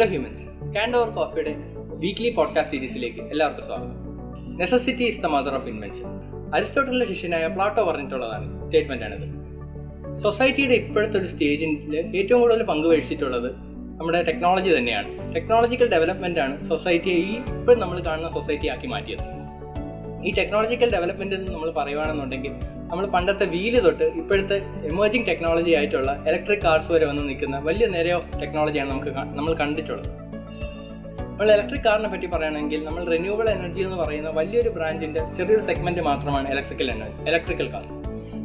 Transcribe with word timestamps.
Hello 0.00 0.08
humans 0.08 0.74
കാൻഡ് 0.76 0.96
over 0.96 1.08
കോഫിയുടെ 1.08 1.54
weekly 1.94 2.30
podcast 2.30 2.74
സീരീസിലേക്ക് 2.74 3.20
എല്ലാവർക്കും 3.20 3.66
സ്വാഗതം. 3.66 3.90
Necessity 4.58 5.02
is 5.02 5.20
the 5.20 5.26
mother 5.26 5.54
of 5.54 5.68
invention 5.68 6.04
അരിസ്റ്റോട്ടലിന്റെ 6.54 7.06
ശിഷ്യനായ 7.06 7.46
പ്ലാട്ടോ 7.46 7.84
പറഞ്ഞിട്ടുള്ളതാണ് 7.84 8.66
സ്റ്റേറ്റ്മെന്റ് 8.66 9.04
ആണിത്. 9.04 9.26
സൊസൈറ്റിയുടെ 10.16 10.74
ഇപ്പോഴത്തെ 10.74 11.18
ഒരു 11.18 11.26
സ്റ്റേജിൽ 11.26 11.96
ഏറ്റവും 12.16 12.40
കൂടുതൽ 12.40 12.62
പങ്കുവഹിച്ചിട്ടുള്ളത് 12.62 13.50
നമ്മുടെ 14.00 14.22
ടെക്നോളജി 14.22 14.78
തന്നെയാണ്. 14.78 15.34
ടെക്നോളജിക്കൽ 15.34 15.90
ഡെവലപ്മെന്റ് 15.90 16.40
ആണ് 16.40 16.68
സൊസൈറ്റിയെ 16.68 17.14
ഈ 17.14 17.36
ഇപ്പോൾ 17.36 17.76
നമ്മൾ 17.76 18.00
കാണുന്ന 18.00 18.30
സൊസൈറ്റി 18.30 18.68
ആക്കി 18.68 18.86
മാറ്റിയത്. 18.86 19.39
ഈ 20.26 20.30
ടെക്നോളജിക്കൽ 20.38 20.88
ഡെവലപ്മെന്റ് 20.96 21.34
എന്ന് 21.36 21.52
നമ്മൾ 21.52 21.70
പറയുകയാണെന്നുണ്ടെങ്കിൽ 21.70 22.52
നമ്മൾ 22.90 23.04
പണ്ടത്തെ 23.06 23.44
വീൽ 23.44 23.80
തൊട്ട് 23.80 24.04
ഇപ്പോഴത്തെ 24.20 24.56
എമേർജിംഗ് 24.90 25.26
ടെക്നോളജി 25.28 25.72
ആയിട്ടുള്ള 25.78 26.12
ഇലക്ട്രിക് 26.28 26.64
കാർസ് 26.64 26.92
വരെ 26.94 27.06
വന്ന് 27.10 27.22
നിൽക്കുന്ന 27.28 27.58
വലിയ 27.68 27.86
നേരെ 27.86 28.12
ഓഫ് 28.12 28.40
ടെക്നോളജിയാണ് 28.42 28.90
നമുക്ക് 28.90 29.12
നമ്മൾ 29.38 29.52
കണ്ടിട്ടുള്ളത്. 29.54 30.08
നമ്മൾ 31.30 31.50
ഇലക്ട്രിക് 31.56 31.84
കാറിനെ 31.84 32.08
പറ്റി 32.08 32.26
പറയുകയാണെങ്കിൽ 32.26 32.84
നമ്മൾ 32.84 33.02
റിന്യൂവബിൾ 33.04 33.48
എനർജി 33.50 33.80
എന്ന് 33.80 33.96
പറയുന്ന 33.96 34.30
വലിയൊരു 34.30 34.70
ബ്രാൻഡിന്റെ 34.76 35.20
ചെറിയൊരു 35.36 35.62
സെഗ്മെന്റ് 35.68 36.00
മാത്രമാണ് 36.00 36.48
electrical 36.54 36.90
energy 36.96 37.28
electrical 37.30 37.68
car 37.74 37.84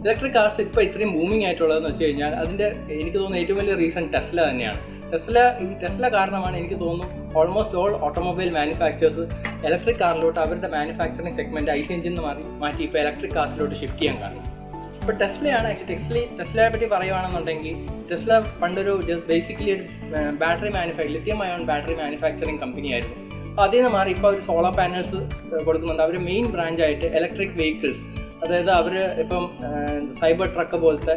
electric 0.06 0.34
cars 0.34 0.62
ഇപ്പോൾ 0.62 0.82
ഇത്രയും 0.82 1.12
ബൂമിംഗ് 1.18 1.46
ആയിട്ടുള്ളതെന്ന് 1.46 1.90
വെച്ച് 1.90 2.06
കഴിഞ്ഞാൽ 2.06 2.34
അതിന്റെ 2.42 2.68
എനിക്ക് 3.00 3.18
തോന്നുന്ന 3.18 3.42
ഏറ്റവും 3.44 3.60
വലിയ 3.62 3.76
റീസൺ 3.76 4.06
ടെസ്ല 4.16 4.40
തന്നെയാണ്. 4.50 4.80
ടെസ്ല 5.12 5.40
ഈ 5.62 5.66
ടെസ്ല 5.84 6.10
കാരണമാണ് 6.10 6.58
എനിക്ക് 6.58 6.80
തോന്നുന്നു 6.80 7.34
almost 7.40 7.78
all 7.78 7.92
automobile 8.06 8.50
manufacturers 8.50 9.24
electric 9.68 10.00
കാറിലോട്ട് 10.00 10.40
അവരുടെ 10.40 10.68
manufacturing 10.68 11.36
segment 11.36 11.72
I 11.72 11.82
C 11.82 11.94
engine 11.94 12.16
മാറി 12.22 12.44
മാറ്റി 12.64 12.84
ഇപ്പോൾ 12.84 13.00
ഇലക്ട്രിക് 13.00 13.32
കാർസിലോട്ട് 13.32 13.76
ഷിഫ്റ്റ് 13.76 14.00
ചെയ്യാൻ 14.00 14.22
കാരണം 14.22 14.44
ഇപ്പോൾ 15.02 15.18
ടെസ്ലയാണ് 15.18 15.68
ആക്ച്വലി 15.68 15.96
ടെസ്ലി 15.96 16.22
ടെസ്ലയെ 16.40 16.70
പറ്റി 16.70 16.86
പറയുകയാണെന്നുണ്ടെങ്കിൽ 16.86 17.76
ടെസ്ല 18.12 18.40
പണ്ടൊരു 18.62 18.94
ബേസിക്കലി 19.28 19.72
ഒരു 19.72 19.84
battery 20.42 20.70
manufacture 20.70 21.12
lithium 21.12 21.44
ion 21.44 21.64
battery 21.66 21.96
manufacturing 21.96 22.60
company 22.60 22.92
ആയിരുന്നു. 22.92 23.18
അപ്പോൾ 23.50 23.64
അതിൽ 23.68 23.78
നിന്ന് 23.78 23.92
മാറി 23.98 24.10
ഇപ്പോൾ 24.10 24.28
അവർ 24.28 24.40
സോളാർ 24.40 24.74
പാനൽസ് 24.78 25.20
കൊടുക്കുന്നുണ്ട്. 25.66 26.04
അവർ 26.04 26.16
മെയിൻ 26.20 26.46
ബ്രാഞ്ചായിട്ട് 26.56 27.06
ഇലക്ട്രിക് 27.06 27.56
വെഹിക്കിൾസ് 27.62 28.04
അതായത് 28.46 28.72
അവർ 28.80 28.94
ഇപ്പം 29.24 29.44
സൈബർ 30.20 30.48
ട്രക്ക് 30.56 30.78
പോലത്തെ 30.86 31.16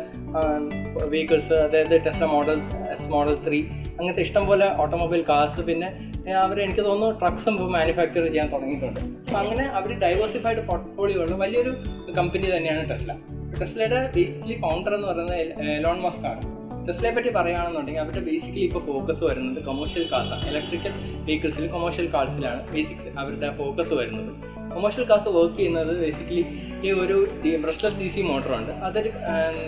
വെഹിക്കിൾസ് 1.12 1.56
അതായത് 1.66 1.94
Tesla 2.06 2.26
model 2.34 2.58
S 2.94 3.08
model 3.14 3.36
three 3.46 3.60
അങ്ങനത്തെ 3.98 4.22
ഇഷ്ടംപോലെ 4.26 4.66
ഓട്ടോമൊബൈൽ 4.82 5.22
കാർസ് 5.30 5.62
പിന്നെ 5.70 5.88
അവർ 6.44 6.56
എനിക്ക് 6.64 6.82
തോന്നുന്നു 6.88 7.18
ട്രക്സും 7.20 7.54
മാനുഫാക്ചർ 7.74 8.22
ചെയ്യാൻ 8.28 8.48
തുടങ്ങിയിട്ടുണ്ട്. 8.54 9.00
അപ്പം 9.28 9.38
അങ്ങനെ 9.42 9.64
അവർ 9.78 9.90
ഡൈവേഴ്സിഫൈഡ് 10.04 10.62
പോർട്ട്ഫോളിയോ 10.68 11.20
ഉള്ള 11.24 11.36
വലിയൊരു 11.44 11.72
കമ്പനി 12.18 12.46
തന്നെയാണ് 12.56 12.82
ടെസ്ല. 12.90 13.12
ടെസ്ലയുടെ 13.60 14.00
ബേസിക്കലി 14.16 14.56
ഫൗണ്ടർ 14.64 14.94
എന്ന് 14.96 15.08
പറയുന്നത് 15.10 15.62
എലോൺ 15.78 15.98
മസ്ക് 16.06 16.26
ആണ്. 16.32 16.42
ടെസ്ലയെ 16.89 17.12
പറ്റി 17.17 17.31
പറയുകയാണെന്നുണ്ടെങ്കിൽ 17.36 18.03
അവരുടെ 18.03 18.20
ബേസിക്കലി 18.28 18.64
ഇപ്പോൾ 18.69 18.83
ഫോക്കസ് 18.91 19.22
വരുന്നത് 19.28 19.58
കൊമേഴ്ഷ്യൽ 19.69 20.05
കാർസാണ് 20.12 20.44
ഇലക്ട്രിക്കൽ 20.50 20.92
വെഹിക്കിൾസിൽ 21.27 21.67
കൊമേഴ്ഷ്യൽ 21.75 22.06
കാർസിലാണ് 22.14 22.61
ബേസിക്കലി 22.75 23.11
അവരുടെ 23.22 23.48
ഫോക്കസ് 23.58 23.95
വരുന്നത്. 24.00 24.30
കൊമേഴ്ഷ്യൽ 24.75 25.05
കാർസ് 25.11 25.30
വർക്ക് 25.36 25.56
ചെയ്യുന്നത് 25.58 25.92
ബേസിക്കലി 26.05 26.45
ഈ 26.86 26.91
ഒരു 27.03 27.17
ബ്രഷ്ലെസ് 27.64 27.98
ഡി 28.00 28.08
സി 28.14 28.22
മോട്ടറുണ്ട് 28.30 28.72
അതൊരു 28.89 29.11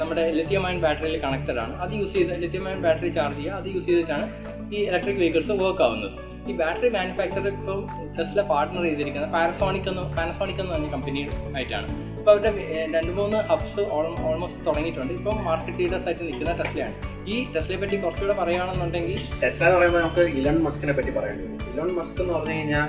നമ്മുടെ 0.01 0.25
ലിത്യം 0.39 0.67
ബാറ്ററിയിൽ 0.87 1.17
കണക്റ്റഡ് 1.27 1.61
ആണ്. 1.65 1.75
അത് 1.85 1.93
യൂസ് 2.01 2.13
ചെയ്ത് 2.17 2.35
ലിത്യം 2.45 2.67
ബാറ്ററി 2.87 3.13
ചാർജ് 3.19 3.39
ചെയ്യുക 3.41 3.61
അത് 3.61 3.69
യൂസ് 3.77 3.87
ചെയ്തിട്ടാണ് 3.91 4.27
ഈ 4.75 4.81
ഇലക്ട്രിക് 4.91 5.21
വെഹിക്കിൾസ് 5.23 5.57
വർക്ക് 5.63 5.85
ആവുന്നത്. 5.87 6.19
ഈ 6.51 6.53
ബാറ്ററി 6.61 6.91
മാനുഫാക്ചർ 6.99 7.47
ഇപ്പോൾ 7.55 7.81
ടെസ്ല 8.19 8.41
പാർട്ട്ണർ 8.53 8.83
ചെയ്തിരിക്കുന്നത് 8.89 9.33
പാനസോണിക് 9.35 9.89
എന്ന് 9.93 10.05
പാനസോണിക് 10.19 10.61
എന്ന് 10.63 10.73
പറഞ്ഞ 10.75 10.89
കമ്പനി 10.95 11.23
ആയിട്ടാണ്. 11.57 11.89
ഇപ്പോൾ 12.21 12.33
അവരുടെ 12.33 12.49
ഏർ, 12.71 12.87
രണ്ട് 12.95 13.13
മൂന്ന് 13.13 13.39
ഹബ്സ് 13.49 13.83
ഓൾമോസ്റ്റ് 13.93 14.61
തുടങ്ങിയിട്ടുണ്ട്. 14.67 15.13
ഇപ്പം 15.15 15.37
മാർക്കറ്റ് 15.45 15.79
ലീഡേഴ്സ് 15.81 16.07
ആയിട്ട് 16.07 16.25
നിൽക്കുന്ന 16.25 16.53
ടെസ്ലയാണ്. 16.59 16.95
ഈ 17.27 17.37
ടെസ്ലയെ 17.55 17.79
പറ്റി 17.79 17.97
കുറച്ചുകൂടെ 17.97 18.35
പറയുകയാണെന്നുണ്ടെങ്കിൽ 18.41 19.15
ടെസ്ല 19.43 19.63
എന്ന് 19.65 19.77
പറയുമ്പോൾ 19.77 20.03
നമുക്ക് 20.03 20.25
ഇലൺ 20.39 20.57
മസ്കിനെ 20.63 20.93
പറ്റി 20.93 21.11
പറയേണ്ടി 21.11 21.45
വരും 21.45 21.63
ഇലോൺ 21.71 21.91
മസ്ക് 21.95 22.21
എന്ന് 22.21 22.35
പറഞ്ഞു 22.35 22.55
കഴിഞ്ഞാൽ 22.55 22.87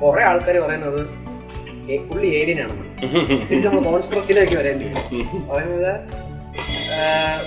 കുറെ 0.00 0.22
ആൾക്കാർ 0.24 0.56
പറയുന്നത് 0.60 1.00
ഏ- 1.90 2.02
പുള്ളി 2.08 2.28
ഏലിയൻ 2.34 2.60
ആണ്. 2.64 2.74
തിരിച്ച് 3.48 3.68
നമ്മൾ 3.68 3.82
കോൺസ്പ്രസിലേക്ക് 3.86 4.56
വരേണ്ടി 4.56 4.88
വരും. 4.88 5.42
പറയുന്നത് 5.48 5.92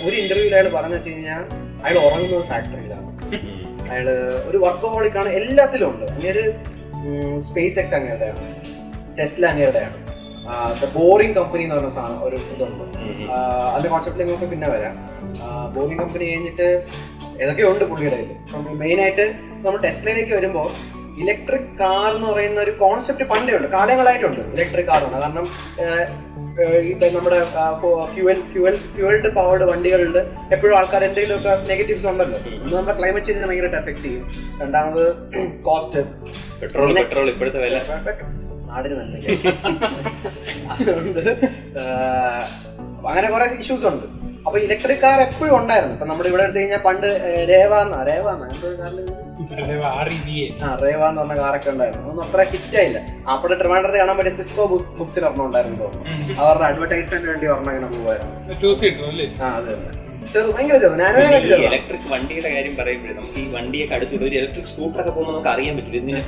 ഒരു 0.04 0.16
ഇന്റർവ്യൂവിൽ 0.16 0.56
അയാൾ 0.56 0.68
പറഞ്ഞു 0.70 0.96
വെച്ച് 0.96 1.12
കഴിഞ്ഞാൽ 1.12 1.42
അയാൾ 1.84 1.98
ഉറങ്ങുന്നത് 2.00 2.46
ഫാക്ടറിയിലാണ് 2.46 3.10
അയാൾ 3.92 4.08
ഒരു 4.48 4.58
വർക്കഹോളിക്കാണ് 4.58 5.30
എല്ലാത്തിലും 5.40 5.90
ഉണ്ട്. 5.90 6.06
അങ്ങനെ 6.12 6.44
സ്പേസ് 7.42 7.80
എക്സ് 7.80 7.96
അങ്ങനെയുടെയാണ് 7.96 8.42
ടെസ്ല 9.18 9.46
അങ്ങനെയുടെയാണ് 9.46 9.98
ദ 10.82 10.88
ബോറിംഗ് 10.98 11.36
കമ്പനി 11.38 11.64
എന്ന് 11.66 11.76
പറഞ്ഞ 11.76 11.92
സാധനം 11.98 12.20
ഒരു 12.28 12.38
ഇതുണ്ട്. 12.54 12.84
അതിന്റെ 13.74 13.90
കോൺസെപ്റ്റ് 13.94 14.26
നമുക്ക് 14.28 14.50
പിന്നെ 14.54 14.68
വരാം. 14.74 14.96
ബോറിംഗ് 15.76 16.00
കമ്പനി 16.02 16.26
കഴിഞ്ഞിട്ട് 16.32 16.68
ഏതൊക്കെയോ 17.44 17.70
ഉണ്ട് 17.74 17.86
പുള്ളിയുടെ 17.92 18.20
ഇത് 18.26 18.70
മെയിൻ 18.84 19.00
ആയിട്ട് 19.06 19.26
നമ്മൾ 19.64 19.80
ടെസ്ലയിലേക്ക് 19.86 20.34
വരുമ്പോൾ 20.40 20.68
ഇലക്ട്രിക് 21.24 21.70
കാർ 21.82 22.08
എന്ന് 22.16 22.28
പറയുന്ന 22.32 22.60
ഒരു 22.66 22.72
കോൺസെപ്റ്റ് 22.82 23.26
പണ്ടേ 23.32 23.52
ഉണ്ട് 23.58 23.68
കാലങ്ങളായിട്ടുണ്ട് 23.76 24.42
ഇലക്ട്രിക് 24.56 24.88
കാർ 24.90 25.02
ഉണ്ട് 25.08 25.18
കാരണം 25.24 25.46
ഇപ്പൊ 26.92 27.06
നമ്മുടെ 27.16 27.40
ഫ്യൂവൽ 28.14 28.40
ഫ്യൂവൽ 28.52 28.76
ഫ്യൂവൽഡ് 28.96 29.30
പവർഡ് 29.38 29.68
വണ്ടികളിൽ 29.72 30.18
എപ്പോഴും 30.56 30.76
ആൾക്കാർ 30.80 31.04
എന്തെങ്കിലുമൊക്കെ 31.08 31.54
നെഗറ്റീവ്സ് 31.72 32.08
ഉണ്ടല്ലോ. 32.12 32.40
ഒന്ന് 32.64 32.76
നമ്മുടെ 32.78 32.96
ക്ലൈമറ്റ് 33.00 33.28
ചേഞ്ചിനെ 33.30 33.48
ഭയങ്കരമായിട്ട് 33.52 33.80
എഫക്ട് 33.82 34.06
ചെയ്യും. 34.08 34.26
രണ്ടാമത് 34.62 35.06
കോസ്റ്റ് 35.70 36.04
പെട്രോൾ 36.62 36.94
പെട്രോൾ 37.02 37.30
ഇപ്പോഴത്തെ 37.34 37.62
വില. 37.66 37.80
നാടിന് 38.76 38.96
നന്മ 39.00 39.16
അതുകൊണ്ട് 40.74 41.22
അങ്ങനെ 43.10 43.28
കുറെ 43.34 43.46
ഇഷ്യൂസ് 43.64 43.86
ഉണ്ട്. 43.90 44.06
അപ്പൊ 44.46 44.58
ഇലക്ട്രിക് 44.66 45.02
കാർ 45.04 45.20
എപ്പോഴും 45.26 45.54
ഉണ്ടായിരുന്നു. 45.60 45.94
ഇപ്പൊ 45.98 46.08
നമ്മൾ 46.10 46.26
ഇവിടെ 46.30 46.44
എടുത്തു 46.46 46.60
കഴിഞ്ഞാൽ 46.60 46.82
പണ്ട് 46.88 47.08
രേവാന്ന 47.52 48.04
രേവ 48.10 48.26
എന്നാ 48.36 48.48
രേവ 48.60 48.76
എന്നാ 48.86 48.98
എന്തൊരു 49.42 49.76
കാറിന് 49.84 50.38
ആ 50.66 50.68
റേവ 50.84 51.02
എന്ന് 51.10 51.22
പറഞ്ഞ 51.22 51.36
കാറൊക്കെ 51.42 51.70
ഉണ്ടായിരുന്നു. 51.74 52.06
ഒന്നും 52.12 52.24
അത്ര 52.26 52.44
ഹിറ്റ് 52.52 52.78
ആയില്ല. 52.82 53.00
അപ്പോൾ 53.34 53.54
ട്രിവാൻഡ്രത്ത് 53.62 54.00
കാണാൻ 54.02 54.16
പറ്റിയ 54.20 54.34
സിസ്കോ 54.40 54.64
ബുക്സിൽ 55.00 55.24
ഒരെണ്ണം 55.26 55.46
ഉണ്ടായിരുന്നു 55.50 55.78
തോന്നുന്നു. 55.84 56.06
അവരുടെ 56.42 56.66
അഡ്വർടൈസ്മെന്റ് 56.72 57.28
വേണ്ടി 57.32 57.46
ഒരെണ്ണം 57.54 57.72
ഇങ്ങനെ 57.76 57.90
പോകുമായിരുന്നു 57.94 59.44
ആ 59.44 59.50
അതെ 59.60 59.72
തന്നെ 59.74 60.05
ഇലക്ട്രിക് 61.68 62.08
വണ്ടിയുടെ 62.12 62.50
കാര്യം 62.56 62.76
പറയുമ്പോഴേ 62.80 63.14
നമുക്ക് 63.18 63.40
ഈ 63.40 63.48
വണ്ടിയൊക്കെ 63.56 63.96
അടുത്തുള്ള 63.98 64.26
ഒരു 64.26 64.36
ഇലക്ട്രിക് 64.40 64.70
സ്കൂട്ടർ 64.72 65.00
ഒക്കെ 65.02 65.12
പോകുമ്പോൾ 65.12 65.34
നമുക്ക് 65.34 65.52
അറിയാൻ 65.54 65.74
പറ്റില്ല? 65.78 65.98
ഇതിന് 66.02 66.22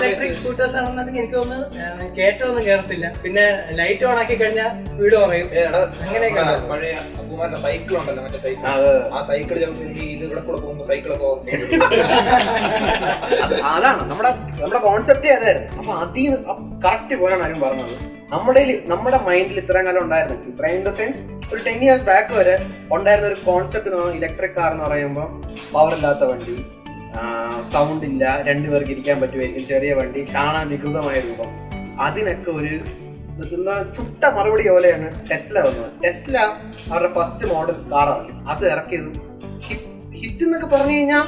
ഇലക്ട്രിക് 0.00 0.34
സ്കൂട്ടേഴ്സ് 0.38 0.76
ആണെന്നുണ്ടെങ്കിൽ 0.78 1.20
എനിക്ക് 1.20 1.36
തോന്നുന്നു 1.36 1.66
കേട്ടൊന്നും 2.16 2.62
കേറത്തില്ല. 2.68 3.06
പിന്നെ 3.22 3.44
ലൈറ്റ് 3.78 4.04
ഓൺ 4.04 4.16
ആക്കി 4.22 4.36
കഴിഞ്ഞാൽ 4.40 4.70
വീട് 5.00 5.16
പറയും 5.16 5.46
അങ്ങനെയൊക്കെ. 6.02 6.44
പഴയ 6.72 6.92
അപ്പുമാരുടെ 7.18 7.60
സൈക്കിൾ 7.66 7.94
ഉണ്ടല്ലോ 8.00 8.22
മറ്റേ 8.26 8.40
സൈക്കിൾ 8.46 8.66
ആ 9.12 9.20
സൈക്കിൾ 9.30 9.54
ചിലപ്പോൾ 9.62 9.84
എനിക്ക് 9.86 10.06
ഇത് 10.14 10.24
ഇവിടെ 10.28 10.42
കൂടെ 10.48 10.58
പോകുമ്പോൾ 10.64 10.88
സൈക്കിളൊക്കെ 10.90 11.28
അതാണ് 13.72 14.02
നമ്മുടെ 14.10 14.32
നമ്മുടെ 14.56 14.82
കോൺസെപ്റ്റേ 14.88 15.32
അതായിരുന്നു 15.38 15.70
അപ്പൊ 15.78 15.92
അതിൽ 16.02 16.34
കറക്റ്റ് 16.84 17.14
പോലാണ് 17.22 17.44
ആരും 17.46 17.60
പറഞ്ഞത്. 17.60 17.94
നമ്മുടെ 18.32 18.60
നമ്മുടെ 18.92 19.18
മൈൻഡിൽ 19.28 19.58
ഇത്രയും 19.62 19.86
കാലം 19.86 20.00
ഉണ്ടായിരുന്നു. 20.04 20.36
ഇത്രയും 20.52 20.76
ഇൻ 20.78 20.84
ദ 20.88 20.92
സെൻസ് 20.98 21.20
ഒരു 21.52 21.60
ടെൻ 21.66 21.78
ഇയേഴ്സ് 21.84 22.04
ബാക്ക് 22.10 22.32
വരെ 22.38 22.54
ഉണ്ടായിരുന്ന 22.96 23.28
ഒരു 23.32 23.38
കോൺസെപ്റ്റ് 23.48 23.88
എന്ന് 23.90 23.98
പറഞ്ഞാൽ 24.00 24.16
ഇലക്ട്രിക് 24.20 24.54
കാർ 24.58 24.70
എന്ന് 24.74 24.84
പറയുമ്പോൾ 24.86 25.26
പവർ 25.74 25.92
ഇല്ലാത്ത 25.98 26.28
വണ്ടി 26.30 26.54
സൗണ്ട് 27.72 28.04
ഇല്ല 28.10 28.24
രണ്ടുപേർക്ക് 28.48 28.92
ഇരിക്കാൻ 28.94 29.16
പറ്റുമായിരിക്കും 29.22 29.64
ചെറിയ 29.72 29.92
വണ്ടി 30.00 30.20
കാണാൻ 30.36 30.66
വികൃതമായ 30.72 31.18
രൂപം. 31.26 31.50
അതിനൊക്കെ 32.06 32.50
ഒരു 32.60 32.72
ചുട്ട 33.96 34.22
മറുപടി 34.36 34.64
പോലെയാണ് 34.68 35.06
ടെസ്ല 35.30 35.56
വന്നത്. 35.66 35.90
ടെസ്ല 36.04 36.36
അവരുടെ 36.90 37.10
ഫസ്റ്റ് 37.18 37.46
മോഡൽ 37.52 37.76
കാറാണ് 37.92 38.32
അത് 38.52 38.64
ഇറക്കിയത് 38.72 39.10
ഹിറ്റ് 40.20 40.42
എന്നൊക്കെ 40.46 40.68
പറഞ്ഞു 40.74 40.96
കഴിഞ്ഞാൽ 40.98 41.24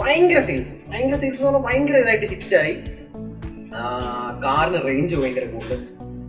ഭയങ്കര 0.00 0.40
സെയിൽസ് 0.48 0.74
ഭയങ്കര 0.90 1.18
സെയിൽസ് 1.22 1.40
എന്ന് 1.40 1.50
പറഞ്ഞാൽ 1.50 1.66
ഭയങ്കര 1.68 1.96
ഇതായിട്ട് 2.04 2.28
ഹിറ്റായി 2.34 2.74
കാറിന് 4.44 4.80
റേഞ്ച് 4.88 5.14
ഭയങ്കര 5.20 5.44
കൂടുതൽ. 5.54 5.80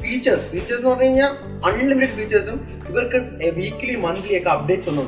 ഫീച്ചേഴ്സ് 0.03 0.45
ഫീച്ചേഴ്സ് 0.51 0.81
എന്ന് 0.81 0.91
പറഞ്ഞു 0.91 1.07
കഴിഞ്ഞാൽ 1.07 1.31
അൺലിമിറ്റഡ് 1.67 2.15
ഫീച്ചേഴ്സും 2.17 2.57
ഇവർക്ക് 2.89 3.19
വീക്ക്ലി 3.57 3.95
മന്ത്ലി 4.03 4.33
ഒക്കെ 4.39 4.51
അപ്ഡേറ്റ്സ് 4.55 4.89
ഒന്നും 4.91 5.07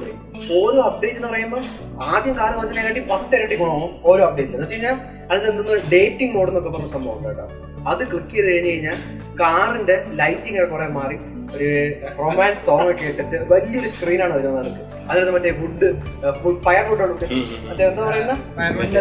ഓരോ 0.55 0.79
അപ്ഡേറ്റ് 0.87 1.17
എന്ന് 1.17 1.29
പറയുമ്പോൾ 1.29 1.61
ആദ്യം 2.07 2.33
കാലം 2.39 2.57
കാർ 2.61 3.03
പത്ത് 3.11 3.35
ഇരട്ടി 3.37 3.55
ഗുണമാവും 3.55 3.91
ഓരോ 4.05 4.23
അപ്ഡേറ്റ് 4.27 4.51
എന്ന് 4.51 4.63
വെച്ച് 4.63 4.75
കഴിഞ്ഞാൽ 4.75 4.97
അതിന് 5.29 5.47
എന്തെന്ന് 5.51 5.77
ഡേറ്റിംഗ് 5.93 6.33
മോഡ് 6.35 6.51
എന്നൊക്കെ 6.51 6.71
പറഞ്ഞ 6.71 6.89
സംഭവം 6.95 7.15
ഉണ്ട് 7.17 7.29
കേട്ടോ. 7.29 7.45
അത് 7.91 8.01
ക്ലിക്ക് 8.11 8.33
ചെയ്ത് 8.35 8.49
കഴിഞ്ഞ് 8.49 8.71
കഴിഞ്ഞാൽ 8.71 8.97
കാറിന്റെ 9.39 9.95
ലൈറ്റിംഗ് 10.19 10.59
ഒക്കെ 10.59 10.71
കുറെ 10.73 10.87
മാറി. 10.95 11.17
ഒരു 11.55 11.67
റൊമാൻസ് 12.19 12.61
സോങ് 12.65 12.87
ഒക്കെ 12.91 13.05
ഇട്ടിട്ട് 13.11 13.37
വലിയൊരു 13.51 13.89
സ്ക്രീനാണ് 13.93 14.33
വരുന്നത് 14.37 14.59
നമുക്ക് 14.61 14.83
അതിനകത്ത് 15.09 15.33
മറ്റേ 15.35 15.51
വുഡ് 15.59 15.89
ഫയർ 16.65 16.85
വുഡ് 16.89 17.03
ഉണ്ട് 17.05 17.25
മറ്റേ 17.67 17.83
എന്താ 17.89 18.03
പറയുന്ന? 18.07 18.33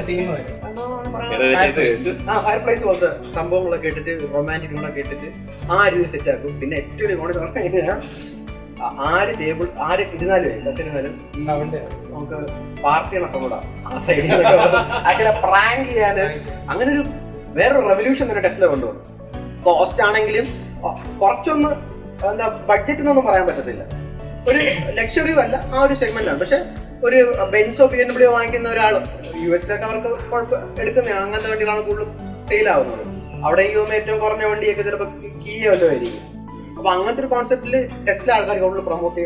തീം 0.08 0.26
വരും. 0.28 0.30
പറയുന്നത് 0.30 0.63
ആ 2.28 2.38
ഫയർ 2.44 2.60
പ്ലേസ് 2.64 2.84
പോലത്തെ 2.84 3.08
സംഭവങ്ങളൊക്കെ 3.30 3.88
ഇട്ടിട്ട് 3.88 4.12
റൊമാന്റിക് 4.34 4.74
ഒക്കെ 4.82 5.00
ഇട്ടിട്ട് 5.00 5.28
ആ 5.72 5.88
രീതി 5.88 6.06
സെറ്റ് 6.06 6.30
ആക്കും. 6.30 6.54
പിന്നെ 6.60 6.76
ഏറ്റവും 6.76 7.06
ഒരു 7.08 7.14
ഗുണം 7.14 7.32
പറഞ്ഞാൽ 7.32 7.52
പറഞ്ഞു 7.54 7.62
കഴിഞ്ഞാൽ 7.62 8.00
ആര് 9.08 9.32
ടേബിൾ 9.40 9.66
ആര് 9.80 10.04
ഇരുന്നാലും 10.14 10.64
ബസ് 10.64 10.80
ഇരുന്നാലും 10.80 11.12
ഈ 11.36 11.44
സൗണ്ട് 11.46 11.76
നമുക്ക് 12.12 12.38
പാർട്ടിയാണ് 12.82 13.28
സംഭവം 13.34 13.60
ആ 13.86 13.98
സൈഡിൽ 13.98 14.32
അങ്ങനെ 15.04 15.30
പ്രാങ്ക് 15.44 15.86
ചെയ്യാന് 15.90 16.24
അങ്ങനെ 16.70 16.88
ഒരു 16.94 17.02
വേറൊരു 17.54 17.86
റെവല്യൂഷൻ 17.88 18.28
തന്നെ 18.30 18.42
ടെസ്ല 18.42 18.66
കൊണ്ടുവന്നു 18.66 19.02
കോസ്റ്റ് 19.62 20.02
ആണെങ്കിലും 20.02 20.46
കുറച്ചൊന്ന് 21.20 21.70
എന്താ 22.30 22.46
ബഡ്ജറ്റ് 22.68 23.00
എന്നൊന്നും 23.00 23.24
പറയാൻ 23.26 23.46
പറ്റത്തില്ല. 23.46 23.82
ഒരു 24.48 24.58
ലക്ഷറിയും 24.92 25.38
അല്ല 25.40 25.56
ആ 25.74 25.78
ഒരു 25.82 25.94
സെഗ്മെന്റ് 25.94 26.30
ആണ്. 26.30 26.40
പക്ഷെ 26.40 26.58
ഒരു 27.06 27.34
ബെൻസോ 27.52 27.86
പി 27.86 27.96
എൻ 27.96 28.08
ഡബ്ല്യൂ 28.10 28.30
വാങ്ങിക്കുന്ന 28.30 28.68
ഒരാൾ 28.68 28.94
യു 29.42 29.50
എസിലൊക്കെ 29.54 29.86
അവർക്ക് 29.86 30.30
കുഴപ്പം 30.30 30.80
എടുക്കുന്ന 30.80 31.10
അങ്ങനത്തെ 31.10 31.50
വണ്ടികളാണ് 31.50 31.82
കൂടുതലും 31.82 32.12
സെയിൽ 32.48 32.68
ആവുന്നത്. 32.68 33.02
അവിടെ 33.44 33.62
ഈ 33.62 33.74
ഒന്ന് 33.74 33.94
ഏറ്റവും 33.94 34.18
കുറഞ്ഞ 34.18 34.44
വണ്ടിയൊക്കെ 34.44 34.82
ചിലപ്പോൾ 34.82 35.10
കീയ 35.44 35.68
വല്ലതും 35.68 35.90
ആയിരിക്കും. 35.90 36.22
അപ്പൊ 36.76 36.90
അങ്ങനത്തെ 36.90 37.20
ഒരു 37.20 37.26
കോൺസെപ്റ്റിൽ 37.26 37.74
ടെസ്റ്റിലെ 38.08 38.34
ആൾക്കാർ 38.34 38.58
കൂടുതൽ 38.58 38.80
പ്രൊമോട്ട് 38.80 39.20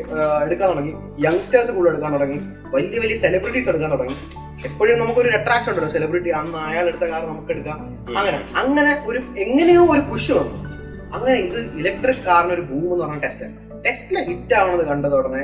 എടുക്കാൻ 0.45 0.69
തുടങ്ങി. 0.71 0.93
യങ്സ്റ്റേഴ്സ് 1.27 1.71
കൂടുതൽ 1.71 1.93
എടുക്കാൻ 1.93 2.13
തുടങ്ങി. 2.13 2.39
വലിയ 2.75 2.99
വലിയ 2.99 3.17
സെലിബ്രിറ്റീസ് 3.17 3.69
എടുക്കാൻ 3.69 3.91
തുടങ്ങി. 3.91 4.17
എപ്പോഴും 4.65 4.99
നമുക്കൊരു 4.99 5.29
അട്രാക്ഷൻ 5.29 5.71
ഉണ്ടല്ലോ. 5.71 5.91
സെലിബ്രിറ്റി 5.91 6.29
അന്ന് 6.29 6.59
അയാൾ 6.59 6.87
എടുത്ത 6.89 7.05
കാർ 7.05 7.23
നമുക്ക് 7.27 7.51
എടുക്കാം. 7.51 7.79
അങ്ങനെ 8.19 8.39
അങ്ങനെ 8.57 9.03
ഒരു 9.07 9.19
എങ്ങനെയോ 9.19 9.83
ഒരു 9.95 10.01
പുഷ് 10.01 10.33
വന്നു. 10.33 10.88
അങ്ങനെ 11.13 11.37
ഇത് 11.39 11.59
ഇലക്ട്രിക് 11.81 12.25
കാറിന് 12.27 12.53
ഒരു 12.53 12.61
ബൂം 12.61 12.87
എന്ന് 12.93 13.05
പറഞ്ഞ 13.05 13.19
ടെസ്റ്റ് 13.19 13.47
ടെസ്റ്റിലെ 13.87 14.21
ഹിറ്റ് 14.21 14.55
ആവുന്നത് 14.55 14.85
കണ്ടത് 14.89 15.15
ഉടനെ 15.15 15.43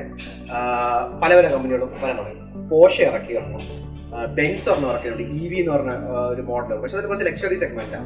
പല 1.22 1.30
പല 1.38 1.46
കമ്പനികളും 1.54 1.90
പല 2.02 2.10
തുടങ്ങി 2.12 2.40
പോഷ 2.68 3.02
ഇറക്കി 3.02 3.32
ഇറങ്ങും 3.32 3.62
ബെൻസ് 4.34 4.66
ഒരെണ്ണം 4.70 4.90
ഇറക്കിയിട്ടുണ്ട് 4.90 5.36
ഇ 5.38 5.48
വി 5.48 5.56
എന്ന് 5.56 5.72
പറഞ്ഞ 5.72 5.92
ഒരു 6.32 6.42
മോഡൽ 6.42 6.80
പക്ഷെ 6.82 6.96
അതിന് 6.96 7.08
കുറച്ച് 7.08 7.26
ലക്ഷറി 7.30 7.56
സെഗ്മെന്റ് 7.56 8.00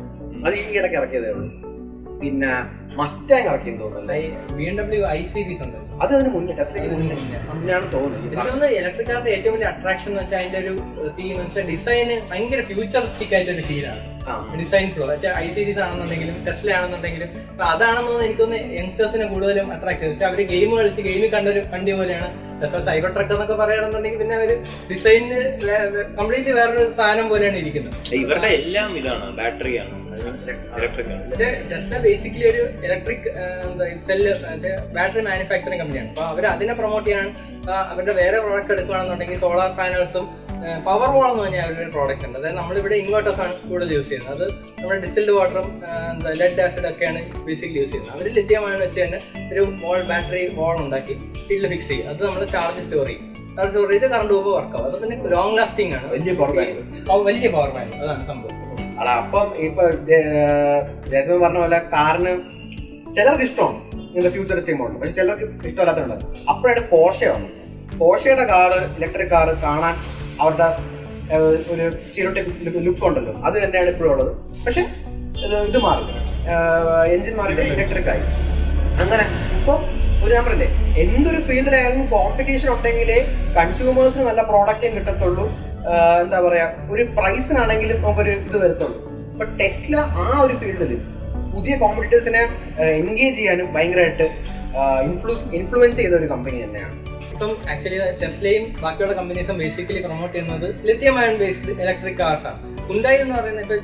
അത് 0.46 0.54
ഈ 0.54 0.64
ഇടയ്ക്ക് 0.78 0.96
ഇറക്കിയതേ 0.96 1.30
ഉള്ളൂ. 1.30 1.48
പിന്നെ 2.20 2.52
മസ്റ്റാങ് 2.96 3.48
ഇറക്കിയെന്ന് 3.50 3.82
തോന്നുന്നു 3.82 4.14
അത് 6.02 6.12
അതിന് 6.16 6.30
മുന്നേ 6.34 6.54
ടെസ്റ്റിലേക്ക് 6.58 6.94
മുന്നേ. 6.94 7.16
അങ്ങനെയാണ് 7.52 7.86
തോന്നുന്നത്. 7.92 8.36
തോന്നുന്നു 8.38 8.66
ഇലക്ട്രിക് 8.78 9.08
കാറിന്റെ 9.10 9.30
ഏറ്റവും 9.36 9.54
വലിയ 9.54 9.68
അട്രാക്ഷൻ 9.72 10.10
എന്ന് 10.10 10.22
വെച്ചാൽ 10.22 10.38
അതിന്റെ 10.40 10.58
ഒരു 10.62 10.72
തീം 11.18 11.30
എന്ന് 11.32 11.44
വെച്ചാൽ 11.44 11.66
ഡിസൈന് 11.72 12.16
ഭയങ്കര 12.30 12.62
ഫ്യൂച്ചറിസ്റ്റിക് 12.70 13.34
ആയിട്ടൊരു 13.34 13.64
ഫീലാണ്. 13.70 14.02
ഡിസൈൻ 14.60 14.88
ഫ്ലോ 14.94 15.06
വെച്ചാൽ 15.10 15.34
ഐ 15.44 15.46
സീരീസ് 15.56 15.80
ആണെന്നുണ്ടെങ്കിലും 15.86 16.36
ടെസ്റ്റിൽ 16.46 16.70
ആണെന്നുണ്ടെങ്കിലും 16.78 17.30
അപ്പൊ 17.50 17.64
അതാണെന്ന് 17.72 18.24
എനിക്ക് 18.26 18.42
തോന്നുന്നു 18.42 18.76
യങ്സ്റ്റേഴ്സിനെ 18.80 19.26
കൂടുതലും 19.32 19.68
അട്രാക്ട് 19.76 20.00
ചെയ്തു 20.00 20.12
വെച്ചാൽ 20.12 20.28
അവർ 20.30 20.40
ഗെയിം 20.54 20.70
കളിച്ച് 20.78 21.02
ഗെയിമിൽ 21.08 21.30
കണ്ടൊരു 21.36 21.62
വണ്ടി 21.72 21.92
പോലെയാണ്. 21.98 22.28
ടെസ്ല 22.62 22.78
സൈബർ 22.86 23.10
ട്രക്ക് 23.16 23.32
എന്നൊക്കെ 23.34 23.56
പറയുകയാണെന്നുണ്ടെങ്കിൽ 23.62 24.20
പിന്നെ 24.22 24.36
ഒരു 24.44 24.54
ഡിസൈനിന് 24.90 25.40
കംപ്ലീറ്റ്ലി 26.18 26.54
വേറൊരു 26.58 26.84
സാധനം 26.98 27.26
പോലെയാണ് 27.32 27.58
ഇരിക്കുന്നത്. 27.62 27.94
ഇവരുടെ 28.20 28.50
എല്ലാം 28.60 28.90
ഇതാണ്. 29.00 29.26
ബാറ്ററിയാണ്. 29.40 29.94
ടെസ്ല 31.70 31.98
ബേസിക്കലി 32.04 32.46
ഒരു 32.52 32.62
ഇലക്ട്രിക് 32.86 33.28
സെല്ല് 34.06 34.32
ബാറ്ററി 34.96 35.22
മാനുഫാക്ചറിങ് 35.28 35.80
കമ്പനിയാണ് 35.82 36.10
അപ്പൊ 36.12 36.24
അവർ 36.32 36.46
അതിനെ 36.54 36.74
പ്രൊമോട്ട് 36.80 37.06
ചെയ്യാൻ 37.08 37.28
അവരുടെ 37.92 38.14
വേറെ 38.20 38.38
പ്രോഡക്ട്സ് 38.44 38.72
എടുക്കുകയാണെന്നുണ്ടെങ്കിൽ 38.74 39.38
സോളാർ 39.44 39.70
പാനൽസും 39.78 40.26
പവർ 40.86 41.08
വോൾ 41.14 41.26
എന്ന് 41.30 41.42
പറഞ്ഞ 41.42 41.58
ഒരു 41.82 41.90
പ്രോഡക്റ്റ് 41.94 42.26
ഉണ്ട്. 42.26 42.36
അതായത് 42.38 42.56
നമ്മളിവിടെ 42.56 42.96
ഇൻവേർട്ടേഴ്സ് 43.02 43.40
ആണ് 43.44 43.52
കൂടുതൽ 43.70 43.92
യൂസ് 43.96 44.08
ചെയ്യുന്നത്. 44.08 44.34
അത് 44.36 44.44
നമ്മുടെ 44.78 44.98
ഡിസ്റ്റിൽഡ് 45.04 45.34
വാട്ടറും 45.38 45.68
എന്താ 46.12 46.30
ലെഡ് 46.40 46.60
ആസിഡ് 46.66 46.88
ഒക്കെയാണ് 46.92 47.20
ബേസിക്കലി 47.46 47.78
യൂസ് 47.82 47.90
ചെയ്യുന്നത്. 47.92 48.14
അവർ 48.16 48.26
ലിഥിയമാണ് 48.38 48.78
വെച്ച് 48.84 49.00
തന്നെ 49.04 49.20
ഒരു 49.52 49.62
വോൾ 49.82 50.00
ബാറ്ററി 50.10 50.44
വോൾ 50.58 50.74
ഉണ്ടാക്കി 50.84 51.16
ഫീൽഡ് 51.48 51.70
ഫിക്സ് 51.72 51.88
ചെയ്യും. 51.88 52.08
അത് 52.12 52.22
നമ്മൾ 52.28 52.44
ചാർജ് 52.54 52.84
സ്റ്റോർ 52.86 53.06
ചെയ്യും. 53.10 53.24
ചാർജ് 53.56 53.72
സ്റ്റോർ 53.72 53.88
ചെയ്ത് 53.92 54.06
കറണ്ട് 54.14 54.32
പോകുമ്പോൾ 54.34 54.54
വർക്കാവും 54.58 54.86
അത് 54.90 54.96
പിന്നെ 55.02 55.16
ലോങ് 55.34 55.56
ലാസ്റ്റിംഗ് 55.58 55.94
ആണ്. 55.98 56.06
വലിയ 56.14 56.34
പവർ 56.40 56.54
ബാങ്ക് 56.58 57.24
വലിയ 57.28 57.48
പവർ 57.56 57.70
ബാങ്ക് 57.76 57.96
അതാണ് 58.02 58.26
സംഭവം. 58.32 58.54
അല്ല 59.00 59.10
അപ്പം 59.22 59.48
ഇപ്പൊ 59.66 59.82
ജയസമൻ 61.10 61.40
പറഞ്ഞ 61.44 61.58
പോലെ 61.64 61.78
കാറിന് 61.94 62.34
ചിലർക്ക് 63.16 63.44
ഇഷ്ടമാണ്. 63.48 63.78
ഇങ്ങനത്തെ 64.08 64.32
ഫ്യൂച്ചറിസ്റ്റിക് 64.36 64.78
മോഡൽ 64.80 64.96
പക്ഷെ 65.00 65.14
ചിലർക്ക് 65.20 65.46
ഇഷ്ടമല്ലാത്തതുണ്ട്. 65.68 66.26
അപ്പോഴാണ് 66.52 66.82
പോഷയാണ് 66.94 67.48
പോഷയുടെ 68.00 68.44
കാറ് 68.52 68.78
ഇലക്ട്രിക് 68.96 69.30
കാറ് 69.34 69.52
കാണാൻ 69.66 69.94
അവരുടെ 70.40 70.68
ഒരു 71.72 71.84
സ്റ്റീരിയോടൈപ്പ് 72.08 72.84
ലുക്ക് 72.86 73.04
ഉണ്ടല്ലോ. 73.08 73.34
അത് 73.46 73.56
തന്നെയാണ് 73.64 73.90
ഇപ്പോഴും 73.94 74.10
ഉള്ളത്. 74.12 74.32
പക്ഷെ 74.66 74.84
ഇത് 75.68 75.78
മാറി. 75.86 76.04
എഞ്ചിൻ 77.14 77.34
മാറിയിട്ട് 77.40 77.64
ഇലക്ട്രിക് 77.74 78.10
ആയി. 78.12 78.22
അങ്ങനെ 79.02 79.24
ഇപ്പൊ 79.58 79.74
ഒരു 80.24 80.30
ഞാൻ 80.34 80.44
പറഞ്ഞില്ലേ 80.44 80.68
എന്തൊരു 81.02 81.40
ഫീൽഡിലായാലും 81.48 82.00
കോമ്പറ്റീഷൻ 82.12 82.68
ഉണ്ടെങ്കിലേ 82.74 83.18
കൺസ്യൂമേഴ്സിന് 83.58 84.24
നല്ല 84.28 84.42
പ്രോഡക്റ്റും 84.50 84.94
കിട്ടത്തുള്ളൂ. 84.96 85.44
എന്താ 86.22 86.38
പറയാ 86.46 86.66
ഒരു 86.92 87.02
പ്രൈസിനാണെങ്കിലും 87.18 87.98
നമുക്കൊരു 88.02 88.30
ഇത് 88.30 88.56
വരത്തുള്ളൂ. 88.64 88.98
അപ്പൊ 89.32 89.44
ടെസ്ല 89.60 89.96
ആ 90.22 90.26
ഒരു 90.46 90.54
ഫീൽഡിൽ 90.62 90.92
പുതിയ 91.54 91.74
കോമ്പറ്റീറ്റേഴ്സിനെ 91.82 92.42
എൻഗേജ് 93.00 93.36
ചെയ്യാനും 93.36 93.68
ഭയങ്കരമായിട്ട് 93.74 94.26
ഇൻഫ്ലുവൻസ് 95.58 95.96
ചെയ്ത 96.00 96.12
ഒരു 96.20 96.26
കമ്പനി 96.32 96.58
തന്നെയാണ്. 96.64 96.94
ഇപ്പം 97.38 97.52
ആക്ച്വലി 97.72 97.98
ടെസ്ലയും 98.20 98.64
ബാക്കിയുള്ള 98.84 99.12
കമ്പനീസും 99.18 99.56
ബേസിക്കലി 99.62 100.00
പ്രൊമോട്ട് 100.06 100.32
ചെയ്യുന്നത് 100.36 100.64
lithium 100.88 101.16
ion 101.20 101.34
based 101.42 101.74
electric 101.82 102.16
cars 102.20 102.46
ആണ്. 102.50 102.58
ഹുണ്ടായി 102.88 103.18
എന്ന് 103.24 103.34
പറയുന്നത് 103.36 103.64
ഇപ്പൊ 103.64 103.76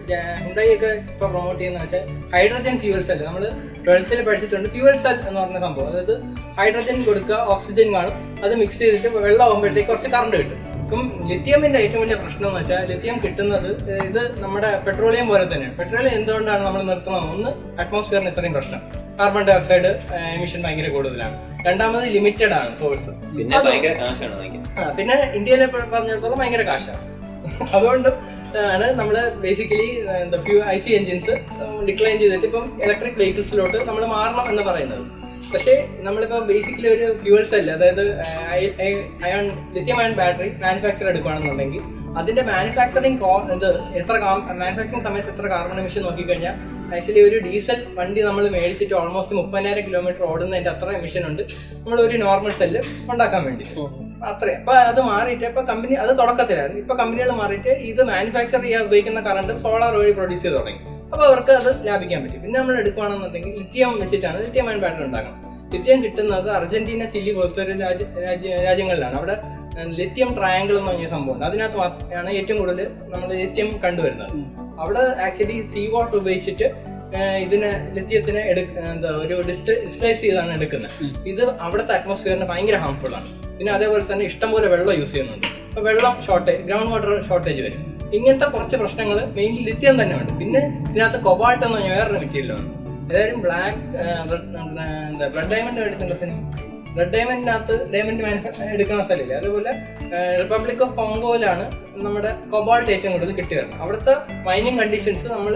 ഹുണ്ടായി 0.44 0.70
ഒക്കെ 0.76 0.90
ഇപ്പൊ 1.12 1.26
പ്രൊമോട്ട് 1.34 1.60
ചെയ്യുന്ന 1.60 1.84
വെച്ചാൽ 1.84 2.02
ഹൈഡ്രജൻ 2.32 2.74
ഫ്യൂൽ 2.82 3.02
സെൽ 3.10 3.20
നമ്മൾ 3.28 3.44
ട്വൽത്തിൽ 3.84 4.22
പഠിച്ചിട്ടുണ്ട് 4.28 4.68
ഫ്യൂൽ 4.74 4.96
സെൽ 5.04 5.16
എന്ന് 5.28 5.38
പറഞ്ഞ 5.42 5.60
സംഭവം. 5.66 5.86
അതായത് 5.92 6.14
ഹൈഡ്രജൻ 6.58 6.98
കൊടുക്കുക 7.08 7.38
ഓക്സിജൻ 7.54 7.88
കാണും 7.96 8.16
അത് 8.44 8.54
മിക്സ് 8.62 8.82
ചെയ്തിട്ട് 8.82 9.08
വെള്ളം 9.28 9.44
ആകുമ്പോഴത്തേക്ക് 9.46 9.90
കുറച്ച് 9.92 10.10
കറണ്ട് 10.16 10.36
കിട്ടും. 10.40 10.58
ഇപ്പം 10.82 11.04
ലിത്യമിന്റെ 11.30 11.78
ഏറ്റവും 11.84 12.04
വലിയ 12.06 12.18
പ്രശ്നം 12.24 12.48
എന്ന് 12.50 12.60
വെച്ചാൽ 12.60 12.84
ലിത്യം 12.92 13.16
കിട്ടുന്നത് 13.24 13.70
ഇത് 14.08 14.22
നമ്മുടെ 14.44 14.72
പെട്രോളിയം 14.88 15.28
പോലെ 15.32 15.44
തന്നെയാണ് 15.54 15.78
പെട്രോളിയം 15.80 16.16
എന്തുകൊണ്ടാണ് 16.20 16.62
നമ്മൾ 16.68 16.82
നിർത്തുന്നത്? 16.92 17.30
ഒന്ന് 17.36 17.50
അറ്റ്മോസ്ഫിയറിന് 17.80 18.32
ഇത്രയും 18.34 18.56
പ്രശ്നം. 18.60 18.82
കാർബൺ 19.20 19.44
ഡൈ 19.50 19.56
ഓക്സൈഡ് 19.62 19.92
എമിഷൻ 20.36 20.60
ഭയങ്കര 20.66 20.90
കൂടുതലാണ്. 20.98 21.36
രണ്ടാമത് 21.64 22.06
ലിമിറ്റഡ് 22.14 22.54
ആണ് 22.58 22.70
സോഴ്സ് 22.76 23.12
പിന്നെ 23.36 23.58
ഭയങ്കര 23.66 23.92
കാശാണ് 24.00 24.36
പിന്നെ 24.98 25.16
ഇന്ത്യയിലെ 25.38 25.66
പറഞ്ഞിടത്തോളം 25.94 26.38
ഭയങ്കര 26.40 26.62
കാശാണ്. 26.70 27.02
അതുകൊണ്ട് 27.76 28.08
ആണ് 28.68 28.86
നമ്മൾ 28.98 29.14
ബേസിക്കലി 29.42 29.88
എന്താ 30.22 30.38
few 30.44 30.56
I 30.66 30.78
C 30.78 30.90
engines 30.98 31.32
decline 31.88 32.16
ചെയ്തിട്ട് 32.20 32.46
ഇപ്പം 32.48 32.64
ഇലക്ട്രിക് 32.84 33.18
വെഹിക്കിൾസിലോട്ട് 33.20 33.78
നമ്മൾ 33.88 34.02
മാറണം 34.14 34.46
എന്ന് 34.50 34.62
പറയുന്നത്. 34.68 35.02
പക്ഷേ 35.52 35.74
നമ്മളിപ്പോൾ 36.00 36.40
ബേസിക്കലി 36.50 36.88
ഒരു 36.94 37.06
ഫ്യൂവൽ 37.20 37.44
സെൽ 37.50 37.66
അതായത് 37.70 38.04
ion 39.24 39.44
lithium 39.74 39.98
ion 40.02 40.14
battery 40.20 40.48
manufacture 40.62 41.06
എടുക്കുകയാണെന്നുണ്ടെങ്കിൽ 41.12 41.82
അതിന്റെ 42.16 42.42
മാനുഫാക്ചറിങ് 42.42 43.18
ഇത് 43.52 43.80
എത്ര 43.80 44.18
മാനുഫാക്ചറിങ് 44.52 45.02
സമയത്ത് 45.02 45.30
എത്ര 45.30 45.46
കാർബൺ 45.46 45.80
എമിഷൻ 45.80 46.02
നോക്കിക്കഴിഞ്ഞാൽ 46.02 46.54
ആക്ച്വലി 46.96 47.20
ഒരു 47.20 47.38
ഡീസൽ 47.38 47.86
വണ്ടി 47.94 48.22
നമ്മൾ 48.22 48.48
മേടിച്ചിട്ട് 48.48 48.94
ഓൾമോസ്റ്റ് 48.94 49.34
മുപ്പതിനായിരം 49.34 49.86
കിലോമീറ്റർ 49.86 50.22
ഓടുന്നതിന്റെ 50.22 50.70
അത്ര 50.70 50.90
എമിഷൻ 50.90 51.26
ഉണ്ട്. 51.26 51.42
നമ്മൾ 51.72 52.00
ഒരു 52.00 52.16
നോർമൽ 52.16 52.52
സെല്ല് 52.52 52.80
ഉണ്ടാക്കാൻ 53.10 53.44
വേണ്ടി. 53.44 53.64
അത്രയും 54.24 54.58
അപ്പൊ 54.58 54.74
അത് 54.74 55.00
മാറിയിട്ട് 55.00 55.44
ഇപ്പൊ 55.44 55.62
കമ്പനി 55.62 55.94
അത് 55.94 56.18
തുടക്കത്തിലായിരുന്നു. 56.18 56.80
ഇപ്പൊ 56.80 56.94
കമ്പനികൾ 56.94 57.30
മാറിയിട്ട് 57.30 57.68
ഇത് 57.68 58.02
മാനുഫാക്ചർ 58.02 58.62
ചെയ്യാൻ 58.62 58.82
ഉപയോഗിക്കുന്ന 58.82 59.20
കറണ്ട് 59.20 59.62
സോളാർ 59.62 59.96
വഴി 59.96 60.12
പ്രൊഡ്യൂസ് 60.12 60.42
ചെയ്ത് 60.42 60.56
തുടങ്ങി. 60.56 60.78
അപ്പൊ 61.04 61.26
അവർക്ക് 61.26 61.50
അത് 61.50 61.86
ലാഭിക്കാൻ 61.86 62.22
പറ്റും. 62.22 62.42
പിന്നെ 62.42 62.60
നമ്മൾ 62.60 62.78
എടുക്കുകയാണെന്നുണ്ടെങ്കിൽ 62.78 63.58
ലിത്യം 63.58 64.00
വെച്ചിട്ടാണ് 64.00 64.44
ലിത്യം 64.44 64.68
അയൺ 64.68 64.80
ബാറ്ററി 64.80 65.04
ഉണ്ടാക്കുന്നത് 65.04 65.44
ലിത്യം 65.72 66.04
കിട്ടുന്നത് 66.04 66.50
അർജന്റീന 66.50 67.04
ചില്ലി 67.04 67.32
പോലത്തെ 67.32 67.62
ഒരു 67.62 67.78
രാജ്യ 67.78 68.20
രാജ്യ- 68.22 68.60
രാജ്യങ്ങളിലാണ്. 68.60 69.14
അവിടെ 69.14 69.36
ലിഥിയം 70.00 70.30
ട്രയാങ്കിൾ 70.38 70.74
എന്ന് 70.78 70.90
പറഞ്ഞ 70.90 71.06
സംഭവമുണ്ട് 71.14 71.44
അതിനകത്ത് 71.48 71.78
മാത്രമാണ് 71.82 72.32
ഏറ്റവും 72.40 72.58
കൂടുതൽ 72.60 72.88
നമ്മൾ 73.12 73.28
ലിത്യം 73.42 73.68
കണ്ടുവരുന്നത്. 73.84 74.34
അവിടെ 74.82 75.04
ആക്ച്വലി 75.26 75.56
സീ 75.72 75.82
വാട്ടർ 75.94 76.16
ഉപയോഗിച്ചിട്ട് 76.22 76.68
ഇതിനെ 77.44 77.70
എടുക്ക 78.52 78.76
എന്താ 78.92 79.10
ഒരു 79.24 79.34
ഡിസ്റ്റൈസ് 79.48 80.20
ചെയ്താണ് 80.24 80.52
എടുക്കുന്നത്. 80.58 80.92
ഇത് 81.32 81.42
അവിടുത്തെ 81.64 81.92
അറ്റ്മോസ്ഫിയറിന് 81.96 82.46
ഭയങ്കര 82.52 82.76
ഹാംഫുൾ 82.84 83.12
ആണ്. 83.18 83.28
പിന്നെ 83.58 83.72
അതേപോലെ 83.76 84.04
തന്നെ 84.12 84.24
ഇഷ്ടംപോലെ 84.30 84.68
വെള്ളം 84.74 84.94
യൂസ് 85.00 85.12
ചെയ്യുന്നുണ്ട്. 85.12 85.46
അപ്പൊ 85.68 85.82
വെള്ളം 85.88 86.14
ഷോർട്ടേജ് 86.26 86.62
ഗ്രൗണ്ട് 86.68 86.90
വാട്ടർ 86.94 87.12
ഷോർട്ടേജ് 87.28 87.62
വരും. 87.66 87.82
ഇങ്ങനത്തെ 88.16 88.46
കുറച്ച് 88.54 88.76
പ്രശ്നങ്ങൾ 88.82 89.18
മെയിൻലി 89.38 89.62
ലിത്യം 89.68 89.96
തന്നെ 90.02 90.14
ഉണ്ട്. 90.20 90.32
പിന്നെ 90.40 90.62
ഇതിനകത്ത് 90.90 91.20
കൊബാൾട്ട് 91.28 91.62
എന്ന് 91.66 91.76
പറഞ്ഞ 91.76 91.90
വേറൊരു 91.96 92.18
മെറ്റീരിയലാണ് 92.22 92.68
ഏതായാലും 93.10 93.40
ബ്ലാക്ക് 93.46 93.80
എന്താ 95.10 95.26
ബ്ലഡ് 95.34 95.50
ഡയമണ്ട് 95.52 96.14
സിനിമ 96.20 96.38
ബ്ലഡ് 96.94 97.12
ഡയമണ്ടിനകത്ത് 97.14 97.74
ഡയമണ്ട് 97.92 98.22
മാനുഫാക്ചർ 98.24 98.64
എടുക്കുന്ന 98.74 99.04
സ്ഥലമില്ല? 99.04 99.34
അതുപോലെ 99.34 99.70
റിപ്പബ്ലിക് 100.40 100.82
ഓഫ് 100.82 100.96
കോങ്കോയിലാണ് 100.96 101.64
നമ്മുടെ 102.04 102.30
കൊബാൾട്ട് 102.52 102.90
ഏറ്റവും 102.90 103.12
കൂടുതൽ 103.12 103.32
കിട്ടി 103.38 103.54
വരുന്നത്. 103.54 103.80
അവിടുത്തെ 103.80 104.14
മൈനിങ് 104.48 104.78
കണ്ടീഷൻസ് 104.78 105.26
നമ്മൾ 105.32 105.54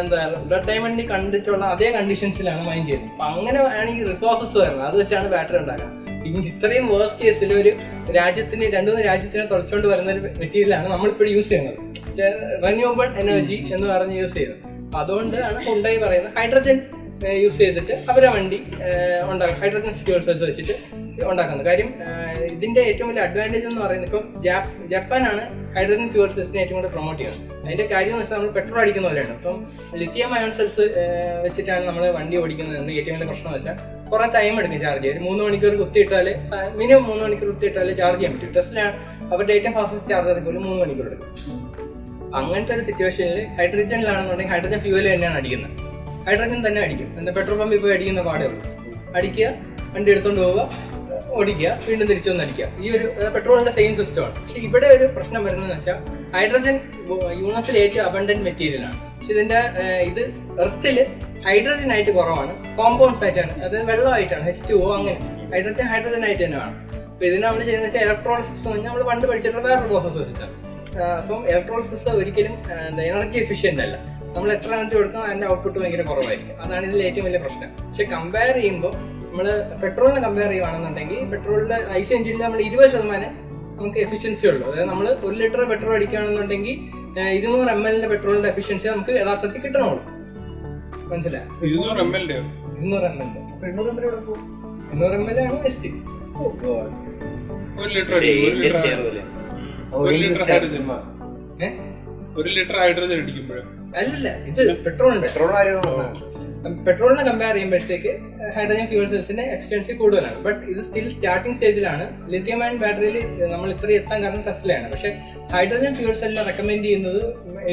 എന്താ 0.00 0.20
ബ്ലഡ് 0.50 0.68
ഡയമണ്ടിൽ 0.68 1.08
കണ്ടിട്ടുള്ള 1.08 1.64
അതേ 1.74 1.90
കണ്ടീഷൻസിലാണ് 1.90 2.62
മൈൻ 2.68 2.86
ചെയ്യുന്നത്. 2.86 3.12
അപ്പം 3.12 3.26
അങ്ങനെ 3.26 3.60
ആണ് 3.80 3.90
ഈ 3.90 4.00
റിസോഴ്സസ് 4.10 4.56
വരുന്നത്. 4.58 4.86
അത് 4.88 4.96
വെച്ചാണ് 5.00 5.28
ബാറ്ററി 5.34 5.58
ഉണ്ടാക്കുന്നത് 5.58 6.00
ഇത്രയും 6.48 6.84
വേഴ്സ് 6.88 7.16
കേസിൽ 7.22 7.52
ഒരു 7.60 7.70
രാജ്യത്തിന് 8.18 8.64
രണ്ടു 8.74 8.90
മൂന്ന് 8.90 9.04
രാജ്യത്തിനെ 9.06 9.44
തുറച്ചുകൊണ്ട് 9.46 9.88
വരുന്ന 9.88 10.10
ഒരു 10.12 10.20
മെറ്റീരിയലാണ് 10.20 10.88
നമ്മളിപ്പോഴും 10.92 11.32
യൂസ് 11.36 11.48
ചെയ്യുന്നത്. 11.48 11.78
റെന്യൂവബിൾ 12.66 13.08
എനർജി 13.22 13.58
എന്ന് 13.74 13.86
പറഞ്ഞ് 13.92 14.16
യൂസ് 14.18 14.34
ചെയ്യുന്നത്. 14.34 14.60
അതുകൊണ്ടാണ് 14.96 15.60
ഉണ്ടായി 15.68 15.98
പറയുന്നത്. 16.04 16.34
ഹൈഡ്രജൻ 16.38 16.78
യൂസ് 17.42 17.58
ചെയ്തിട്ട് 17.62 17.94
അവരെ 18.12 18.28
വണ്ടി 18.34 18.58
ഉണ്ടാക്കും 19.32 19.58
ഹൈഡ്രജൻ 19.62 19.94
ഫ്യൂൽ 20.06 20.22
സെൽസ് 20.26 20.44
വെച്ചിട്ട് 20.48 20.74
ഉണ്ടാക്കുന്നത്. 21.30 21.66
കാര്യം 21.68 21.88
ഇതിന്റെ 22.54 22.82
ഏറ്റവും 22.90 23.08
വലിയ 23.10 23.22
അഡ്വാന്റേജ് 23.26 23.66
എന്ന് 23.70 23.80
പറയുന്നത് 23.84 24.08
ഇപ്പം 24.10 24.24
ജപ്പാനാണ് 24.92 25.42
ഹൈഡ്രജൻ 25.76 26.08
ഫ്യൂർ 26.14 26.28
സെൽസിനെ 26.36 26.60
ഏറ്റവും 26.62 26.78
കൂടുതൽ 26.78 26.92
പ്രൊമോട്ട് 26.94 27.18
ചെയ്യുന്നത്. 27.20 27.50
അതിന്റെ 27.66 27.86
കാര്യം 27.92 28.12
എന്ന് 28.14 28.22
വെച്ചാൽ 28.22 28.38
നമ്മൾ 28.38 28.52
പെട്രോൾ 28.56 28.78
അടിക്കുന്ന 28.82 29.08
പോലെയാണ്. 29.08 29.34
ഇപ്പം 29.38 29.58
ലിഥിയം 30.00 30.30
അയോൺ 30.36 30.52
സെൽസ് 30.58 30.86
വെച്ചിട്ടാണ് 31.44 31.84
നമ്മൾ 31.90 32.04
വണ്ടി 32.18 32.36
ഓടിക്കുന്നത് 32.42 32.78
ഏറ്റവും 32.98 33.14
വലിയ 33.16 33.28
പ്രശ്നം 33.32 33.52
വെച്ചാൽ 33.56 33.76
കുറെ 34.10 34.26
ടൈം 34.38 34.54
എടുക്കും 34.60 34.80
ചാർജ് 34.86 35.02
ചെയ്യാൻ. 35.04 35.22
മൂന്ന് 35.28 35.42
മണിക്കൂർ 35.44 35.74
കുത്തിയിട്ടാൽ 35.82 36.26
മിനിമം 36.80 37.04
മൂന്ന് 37.10 37.22
മണിക്കൂർ 37.26 37.48
കുത്തിയിട്ടാൽ 37.52 37.88
ചാർജ് 38.00 38.20
ചെയ്യാൻ 38.20 38.34
പറ്റും. 38.36 38.52
ടെസ്റ്റിലാണ് 38.56 38.92
അവരുടെ 39.32 39.54
ഏറ്റവും 39.58 39.74
ഫാസ്റ്റസ്റ്റ് 39.78 40.10
ചാർജ് 40.14 40.30
എടുക്കും 40.34 40.64
മൂന്ന് 40.68 40.80
മണിക്കൂർ 40.84 41.06
എടുക്കും. 41.10 41.30
അങ്ങനത്തെ 42.40 42.74
ഒരു 42.76 42.84
സിറ്റുവേഷനിൽ 42.90 43.40
ഹൈഡ്രജനിലാണെന്നുണ്ടെങ്കിൽ 43.60 44.54
ഹൈഡ്രജൻ 44.54 44.80
ഫ്യൂവൽ 44.84 45.06
തന്നെയാണ് 45.14 45.38
അടിക്കുന്നത്. 45.40 45.72
ഹൈഡ്രജൻ 46.26 46.60
തന്നെ 46.66 46.80
അടിക്കും. 46.86 47.08
എന്താ 47.18 47.30
പെട്രോൾ 47.36 47.56
പമ്പ് 47.60 47.76
പോയി 47.84 47.94
അടിക്കുന്ന 47.96 48.22
പാടേ 48.30 48.46
ഉള്ളൂ 48.50 48.62
അടിക്കുക 49.18 49.46
വണ്ടി 49.94 50.10
എടുത്തോണ്ട് 50.14 50.40
പോവുക 50.44 50.62
ഓടിക്കുക 51.38 51.68
വീണ്ടും 51.86 52.06
തിരിച്ചൊന്ന് 52.10 52.42
അടിക്കുക. 52.44 52.66
ഈ 52.84 52.88
ഒരു 52.96 53.06
പെട്രോളിന്റെ 53.34 53.72
സെയിം 53.78 53.92
സിസ്റ്റമാണ് 54.00 54.34
പക്ഷെ 54.42 54.58
ഇവിടെ 54.68 54.88
ഒരു 54.96 55.06
പ്രശ്നം 55.16 55.42
വരുന്നതെന്ന് 55.46 55.76
വെച്ചാൽ 55.78 55.98
ഹൈഡ്രജൻ 56.36 56.76
യൂണിവേഴ്സിൽ 57.40 57.76
ഏറ്റവും 57.82 58.04
അബണ്ടന്റ് 58.08 58.44
മെറ്റീരിയൽ 58.48 58.82
ആണ്. 58.88 58.98
പക്ഷെ 59.18 59.32
ഇതിന്റെ 59.34 59.60
ഇത് 60.10 60.22
എർത്തിൽ 60.64 60.96
ഹൈഡ്രജൻ 61.46 61.90
ആയിട്ട് 61.94 62.12
കുറവാണ്. 62.18 62.52
കോമ്പൗണ്ട്സ് 62.80 63.24
ആയിട്ടാണ്. 63.26 63.54
അത് 63.66 63.76
വെള്ളമായിട്ടാണ്. 63.90 64.44
എച്ച് 64.52 64.64
ടു 64.70 64.78
അങ്ങനെ. 64.98 65.18
ഹൈഡ്രജൻ 65.54 65.86
ഹൈഡ്രജൻ 65.92 66.24
ആയിട്ട് 66.28 66.42
തന്നെ 66.44 66.58
വേണം. 66.62 66.76
അപ്പൊ 67.12 67.24
ഇതിന് 67.30 67.42
നമ്മൾ 67.46 67.62
ചെയ്യുന്ന 67.68 67.86
വെച്ചാൽ 67.88 68.04
ഇലക്ട്രോളിസിസ് 68.06 68.66
എന്ന് 68.68 68.86
നമ്മൾ 68.88 69.02
പണ്ട് 69.10 69.24
പഠിച്ചിട്ടുള്ള 69.30 69.64
വേറൊരു 69.68 69.88
പ്രോസസ്സ് 69.92 70.18
വെച്ചിട്ടാണ്. 70.22 70.54
അപ്പം 71.20 71.40
ഇലക്ട്രോളിസിസ് 71.50 72.10
ഒരിക്കലും 72.20 72.54
എനർജി 73.10 73.38
എഫിഷ്യന്റ് 73.44 73.82
അല്ല. 73.86 73.96
നമ്മൾ 74.34 74.48
എത്ര 74.56 74.70
എനർജി 74.78 74.94
കൊടുക്കണം 74.96 75.24
അതിന്റെ 75.28 75.46
ഔട്ട്പുട്ട് 75.52 75.78
ഭയങ്കര 75.82 76.02
കുറവായിരിക്കും. 76.10 76.56
അതാണ് 76.64 76.84
ഇതിൽ 76.88 77.00
ഏറ്റവും 77.08 77.24
വലിയ 77.28 77.40
പ്രശ്നം. 77.44 77.70
പക്ഷെ 77.88 78.04
കമ്പയർ 78.14 78.54
ചെയ്യുമ്പോൾ 78.60 78.92
നമ്മൾ 79.26 79.46
പെട്രോളിനെ 79.82 80.20
കമ്പയർ 80.26 80.50
ചെയ്യുവാണെന്നുണ്ടെങ്കിൽ 80.52 81.18
പെട്രോളിന്റെ 81.32 81.78
ഐ 81.98 82.02
സി 82.08 82.12
എഞ്ചിനിൽ 82.18 82.42
നമ്മൾ 82.46 82.60
ഇരുപത് 82.68 82.90
ശതമാനം 82.94 83.32
നമുക്ക് 83.76 84.00
എഫിഷ്യൻസി 84.06 84.46
ഉള്ളൂ. 84.52 84.64
അതായത് 84.70 84.88
നമ്മൾ 84.92 85.06
ഒരു 85.26 85.34
ലിറ്റർ 85.42 85.62
പെട്രോൾ 85.72 85.94
അടിക്കുകയാണെന്നുണ്ടെങ്കിൽ 85.98 86.76
ഇരുന്നൂറ് 87.38 87.70
എം 87.76 87.82
എല്ലിന്റെ 87.88 88.08
പെട്രോളിന്റെ 88.12 88.50
എഫിഷ്യൻസി 88.54 88.86
നമുക്ക് 88.94 89.12
യഥാർത്ഥത്തിൽ 89.20 89.62
കിട്ടണമുള്ളൂ 89.66 90.02
മനസ്സിലായി? 91.12 91.46
ഇരുന്നൂറ് 91.68 92.00
എം 92.04 92.12
എൽ 92.18 92.24
ഇരുന്നൂറ് 92.32 93.06
എം 93.10 93.16
എൽ 93.22 93.30
എണ്ണൂറ് 93.70 93.88
എം 93.88 95.26
ആണ് 96.78 96.90
ഒരു 97.82 97.90
ലിറ്റർ 97.96 98.14
ഒരു 100.00 100.16
ലിറ്റർ 100.22 100.42
ഹൈഡ്രജൻ. 100.52 100.82
ഒരു 102.38 102.48
ലിറ്റർ 102.56 102.76
ഹൈഡ്രജൻ 102.82 103.16
അടിക്കുമ്പോഴേ? 103.22 103.62
അല്ലല്ല 104.00 104.28
ഇത് 104.50 104.62
പെട്രോൾ 104.84 105.14
പെട്രോൾ 105.24 105.50
പെട്രോളിനെ 106.86 107.22
കമ്പയർ 107.28 107.54
ചെയ്യുമ്പോഴത്തേക്ക് 107.56 108.10
ഹൈഡ്രജൻ 108.56 108.84
ഫ്യൂൽ 108.90 109.06
സെൽസിന്റെ 109.12 109.44
എഫിഷ്യൻസി 109.54 109.92
കൂടുതലാണ്. 110.00 110.36
ബട്ട് 110.44 110.60
ഇത് 110.72 110.80
സ്റ്റിൽ 110.88 111.06
സ്റ്റാർട്ടിംഗ് 111.14 111.56
സ്റ്റേജിലാണ് 111.56 112.04
ലിഥിയം 112.32 112.60
അയൺ 112.64 112.76
ബാറ്ററിയിൽ 112.82 113.16
നമ്മൾ 113.54 113.68
ഇത്രയും 113.74 113.98
എത്താൻ 114.00 114.18
കാരണം 114.24 114.42
ടെസ്ലയാണ്. 114.48 114.86
പക്ഷെ 114.92 115.10
ഹൈഡ്രജൻ 115.54 115.92
ഫ്യൂൽ 115.98 116.14
സെല്ലിനെ 116.20 116.44
റെക്കമെൻഡ് 116.50 116.84
ചെയ്യുന്നത് 116.88 117.20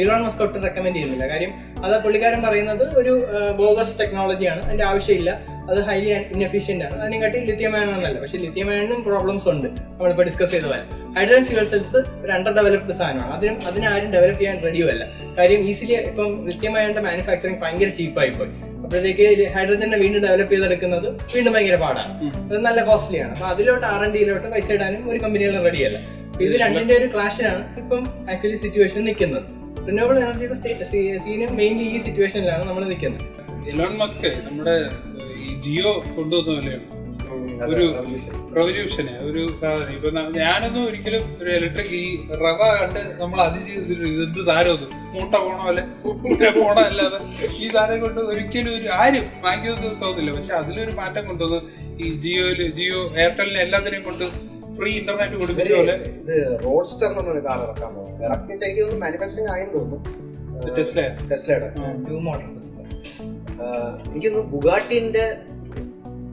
ഇലോൺ 0.02 0.22
മസ്ക് 0.28 0.42
ഒട്ടും 0.46 0.64
റെക്കമെൻഡ് 0.68 0.96
ചെയ്യുന്നില്ല. 0.98 1.28
കാര്യം 1.34 1.52
അത് 1.86 1.96
പുള്ളിക്കാരൻ 2.06 2.42
പറയുന്നത് 2.48 2.84
ഒരു 3.02 3.14
ബോഗസ് 3.62 3.96
ടെക്നോളജിയാണ് 4.02 4.64
അതിന്റെ 4.68 4.86
ആവശ്യമില്ല. 4.92 5.32
അത് 5.72 5.80
ഹൈലി 5.90 6.10
ഇൻഎഫിഷ്യന്റ് 6.36 6.86
ആണ്. 6.86 6.96
അതിനെക്കാട്ടി 7.02 7.40
ലിത്യം 7.50 7.74
അയൺ 7.78 7.90
എന്നല്ല 7.96 8.18
പക്ഷെ 8.24 8.38
ലിത്യം 8.46 8.70
അയണിനും 8.72 9.02
പ്രോബ്ലംസ് 9.10 9.48
ഉണ്ട്. 9.54 9.68
നമ്മളിപ്പോൾ 9.68 10.26
ഡിസ്കസ് 10.30 10.52
ചെയ്ത 10.56 10.66
പോലെ. 10.72 10.84
ഹൈഡ്രജൻ 11.18 11.46
ഫ്യൂൽ 11.50 11.68
സെൽസ് 11.74 12.00
ഒരു 12.24 12.32
അണ്ടർ 12.38 12.54
ഡെവലപ്ഡ് 12.58 12.96
സാധനമാണ്. 13.02 13.34
അതിനും 13.38 13.58
അതിനാരും 13.70 14.10
ഡെവലപ്പ് 14.16 14.42
ചെയ്യാൻ 14.42 14.58
റെഡിയുമല്ല 14.68 15.06
കാര്യം 15.38 15.62
ഈസിലി 15.70 15.96
ഇപ്പം 16.10 16.32
ലിത്യം 16.50 16.74
അയണിന്റെ 16.80 17.04
മാനുഫാക്ചറിങ് 17.08 17.60
ഭയങ്കര 17.64 17.90
ചീപ്പായി 18.00 18.32
പോയി. 18.40 18.54
അപ്പോഴത്തേക്ക് 18.84 19.26
ഹൈഡ്രജനെ 19.56 19.98
വീണ്ടും 20.04 20.22
ഡെവലപ്പ് 20.26 20.54
ചെയ്തെടുക്കുന്നത് 20.54 21.08
വീണ്ടും 21.36 21.52
ഭയങ്കര 21.54 21.78
പാടാണ്. 21.86 22.14
അത് 22.50 22.60
നല്ല 22.68 22.80
കോസ്റ്റ്ലിയാണ് 22.90 23.34
അപ്പൊ 23.36 23.48
അതിലോട്ട് 23.48 23.86
ആർ 23.86 24.04
എൻ 24.06 24.12
ഡിയിലോട്ട് 24.16 24.48
പൈസ 24.54 24.72
ഇടാനും 24.78 25.04
ഒരു 25.12 25.20
കമ്പനികളും 25.26 25.64
റെഡിയല്ല 25.70 26.00
ഇത് 26.46 26.54
രണ്ടിന്റെ 26.62 26.94
ഒരു 26.94 27.08
ക്ലാഷിലാണ് 27.14 27.64
ഇപ്പം 27.82 28.02
ആക്ച്വലി 28.32 28.58
സിറ്റുവേഷൻ 28.66 29.02
നിൽക്കുന്നത്. 29.10 29.44
റിന്യൂവബിൾ 29.88 30.18
എനർജിയുടെ 30.20 30.86
സീനും 31.26 31.52
മെയിൻലി 31.60 31.86
ഈ 31.96 32.00
സിറ്റുവേഷനിലാണ് 32.08 32.64
നമ്മൾ 32.70 32.84
നിൽക്കുന്നത്. 32.86 33.26
എലോൺ 33.74 33.94
മസ്ക് 33.98 34.28
നമ്മുടെ 34.48 34.76
ജിയോ 35.70 35.92
കൊണ്ടുവന്ന 36.16 36.50
പോലെയാണ് 36.56 36.86
ഒരു 37.72 37.86
റവല്യൂഷന് 38.58 39.14
ഒരു 39.28 39.42
സാധനം. 39.62 39.90
ഇപ്പൊ 39.96 40.10
ഞാനൊന്നും 40.38 40.82
ഒരിക്കലും 40.90 41.24
ഒരു 41.42 41.50
ഇലക്ട്രിക് 41.58 41.94
ഈ 42.02 42.06
റവ 42.44 42.60
കണ്ട് 42.80 43.02
നമ്മൾ 43.22 43.40
അതിജീവിച്ചിട്ട് 43.46 44.06
ഇതെന്ത് 44.12 44.42
സാധനം 44.50 44.94
മൂട്ട 45.16 45.34
പോണ 45.46 45.58
പോലെ 45.68 45.84
പോണ 46.60 46.78
അല്ലാതെ 46.90 47.20
ഈ 47.62 47.68
സാധനം 47.76 48.00
കൊണ്ട് 48.06 48.22
ഒരിക്കലും 48.32 48.72
ഒരു 48.80 48.88
ആരും 49.00 49.26
വാങ്ങിക്കുന്നത് 49.46 49.98
തോന്നില്ല. 50.04 50.32
പക്ഷെ 50.38 50.54
അതിലൊരു 50.62 50.94
മാറ്റം 51.02 51.26
കൊണ്ടുവന്ന് 51.30 51.60
ഈ 52.04 52.10
ജിയോയിൽ 52.26 52.62
ജിയോ 52.80 53.02
എയർടെലിനെ 53.22 53.62
എല്ലാത്തിനെയും 53.66 54.06
കൊണ്ട് 54.10 54.26
ഫ്രീ 54.78 54.92
ഇന്റർനെറ്റ് 55.02 55.38
കൊടുപ്പിച്ച 55.42 55.72
പോലെ. 55.80 55.96
ഇത് 56.22 56.36
റോഡ്സ്റ്റർ 56.66 57.12
എന്നൊരു 57.22 57.44
കാർ 57.50 57.60
ഇറക്കാൻ 57.68 57.92
പോകും 57.98 58.24
ഇറക്കി 58.26 58.50
വെച്ചാൽ 58.52 58.68
എനിക്ക് 58.68 58.84
തോന്നുന്നു 58.84 59.06
മാനുഫാക്ചറിങ് 59.06 59.52
ആയെന്ന് 59.56 59.76
തോന്നുന്നു. 59.78 60.00
ടെസ്ല. 60.78 61.00
ടെസ്ലയുടെ 61.32 61.68
എനിക്ക് 64.06 64.28
തോന്നുന്നു 64.30 64.44
ബുഗാട്ടിന്റെ 64.54 65.26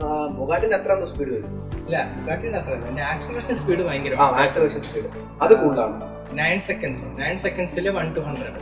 ആഹ് 0.05 0.29
ബുഗാട്ടിന്റെ 0.39 0.77
അത്ര 0.79 0.93
സ്പീഡ് 1.13 1.33
വരും 1.37 1.53
ഇല്ല 1.81 1.97
കാട്ടിന്റെ 2.27 2.59
അത്ര 2.61 2.73
എന്റെ 2.89 3.03
ആക്സിലേഷൻ 3.11 3.57
സ്പീഡ് 3.61 3.83
ആ 3.83 3.89
ഭയങ്കര 3.89 4.15
ആക്സലേഷൻ 4.39 4.81
സ്പീഡ് 4.87 5.09
അത് 5.43 5.55
കൂടുതലാണ്. 5.57 5.97
നയൻ 6.39 6.59
സെക്കൻഡ്സ് 6.69 7.05
നയൻ 7.21 7.37
സെക്കൻഡ്സിൽ 7.45 7.87
വൺ 7.99 8.09
ടു 8.17 8.23
ഹൺഡ്രഡ് 8.27 8.59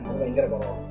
അത് 0.00 0.16
ഭയങ്കര 0.20 0.44
കുറവാണ്. 0.46 0.82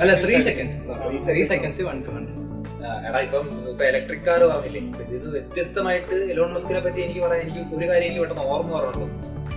അല്ല 0.00 0.12
three 0.22 0.34
seconds 0.40 0.78
three 1.02 1.18
seconds. 1.20 1.48
Seconds 1.52 1.84
one 1.88 1.98
to 2.06 2.12
hundred 2.16 2.38
ആ, 2.82 2.92
എടാ 3.08 3.18
ഇപ്പം 3.26 3.44
ഇപ്പൊ 3.70 3.84
ഇലക്ട്രിക് 3.88 4.24
കാർ 4.28 4.40
പറഞ്ഞില്ലേ 4.48 4.80
ഇത് 5.10 5.26
വ്യത്യസ്തമായിട്ട് 5.34 6.16
എലോൺ 6.32 6.48
മസ്കിനെ 6.54 6.80
പറ്റി 6.80 7.00
എനിക്ക് 7.04 7.20
പറയാൻ 7.20 7.42
എനിക്ക് 7.44 7.74
ഒരു 7.76 7.86
കാര്യം 7.90 8.06
എനിക്ക് 8.06 8.22
പെട്ടെന്ന് 8.22 8.44
ഓർമ്മ 8.48 8.70
പറഞ്ഞുള്ളൂ 8.76 9.06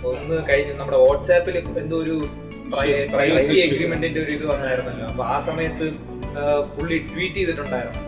ഒന്ന് 0.10 0.36
കഴിഞ്ഞ് 0.50 0.74
നമ്മുടെ 0.79 1.00
വാട്സാപ്പിൽ 1.03 1.55
എന്തോ 1.82 1.98
ഒരു 2.03 2.15
പ്രൈവസി 3.13 3.55
എഗ്രിമെന്റിന്റെ 3.63 4.20
ഒരു 4.24 4.32
ഇത് 4.32 4.46
വന്നായിരുന്നല്ലോ. 4.51 5.05
അപ്പൊ 5.12 5.24
ആ 5.27 5.38
സമയത്ത് 5.48 5.88
ആ, 5.88 6.14
പുള്ളി 6.75 6.98
ട്വീറ്റ് 7.10 7.38
ചെയ്തിട്ടുണ്ടായിരുന്നു. 7.39 8.01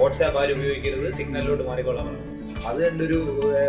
വാട്സാപ്പ് 0.00 0.38
ആരും 0.42 0.56
ഉപയോഗിക്കരുത് 0.60 1.10
സിഗ്നലിലോട്ട് 1.18 1.64
മാറിക്കൊള്ളാൻ. 1.70 2.08
അത് 2.68 2.78
കണ്ടൊരു 2.84 3.18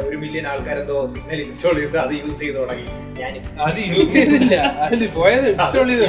ഒരു 0.08 0.18
മില്യൺ 0.22 0.46
ആൾക്കാരെന്തോ 0.52 0.98
സിഗ്നൽ 1.14 1.40
ഇൻസ്റ്റാൾ 1.46 1.76
ചെയ്ത് 1.80 1.98
അത് 2.04 2.14
യൂസ് 2.22 2.40
ചെയ്ത് 2.42 2.58
തുടങ്ങി. 2.60 2.86
ഞാൻ 3.20 3.34
അത് 3.66 3.80
യൂസ് 3.94 4.14
ചെയ്തില്ല. 4.18 4.56
പോയത് 5.18 5.48
ഇൻസ്റ്റാൾ 5.54 5.86
ചെയ്ത് 5.90 6.06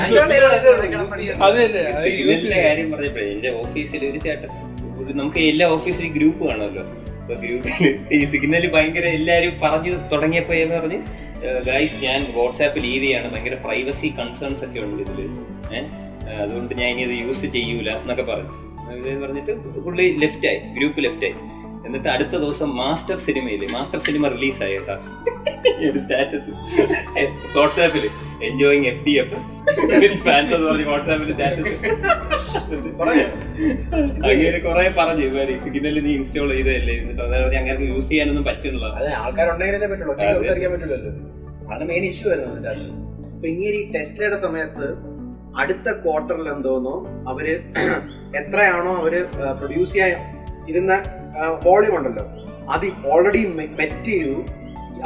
അത് 1.46 1.56
തന്നെ 1.64 1.82
അത് 1.96 2.06
use 2.06 2.28
സിഗ്നലിന്റെ 2.28 2.60
കാര്യം 2.66 2.88
പറഞ്ഞപ്പോഴേ 2.92 3.26
എന്റെ 3.34 3.52
ഓഫീസിൽ 3.62 4.04
ഒരു 4.10 4.20
ചേട്ടൻ 4.26 4.50
നമുക്ക് 5.20 5.40
എല്ലാ 5.50 5.66
ഓഫീസിലും 5.74 6.12
ഗ്രൂപ്പ് 6.18 6.42
കാണുമല്ലോ. 6.48 6.84
അപ്പൊ 7.20 7.34
ഗ്രൂപ്പിൽ 7.42 7.84
ഈ 8.16 8.18
സിഗ്നൽ 8.32 8.64
ഭയങ്കര 8.74 9.06
എല്ലാരും 9.18 9.54
പറഞ്ഞു 9.62 9.92
തുടങ്ങിയപ്പോ 10.12 10.54
എന്ന് 10.62 10.74
പറഞ്ഞ് 10.78 10.98
ഗൈസ് 11.68 11.96
ഞാൻ 12.04 12.20
വാട്സാപ്പ് 12.36 12.78
ലീവ് 12.84 13.02
ചെയ്യാണ്. 13.04 13.26
ഭയങ്കര 13.32 13.56
പ്രൈവസി 13.66 14.08
കൺസേൺസ് 14.18 14.64
ഒക്കെ 14.66 14.80
ഉണ്ട് 14.86 15.02
ഇതിൽ. 15.04 15.20
ഏഹ് 15.76 15.88
അതുകൊണ്ട് 16.42 16.72
ഞാൻ 16.80 16.88
ഇനി 16.92 17.04
അത് 17.08 17.14
യൂസ് 17.22 17.46
ചെയ്യൂല 17.56 17.90
എന്നൊക്കെ 18.00 18.24
പറഞ്ഞു. 18.30 18.52
പറഞ്ഞിട്ട് 19.22 19.52
പുള്ളി 19.86 20.06
ലെഫ്റ്റ് 20.22 20.46
ആയി 20.50 20.58
ഗ്രൂപ്പ് 20.76 21.00
ലെഫ്റ്റ് 21.04 21.26
ആയി. 21.28 21.34
എന്നിട്ട് 21.86 22.08
അടുത്ത 22.08 22.34
ദിവസം 22.42 22.68
മാസ്റ്റർ 22.76 23.16
സിനിമയിൽ 23.26 23.60
മാസ്റ്റർ 23.74 23.98
സിനിമ 24.06 24.28
റിലീസായി 24.28 24.76
കേട്ടാ. 24.76 24.96
ഒരു 25.86 25.98
സ്റ്റാറ്റസ് 25.98 26.52
വാട്സാപ്പിൽ 27.56 28.04
enjoying 28.48 28.86
F 28.86 29.02
D 29.06 29.12
F 29.22 29.34
S 29.38 29.52
fans 30.24 30.52
എന്ന് 30.56 30.66
പറഞ്ഞ് 30.68 30.86
വാട്സാപ്പിൽ 30.90 31.30
സ്റ്റാറ്റസ് 31.32 31.74
അങ്ങനെ 34.26 34.58
കുറെ 34.58 34.84
പറഞ്ഞു 34.98 35.24
ഇവർ 35.30 35.50
സിഗ്നൽ 35.64 35.98
നീ 36.06 36.12
ഇൻസ്റ്റാൾ 36.18 36.50
ചെയ്തതല്ലേ 36.52 36.94
എന്നിട്ട് 37.00 37.22
അതായത് 37.22 37.44
പറഞ്ഞ് 37.44 37.60
അങ്ങനെ 37.62 37.88
യൂസ് 37.92 38.08
ചെയ്യാനൊന്നും 38.08 38.44
പറ്റുന്നില്ല 38.44 38.86
ആൾക്കാരുണ്ടെങ്കിലേ 39.22 39.88
പറ്റുള്ളൂ. 39.92 40.14
പറ്റില്ലല്ലോ 40.74 41.12
അതാണ് 41.66 41.86
മെയിൻ 41.92 42.04
ഇഷ്യൂ 42.10 42.26
ആയിരുന്നു 42.30 42.72
അപ്പൊ 43.30 43.46
ഇങ്ങനെ 43.48 43.76
ഈ 43.76 43.84
ടെസ്ലയുടെ 43.94 44.38
സമയത്ത് 44.44 44.86
അടുത്ത 45.60 45.88
ക്വാർട്ടറിൽ 46.04 46.48
എന്തോന്നോ 46.54 46.94
അവർ 47.30 47.46
എത്രയാണോ 48.40 48.92
അവർ 49.02 49.14
പ്രൊഡ്യൂസ് 49.58 49.92
ചെയ്യാൻ 49.92 50.12
ഇരുന്ന 50.70 50.92
വോളിയം 51.66 51.94
ഉണ്ടല്ലോ. 51.98 52.24
അത് 52.74 52.86
ഓൾറെഡി 53.12 53.42
മെറ്റ് 53.80 54.08
ചെയ്തു. 54.10 54.36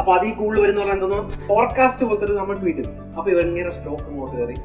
അപ്പൊ 0.01 0.11
അതിൽ 0.17 0.31
കൂടുതൽ 0.41 0.61
വരുന്ന 0.63 0.81
പറഞ്ഞാൽ 0.81 0.97
എന്തോന്നോ 0.99 1.21
ഫോർകാസ്റ്റ് 1.47 2.07
പോലത്തെ 2.09 2.27
ഒരു 2.29 2.35
നമ്മൾ 2.41 2.57
ട്വീറ്റ് 2.63 2.85
അപ്പൊ 3.17 3.29
ഇവരിങ്ങനെ 3.35 3.71
സ്റ്റോക്ക് 3.77 4.07
ഇങ്ങോട്ട് 4.11 4.37
കയറി 4.37 4.57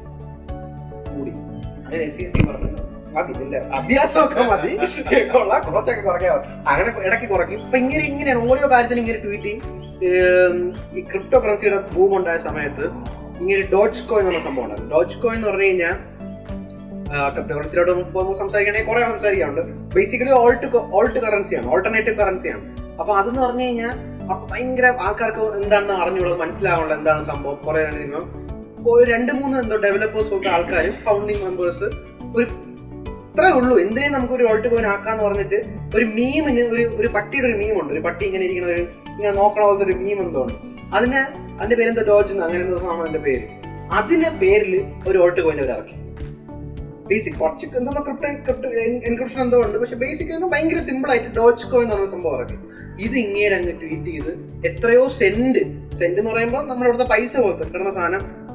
കൂടി 1.14 1.32
അങ്ങനെ 1.86 2.02
എസ് 2.10 2.28
സി 2.32 2.46
പറഞ്ഞു 2.50 2.72
അഭ്യാസമൊക്കെ 3.78 4.42
മതി. 4.50 4.72
കുറച്ചൊക്കെ 5.66 6.02
കുറയ്ക്കാൻ. 6.06 6.40
അങ്ങനെ 6.70 6.88
ഇടയ്ക്ക് 7.06 7.26
കുറയ്ക്കും. 7.30 7.60
ഇപ്പൊ 7.64 7.76
ഇങ്ങനെ 7.82 8.02
ഇങ്ങനെയാണ് 8.10 8.40
ഓരോ 8.50 8.64
കാര്യത്തിനും 8.72 9.02
ഇങ്ങനെ 9.02 9.20
ട്വീറ്റ് 9.24 9.52
ഈ 10.96 11.02
ക്രിപ്റ്റോ 11.10 11.38
കറൻസിയുടെ 11.44 11.78
ബൂം 11.94 12.12
ഉണ്ടായ 12.16 12.38
സമയത്ത് 12.48 12.86
ഇങ്ങനെ 13.40 13.62
ഡോച്ച് 13.72 14.02
കോയിൻ 14.08 14.26
എന്ന് 14.26 14.40
സംഭവം 14.40 14.68
സംഭവമാണ് 14.68 14.90
ഡോച്ച് 14.90 15.18
കോയിൻ 15.18 15.36
എന്ന് 15.36 15.48
പറഞ്ഞു 15.50 15.64
കഴിഞ്ഞാൽ 15.64 15.94
ക്രിപ്റ്റോ 17.34 17.54
കറൻസിയിലോട്ട് 17.56 17.92
പോകുമ്പോൾ 17.92 18.36
സംസാരിക്കണമെങ്കിൽ 18.38 18.88
കുറെ 18.92 19.00
സംസാരിക്കാറുണ്ട് 19.00 19.62
ബേസിക്കലി 19.94 20.30
ഓൾട്ട് 20.30 20.68
ഓൾട്ട് 20.92 21.18
കറൻസിയാണ് 21.20 21.66
ഓൾട്ടർനേറ്റീവ് 21.70 22.16
കറൻസിയാണ് 22.16 22.62
അപ്പൊ 23.00 23.12
അതെന്ന് 23.14 23.42
പറഞ്ഞു 23.42 23.62
കഴിഞ്ഞാൽ 23.62 23.94
അപ്പൊ 24.22 24.46
ഭയങ്കര 24.46 24.86
ആൾക്കാർക്ക് 24.86 25.42
എന്താണെന്ന് 25.58 25.94
അറിഞ്ഞുള്ളത് 25.94 26.38
മനസ്സിലാവുള്ള 26.40 26.94
എന്താണ് 26.94 27.24
സംഭവം 27.24 27.56
കുറെ 27.56 27.82
ഒരു 28.90 29.10
രണ്ട് 29.10 29.32
മൂന്ന് 29.32 29.58
എന്തോ 29.58 29.76
ഡെവലപ്പേഴ്സ് 29.76 30.30
പോലത്തെ 30.30 30.48
ആൾക്കാരും 30.48 30.94
ഫൗണ്ടിങ് 31.04 31.44
മെമ്പേഴ്സ് 31.44 31.86
ഒരു 32.36 32.46
ഇത്രേ 33.28 33.48
ഉള്ളൂ. 33.50 33.78
എന്തിനേ 33.78 34.08
നമുക്ക് 34.08 34.34
ഒരു 34.34 34.44
ഓൾട്ട് 34.44 34.68
കോയിൻ 34.68 34.86
ആക്കാന്ന് 34.86 35.24
പറഞ്ഞിട്ട് 35.24 35.58
ഒരു 35.96 36.04
മീമിന് 36.04 36.60
ഒരു 36.60 36.84
ഒരു 36.96 37.08
പട്ടിയുടെ 37.08 37.48
ഒരു 37.48 37.56
മീമുണ്ട് 37.58 37.92
ഒരു 37.92 38.00
പട്ടി 38.00 38.24
ഇങ്ങനെ 38.26 38.44
ഇരിക്കുന്ന 38.44 38.70
ഒരു 38.72 38.82
ഇങ്ങനെ 39.10 39.32
നോക്കണ 39.32 39.62
പോലത്തെ 39.64 39.84
ഒരു 39.84 39.92
മീം 39.92 40.20
എന്തോ 40.22 40.42
ഉണ്ട്. 40.42 40.54
അതിന് 40.94 41.14
അതിന്റെ 41.14 41.76
പേരെന്തോ? 41.76 42.02
ഡോജ് 42.08 42.38
അങ്ങനെ 42.38 42.64
അതിന്റെ 43.02 43.18
പേര്. 43.18 43.42
അതിന്റെ 43.92 44.28
പേരിൽ 44.28 44.84
ഒരു 45.08 45.18
ഓൾട്ട് 45.18 45.40
കോയിൻ 45.40 45.60
അവർ 45.60 45.70
ഇറക്കി. 45.70 45.94
ബേസിക് 47.08 47.34
കുറച്ച് 47.34 47.66
എന്തോ 47.66 47.92
ക്രിപ്റ്റോ 47.92 48.28
ക്രിപ്റ്റോ 48.44 48.70
എൻക്രിപ്ഷൻ 49.04 49.40
എന്തോ 49.40 49.62
ഉണ്ട്. 49.62 49.78
പക്ഷെ 49.78 49.94
ബേസിക് 49.94 50.28
ഭയങ്കര 50.28 50.76
സിമ്പിൾ 50.76 51.10
ആയിട്ട് 51.10 51.34
ഡോച്ച് 51.36 51.66
കോയിൻ 51.66 51.84
എന്ന് 51.84 51.96
പറഞ്ഞ 51.96 52.10
സംഭവം 52.10 52.38
ഇറക്കി. 52.38 52.56
ഇത് 53.02 53.16
ഇങ്ങനെ 53.18 53.56
അങ്ങ് 53.56 53.72
ട്വീറ്റ് 53.80 54.10
ചെയ്ത് 54.10 54.30
എത്രയോ 54.66 55.08
സെന്റ് 55.08 55.58
സെന്റ് 55.98 56.20
എന്ന് 56.20 56.30
പറയുമ്പോൾ 56.30 56.66
നമ്മുടെ 56.66 56.90
ഇവിടുത്തെ 56.90 57.10
പൈസ 57.10 57.36
പോലത്തെ 57.36 57.64
കിട്ടുന്ന 57.64 57.94
സാധനം 57.94 58.46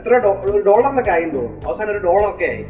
എത്ര 0.00 0.18
ഡോളറിലൊക്കെ 0.66 1.10
ആയി 1.10 1.24
തോന്നുന്നു. 1.24 1.60
അവസാനം 1.66 1.90
ഒരു 1.90 1.98
ഡോളർ 1.98 2.34
ഒക്കെ 2.34 2.44
ആയി. 2.44 2.62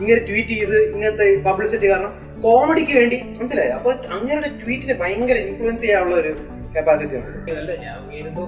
ഇങ്ങനെ 0.00 0.26
ട്വീറ്റ് 0.26 0.48
ചെയ്ത് 0.48 0.78
ഇങ്ങനത്തെ 0.78 1.42
പബ്ലിസിറ്റി 1.42 1.90
കാരണം 1.90 2.42
കോമഡിക്ക് 2.42 2.92
വേണ്ടി 2.92 3.22
മനസ്സിലായി? 3.40 3.68
അപ്പൊ 3.68 3.92
അങ്ങനെയുള്ള 3.92 4.46
ട്വീറ്റിനെ 4.46 4.94
ഭയങ്കര 4.94 5.36
ഇൻഫ്ലുവൻസ് 5.36 5.82
ചെയ്യാനുള്ള 5.82 6.16
ഒരു 6.16 6.36
കപ്പാസിറ്റി 6.76 7.16
ഉണ്ട്. 7.18 7.50
അല്ല 7.60 7.72
ഞാൻ 7.84 7.92
അങ്ങേരെന്തോ 8.00 8.44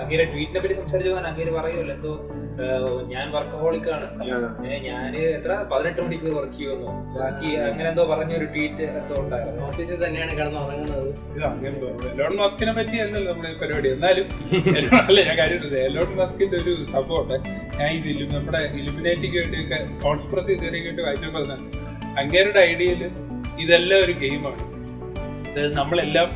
അങ്ങേരെ 0.00 0.24
ട്വീറ്റിനെ 0.32 0.60
പറ്റി 0.62 0.74
സംസാരിച്ചു 0.80 1.10
പോകാൻ 1.10 1.24
അങ്ങേര് 1.30 1.52
പറയുമല്ലോ 1.56 1.94
എന്തോ 1.94 2.12
ഞാൻ 3.12 3.26
വർക്കഹോളിക് 3.34 3.88
ആണ് 3.94 4.06
ഞാൻ 4.66 4.76
ഞാൻ 4.88 5.16
എത്ര 5.22 5.52
പതിനെട്ട് 5.72 6.00
മണിക്ക് 6.04 6.28
വർക്ക് 6.36 6.56
ചെയ്യുന്നു 6.58 6.92
ബാക്കി 7.16 7.48
അങ്ങനെ 7.68 7.86
എന്തോ 7.92 8.04
പറഞ്ഞൊരു 8.12 8.46
ട്വീറ്റ് 8.54 8.84
എന്തോ 9.00 9.16
ഉണ്ടായിരുന്നു. 9.22 9.60
ഓഫീസിൽ 9.68 9.98
തന്നെയാണ് 10.04 10.32
കിടന്ന് 10.38 10.60
ഉറങ്ങുന്നത്. 10.64 11.10
എലോൺ 12.12 12.34
മസ്കിനെ 12.42 12.74
പറ്റിയല്ലല്ലോ 12.78 13.32
നമ്മുടെ 13.32 13.52
പരിപാടി. 13.62 13.90
എന്നാലും 13.96 14.26
അല്ല 15.08 15.18
ഞാൻ 15.28 15.36
കാര്യം 15.42 15.76
എലോൺ 15.88 16.10
മസ്കിന്റെ 16.22 16.58
ഒരു 16.62 16.74
സപ്പോർട്ട് 16.94 17.36
ഞാൻ 17.80 17.90
ഇത് 17.98 18.24
നമ്മുടെ 18.36 18.62
ഇലുമിനേറ്റിക്ക് 18.80 19.38
വേണ്ടിയൊക്കെ 19.42 19.80
കോൺസ്പിറസി 20.06 20.56
തിയറിക്ക് 20.62 21.04
വായിച്ചപ്പോൾ 21.08 21.52
അങ്ങേരുടെ 22.22 22.60
ഐഡിയയിൽ 22.72 23.04
ഇതെല്ലാം 23.64 24.00
ഒരു 24.06 24.16
ഗെയിമാണ് 24.24 24.62
നമ്മളെല്ലാം 25.80 26.28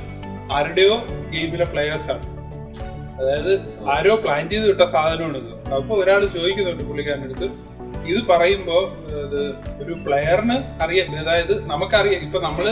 ആരുടെയോ 0.51 0.95
ഗെയിമിലെ 1.33 1.65
പ്ലെയേഴ്സ് 1.65 2.09
ആണ്. 2.11 2.25
അതായത് 3.19 3.53
ആരോ 3.91 4.15
പ്ലാൻ 4.17 4.45
ചെയ്ത് 4.49 4.67
വിട്ട 4.69 4.85
സാധനമാണ് 4.93 5.39
ഇത് 5.39 5.51
അപ്പൊ 5.75 5.95
ഒരാൾ 5.97 6.21
ചോദിക്കുന്നുണ്ട് 6.37 6.85
പുള്ളിക്കാരന്റെ 6.85 7.29
അടുത്ത് 7.29 7.49
ഇത് 8.07 8.21
പറയുമ്പോൾ 8.29 8.83
ഇത് 9.21 9.41
ഒരു 9.83 9.95
പ്ലെയറിന് 10.05 10.57
അറിയാം. 10.83 11.09
അതായത് 11.23 11.55
നമുക്കറിയാം 11.71 12.23
ഇപ്പൊ 12.23 12.39
നമ്മൾ 12.41 12.67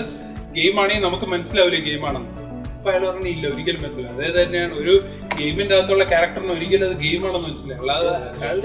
ഗെയിമാണെങ്കിൽ 0.52 1.04
നമുക്ക് 1.04 1.26
മനസ്സിലാവില്ല 1.26 1.80
ഗെയിമാണെന്ന് 1.84 2.32
അപ്പൊ 2.76 2.90
അയാൾ 2.90 3.04
പറഞ്ഞു 3.06 3.28
ഇല്ല 3.28 3.44
ഒരിക്കലും 3.48 3.80
മനസ്സിലാവും 3.82 4.12
അതായത് 4.16 4.36
തന്നെയാണ് 4.40 4.74
ഒരു 4.74 4.92
ഗെയിമിന്റെ 5.36 5.74
അകത്തുള്ള 5.76 6.04
ക്യാരക്ടറിന് 6.04 6.52
ഒരിക്കലും 6.52 6.86
അത് 6.88 6.96
ഗെയിമാണെന്ന് 6.96 7.42
മനസ്സിലാവും 7.46 7.80
അല്ലാതെ 7.82 8.10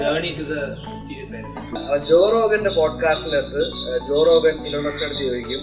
പോഡ്കാസ്റ്റിനകത്ത് 0.00 0.36
ടു 0.38 0.44
ദ 0.50 0.54
മിസ്റ്റീരിയസ് 0.88 1.32
ആയിരുന്നു. 1.34 1.62
അപ്പൊ 1.80 1.98
ജോ 2.08 2.20
പോഡ്കാസ്റ്റിന്റെ 2.78 3.38
അടുത്ത് 3.38 3.62
ഏഹ്, 3.86 4.00
ജോ 4.08 4.18
റോഗൻ 4.28 4.54
ഇലോണസ്ക് 4.68 5.04
അടുത്ത് 5.06 5.24
ചോദിക്കും 5.24 5.62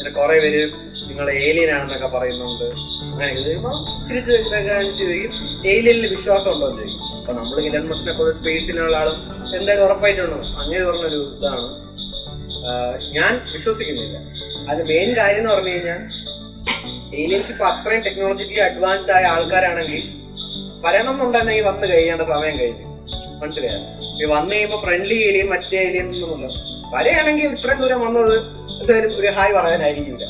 പിന്നെ 0.00 0.20
കുറെ 0.20 0.40
പേര് 0.40 0.72
നിങ്ങൾ 1.08 1.30
ഏലിയൻ 1.30 1.70
ആണെന്നൊക്കെ 1.70 2.06
പറയുന്നുണ്ട്. 2.06 2.64
അങ്ങനെ 3.14 3.40
ഏലിയനിൽ 5.68 6.06
വിശ്വാസം 6.16 6.52
ഉണ്ടോ 6.54 6.66
എന്ന് 6.68 6.78
ചോദിക്കും. 6.78 7.18
അപ്പൊ 7.18 7.32
നമ്മൾ 7.32 7.60
ഇലൻ 7.60 7.88
മസ്കിനെ 7.88 8.12
പോലെ 8.12 8.32
സ്പേസിലുള്ള 8.32 8.96
ആളും 8.96 9.16
എന്തായാലും 9.60 9.84
ഉറപ്പായിട്ടുണ്ടോ? 9.84 10.36
അങ്ങനെ 10.36 10.84
പറഞ്ഞൊരു 10.84 11.38
ഇതാണ്. 11.38 11.66
ഞാൻ 13.14 13.40
വിശ്വസിക്കുന്നില്ല. 13.52 14.16
അത് 14.70 14.86
മെയിൻ 14.88 15.16
കാര്യം 15.16 15.38
എന്ന് 15.38 15.50
പറഞ്ഞു 15.50 15.68
കഴിഞ്ഞാൽ 15.68 16.00
ഏലിയൻസ് 17.16 17.50
ഇപ്പൊ 17.50 17.64
അത്രയും 17.66 18.00
ടെക്നോളജിക്കലി 18.00 18.58
അഡ്വാൻസ്ഡ് 18.58 19.12
ആയ 19.12 19.22
ആൾക്കാരാണെങ്കിൽ 19.22 20.02
വരണം 20.84 21.12
എന്നുണ്ടെങ്കിൽ 21.12 21.62
വന്ന് 21.62 21.86
കഴിയേണ്ട 21.86 22.22
സമയം 22.22 22.58
കഴിഞ്ഞു. 22.58 22.86
മനസ്സിലായോ? 23.42 24.34
വന്നു 24.34 24.54
കഴിയുമ്പോ 24.54 24.80
ഫ്രണ്ട്ലി 24.80 25.14
ഏലിയൻ 25.14 25.48
മറ്റേ 25.50 25.78
ഏലിയൻ 25.78 26.06
ഒന്നുമില്ല. 26.06 26.48
വരെയാണെങ്കിൽ 26.94 27.46
ഇത്രയും 27.46 27.80
ദൂരം 27.80 28.00
വന്നത് 28.00 28.59
എന്തായാലും 28.80 29.12
ഒരു 29.20 29.30
ഹായ് 29.36 29.52
പറയാനായിരിക്കില്ല 29.58 30.26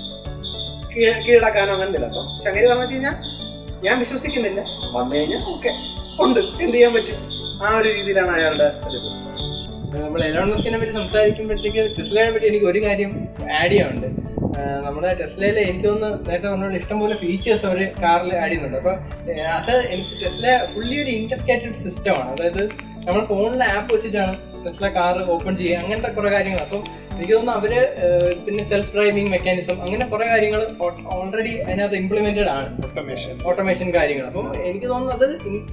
കീഴടക്കാനോ 1.25 1.73
അങ്ങനെ 1.75 1.87
അങ്ങനെയില്ല 1.87 2.07
അപ്പം 2.11 2.27
ചങ്ങരി 2.45 2.67
പറഞ്ഞു 2.71 2.87
കഴിഞ്ഞാൽ 2.93 3.17
ഞാൻ 3.85 3.97
വിശ്വസിക്കുന്നില്ല. 4.03 4.61
വന്നു 4.95 5.13
കഴിഞ്ഞാൽ 5.17 5.43
ഓക്കെ 5.53 5.71
ഉണ്ട്. 6.25 6.41
എന്ത് 6.65 6.75
ചെയ്യാൻ 6.77 6.93
പറ്റും? 6.97 7.21
ആ 7.65 7.69
ഒരു 7.79 7.89
രീതിയിലാണ് 7.99 8.33
അയാളുടെ 8.39 8.69
നമ്മൾ 10.03 10.21
എലോൺ 10.27 10.49
മസ്കിനെ 10.53 10.79
പറ്റി 10.81 10.93
സംസാരിക്കുമ്പോഴത്തേക്ക് 10.99 11.83
ടെസ്ലയെ 11.97 12.31
പറ്റി 12.35 12.47
എനിക്ക് 12.51 12.67
ഒരു 12.73 12.81
കാര്യം 12.87 13.13
ആഡ് 13.61 13.71
ചെയ്യാനുണ്ട്. 13.73 14.09
നമ്മുടെ 14.85 15.11
ടെസ്ലയിൽ 15.21 15.57
എനിക്ക് 15.69 15.87
തോന്നുന്നു 15.89 16.19
നേരത്തെ 16.29 16.49
പറഞ്ഞ 16.53 16.79
ഇഷ്ടംപോലെ 16.83 17.15
ഫീച്ചേഴ്സ് 17.23 17.65
അവർ 17.69 17.81
കാറിൽ 18.03 18.31
ആഡ് 18.43 18.49
ചെയ്യുന്നുണ്ട്. 18.51 18.79
അപ്പോൾ 18.81 18.95
അത് 19.59 19.75
എനിക്ക് 19.95 20.15
ടെസ്ല 20.25 20.45
ഫുള്ളി 20.73 20.97
ഒരു 21.05 21.11
ഇന്റർകേറ്റഡ് 21.21 21.77
സിസ്റ്റമാണ് 21.85 22.31
അതായത് 22.35 22.63
നമ്മൾ 23.07 23.23
ഫോണിലെ 23.33 23.67
ആപ്പ് 23.77 23.91
വെച്ചിട്ടാണ് 23.95 24.35
ടെസ്ല 24.65 24.89
കാർ 24.97 25.17
ഓപ്പൺ 25.35 25.53
ചെയ്യുക 25.61 25.79
അങ്ങനത്തെ 25.83 26.11
കുറെ 26.17 26.31
കാര്യങ്ങൾ 26.35 26.61
അപ്പം 26.67 26.83
എനിക്ക് 27.15 27.35
തോന്നുന്നു 27.35 27.55
അവർ 27.61 27.73
പിന്നെ 28.45 28.63
സെൽഫ് 28.65 28.93
ഡ്രൈവിംഗ് 28.95 29.31
മെക്കാനിസം 29.33 29.79
അങ്ങനെ 29.87 30.05
കുറെ 30.13 30.27
കാര്യങ്ങൾ 30.27 30.61
ഓൾറെഡി 31.17 31.53
അതിനകത്ത് 31.65 31.97
ഇംപ്ലിമെന്റഡ് 32.03 32.51
ആണ്. 32.57 32.69
ഓട്ടോമേഷൻ 32.87 33.33
ഓട്ടോമേഷൻ 33.51 33.89
കാര്യങ്ങൾ 33.97 34.27
അപ്പം 34.31 34.47
എനിക്ക് 34.71 34.89
തോന്നുന്നു 34.93 35.15
അത് 35.19 35.27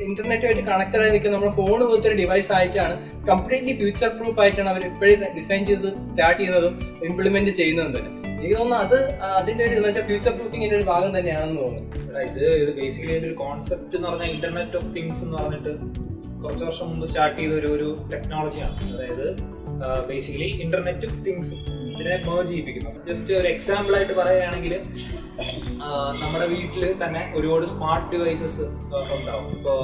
ഇന്റർനെറ്റുമായിട്ട് 0.08 0.65
കണക്റ്റഡ് 0.71 1.04
ആയി 1.04 1.13
നിൽക്കുന്ന 1.15 1.36
നമ്മുടെ 1.38 1.56
ഫോൺ 1.60 1.80
പോലത്തെ 1.84 2.10
ഒരു 2.12 2.17
ഡിവൈസ് 2.21 2.52
ആയിട്ടാണ് 2.58 2.95
കംപ്ലീറ്റ്ലി 3.30 3.76
ഫ്യൂച്ചർ 3.82 4.12
പ്രൂഫ് 4.19 4.39
ആയിട്ടാണ് 4.43 4.71
അവർ 4.73 4.84
ഇപ്പോഴും 4.91 5.23
ഡിസൈൻ 5.38 5.63
ചെയ്ത് 5.69 5.89
സ്റ്റാർട്ട് 6.10 6.39
ചെയ്യുന്നതും 6.41 6.76
ഇംപ്ലിമെന്റ് 7.10 7.54
ചെയ്യുന്നതും 7.62 7.93
തന്നെ. 7.97 8.12
എനിക്ക് 8.34 8.56
തോന്നുന്നു 8.58 8.84
അത് 8.86 8.97
അതിന്റെ 9.39 9.63
ഒരു 9.67 10.02
ഫ്യൂച്ചർ 10.10 10.34
പ്രൂഫിങ്ങിന്റെ 10.39 10.76
ഒരു 10.80 10.86
ഭാഗം 10.91 11.12
തന്നെയാണെന്ന് 11.17 11.60
തോന്നുന്നു. 11.63 11.86
ഇത് 12.28 12.43
ഇത് 12.62 12.71
ബേസിക്കലി 12.78 13.15
ഒരു 13.21 13.36
കോൺസെപ്റ്റ് 13.41 13.95
എന്ന് 13.97 14.08
പറഞ്ഞാൽ 14.10 14.30
ഇന്റർനെറ്റ് 14.36 14.78
ഓഫ് 14.80 14.89
തിങ്സ് 14.95 15.23
എന്ന് 15.26 15.38
പറഞ്ഞിട്ട് 15.38 15.71
കുറച്ച് 16.41 16.65
വർഷം 16.65 16.86
മുമ്പ് 16.89 17.06
സ്റ്റാർട്ട് 17.12 17.38
ചെയ്ത 17.39 17.54
ഒരു 17.60 17.69
ഒരു 17.76 17.89
ടെക്നോളജിയാണ് 18.13 18.78
അതായത് 18.93 19.28
ബേസിക്കലി 20.10 20.50
ഇന്റർനെറ്റ് 20.65 21.08
തിങ്സ് 21.26 21.56
ഇതിനെ 21.91 22.15
മേജ് 22.28 22.47
ചെയ്യിപ്പിക്കുന്നു. 22.50 22.91
ജസ്റ്റ് 23.10 23.32
ഒരു 23.39 23.47
എക്സാമ്പിൾ 23.54 23.93
ആയിട്ട് 23.97 24.15
പറയുകയാണെങ്കിൽ 24.19 24.73
നമ്മുടെ 26.21 26.47
വീട്ടിൽ 26.54 26.84
തന്നെ 27.04 27.21
ഒരുപാട് 27.38 27.65
സ്മാർട്ട് 27.73 28.08
ഡിവൈസസ് 28.13 28.65
ഉണ്ടാവും. 29.17 29.47
ഇപ്പോൾ 29.58 29.80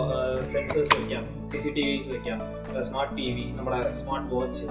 സെൻസേഴ്സ് 0.53 0.93
വെക്കാം 0.99 1.23
സി 1.51 1.57
സി 1.63 1.71
ടി 1.77 1.83
വിസ് 1.89 2.09
വെക്കാം. 2.15 2.39
സ്മാർട്ട് 2.81 3.13
ടി 3.17 3.27
വി 3.35 3.45
നമ്മുടെ 3.57 3.79
സ്മാർട്ട് 4.01 4.33
വാച്ച് 4.35 4.65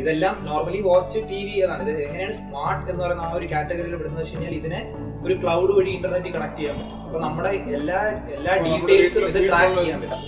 ഇതെല്ലാം 0.00 0.34
നോർമലി 0.44 0.80
വാച്ച് 0.82 1.18
ടി 1.30 1.40
വി 1.46 1.54
എന്നാണ്. 1.64 1.82
ഇത് 1.86 2.02
എങ്ങനെയാണ് 2.06 2.36
സ്മാർട്ട് 2.42 2.88
എന്ന് 2.90 3.02
പറയുന്ന 3.04 3.22
ആ 3.22 3.32
ഒരു 3.32 3.46
കാറ്റഗറിയിൽ 3.52 3.96
പെടുന്നത് 3.96 4.22
വെച്ച് 4.22 4.34
കഴിഞ്ഞാൽ 4.34 4.54
ഇതിനെ 4.60 4.80
ഒരു 5.26 5.34
ക്ലൗഡ് 5.42 5.72
വഴി 5.76 5.90
ഇന്റർനെറ്റ് 5.90 6.30
കണക്ട് 6.34 6.58
ചെയ്യാൻ 6.58 6.76
പറ്റും. 6.78 7.02
അപ്പൊ 7.06 7.18
നമ്മുടെ 7.20 7.50
എല്ലാ 7.78 8.00
എല്ലാ 8.36 8.52
ഡീറ്റെയിൽസും 8.64 9.24
ഇത് 9.30 9.38
ട്രാക്ക് 9.48 9.76
ചെയ്യാൻ 9.78 10.00
പറ്റും. 10.02 10.22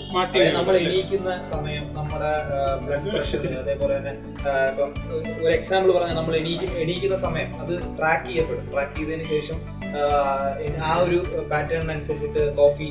നമ്മൾ 0.57 0.75
എണീക്കുന്ന 0.81 1.37
സമയം 1.53 1.83
നമ്മുടെ 1.97 2.31
ബ്ലഡ് 2.85 3.09
പ്രഷർ 3.13 3.43
അതേപോലെ 3.61 3.93
തന്നെ 3.97 4.13
ഇപ്പം 4.71 4.91
ഒരു 5.39 5.53
എക്സാമ്പിൾ 5.59 5.91
പറഞ്ഞാൽ 5.97 6.17
നമ്മൾ 6.17 6.35
എണീക്ക് 6.35 6.69
എണീക്കുന്ന 6.83 7.15
സമയം 7.25 7.51
അത് 7.63 7.73
ട്രാക്ക് 7.99 8.25
ചെയ്യപ്പെടും. 8.25 8.65
ട്രാക്ക് 8.73 8.95
ചെയ്തതിന് 8.99 9.27
ശേഷം 9.35 9.59
ആ, 9.89 10.01
ആ 10.87 10.91
ഒരു 11.03 11.19
പാറ്റേൺ 11.51 11.91
അനുസരിച്ചിട്ട് 11.93 12.41
കോഫി 12.59 12.87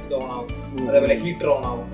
ഇത് 0.00 0.14
ഓൺ 0.14 0.26
ആവും. 0.34 0.48
അതേപോലെ 0.88 1.14
ഹീറ്റർ 1.22 1.48
ഓൺ 1.48 1.62
ആവും. 1.64 1.86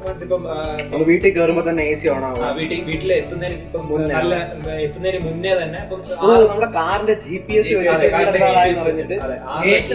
ഇപ്പം 0.00 0.42
നമ്മൾ 0.84 1.02
വീട്ടിൽ 1.08 1.28
കയറുമ്പോ 1.30 1.62
തന്നെ 1.64 1.82
എ 1.84 1.94
സി 1.94 2.06
ഓൺ 2.08 2.22
ആവും. 2.26 2.42
ആ, 2.42 2.50
വീട്ടിൽ 2.58 2.78
വീട്ടിൽ 2.86 3.10
എത്തുന്നതിന് 3.12 3.56
ഇപ്പം 3.58 3.82
മുന്നേ. 3.88 4.12
നല്ല 4.12 4.34
എത്തുന്നതിന് 4.80 5.20
മുന്നേ 5.26 5.52
തന്നെ 5.56 5.78
ഇപ്പം 5.84 6.00
നമ്മുടെ 6.44 6.68
കാറിന്റെ 6.76 7.14
ജി 7.24 7.36
പി 7.42 7.56
എസ് 7.58 7.74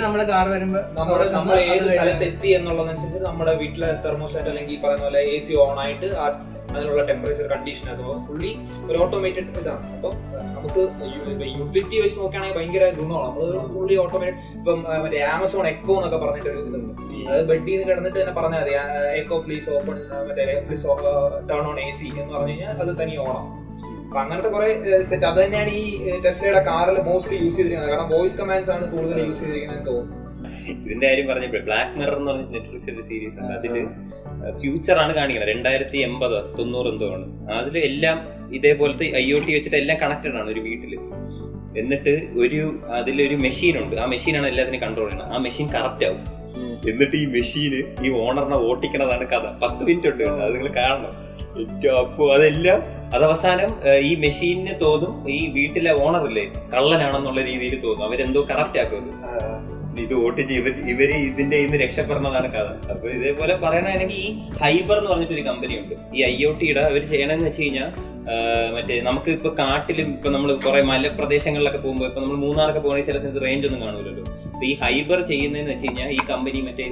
നമ്മുടെ 0.05 0.25
കാർ 0.27 0.45
വരുമ്പോ 0.49 0.81
നമ്മൾ 0.99 1.21
നമ്മൾ 1.35 1.55
ഏത് 1.67 1.87
സ്ഥലത്ത് 1.89 2.25
എത്തി 2.29 2.51
എന്നുള്ളതനുസരിച്ച് 2.57 3.21
നമ്മുടെ 3.25 3.55
വീട്ടിലെ 3.61 3.89
തെർമോസ്റ്റാറ്റ് 4.05 4.51
അല്ലെങ്കിൽ 4.51 4.79
പറയുന്ന 4.83 5.05
പോലെ 5.07 5.23
എ 5.29 5.39
സി 5.45 5.55
ഓൺ 5.63 5.79
ആയിട്ട് 5.83 6.09
ആ 6.17 6.27
അതിനുള്ള 6.75 7.03
ടെമ്പറേച്ചർ 7.09 7.47
കണ്ടീഷൻ 7.53 7.85
അഥവാ 7.93 8.15
ഫുള്ളി 8.27 8.51
ഒരു 8.89 8.97
ഓട്ടോമേറ്റഡ് 9.03 9.47
ഇതാണ്. 9.61 9.83
അപ്പോൾ 9.95 10.13
നമുക്ക് 10.55 10.81
യൂട്ടിലിറ്റി 11.59 11.97
വൈസ് 12.01 12.17
നോക്കുകയാണെങ്കിൽ 12.19 12.57
ഭയങ്കര 12.59 12.85
ഗുണമാണ്. 12.99 13.27
നമ്മൾ 13.27 13.67
ഫുള്ളി 13.75 13.97
ഓട്ടോമേറ്റഡ് 14.05 14.39
ഇപ്പം 14.59 14.79
മറ്റേ 15.03 15.21
ആമസോൺ 15.33 15.67
എക്കോ 15.73 15.95
എന്നൊക്കെ 15.99 16.19
പറഞ്ഞിട്ട് 16.25 16.49
ഒരു 16.49 16.63
അത് 17.33 17.41
ബെഡിൽ 17.51 17.71
നിന്ന് 17.73 17.87
കിടന്നിട്ട് 17.91 18.17
തന്നെ 18.21 18.33
പറഞ്ഞാൽ 18.39 18.63
മതി. 18.63 18.73
എക്കോ 19.21 19.37
പ്ലീസ് 19.45 19.69
ഓപ്പൺ 19.77 19.97
മറ്റേ 20.29 20.45
please 20.67 20.87
turn 21.51 21.63
on 21.71 21.79
A 21.85 21.87
C 22.01 22.09
എന്ന് 22.21 22.33
പറഞ്ഞു 22.33 22.53
കഴിഞ്ഞാൽ 22.53 22.81
അത് 22.85 22.93
തനി 23.01 23.15
ഓണം 23.25 23.47
അപ്പൊ 24.07 24.19
അങ്ങനത്തെ 24.21 24.49
കുറെ 24.49 24.67
സെറ്റ് 25.09 25.25
അത് 25.29 25.39
തന്നെയാണ് 25.43 25.71
ഈ 25.79 26.19
ടെസ്ലയുടെ 26.25 26.61
കാറിൽ 26.67 26.97
മോസ്റ്റ്ലി 27.07 27.37
യൂസ് 27.43 27.55
ചെയ്തിരിക്കുന്നത്. 27.55 27.91
കാരണം 27.93 28.09
വോയിസ് 28.15 28.37
കമാൻഡ്സ് 28.41 28.71
ആണ് 28.75 28.85
കൂടുതൽ 28.93 29.17
യൂസ് 29.29 29.41
ചെയ്തിരിക്കുന്നത് 29.43 29.87
തോന്നുന്നു. 29.87 30.24
ഇതിന്റെ 30.69 31.07
കാര്യം 31.07 31.27
പറഞ്ഞപ്പോഴേ 31.27 31.63
ബ്ലാക്ക് 31.63 31.99
മിറർ 31.99 32.15
എന്ന് 32.15 32.31
പറഞ്ഞ 32.31 32.41
നെറ്റ്ഫ്ലിക്സ് 32.41 32.89
ഒരു 32.91 33.01
സീരീസ് 33.01 33.39
ഉണ്ട്. 33.39 33.53
അതിൽ 33.53 33.85
ഫ്യൂച്ചർ 34.59 34.97
ആണ് 34.97 35.15
കാണിക്കുന്നത്. 35.15 35.55
രണ്ടായിരത്തി 35.55 35.97
എൺപത് 35.97 36.57
തൊണ്ണൂറ് 36.59 36.87
എന്തോ 36.87 37.13
ആണ്. 37.13 37.51
അതിൽ 37.51 37.77
എല്ലാം 37.77 38.27
ഇതേപോലത്തെ 38.55 39.05
ഐ 39.15 39.31
ഒ 39.31 39.39
ടി 39.47 39.53
വെച്ചിട്ട് 39.53 39.77
എല്ലാം 39.77 39.99
കണക്റ്റഡ് 39.99 40.35
ആണ് 40.35 40.49
ഒരു 40.49 40.59
വീട്ടിൽ. 40.59 40.99
എന്നിട്ട് 41.79 42.27
ഒരു 42.39 42.79
അതിലൊരു 42.89 43.35
മെഷീൻ 43.35 43.83
ഉണ്ട്. 43.83 43.95
ആ 43.95 44.05
മെഷീനാണ് 44.05 44.47
എല്ലാത്തിനും 44.47 44.81
കൺട്രോൾ 44.81 45.09
ചെയ്യുന്നത്. 45.09 45.35
ആ 45.35 45.37
മെഷീൻ 45.37 45.67
കറക്റ്റ് 45.67 46.05
ആവും. 46.05 46.45
എന്നിട്ട് 46.89 47.15
ഈ 47.15 47.25
മെഷീന് 47.25 48.05
ഈ 48.05 48.11
ഓണറിനെ 48.11 48.57
ഓട്ടിക്കണതാണ് 48.57 49.27
കഥ. 49.27 49.63
പത്ത് 49.63 49.83
മിനിറ്റ് 49.83 50.07
ഉണ്ട്. 50.07 50.23
അത് 50.23 50.53
നിങ്ങൾ 50.55 50.73
കാണണം. 50.73 51.34
അതെല്ലാം 52.35 52.79
അത് 53.15 53.23
അവസാനം 53.27 53.69
ഈ 54.07 54.11
മെഷീനിന് 54.23 54.73
തോന്നും 54.81 55.11
ഈ 55.35 55.41
വീട്ടിലെ 55.57 55.91
ഓണറില്ലേ 56.03 56.43
കള്ളനാണെന്നുള്ള 56.73 57.41
രീതിയിൽ 57.49 57.75
തോന്നും. 57.83 58.03
അവരെന്തോ 58.07 58.41
കറക്റ്റ് 58.51 58.79
ആക്കുന്നു 58.83 59.11
ഇത് 60.03 60.13
വോട്ട് 60.21 60.41
ചെയ്ത് 60.49 60.69
ഇവർ 60.93 61.09
ഇതിന്റെ 61.27 61.57
ഇന്ന് 61.65 61.77
രക്ഷപ്പെടുന്നതാണ് 61.83 62.47
കഥ. 62.55 62.67
അപ്പൊ 62.93 63.05
ഇതേപോലെ 63.17 63.53
പറയണെങ്കിൽ 63.63 64.17
ഈ 64.23 64.25
ഹൈബർ 64.63 64.97
എന്ന് 64.97 65.11
പറഞ്ഞിട്ടൊരു 65.11 65.45
കമ്പനി 65.49 65.75
ഉണ്ട് 65.81 65.95
ഈ 66.17 66.23
ഐ 66.31 66.35
ഒ 66.49 66.51
ടിയുടെ 66.59 66.81
അവർ 66.89 67.03
ചെയ്യണമെന്ന് 67.13 67.47
വെച്ച് 67.49 67.63
കഴിഞ്ഞാൽ 67.63 67.91
മറ്റേ 68.75 68.95
നമുക്ക് 69.07 69.29
ഇപ്പൊ 69.37 69.49
കാട്ടിലും 69.61 70.07
ഇപ്പൊ 70.15 70.29
നമ്മൾ 70.29 70.51
കുറെ 70.65 70.81
മലപ്രദേശങ്ങളിലൊക്കെ 70.91 71.81
പോകുമ്പോൾ 71.85 72.07
ഇപ്പൊ 72.09 72.21
നമ്മൾ 72.21 72.37
മൂന്നാറൊക്കെ 72.45 72.81
പോകണമെങ്കിൽ 72.81 73.09
ചില 73.11 73.19
സമയത്ത് 73.23 73.43
റേഞ്ച് 73.45 73.67
ഒന്നും 73.67 73.81
കാണൂലല്ലോ. 73.85 74.23
ഈ 74.63 74.73
ഹൈബർ 74.81 75.19
ചെയ്യുന്നതെന്ന് 75.21 75.71
വെച്ച് 75.71 75.87
കഴിഞ്ഞാൽ 75.87 76.09
ഈ 76.11 76.19
കമ്പനി 76.29 76.61
മറ്റേ 76.61 76.85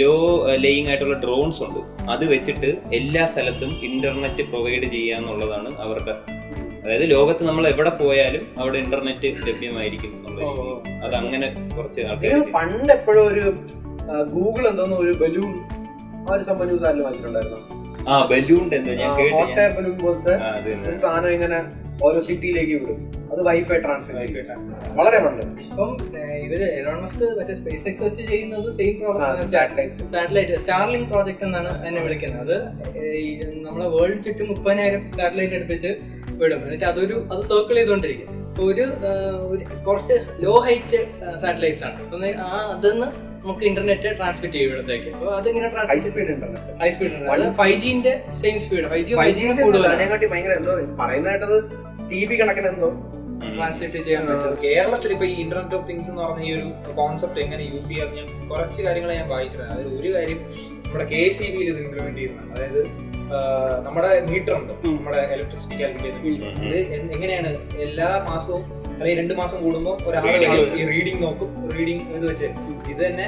ലോ 0.00 0.14
ലേയിങ് 0.56 0.88
ആയിട്ടുള്ള 0.88 1.16
ഡ്രോൺസ് 1.18 1.62
ഉണ്ട്. 1.62 1.80
അത് 2.10 2.24
വെച്ചിട്ട് 2.24 2.68
എല്ലാ 2.92 3.26
സ്ഥലത്തും 3.26 3.70
ഇന്റർനെറ്റ് 3.82 4.42
പ്രൊവൈഡ് 4.42 4.86
ചെയ്യുക 4.90 5.16
എന്നുള്ളതാണ് 5.16 5.70
അവരുടെ 5.78 6.14
അതായത് 6.84 7.10
ലോകത്ത് 7.10 7.44
നമ്മൾ 7.44 7.68
എവിടെ 7.68 7.90
പോയാലും 7.90 8.46
അവിടെ 8.58 8.78
ഇന്റർനെറ്റ് 8.78 9.28
ലഭ്യമായിരിക്കും 9.46 10.12
അത് 11.04 11.14
അങ്ങനെ 11.14 11.46
കുറച്ച് 11.76 12.00
ആൾക്കാർ 12.00 12.42
പണ്ട് 12.52 12.92
എപ്പോഴും 12.92 13.26
ഒരു 13.26 13.44
ഗൂഗിൾ 14.32 14.68
എന്തോന്ന് 14.68 14.96
ഒരു 14.96 15.12
ബലൂൺ 15.12 15.52
ആ 16.26 16.34
ഒരു 16.34 16.42
സംഭവം 16.42 16.66
ന്യൂസ് 16.66 16.86
ആരിലും 16.86 17.04
വായിച്ചിട്ടുണ്ടായിരുന്നു? 17.04 17.60
ആ 18.08 18.26
ബലൂൺ 18.26 18.74
എന്താ 18.74 18.92
ഞാൻ 18.94 19.10
കേട്ട് 19.18 19.34
പോലത്തെ. 20.02 20.34
ഒരു 20.86 20.96
സാധനം 20.96 21.30
ഇങ്ങനെ 21.32 21.58
ഓരോ 22.02 22.20
സിറ്റിയിലേക്ക് 22.20 22.74
വിടും. 22.80 22.98
അത് 23.34 23.40
വൈഫൈ 23.48 23.78
ട്രാൻസ്ഫർ 23.84 24.16
വളരെ 24.98 25.18
നല്ലത്. 25.26 25.48
ഇപ്പം 25.68 25.90
ഇവർ 26.46 26.60
എലോൺ 26.78 26.98
മസ്ക് 27.04 27.24
മറ്റേ 27.38 27.54
സ്പേസ് 27.60 27.84
എക്സ് 27.90 28.02
വെച്ച് 28.06 28.22
ചെയ്യുന്നത് 28.30 28.68
same 28.78 28.96
satellite 29.54 30.08
satellite 30.14 30.60
Starlink 30.64 31.08
project 31.12 31.46
എന്നാണ് 31.48 31.70
അതിനെ 31.80 32.02
വിളിക്കുന്നത്. 32.06 32.40
അത് 32.44 32.56
നമ്മളെ 33.66 33.88
വേൾഡ് 33.96 34.20
ചുറ്റും 34.26 34.48
മുപ്പതിനായിരം 34.52 35.02
സാറ്റലൈറ്റ് 35.18 35.56
എടുപ്പിച്ച് 35.58 35.92
വിടും. 36.40 36.62
എന്നിട്ട് 36.66 36.86
അതൊരു 36.92 37.16
അത് 37.32 37.42
സർക്കിൾ 37.50 37.76
ചെയ്തുകൊണ്ടിരിക്കും. 37.80 38.30
അപ്പൊ 38.48 38.64
ഒരു 38.72 38.84
ഒരു 39.52 39.62
കുറച്ച് 39.86 40.16
ലോ 40.42 40.54
ഹൈറ്റ് 40.66 40.98
സാറ്റലൈറ്റ്സ് 41.42 41.84
ആണ്. 41.88 41.96
അപ്പൊ 42.04 42.18
ആ 42.48 42.50
അതിന്ന് 42.74 43.06
നമുക്ക് 43.44 43.64
ഇന്റർനെറ്റ് 43.70 44.10
ട്രാൻസ്മിറ്റ് 44.18 44.54
ചെയ്യും 44.56 44.68
ഇവിടത്തേക്ക്. 44.70 45.08
അപ്പൊ 45.16 45.30
അതിങ്ങനെ 45.38 45.68
high 45.90 45.98
speed 46.04 46.30
internet 46.34 46.76
high 46.82 46.90
speed 46.94 47.14
internet 47.16 47.56
five 47.60 47.78
ജിന്റെ 47.84 48.12
same 48.42 48.58
speed 48.66 48.86
five 48.92 49.04
G 49.08 49.18
five 49.22 49.34
G 49.38 49.48
കൂടുതലാണ്. 49.64 49.94
അതിനെക്കാട്ടി 49.96 50.28
ഭയങ്കര 50.34 50.54
എന്തോ 50.60 50.74
പറയുന്നതായിട്ടത് 51.02 51.56
ടി 52.12 52.20
ബി 52.30 52.36
കണക്കിന് 52.40 52.68
എന്തോ 52.74 52.88
ട്രാൻസ്മിറ്റ് 53.40 53.98
ചെയ്യാൻ 54.06 54.22
പറ്റും. 54.28 54.54
കേരളത്തിൽ 54.66 55.12
ഇപ്പൊ 55.16 55.26
ഈ 55.32 55.34
ഇന്റർനെറ്റ് 55.44 55.76
ഓഫ് 55.78 55.86
തിങ്സ് 55.90 56.10
എന്ന് 56.12 56.22
പറഞ്ഞ 56.22 56.44
ഈ 56.48 56.52
ഒരു 56.58 56.68
കോൺസെപ്റ്റ് 57.00 57.40
എങ്ങനെ 57.44 57.64
യൂസ് 57.72 57.88
ചെയ്യാൻ 57.90 58.08
ഞാൻ 58.18 58.28
കുറച്ച് 58.52 58.80
കാര്യങ്ങൾ 58.86 59.10
ഞാൻ 59.20 59.28
വായിച്ചത് 59.34 59.64
അതിൽ 59.74 59.88
ഒരു 60.00 60.10
കാര്യം 60.16 60.40
നമ്മുടെ 60.84 61.06
കെ 61.12 61.22
സി 61.38 61.46
ബിയിൽ 61.54 61.68
ഇത് 61.72 61.80
ഇംപ്ലിമെന്റ് 61.84 62.18
ചെയ്യുന്നുണ്ട്. 62.20 62.54
അതായത് 62.54 62.80
നമ്മുടെ 63.84 64.08
മീറ്റർ 64.30 64.52
ഉണ്ട്. 64.56 64.72
നമ്മുടെ 64.96 65.20
ഇലക്ട്രിസിറ്റി 65.34 65.76
കാൽക്കുലേറ്റ് 65.82 66.20
ചെയ്യുന്ന 66.24 66.50
ഇത് 66.66 67.12
എങ്ങനെയാണ് 67.16 67.50
എല്ലാ 67.86 68.08
മാസവും 68.30 68.64
അല്ലെങ്കിൽ 68.98 69.18
രണ്ട് 69.20 69.34
മാസം 69.40 69.58
കൂടുമ്പോൾ 69.64 69.96
ഒരാൾ 70.08 70.26
ഈ 70.80 70.84
റീഡിംഗ് 70.92 71.20
നോക്കും. 71.24 71.48
റീഡിംഗ് 71.76 72.02
ഇത് 72.16 72.26
വെച്ച്. 72.30 72.48
ഇത് 72.92 73.00
തന്നെ 73.06 73.26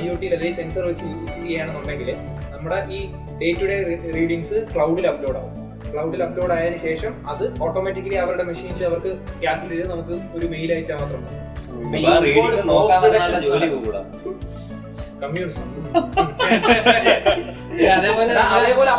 ഐ 0.00 0.02
ഒ 0.12 0.16
ടി 0.20 0.26
അല്ലെങ്കിൽ 0.34 0.56
സെൻസർ 0.60 0.84
വെച്ച് 0.90 1.04
യൂസ് 1.12 1.38
ചെയ്യുകയാണെന്നുണ്ടെങ്കിൽ 1.38 2.10
നമ്മുടെ 2.54 2.80
ഈ 2.96 2.98
ഡേ 3.40 3.48
ടു 3.60 3.66
ഡേ 3.70 3.78
റീഡിങ്സ് 4.18 4.58
ക്ലൗഡിൽ 4.74 5.06
അപ്ലോഡ് 5.12 5.38
ആവും. 5.40 5.54
ക്ലൗഡിൽ 5.90 6.22
അപ്ലോഡ് 6.22 6.52
ആയതിനു 6.52 6.78
ശേഷം 6.78 7.28
അത് 7.28 7.62
ഓട്ടോമാറ്റിക്കലി 7.62 8.16
അവരുടെ 8.16 8.42
മെഷീനിൽ 8.42 8.84
അവർക്ക് 8.84 9.18
കാൽക്കുലേറ്റ് 9.42 9.74
ചെയ്ത് 9.74 9.92
നമുക്ക് 9.92 10.38
ഒരു 10.38 10.48
മെയിൽ 10.48 10.72
അയച്ചാൽ 10.72 11.02
മാത്രം 11.02 11.22
കമ്മ്യൂണിസം. 15.22 15.94
അതേപോലെ 17.94 18.32
അതേപോലെ 18.56 18.90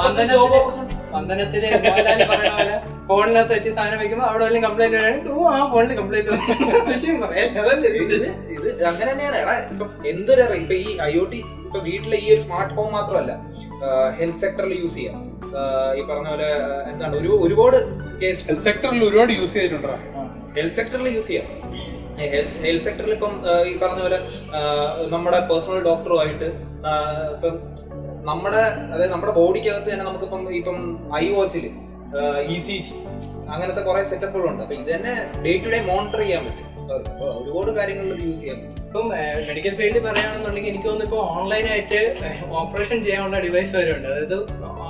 അപ്പുറത്തെ 1.18 1.60
മോഹൻലാലി 1.86 2.26
പറയണ 2.32 2.52
പോലെ 2.60 2.76
ഫോണിനകത്ത് 3.10 3.54
വെച്ച് 3.56 3.70
സാധനം 3.78 4.00
വെക്കുമ്പോ 4.02 4.26
അവിടെ 4.32 4.44
വല്ലതും 4.46 4.64
കംപ്ലൈന്റ് 4.68 4.98
വരാണെങ്കിൽ 4.98 5.32
ഓ 5.32 5.46
ആ 5.56 5.60
ഫോണിൽ 5.72 5.96
കംപ്ലൈന്റ് 6.00 6.30
വിഷയം 6.92 7.18
പറയാം 7.24 7.46
ഇത് 8.56 8.84
അങ്ങനെ 8.92 9.10
തന്നെയാണ്. 9.12 9.38
എടാ 9.44 9.56
ഇപ്പൊ 9.72 9.86
എന്തൊരു 10.12 10.42
അറിയാം 10.46 10.62
ഇപ്പൊ 10.66 10.76
ഈ 10.86 10.98
ഐ 11.10 11.14
ഒ 11.22 11.26
ടി 11.32 11.40
ഇപ്പൊ 11.66 11.80
വീട്ടിലെ 11.88 12.18
ഈ 12.26 12.28
ഒരു 12.36 12.42
സ്മാർട്ട് 12.46 12.74
ഫോൺ 12.78 12.88
മാത്രമല്ല 12.98 13.32
ഹെൽത്ത് 14.20 14.42
സെക്ടറിൽ 14.44 14.74
യൂസ് 14.84 14.98
ചെയ്യാം. 15.00 15.20
ഈ 15.98 16.02
പറഞ്ഞ 16.10 16.28
പോലെ 16.34 16.50
എന്താണ് 16.92 17.16
ഒരു 17.22 17.32
ഒരുപാട് 17.46 17.78
കേസ് 18.22 18.46
ഹെൽത്ത് 18.48 18.66
സെക്ടറിൽ 18.70 19.04
ഒരുപാട് 19.10 19.32
യൂസ് 19.40 19.54
ചെയ്തിട്ടുണ്ടോ? 19.58 19.94
ഹെൽത്ത് 20.58 20.78
സെക്ടറിൽ 20.80 21.08
യൂസ് 21.18 21.30
ചെയ്യാം. 21.32 21.48
ഹെൽത്ത് 22.20 22.86
സെക്ടറിൽ 22.86 23.14
ഇപ്പം 23.14 23.34
ഈ 23.68 23.74
പറഞ്ഞ 23.78 24.02
പോലെ 24.02 24.20
നമ്മുടെ 25.14 25.40
പേഴ്സണൽ 25.50 25.84
ഡോക്ടറുമായിട്ട് 25.84 26.50
ഇപ്പം 27.36 27.56
നമ്മുടെ 28.30 28.64
അതായത് 28.94 29.12
നമ്മുടെ 29.12 29.34
ബോഡിക്കകത്ത് 29.34 29.90
തന്നെ 29.94 30.06
നമുക്കിപ്പം 30.06 30.42
ഇപ്പം 30.54 30.78
ഐ 31.18 31.26
വാച്ചിൽ 31.30 31.66
ഇ 32.48 32.58
സി 32.60 32.76
ജി 32.86 32.94
അങ്ങനത്തെ 33.54 33.82
കുറെ 33.82 34.04
സെറ്റപ്പുകളുണ്ട്. 34.04 34.62
അപ്പൊ 34.64 34.76
ഇത് 34.76 34.90
തന്നെ 34.96 35.14
ഡേ 35.46 35.52
ടു 35.66 35.70
ഡേ 35.70 35.80
മോണിറ്റർ 35.90 36.20
ചെയ്യാൻ 36.20 36.44
പറ്റും. 36.46 36.66
ഒരുപാട് 37.40 37.72
കാര്യങ്ങളിൽ 37.72 38.24
യൂസ് 38.28 38.42
ചെയ്യാൻ 38.42 38.58
പറ്റും. 38.60 38.69
ഇപ്പം 38.90 39.08
മെഡിക്കൽ 39.48 39.74
ഫീൽഡിൽ 39.80 40.02
പറയുകയാണെന്നുണ്ടെങ്കിൽ 40.06 40.70
എനിക്ക് 40.72 40.88
തോന്നുന്നു 40.88 41.08
ഇപ്പോൾ 41.08 41.22
ഓൺലൈനായിട്ട് 41.34 42.00
ഓപ്പറേഷൻ 42.60 42.98
ചെയ്യാനുള്ള 43.06 43.40
ഡിവൈസ് 43.44 43.74
വരെ 43.80 43.92
ഉണ്ട് 43.96 44.08
അതായത് 44.12 44.38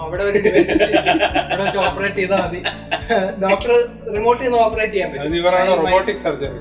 അവിടെ 0.03 0.23
ഒരു 0.29 0.39
ഡിവൈസ് 0.45 0.69
അവിടെ 0.71 1.63
വെച്ച് 1.63 1.79
ഓപ്പറേറ്റ് 1.87 2.19
ചെയ്താൽ 2.19 2.39
മതി. 2.43 2.59
ഡോക്ടർ 3.43 3.73
റിമോട്ടിൽ 4.15 4.45
നിന്ന് 4.45 4.59
ഓപ്പറേറ്റ് 4.65 4.93
ചെയ്യാൻ 4.93 5.11
പറ്റും. 5.11 5.35
റോബോട്ടിക് 5.81 6.21
സർജറി 6.25 6.59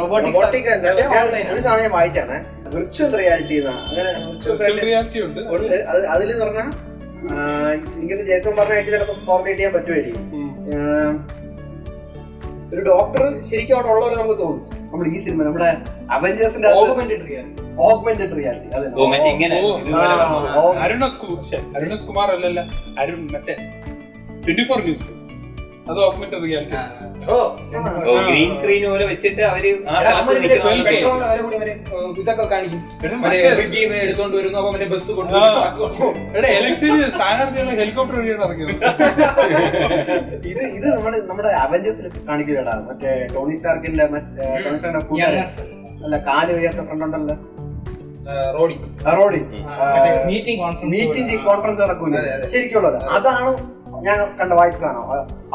റോബോട്ടിക് 0.00 0.38
സർജറി 0.42 1.06
അല്ല 1.22 1.80
ഞാൻ 1.84 1.90
വായിച്ചാണ്. 1.96 2.36
വിർച്വൽ 2.74 3.10
റിയാലിറ്റി 3.22 3.58
അങ്ങനെ 3.72 4.12
വിർച്വൽ 4.28 4.78
റിയാലിറ്റി 4.88 5.22
ഉണ്ട്. 5.28 5.40
ഉണ്ട്. 5.56 5.74
അത് 5.94 6.02
അതിൽ 6.16 6.36
പറഞ്ഞാൽ 6.44 6.70
എനിക്കൊന്ന് 7.96 8.24
ജേസൺ 8.32 8.54
പറഞ്ഞായിട്ട് 8.60 8.90
ചിലപ്പോൾ 8.94 9.18
കോർഡിനേറ്റ് 9.30 9.60
ചെയ്യാൻ 9.60 9.74
പറ്റുമായിരിക്കും. 9.78 10.22
ഒരു 12.72 12.82
ഡോക്ടർ 12.92 13.22
ശരിക്കും 13.50 13.74
അവിടെ 13.76 13.92
ഉള്ളവരെ 13.96 14.16
നമുക്ക് 14.22 14.38
തോന്നും. 14.44 14.64
നമ്മൾ 14.94 15.06
ഈ 15.10 15.20
സിനിമ 15.20 15.42
നമ്മുടെ 15.42 15.68
അവഞ്ചേഴ്സിന്റെ 16.10 16.68
ഓഗ്മെന്റഡ് 16.80 17.24
റിയാലിറ്റി 17.28 17.62
ഓഗ്മെന്റഡ് 17.84 18.34
റിയാലിറ്റി 18.36 18.68
അത്. 18.76 18.84
ഇങ്ങനെ. 19.32 19.56
അരുണസ് 21.76 22.06
കുമാർ 22.06 22.28
അല്ലല്ല 22.30 22.60
അരുൺ 23.00 23.22
മറ്റേ 23.32 23.54
ട്വന്റി 24.44 24.64
ഫോർ 24.64 24.80
ന്യൂസ് 24.80 25.06
അത് 25.90 25.98
ഓഗ്മെന്റഡ് 26.04 26.42
റിയാലിറ്റി 26.44 26.76
ഗ്രീൻ 28.28 28.50
സ്ക്രീൻ 28.58 28.82
പോലെ 28.90 29.04
വെച്ചിട്ട് 29.10 29.42
അവർ 29.50 29.64
ഇതൊക്കെ 32.20 32.44
കാണിക്കും. 32.52 32.80
എടുത്തോണ്ട് 34.04 34.34
വരുന്നു 34.38 34.58
അപ്പൊ 34.60 34.70
മറ്റേ 34.74 34.88
ബസ് 34.92 35.12
കൊണ്ടുപോകും 35.18 36.16
എടാ 36.38 36.48
ഇലക്ഷന് 36.58 37.00
സ്ഥാനാർത്ഥികളെ 37.16 37.74
ഹെലികോപ്റ്റർ 37.80 38.16
വഴിയാണ് 38.20 38.44
ഇറങ്ങിയത്. 38.46 38.74
ഇത് 40.52 40.62
ഇത് 40.78 40.86
നമ്മുടെ 40.94 41.18
നമ്മുടെ 41.30 41.52
അവഞ്ചേഴ്സിൽ 41.64 42.06
കാണിക്കുകയാണ് 42.30 42.74
മറ്റേ 42.88 43.12
ടോണി 43.34 43.56
സ്റ്റാർക്കിന്റെ 43.60 44.06
മറ്റേ 44.16 44.48
ടോണി 44.64 44.78
സ്റ്റാർക്കിന്റെ 44.80 45.44
അല്ല 46.06 46.16
കാൽ 46.30 46.46
വയ്യാത്ത 46.56 46.80
ഫ്രണ്ട് 46.88 47.04
ഉണ്ടല്ലോ. 47.06 47.36
റോഡി. 48.56 48.76
റോഡി. 49.18 49.40
മീറ്റിംഗ് 50.30 50.58
കോൺഫറൻസ് 50.62 50.90
മീറ്റിംഗ് 50.94 51.40
കോൺഫറൻസ് 51.48 51.80
നടക്കൂല. 51.84 52.14
ശരിക്കുള്ളത്. 52.54 52.98
അതാണ് 53.16 53.50
ഞാൻ 54.02 54.36
കണ്ട 54.40 54.52
വായിച്ചതാണോ? 54.52 55.02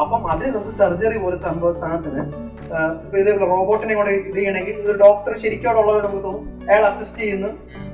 അപ്പം 0.00 0.30
അതിൽ 0.30 0.50
നമുക്ക് 0.50 0.70
സർജറി 0.70 1.18
പോലെ 1.18 1.38
സംഭവ 1.38 1.72
സാധനത്തിന് 1.80 2.50
ഇതേപോലെ 3.20 3.46
റോബോട്ടിനെ 3.50 3.94
കൂടെ 3.94 4.10
ഇത് 4.10 4.36
ചെയ്യണമെങ്കിൽ 4.36 4.72
ഇതൊരു 4.72 4.98
ഡോക്ടർ 4.98 5.38
ശരിക്കും 5.38 5.68
അവിടെ 5.68 5.80
ഉള്ളത് 5.80 6.04
നമുക്ക് 6.04 6.24
തോന്നും. 6.24 6.68
അയാൾ 6.70 6.84
അസിസ്റ്റ് 6.86 7.18
ചെയ്യുന്നു. 7.18 7.48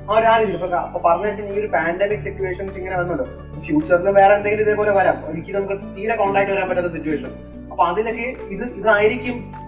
ആ 0.09 0.17
ഒരു 0.19 0.25
ആരും 0.25 0.49
ഇപ്പൊ 0.49 0.67
അപ്പൊ 0.67 0.99
പറഞ്ഞു 1.09 1.27
വെച്ചാൽ 1.27 1.45
ഈ 1.55 1.59
ഒരു 1.59 1.67
പാൻഡമിക് 1.67 2.19
സിറ്റുവേഷൻസ് 2.19 2.77
ഇങ്ങനെ 2.77 2.97
വന്നല്ലോ. 2.97 3.25
ഫ്യൂച്ചറിൽ 3.65 4.09
വേറെ 4.09 4.33
എന്തെങ്കിലും 4.33 4.63
ഇതേപോലെ 4.63 4.91
വരാം. 4.91 5.31
എനിക്ക് 5.31 5.51
നമുക്ക് 5.51 5.73
തീരെ 5.73 6.15
കോൺടാക്ട് 6.15 6.51
വരാൻ 6.51 6.69
പറ്റാത്ത 6.69 6.91
സിറ്റുവേഷൻ 6.93 7.31
അപ്പൊ 7.71 7.85
അതിലൊക്കെ 7.85 8.35
ഇത് 8.49 8.63
ഇതായിരിക്കും 8.63 9.66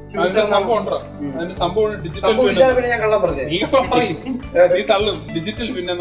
ഡിജിറ്റൽ 5.33 5.67
പിന്നെ 5.75 5.93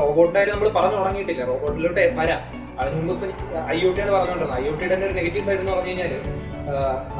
റോബോട്ടായിട്ട് 0.00 0.52
നമ്മൾ 0.54 0.68
പറഞ്ഞു 0.68 0.96
തുടങ്ങിയിട്ടില്ല. 0.96 1.44
റോബോട്ടിലോട്ട് 1.44 2.00
വരാം. 2.20 2.40
അതിന് 2.80 2.96
മുമ്പ് 2.96 3.12
ഇപ്പൊ 3.12 3.26
ഐ 3.70 3.78
ഒ 3.86 3.92
ടിയാണ് 3.92 4.12
പറഞ്ഞോണ്ടിരുന്നത്. 4.12 4.58
ഐ 4.60 4.68
ഒ 4.68 4.74
ടിയുടെ 4.74 4.94
ഒരു 5.06 5.14
നെഗറ്റീവ് 5.14 5.44
സൈഡ് 5.44 5.60
എന്ന് 5.60 5.72
പറഞ്ഞു 5.72 5.88
കഴിഞ്ഞാൽ 5.88 6.12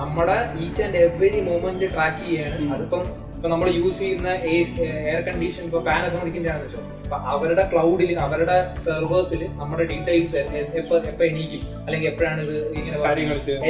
നമ്മുടെ 0.00 0.36
each 0.64 0.82
and 0.82 0.96
every 0.96 1.40
movement 1.40 1.90
track 1.94 2.22
ചെയ്യാണ്. 2.28 2.74
അതിപ്പം 2.74 3.02
ഇപ്പൊ 3.38 3.48
നമ്മൾ 3.50 3.68
യൂസ് 3.80 3.98
ചെയ്യുന്ന 4.02 4.30
എയർ 4.52 5.20
കണ്ടീഷൻ 5.26 5.64
ഇപ്പൊ 5.66 5.80
പാനസോണിക്കിന്റെ 5.88 6.48
ആണെന്ന് 6.52 6.68
വെച്ചോ 6.68 6.80
അപ്പൊ 7.04 7.18
അവരുടെ 7.32 7.64
ക്ലൗഡിൽ 7.72 8.10
അവരുടെ 8.24 8.56
സെർവേഴ്സിൽ 8.84 9.42
നമ്മുടെ 9.60 9.84
ഡീറ്റെയിൽസ് 9.90 10.40
എപ്പോ 10.80 10.96
എപ്പോ 11.10 11.22
എണീക്കും 11.28 11.60
അല്ലെങ്കിൽ 11.84 12.08
എപ്പോഴാണ് 12.10 12.40
ഇത് 12.46 12.56
ഇങ്ങനെ 12.78 12.96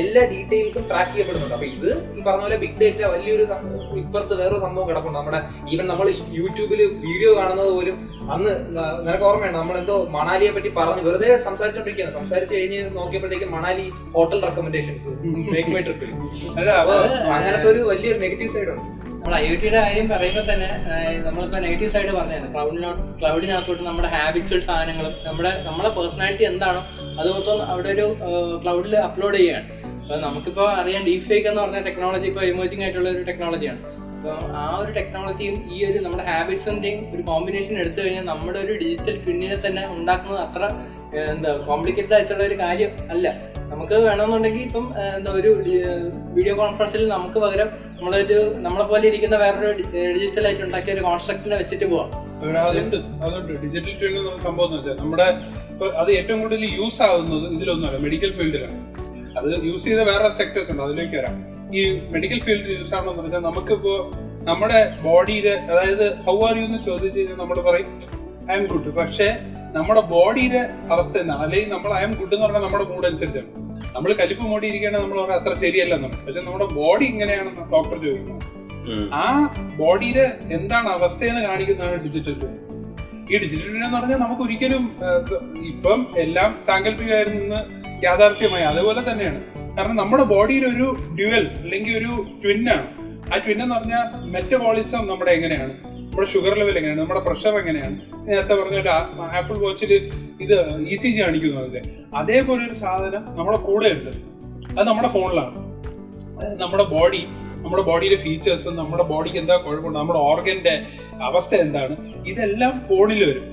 എല്ലാ 0.00 0.22
ഡീറ്റെയിൽസും 0.32 0.84
ട്രാക്ക് 0.90 1.12
ചെയ്യപ്പെടുന്നുണ്ട്. 1.12 1.54
അപ്പൊ 1.56 1.66
ഇത് 1.74 1.90
ഈ 2.16 2.24
പറഞ്ഞ 2.26 2.42
പോലെ 2.46 2.58
ബിഗ് 2.62 2.78
ഡേറ്റ 2.80 3.02
വലിയൊരു 3.14 3.44
ഇപ്പുറത്ത് 4.02 4.34
വേറൊരു 4.40 4.60
സംഭവം 4.64 4.88
കിടപ്പുണ്ട്. 4.90 5.18
നമ്മുടെ 5.18 5.40
ഈവൻ 5.74 5.86
നമ്മൾ 5.92 6.08
യൂട്യൂബിൽ 6.38 6.82
വീഡിയോ 7.06 7.30
കാണുന്നത് 7.40 7.70
പോലും 7.76 7.96
അന്ന് 8.36 8.54
നിനക്ക് 9.06 9.26
ഓർമ്മയുണ്ട്? 9.30 9.58
നമ്മൾ 9.58 9.76
എന്തോ 9.82 9.98
മണാലിയെ 10.18 10.50
പറ്റി 10.56 10.72
പറഞ്ഞു 10.80 11.04
വെറുതെ 11.08 11.30
സംസാരിച്ചോണ്ടിരിക്കുകയാണ്. 11.48 12.14
സംസാരിച്ച് 12.20 12.54
കഴിഞ്ഞ് 12.58 12.82
നോക്കിയപ്പോഴത്തേക്കും 12.98 13.52
Manali 13.58 13.86
hotel 14.16 14.40
recommendations 14.48 15.10
Make 15.54 15.72
My 15.76 15.82
ട്രിപ്പിൽ 15.88 16.10
അപ്പൊ 16.82 16.96
അങ്ങനത്തെ 17.36 17.68
ഒരു 17.74 17.82
വലിയൊരു 17.92 18.20
നെഗറ്റീവ് 18.26 18.52
സൈഡ് 18.56 18.72
ഉണ്ട്. 18.74 18.84
നമ്മൾ 19.18 19.34
ഐ 19.38 19.46
ഒ 19.52 19.54
ടിയുടെ 19.60 19.78
കാര്യം 19.84 20.06
പറയുമ്പോൾ 20.12 20.44
തന്നെ 20.50 20.68
നമ്മളിപ്പോൾ 20.74 21.24
നമ്മളിപ്പോ 21.26 21.58
നെഗറ്റീവ് 21.64 21.90
സൈഡ് 21.94 22.12
പറഞ്ഞതാണ്. 22.18 22.46
ക്ലൗഡിനോട്ട് 22.54 23.00
ക്ലൗഡിനകത്തോട്ട് 23.20 23.82
നമ്മുടെ 23.88 24.08
ഹാബിച്വൽ 24.14 24.60
സാധനങ്ങളും 24.68 25.14
നമ്മുടെ 25.26 25.50
നമ്മളെ 25.68 25.90
പേഴ്സണാലിറ്റി 25.96 26.44
എന്താണോ 26.50 26.82
അത് 27.20 27.28
മൊത്തം 27.36 27.62
അവിടെ 27.72 27.90
ഒരു 27.96 28.06
ക്ലൗഡിൽ 28.62 28.94
അപ്ലോഡ് 29.06 29.38
ചെയ്യുകയാണ്. 29.40 29.66
അപ്പോൾ 30.02 30.20
നമുക്കിപ്പോൾ 30.26 30.68
അറിയാം 30.80 31.02
ഡീപ് 31.08 31.26
ഫേക്ക് 31.30 31.48
എന്ന് 31.50 31.60
പറഞ്ഞ 31.62 31.80
ടെക്നോളജി 31.88 32.28
ഇപ്പോൾ 32.30 32.44
എമേർജിംഗ് 32.52 32.84
ആയിട്ടുള്ള 32.84 33.08
ഒരു 33.16 33.24
ടെക്നോളജിയാണ് 33.30 33.80
അപ്പോൾ 34.18 34.38
ആ 34.60 34.64
ഒരു 34.82 34.90
ടെക്നോളജിയും 34.98 35.56
ഈ 35.74 35.80
ഒരു 35.90 35.98
നമ്മുടെ 36.04 36.24
ഹാബിറ്റ്സിന്റെയും 36.30 37.00
ഒരു 37.14 37.22
കോമ്പിനേഷൻ 37.30 37.74
എടുത്തു 37.82 38.00
കഴിഞ്ഞാൽ 38.00 38.24
നമ്മുടെ 38.32 38.60
ഒരു 38.66 38.74
ഡിജിറ്റൽ 38.82 39.18
ട്വിന്നിനെ 39.24 39.58
തന്നെ 39.66 39.84
ഉണ്ടാക്കുന്നത് 39.96 40.40
അത്ര 40.46 40.62
എന്താ 41.14 41.52
കോംപ്ലിക്കേറ്റഡ് 41.52 42.14
ആയിട്ടുള്ള 42.14 42.42
ഒരു 42.44 42.54
കാര്യം 42.54 42.90
അല്ല. 43.10 43.28
നമുക്ക് 43.68 43.94
വേണമെന്നുണ്ടെങ്കിൽ 43.94 44.60
ഇപ്പം 44.60 44.94
എന്താ 45.16 45.30
ഒരു 45.32 45.50
വീഡിയോ 46.34 46.54
കോൺഫറൻസിൽ 46.56 47.08
നമുക്ക് 47.08 47.38
പകരം 47.38 47.68
നമ്മളൊരു 47.98 48.56
നമ്മളെ 48.56 48.84
പോലെ 48.84 49.08
ഇരിക്കുന്ന 49.08 49.36
വേറൊരു 49.36 49.82
ഡിജിറ്റൽ 50.14 50.46
ആയിട്ട് 50.46 50.62
ഉണ്ടാക്കിയ 50.62 50.94
ഒരു 50.94 51.00
കോൺസ്ട്രക്റ്റിനെ 51.00 51.56
വെച്ചിട്ട് 51.56 51.84
പോവാം. 51.84 52.10
അതുണ്ട് 52.58 52.96
അതുണ്ട്. 52.96 53.52
ഡിജിറ്റൽ 53.52 53.98
ട്രെയിനിങ് 53.98 54.38
സംഭവം 54.38 54.96
നമ്മുടെ 54.98 55.28
അത് 55.98 56.12
ഏറ്റവും 56.12 56.40
കൂടുതൽ 56.40 56.64
യൂസ് 56.64 57.02
ആവുന്നത് 57.02 57.52
ഇതിലൊന്നുമല്ല 57.52 57.98
മെഡിക്കൽ 57.98 58.32
ഫീൽഡിലാണ് 58.32 58.78
അത് 59.38 59.64
യൂസ് 59.64 59.84
ചെയ്ത 59.84 60.00
വേറെ 60.00 60.28
സെക്ടേഴ്സ് 60.34 60.70
ഉണ്ട് 60.70 60.82
അതിലേക്ക് 60.82 61.16
വരാം. 61.16 61.34
ഈ 61.74 62.00
മെഡിക്കൽ 62.10 62.40
ഫീൽഡിൽ 62.40 62.78
യൂസ് 62.78 62.94
ആണെന്ന് 62.94 63.22
പറഞ്ഞാൽ 63.22 63.40
നമുക്കിപ്പോ 63.40 64.12
നമ്മുടെ 64.42 64.96
ബോഡിയിൽ 65.02 65.48
അതായത് 65.48 66.16
ഹൗ 66.16 66.46
ആർ 66.48 66.56
യു 66.56 66.62
എന്ന് 66.62 66.82
ചോദിച്ചു 66.82 67.18
കഴിഞ്ഞാൽ 67.18 67.36
നമ്മൾ 67.36 67.60
പറയും 67.60 67.90
ഐ 68.50 68.56
എം 68.56 68.66
ഗുഡ് 68.66 68.94
പക്ഷേ 68.96 69.28
നമ്മുടെ 69.76 70.02
ബോഡിയുടെ 70.12 70.62
അവസ്ഥ 70.94 71.14
എന്താണ്? 71.22 71.42
അല്ലെങ്കിൽ 71.46 71.70
നമ്മൾ 71.74 71.90
ഐ 71.92 72.00
അയം 72.00 72.12
ഗുഡ് 72.20 72.34
എന്ന് 72.34 72.44
പറഞ്ഞാൽ 72.44 72.62
നമ്മുടെ 72.62 72.84
മൂഡ് 72.84 73.06
അനുസരിച്ചാണ്. 73.06 73.50
നമ്മൾ 73.96 74.10
കലിപ്പ് 74.20 74.44
മൂടി 74.50 74.66
ഇരിക്കുകയാണെങ്കിൽ 74.70 75.06
നമ്മൾ 75.06 75.24
പറയാം 75.24 75.40
അത്ര 75.40 75.54
ശരിയല്ലെന്നാണ് 75.64 76.26
പക്ഷെ 76.26 76.40
നമ്മുടെ 76.40 76.66
ബോഡി 76.78 77.04
ഇങ്ങനെയാണെന്ന് 77.04 77.64
ഡോക്ടർ 77.74 77.96
ചോദിക്കുന്നത് 78.06 78.46
ആ 79.14 79.24
ബോഡിയിലെ 79.78 80.26
എന്താണ് 80.56 80.88
അവസ്ഥയെന്ന് 80.88 81.42
കാണിക്കുന്നതാണ് 81.48 81.96
ഡിജിറ്റൽ 82.04 82.36
ട്വിൻ 82.40 82.54
ഈ 83.32 83.38
ഡിജിറ്റൽ 83.42 83.66
ട്വിൻ 83.70 83.82
എന്ന് 83.84 83.96
പറഞ്ഞാൽ 83.98 84.18
നമുക്ക് 84.18 84.42
ഒരിക്കലും 84.42 84.84
ഇപ്പം 85.72 86.06
എല്ലാം 86.16 86.50
സാങ്കല്പികമായിരുന്നു 86.66 87.40
നിന്ന് 87.40 87.60
യാഥാർത്ഥ്യമായി. 88.06 88.64
അതുപോലെ 88.64 89.00
തന്നെയാണ്. 89.10 89.40
കാരണം 89.76 89.96
നമ്മുടെ 89.96 90.24
ബോഡിയിൽ 90.24 90.64
ഒരു 90.66 90.86
ഡ്യുവൽ 91.18 91.44
അല്ലെങ്കിൽ 91.62 91.92
ഒരു 91.98 92.12
ട്വിന്നാണ് 92.44 92.86
ആ 93.32 93.38
ട്വിൻ 93.44 93.58
എന്ന് 93.62 93.74
പറഞ്ഞാൽ 93.74 94.06
മെറ്റബോളിസം 94.34 95.02
നമ്മുടെ 95.06 95.30
എങ്ങനെയാണ്? 95.30 95.74
നമ്മുടെ 96.18 96.32
ഷുഗർ 96.32 96.54
ലെവൽ 96.58 96.76
എങ്ങനെയാണ്? 96.78 97.00
നമ്മുടെ 97.00 97.20
പ്രഷർ 97.20 97.54
എങ്ങനെയാണ്? 97.58 97.96
നേരത്തെ 98.28 98.54
പറഞ്ഞ 98.54 98.78
ആപ്പിൾ 99.38 99.58
വാച്ചിൽ 99.58 100.10
ഇത് 100.40 100.54
ഇ 100.76 100.96
സി 100.96 101.08
ജി 101.08 101.20
കാണിക്കുന്നു 101.22 101.60
അതിന്റെ 101.60 101.82
അതേപോലെ 102.16 102.66
ഒരു 102.66 102.74
സാധനം 102.74 103.24
നമ്മുടെ 103.28 103.58
കൂടെ 103.58 103.88
ഉണ്ട്. 103.88 104.10
അത് 104.78 104.88
നമ്മുടെ 104.88 105.08
ഫോണിലാണ് 105.08 105.60
നമ്മുടെ 106.62 106.84
ബോഡി 106.84 107.26
നമ്മുടെ 107.64 107.82
ബോഡിയിലെ 107.82 108.16
ഫീച്ചേഴ്സ് 108.16 108.68
നമ്മുടെ 108.68 109.02
ബോഡിക്ക് 109.02 109.36
എന്താ 109.36 109.56
കുഴപ്പമുണ്ട് 109.56 109.98
നമ്മുടെ 109.98 110.18
ഓർഗന്റെ 110.18 110.74
അവസ്ഥ 111.22 111.54
എന്താണ്? 111.54 111.96
ഇതെല്ലാം 112.26 112.80
ഫോണിൽ 112.80 113.22
വരും. 113.30 113.46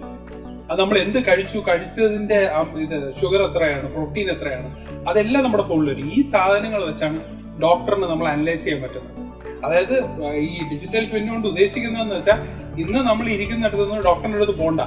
അത് 0.72 0.80
നമ്മൾ 0.80 0.98
എന്ത് 0.98 1.20
കഴിച്ചു? 1.26 1.64
കഴിച്ചതിന്റെ 1.68 2.40
ആ 2.58 2.62
ഇത് 2.86 2.98
ഷുഗർ 3.22 3.44
എത്രയാണ്? 3.50 3.94
പ്രോട്ടീൻ 3.94 4.30
എത്രയാണ്? 4.32 4.72
അതെല്ലാം 5.10 5.44
നമ്മുടെ 5.44 5.64
ഫോണിൽ 5.64 5.90
വരും. 5.94 6.12
ഈ 6.16 6.22
സാധനങ്ങൾ 6.22 6.84
വെച്ചാണ് 6.86 7.20
ഡോക്ടറിന് 7.62 8.04
നമ്മൾ 8.04 8.28
അനലൈസ് 8.28 8.64
ചെയ്യാൻ 8.64 8.82
പറ്റുന്നത്. 8.84 9.25
അതായത് 9.66 9.96
ഈ 10.48 10.58
ഡിജിറ്റൽ 10.72 11.04
ട്വിൻ 11.12 11.26
കൊണ്ട് 11.34 11.48
ഉദ്ദേശിക്കുന്നതെന്ന് 11.52 12.16
വെച്ചാൽ 12.18 12.40
ഇന്ന് 12.84 13.00
നമ്മൾ 13.10 13.26
ഇരിക്കുന്നിടത്ത് 13.36 13.84
നിന്ന് 13.86 14.04
ഡോക്ടറിന്റെ 14.10 14.40
അടുത്ത് 14.40 14.56
പോണ്ട. 14.64 14.82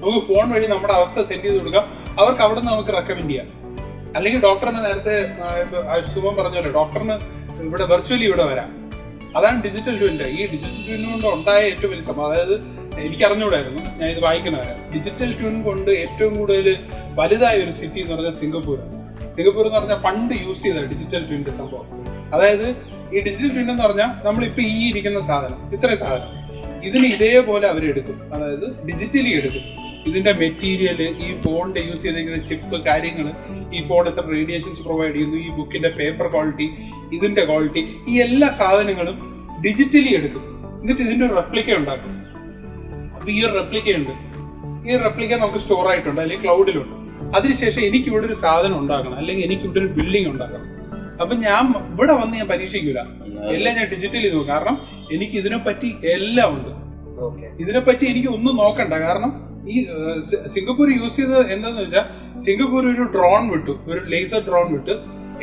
നമുക്ക് 0.00 0.22
ഫോൺ 0.28 0.46
വഴി 0.54 0.66
നമ്മുടെ 0.74 0.94
അവസ്ഥ 1.00 1.18
സെൻഡ് 1.28 1.44
ചെയ്ത് 1.46 1.58
കൊടുക്കാം. 1.58 1.84
അവർക്ക് 2.20 2.42
അവിടെ 2.46 2.58
നിന്ന് 2.60 2.72
നമുക്ക് 2.72 2.94
റെക്കമെൻഡ് 2.98 3.30
ചെയ്യാം. 3.30 3.48
അല്ലെങ്കിൽ 4.16 4.40
ഡോക്ടറിന് 4.48 4.80
നേരത്തെ 4.86 5.14
ശുഭം 6.14 6.34
പറഞ്ഞല്ലോ 6.40 6.72
ഡോക്ടറിന് 6.80 7.16
ഇവിടെ 7.68 7.84
വെർച്വലി 7.92 8.26
ഇവിടെ 8.30 8.44
വരാം. 8.50 8.70
അതാണ് 9.38 9.58
ഡിജിറ്റൽ 9.64 9.94
ട്വിന്റെ 10.00 10.26
ഈ 10.36 10.40
ഡിജിറ്റൽ 10.52 10.82
ട്വിൻ 10.86 11.02
കൊണ്ട് 11.12 11.26
ഉണ്ടായ 11.36 11.62
ഏറ്റവും 11.70 11.90
വലിയ 11.92 12.04
സംഭവം. 12.10 12.26
അതായത് 12.32 12.54
എനിക്ക് 13.04 13.24
അറിഞ്ഞുകൂടായിരുന്നു. 13.28 13.82
ഞാൻ 13.98 14.08
ഇത് 14.12 14.20
വായിക്കണവരാണ് 14.26 14.82
ഡിജിറ്റൽ 14.92 15.30
ട്വിൻ 15.40 15.56
കൊണ്ട് 15.66 15.90
ഏറ്റവും 16.02 16.32
കൂടുതൽ 16.38 16.68
വലുതായ 17.18 17.56
ഒരു 17.64 17.72
സിറ്റി 17.80 18.00
എന്ന് 18.02 18.14
പറഞ്ഞാൽ 18.14 18.36
സിംഗപ്പൂർ 18.42 18.78
സിംഗപ്പൂർ 19.36 19.64
എന്ന് 19.66 19.78
പറഞ്ഞാൽ 19.78 19.98
പണ്ട് 20.06 20.34
യൂസ് 20.44 20.62
ചെയ്ത 20.66 20.84
ഡിജിറ്റൽ 20.92 21.22
ട്വിന്റെ 21.30 21.52
സംഭവം. 21.60 21.88
അതായത് 22.34 22.68
ഈ 23.14 23.20
ഡിജിറ്റൽ 23.20 23.50
പ്രിന്റ് 23.52 23.72
എന്ന് 23.72 23.84
പറഞ്ഞാൽ 23.84 24.06
നമ്മൾ 24.06 24.24
നമ്മളിപ്പോൾ 24.26 24.62
ഈ 24.62 24.90
ഇരിക്കുന്ന 24.90 25.20
സാധനം 25.20 25.74
ഇത്രയും 25.74 25.98
സാധനം. 25.98 26.30
ഇതിന് 26.84 27.06
ഇതേപോലെ 27.06 27.66
അവരെടുക്കും 27.68 28.34
അതായത് 28.34 28.66
ഡിജിറ്റലി 28.88 29.28
എടുക്കും. 29.28 29.62
ഇതിന്റെ 30.08 30.32
മെറ്റീരിയൽ 30.32 31.02
ഈ 31.02 31.28
ഫോണിന്റെ 31.44 31.80
യൂസ് 31.80 32.02
ചെയ്തിരിക്കുന്ന 32.02 32.44
ചിപ്പ് 32.44 32.76
കാര്യങ്ങൾ 32.84 33.32
ഈ 33.76 33.82
ഫോൺ 33.88 34.08
എത്ര 34.08 34.24
റേഡിയേഷൻസ് 34.30 34.82
പ്രൊവൈഡ് 34.82 35.14
ചെയ്യുന്നു 35.14 35.36
ഈ 35.36 35.48
ബുക്കിന്റെ 35.56 35.88
പേപ്പർ 35.88 36.26
ക്വാളിറ്റി 36.26 36.70
ഇതിന്റെ 37.12 37.44
ക്വാളിറ്റി 37.44 37.82
ഈ 38.08 38.20
എല്ലാ 38.20 38.48
സാധനങ്ങളും 38.50 39.16
ഡിജിറ്റലി 39.64 40.14
എടുക്കും. 40.14 40.44
എന്നിട്ട് 40.80 41.02
ഇതിന്റെ 41.02 41.26
ഒരു 41.26 41.34
റെപ്ലിക്ക 41.34 41.70
ഉണ്ടാക്കും. 41.72 42.12
അപ്പൊ 43.14 43.30
ഈ 43.30 43.44
ഒരു 43.46 43.52
റെപ്ലിക്ക 43.52 43.96
ഉണ്ട്. 43.96 44.12
ഈ 44.88 44.96
റെപ്ലിക്ക 44.96 45.34
നമുക്ക് 45.34 45.58
സ്റ്റോർ 45.58 45.88
ആയിട്ടുണ്ട് 45.90 46.20
അല്ലെങ്കിൽ 46.20 46.44
ക്ലൗഡിലുണ്ട് 46.44 46.96
അതിനുശേഷം 47.36 47.82
എനിക്ക് 47.82 48.08
ഇവിടെ 48.08 48.26
ഒരു 48.26 48.34
സാധനം 48.34 48.78
ഉണ്ടാക്കണം 48.80 49.16
അല്ലെങ്കിൽ 49.18 49.44
എനിക്ക് 49.44 49.62
ഇവിടെ 49.62 49.78
ഒരു 49.78 49.86
ബിൽഡിംഗ് 49.86 50.28
ഉണ്ടാക്കണം 50.28 50.75
അപ്പൊ 51.22 51.34
ഞാൻ 51.46 51.64
ഇവിടെ 51.92 52.14
വന്ന് 52.20 52.34
ഞാൻ 52.40 52.48
പരീക്ഷിക്കൂല. 52.54 53.00
എല്ലാം 53.56 53.72
ഞാൻ 53.78 53.86
ഡിജിറ്റലി 53.94 54.28
നോക്കും. 54.34 54.48
കാരണം 54.52 54.76
എനിക്ക് 55.14 55.36
ഇതിനെ 55.42 55.58
പറ്റി 55.68 55.90
എല്ലാം 56.14 56.48
ഉണ്ട്. 56.56 56.72
ഇതിനെ 57.62 57.80
പറ്റി 57.88 58.04
എനിക്ക് 58.12 58.30
ഒന്നും 58.36 58.56
നോക്കണ്ട. 58.62 58.94
കാരണം 59.06 59.30
ഈ 59.74 59.76
സിംഗപ്പൂർ 60.54 60.88
യൂസ് 60.96 61.16
ചെയ്തത് 61.20 61.52
എന്താന്ന് 61.54 61.80
വെച്ചാൽ 61.84 62.04
സിംഗപ്പൂർ 62.46 62.82
ഒരു 62.94 63.04
ഡ്രോൺ 63.14 63.44
വിട്ടു. 63.54 63.74
ഒരു 63.90 64.00
ലേസർ 64.12 64.42
ഡ്രോൺ 64.48 64.66
വിട്ട് 64.74 64.94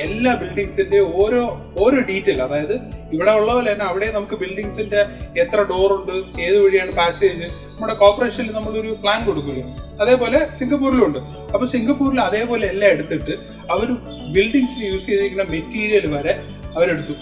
എല്ലാ 0.05 0.31
ബിൽഡിങ്സിന്റെ 0.41 0.99
ഓരോ 1.21 1.41
ഓരോ 1.83 1.97
ഡീറ്റെയിൽ 2.09 2.39
അതായത് 2.45 2.75
ഇവിടെ 3.15 3.31
ഉള്ള 3.39 3.49
പോലെ 3.55 3.67
തന്നെ 3.73 3.86
അവിടെ 3.89 4.07
നമുക്ക് 4.15 4.38
ബിൽഡിങ്സിന്റെ 4.43 5.01
എത്ര 5.41 5.59
ഡോർ 5.71 5.91
ഉണ്ട് 5.97 6.15
ഏത് 6.45 6.57
വഴിയാണ് 6.63 6.93
പാസേജ് 7.01 7.47
നമ്മുടെ 7.84 8.00
കോർപ്പറേഷനിൽ 8.02 8.52
നമ്മളൊരു 8.58 8.91
പ്ലാൻ 9.00 9.19
കൊടുക്കുകയും 9.28 9.69
അതേപോലെ 10.02 10.39
സിംഗപ്പൂരിലും 10.60 11.06
ഉണ്ട് 11.08 11.17
അപ്പൊ 11.54 11.65
സിംഗപ്പൂരിൽ 11.72 12.19
അതേപോലെ 12.26 12.65
എല്ലാം 12.74 12.89
എടുത്തിട്ട് 12.96 13.34
അവർ 13.74 13.88
ബിൽഡിങ്സിൽ 14.36 14.84
യൂസ് 14.91 15.06
ചെയ്തിരിക്കുന്ന 15.10 15.46
മെറ്റീരിയൽ 15.56 16.06
വരെ 16.13 16.34
അവരെടുത്തു. 16.76 17.15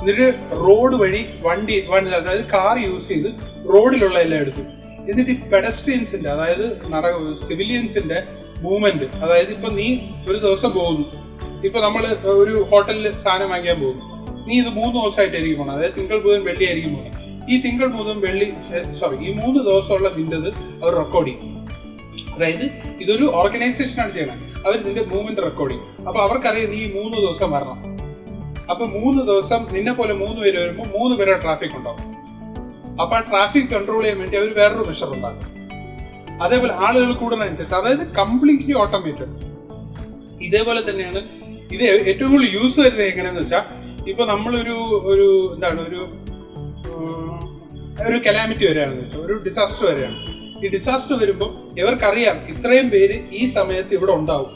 എന്നിട്ട് 0.00 0.26
റോഡ് 0.64 0.96
വഴി 1.02 1.22
വണ്ടി 1.46 1.76
വണ്ടി 1.92 2.12
അതായത് 2.18 2.44
കാർ 2.54 2.74
യൂസ് 2.84 3.08
ചെയ്ത് 3.12 3.30
റോഡിലുള്ള 3.72 4.18
എല്ലാം 4.26 4.40
എടുത്തു. 4.44 4.64
എന്നിട്ട് 5.08 5.30
ഈ 5.36 5.38
പെഡസ്ട്രിയൻസിന്റെ 5.54 6.30
അതായത് 6.34 6.66
നട 6.94 7.04
സിവിലിയൻസിന്റെ 7.46 8.20
മൂവ്മെന്റ് 8.66 9.08
അതായത് 9.24 9.52
ഇപ്പൊ 9.56 9.70
നീ 9.80 9.88
ഒരു 10.28 10.38
ദിവസം 10.46 10.72
പോകുന്നു. 10.78 11.06
ഇപ്പൊ 11.68 11.80
നമ്മൾ 11.86 12.04
ഒരു 12.42 12.56
ഹോട്ടലിൽ 12.72 13.06
സാധനം 13.26 13.50
വാങ്ങിക്കാൻ 13.54 13.80
പോകുന്നു. 13.84 14.04
നീ 14.48 14.54
ഇത് 14.62 14.72
മൂന്ന് 14.80 14.94
ദിവസമായിട്ടായിരിക്കും 15.00 15.60
പോകണം 15.62 15.76
അതായത് 15.76 15.96
തിങ്കൾ 16.00 16.20
ബുധൻ 16.26 16.44
വെള്ളിയായിരിക്കും 16.50 16.94
പോകണം 16.96 17.23
ഈ 17.50 17.56
തിങ്കൾ 17.60 17.86
ബുധൻ 17.86 18.20
വെള്ളി 18.20 18.48
സോറി 19.00 19.16
ഈ 19.26 19.32
മൂന്ന് 19.40 19.60
ദിവസമുള്ള 19.64 20.08
നിന്റെത് 20.18 20.48
അവർ 20.82 20.94
റെക്കോർഡ് 20.94 21.28
ചെയ്യും 21.28 21.50
അതായത് 22.34 22.64
ഇതൊരു 23.02 23.24
ഓർഗനൈസേഷനാണ് 23.40 24.12
ചെയ്യണത് 24.12 24.42
അവർ 24.66 24.76
നിന്റെ 24.86 25.02
മൂവ്മെന്റ് 25.02 25.42
റെക്കോർഡ് 25.42 25.72
ചെയ്യും 25.72 26.06
അപ്പൊ 26.08 26.20
അവർക്കറിയാം 26.20 26.70
നീ 26.70 26.80
മൂന്ന് 26.98 27.16
ദിവസം 27.16 27.50
വരണം. 27.50 27.80
അപ്പൊ 28.70 28.86
മൂന്ന് 28.86 29.22
ദിവസം 29.22 29.66
നിന്നെ 29.72 29.92
പോലെ 29.92 30.14
മൂന്ന് 30.14 30.40
പേര് 30.40 30.56
വരുമ്പോൾ 30.58 30.86
മൂന്ന് 30.98 31.16
പേരുടെ 31.16 31.40
ട്രാഫിക് 31.42 31.76
ഉണ്ടാവും. 31.76 32.04
അപ്പൊ 33.00 33.16
ആ 33.16 33.20
ട്രാഫിക് 33.20 33.70
കൺട്രോൾ 33.74 34.02
ചെയ്യാൻ 34.02 34.18
വേണ്ടി 34.20 34.36
അവർ 34.36 34.50
വേറൊരു 34.58 34.84
മെഷർ 34.88 35.10
ഉണ്ടാക്കും. 35.12 35.50
അതേപോലെ 36.42 36.74
ആളുകൾ 36.74 37.12
കൂടുന്നതനുസരിച്ച് 37.12 37.74
അതായത് 37.74 38.04
കംപ്ലീറ്റ്ലി 38.12 38.74
ഓട്ടോമേറ്റഡ് 38.74 39.32
ഇതേപോലെ 40.40 40.80
തന്നെയാണ് 40.90 41.20
ഇത് 41.72 41.82
ഏറ്റവും 42.10 42.30
കൂടുതൽ 42.32 42.50
യൂസ് 42.54 42.80
വരുന്നത് 42.80 43.06
എങ്ങനെയാന്ന് 43.06 43.40
വെച്ചാൽ 43.40 43.64
ഇപ്പൊ 44.10 44.24
നമ്മളൊരു 44.24 44.76
ഒരു 45.04 45.26
എന്താണ് 45.54 45.80
ഒരു 45.80 46.00
ഒരു 48.02 48.16
കലാമിറ്റി 48.26 48.64
വരികയാണെന്ന് 48.68 49.02
വെച്ചാൽ 49.02 49.20
ഒരു 49.26 49.34
ഡിസാസ്റ്റർ 49.44 49.84
വരികയാണ് 49.90 50.18
ഈ 50.62 50.68
ഡിസാസ്റ്റർ 50.74 51.14
വരുമ്പോൾ 51.22 51.50
ഇവർക്കറിയാം 51.80 52.36
ഇത്രയും 52.52 52.88
പേര് 52.94 53.16
ഈ 53.40 53.42
സമയത്ത് 53.56 53.92
ഇവിടെ 53.98 54.12
ഉണ്ടാവും. 54.18 54.50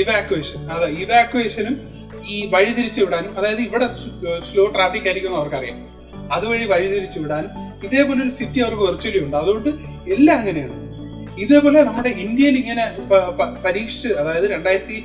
ഇവാക്വേഷൻ 0.00 0.60
അതെ 0.74 0.88
ഇവാക്വേഷനും 1.02 1.76
ഈ 2.34 2.36
വഴിതിരിച്ചു 2.54 3.00
വിടാനും 3.04 3.32
അതായത് 3.38 3.62
ഇവിടെ 3.68 3.86
സ്ലോ 4.48 4.64
ട്രാഫിക് 4.74 5.08
ആയിരിക്കും 5.08 5.34
അവർക്കറിയാം. 5.38 5.78
അതുവഴി 6.36 6.66
വഴിതിരിച്ചു 6.74 7.18
വിടാനും 7.24 7.50
ഇതേപോലെ 7.86 8.20
ഒരു 8.24 8.32
സിറ്റി 8.38 8.58
അവർക്ക് 8.64 8.84
വെർച്വലി 8.88 9.20
ഉണ്ട്. 9.24 9.36
അതുകൊണ്ട് 9.42 9.68
എല്ലാം 10.14 10.38
അങ്ങനെയാണ്. 10.40 10.76
ഇതേപോലെ 11.44 11.80
നമ്മുടെ 11.88 12.10
ഇന്ത്യയിൽ 12.24 12.56
ഇങ്ങനെ 12.62 12.84
പരീക്ഷിച്ച് 13.66 14.10
അതായത് 14.20 14.46
രണ്ടായിരത്തി 14.54 14.98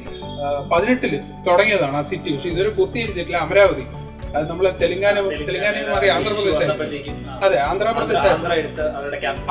പതിനെട്ടിൽ 0.72 1.14
തുടങ്ങിയതാണ് 1.48 1.98
ആ 2.00 2.02
സിറ്റി 2.12 2.30
പക്ഷെ 2.34 2.50
ഇതുവരെ 2.54 2.72
പൂർത്തീകരിച്ചിട്ടില്ല. 2.80 3.38
അമരാവതി. 3.46 3.86
അത് 4.36 4.46
നമ്മളെ 4.52 4.72
തെലങ്കാന 4.82 5.16
തെലങ്കാന 5.50 5.76
ആന്ധ്രാപ്രദേശ് 6.16 6.66
അതെ 7.46 7.58
ആന്ധ്രാപ്രദേശ് 7.70 8.30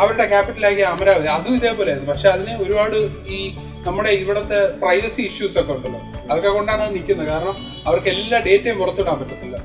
അവരുടെ 0.03 0.27
ക്യാപിറ്റലാക്കിയ 0.33 0.87
അമരാവതി. 0.95 1.29
അതും 1.37 1.55
ഇതേപോലെയായിരുന്നു 1.61 2.11
പക്ഷെ 2.13 2.29
അതിന് 2.35 2.55
ഒരുപാട് 2.65 2.99
ഈ 3.37 3.41
നമ്മുടെ 3.87 4.11
ഇവിടുത്തെ 4.23 4.59
പ്രൈവസി 4.83 5.23
ഇഷ്യൂസ് 5.31 5.59
ഒക്കെ 5.61 5.73
ഉണ്ടല്ലോ. 5.73 6.01
അതൊക്കെ 6.31 6.49
കൊണ്ടാണ് 6.49 6.83
അത് 6.83 6.95
നിൽക്കുന്നത്. 6.95 7.29
കാരണം 7.29 7.57
അവർക്ക് 7.87 8.11
എല്ലാ 8.15 8.39
ഡേറ്റയും 8.47 8.79
പുറത്തുവിടാൻ 8.79 9.19
പറ്റത്തില്ല. 9.21 9.57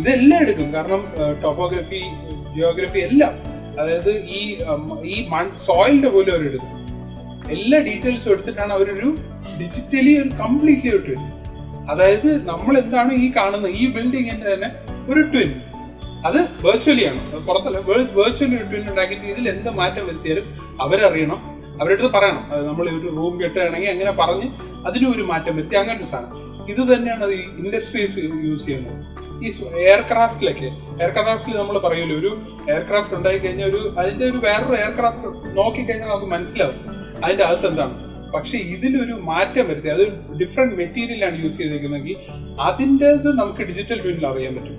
ഇതെല്ലാം 0.00 0.38
എടുക്കും. 0.44 0.68
കാരണം 0.74 1.02
ടോപ്പോഗ്രഫി 1.42 2.02
ജിയോഗ്രഫി 2.54 3.00
എല്ലാം. 3.08 3.34
അതായത് 3.80 4.10
ഈ 4.38 4.42
ഈ 5.12 5.16
മൺ 5.34 5.46
സോയിലിന്റെ 5.66 6.08
പോലും 6.14 6.32
അവർ 6.34 6.46
എടുക്കും 6.50 6.78
എല്ലാ 7.56 7.78
ഡീറ്റെയിൽസും 7.86 8.32
എടുത്തിട്ടാണ് 8.32 8.72
അവരൊരു 8.72 9.08
ഡിജിറ്റലി 9.60 10.12
ഒരു 10.22 10.30
കംപ്ലീറ്റ്ലി 10.42 10.90
ട്വിൻ 11.06 11.22
അതായത് 11.90 12.48
നമ്മൾ 12.48 12.78
എന്താണ് 12.78 13.12
ഈ 13.12 13.32
കാണുന്നത് 13.36 13.70
ഈ 13.70 13.92
ബിൽഡിങ്ങിന്റെ 13.92 14.54
തന്നെ 14.54 14.70
ഒരു 15.10 15.22
ട്വിൻ 15.22 15.60
അത് 16.26 16.66
വെർച്വലി 16.66 17.04
ആണ്. 17.04 17.32
അത് 17.32 17.42
പുറത്തല്ല. 17.42 17.78
വെർച്വലി 17.78 18.56
ഒരു 18.56 18.64
ട്വിൻ 18.64 18.88
ഉണ്ടാക്കിയിട്ട് 18.88 19.24
ഇതിൽ 19.24 19.48
എന്ത് 19.48 19.70
മാറ്റം 19.70 20.06
വരുത്തിയാലും 20.06 20.44
അവരറിയണം. 20.82 21.52
അവരുടെ 21.80 21.92
അടുത്ത് 21.92 22.14
പറയണം. 22.14 22.52
അത് 22.52 22.66
നമ്മൾ 22.66 22.88
ഒരു 22.88 23.08
റൂം 23.08 23.42
കെട്ടുകയാണെങ്കിൽ 23.42 23.90
അങ്ങനെ 23.90 24.10
പറഞ്ഞ് 24.10 24.50
അതിനും 24.86 25.14
ഒരു 25.14 25.22
മാറ്റം 25.22 25.56
വരുത്തി. 25.56 25.76
അങ്ങനെ 25.76 25.98
ഒരു 25.98 26.04
സാധനം. 26.04 26.52
ഇത് 26.68 26.96
തന്നെയാണ് 26.96 27.24
ഈ 27.26 27.40
ഇൻഡസ്ട്രീസ് 27.58 28.18
യൂസ് 28.44 28.66
ചെയ്യുന്നത്. 28.66 29.22
ഈ 29.44 29.50
എയർക്രാഫ്റ്റിലൊക്കെ 29.80 30.66
എയർക്രാഫ്റ്റിൽ 31.04 31.56
നമ്മൾ 31.56 31.78
പറയൂലോ 31.78 32.18
ഒരു 32.18 32.42
എയർക്രാഫ്റ്റ് 32.70 33.14
ഉണ്ടായി 33.14 33.38
കഴിഞ്ഞാൽ 33.38 33.68
ഒരു 33.68 33.94
അതിന്റെ 33.98 34.24
ഒരു 34.24 34.36
വേറൊരു 34.36 34.76
എയർക്രാഫ്റ്റ് 34.76 35.56
നോക്കിക്കഴിഞ്ഞാൽ 35.56 36.08
നമുക്ക് 36.08 36.26
മനസ്സിലാവും. 36.26 36.74
അതിന്റെ 37.24 37.44
അകത്ത് 37.44 37.66
എന്താണ്? 37.66 38.11
പക്ഷെ 38.34 38.56
ഇതിലൊരു 38.74 39.12
മാറ്റം 39.12 39.68
വരുത്തി 39.68 39.88
അത് 39.88 40.04
ഡിഫറെന്റ് 40.40 40.74
മെറ്റീരിയലാണ് 40.74 41.42
യൂസ് 41.44 41.58
ചെയ്തിരിക്കുന്നതെങ്കിൽ 41.58 42.16
അതിന്റെത് 42.60 43.28
നമുക്ക് 43.40 43.62
ഡിജിറ്റൽ 43.70 44.00
വ്യൂവിൽ 44.00 44.26
അറിയാൻ 44.26 44.54
പറ്റും. 44.56 44.78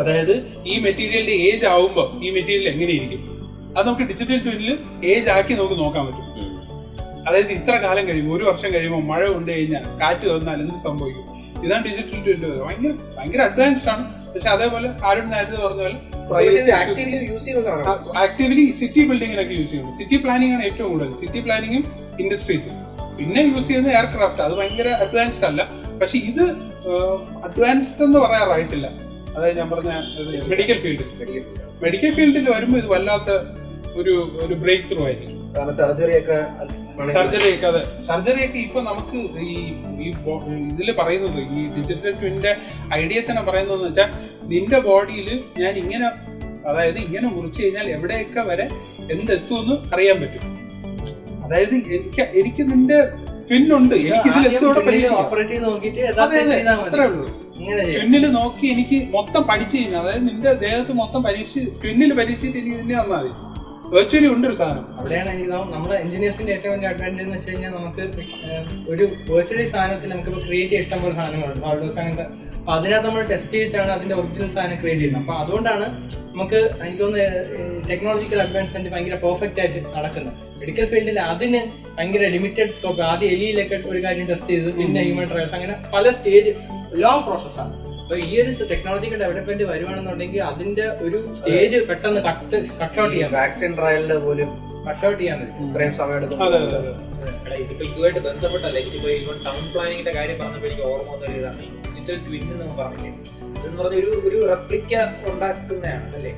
അതായത് 0.00 0.34
ഈ 0.66 0.80
മെറ്റീരിയലിന്റെ 0.86 1.36
ഏജ് 1.48 1.66
ആവുമ്പോൾ 1.66 2.08
ഈ 2.24 2.30
മെറ്റീരിയൽ 2.30 2.68
എങ്ങനെയിരിക്കും? 2.72 3.22
അത് 3.76 3.86
നമുക്ക് 3.86 4.06
ഡിജിറ്റൽ 4.12 4.38
ട്വിനിൽ 4.44 4.78
ഏജ് 5.12 5.30
ആക്കി 5.30 5.54
നമുക്ക് 5.54 5.78
നോക്കാൻ 5.82 6.06
പറ്റും. 6.06 6.22
അതായത് 7.28 7.52
ഇത്ര 7.52 7.76
കാലം 7.84 8.08
കഴിയുമ്പോൾ 8.08 8.36
ഒരു 8.38 8.44
വർഷം 8.44 8.74
കഴിയുമ്പോൾ 8.74 9.02
മഴ 9.12 9.22
കൊണ്ട് 9.28 9.52
കഴിഞ്ഞാൽ 9.52 9.84
കാറ്റ് 10.02 10.26
വന്നാൽ 10.34 10.60
എന്ത് 10.64 10.78
സംഭവിക്കും? 10.88 11.24
ഇതാണ് 11.64 11.84
ഡിജിറ്റൽ 11.84 12.18
ട്വിന്റെ 12.24 12.48
ഭയങ്കര 12.64 12.92
ഭയങ്കര 13.18 13.40
അഡ്വാൻസ്ഡ് 13.40 13.90
ആണ്. 13.90 14.04
പക്ഷെ 14.32 14.48
അതേപോലെ 14.48 14.88
ആരും 15.08 15.30
നേരത്തെ 15.30 15.60
പറഞ്ഞ 15.66 15.82
പോലെ 15.82 15.96
ആക്ടിവലി 16.80 17.20
ആക്റ്റീവ്ലി 18.24 18.64
സിറ്റി 18.80 19.02
ബിൽഡിങ്ങിനൊക്കെ 19.08 19.54
യൂസ് 19.60 19.70
ചെയ്യുന്നത് 19.70 19.94
സിറ്റി 19.94 20.16
പ്ലാനിംഗ് 20.16 20.54
ആണ് 20.54 20.64
ഏറ്റവും 20.64 20.88
കൂടുതൽ. 20.92 21.12
സിറ്റി 21.14 21.40
പ്ലാനിങ്ങും 21.40 21.84
ഇൻഡസ്ട്രീസും 22.18 22.76
പിന്നെ 23.18 23.42
യൂസ് 23.42 23.68
ചെയ്യുന്ന 23.68 23.90
എയർക്രാഫ്റ്റ് 23.90 24.42
അത് 24.42 24.54
ഭയങ്കര 24.54 24.88
അഡ്വാൻസ്ഡ് 25.04 25.44
അല്ല. 25.44 25.62
പക്ഷെ 26.00 26.18
ഇത് 26.30 26.44
അഡ്വാൻസ്ഡ് 27.44 28.04
എന്ന് 28.04 28.18
പറയാറായിട്ടില്ല 28.18 28.86
അതായത് 29.36 29.58
ഞാൻ 29.58 29.70
പറഞ്ഞ 29.70 29.92
മെഡിക്കൽ 30.48 30.78
ഫീൽഡിൽ 30.82 31.06
മെഡിക്കൽ 31.82 32.12
ഫീൽഡിൽ 32.14 32.50
വരുമ്പോൾ 32.50 32.78
ഇത് 32.78 32.86
വല്ലാത്ത 32.86 33.30
ഒരു 33.94 34.14
ഒരു 34.44 34.54
ബ്രേക്ക് 34.54 34.84
ത്രൂ 34.90 35.02
ആയിരിക്കും. 35.04 35.32
കാരണം 35.54 35.74
സർജറി 35.74 36.14
ഒക്കെ 36.18 36.38
സർജറി 37.12 37.48
ഒക്കെ 37.54 37.66
അതെ. 37.66 37.80
സർജറി 38.06 38.42
ഒക്കെ 38.46 38.58
ഇപ്പൊ 38.58 38.80
നമുക്ക് 38.82 39.18
ഈ 39.46 39.54
ഈ 40.00 40.08
ഇതിൽ 40.70 40.92
പറയുന്നത് 40.92 41.40
ഈ 41.58 41.62
ഡിജിറ്റൽ 41.76 42.12
ട്വിന്റെ 42.20 42.52
ഐഡിയ 42.94 43.20
തന്നെ 43.20 43.42
പറയുന്നതെന്ന് 43.42 43.88
വെച്ചാൽ 43.88 44.08
നിന്റെ 44.52 44.80
ബോഡിയിൽ 44.80 45.28
ഞാൻ 45.58 45.74
ഇങ്ങനെ 45.76 46.08
അതായത് 46.66 46.98
ഇങ്ങനെ 46.98 47.28
മുറിച്ചു 47.28 47.60
കഴിഞ്ഞാൽ 47.62 47.88
എവിടെയൊക്കെ 47.90 48.40
വരെ 48.40 48.66
എന്തെത്തുമെന്ന് 49.14 49.74
അറിയാൻ 49.94 50.16
പറ്റും. 50.20 50.52
അതായത് 51.46 51.74
എനിക്ക് 51.90 52.24
എനിക്ക് 52.40 52.62
നിന്റെ 52.70 52.98
പിന്നുണ്ട് 53.50 53.94
എനിക്ക് 53.98 54.28
ഇതിൽ 54.30 54.44
ചെയ്യാം. 54.46 55.12
ട്വിന്നിൽ 57.92 58.24
നോക്കി 58.32 58.66
എനിക്ക് 58.66 58.98
മൊത്തം 59.12 59.42
പഠിച്ചു 59.50 59.76
കഴിഞ്ഞാൽ 59.76 60.00
അതായത് 60.02 60.24
നിന്റെ 60.28 60.52
ദേഹത്ത് 60.64 60.92
മൊത്തം 60.94 61.20
പരീക്ഷ 61.22 61.52
പിന്നിൽ 61.82 62.10
പരീക്ഷിച്ചിട്ട് 62.18 62.58
എനിക്ക് 62.58 62.76
ഇതിനെ 62.78 62.96
തന്നാൽ 62.96 63.12
മതി. 63.14 63.30
വെർച്വലി 63.94 64.28
ഉണ്ട് 64.34 64.46
ഒരു 64.48 64.56
സാധനം. 64.60 64.84
അവിടെയാണ് 64.98 65.30
നമ്മുടെ 65.74 65.96
എഞ്ചിനീയേഴ്സിന്റെ 66.02 66.52
ഏറ്റവും 66.56 66.72
വലിയ 66.74 66.88
അഡ്വാന്റേജ് 66.92 67.26
എന്ന് 67.26 67.36
വെച്ച് 67.36 67.50
കഴിഞ്ഞാൽ 67.50 67.72
നമുക്ക് 67.78 68.04
ഒരു 68.92 69.04
വെർച്വലി 69.30 69.66
സാധനത്തിൽ 69.74 70.10
നമുക്ക് 70.14 70.30
ഇപ്പോൾ 70.32 70.44
ക്രിയേറ്റ് 70.46 70.72
ചെയ്യാൻ 70.72 70.84
ഇഷ്ടംപോലെ 70.86 71.14
സാധനങ്ങളുണ്ട്. 71.18 71.66
അവിടെ 71.70 71.86
അങ്ങനത്തെ. 72.02 72.26
അപ്പൊ 72.58 72.72
അതിനകത്ത് 72.76 73.06
നമ്മൾ 73.08 73.24
ടെസ്റ്റ് 73.30 73.52
ചെയ്തിട്ടാണ് 73.56 73.90
അതിന്റെ 73.96 74.14
ഒറിജിനൽ 74.20 74.48
സാധനം 74.56 74.78
ക്രിയേറ്റ് 74.80 75.02
ചെയ്യുന്നത്. 75.02 75.22
അപ്പൊ 75.24 75.34
അതുകൊണ്ടാണ് 75.42 75.86
നമുക്ക് 76.32 76.60
എനിക്ക് 76.84 77.02
തോന്നുന്നത് 77.02 77.86
ടെക്നോളജിക്കൽ 77.90 78.40
അഡ്വാൻസ്മെന്റ് 78.46 78.90
ഭയങ്കര 78.94 79.18
പെർഫെക്റ്റ് 79.26 79.60
ആയിട്ട് 79.64 79.80
നടക്കുന്നത്. 79.96 80.34
മെഡിക്കൽ 80.60 80.86
ഫീൽഡിൽ 80.92 81.18
അതിന് 81.32 81.60
ഭയങ്കര 81.96 82.24
ലിമിറ്റഡ് 82.36 82.74
സ്കോപ്പ് 82.78 83.02
ആദ്യം 83.10 83.30
എലിയിലൊക്കെ 83.36 83.76
ഒരു 83.92 84.00
കാര്യം 84.06 84.26
ടെസ്റ്റ് 84.32 84.52
ചെയ്ത് 84.54 84.70
പിന്നെ 84.80 85.02
ഹ്യൂമൻ 85.06 85.28
ട്രയൽസ് 85.32 85.56
അങ്ങനെ 85.58 85.76
പല 85.94 86.10
സ്റ്റേജ് 86.18 86.52
ലോങ് 87.04 87.24
പ്രോസസ്സാണ് 87.28 87.74
അപ്പൊ 88.06 88.16
ഈ 88.24 88.34
ഒരു 88.40 88.50
ടെക്നോളജിക്കൽ 88.70 89.18
ഡെവലപ്മെന്റ് 89.22 89.64
വരുവാണെന്നുണ്ടെങ്കിൽ 89.70 90.40
അതിന്റെ 90.44 90.84
ഒരു 91.06 91.18
സ്റ്റേജ് 91.38 91.78
പെട്ടെന്ന് 91.88 92.20
കട്ട് 92.26 92.56
കട്ട് 92.80 92.98
ഔട്ട് 93.00 93.14
ചെയ്യാം 93.14 93.32
വാക്സിൻ 93.34 93.72
ട്രയലിൽ 93.78 94.12
പോലും 94.24 94.50
കട്ട് 94.86 95.02
ഔട്ട് 95.06 95.18
ചെയ്യാൻ 95.20 95.38
പറ്റും. 95.40 95.62
ഇത്രയും 95.66 95.94
സമയം 95.96 96.16
എടുക്കും. 96.18 96.36
ഇതിപ്പോ 97.56 97.84
ഇതുമായിട്ട് 97.86 98.20
ബന്ധപ്പെട്ടല്ല 98.26 98.76
എനിക്കിപ്പോ 98.80 99.10
ഇവൻ 99.16 99.38
ടൗൺ 99.46 99.62
പ്ലാനിങ്ങിന്റെ 99.72 100.12
കാര്യം 100.16 100.36
പറഞ്ഞപ്പോൾ 100.40 100.68
എനിക്ക് 100.68 100.84
ഓർമ്മ 100.90 101.08
വന്ന 101.14 101.32
ഇതാണ്. 101.38 101.64
ഡിജിറ്റൽ 101.86 102.18
ട്വിൻ 102.26 102.44
എന്ന് 102.54 102.66
പറഞ്ഞില്ലേ. 102.78 103.10
ഇതെന്ന് 103.50 103.78
പറഞ്ഞ 103.80 103.96
ഒരു 104.02 104.12
ഒരു 104.28 104.38
റെപ്ലിക്ക 104.50 104.92
ഉണ്ടാക്കുന്നതാണ് 105.30 106.06
അല്ലേ? 106.16 106.32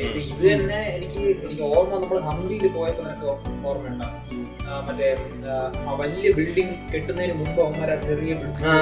ഇത് 0.00 0.20
ഇത് 0.24 0.44
തന്നെ 0.46 0.80
എനിക്ക് 0.96 1.20
എനിക്ക് 1.40 1.64
ഓർമ്മ 1.70 1.92
നമ്മൾ 1.98 2.20
ഹംപിയിൽ 2.28 2.66
പോയപ്പോ 2.76 3.02
നിനക്ക് 3.06 3.26
ഓർമ്മയുണ്ടാവും 3.66 4.16
ആ, 4.20 4.29
മറ്റേ 4.80 5.08
വലിയ 6.00 6.28
ബിൽഡിംഗ് 6.36 6.74
കെട്ടുന്നതിന് 6.92 7.34
മുമ്പ് 7.38 7.60
അവന്മാർ 7.60 7.90
ആ 7.90 7.96
ചെറിയ 8.06 8.32
ബിൽഡിംഗ് 8.34 8.66
ആ, 8.66 8.74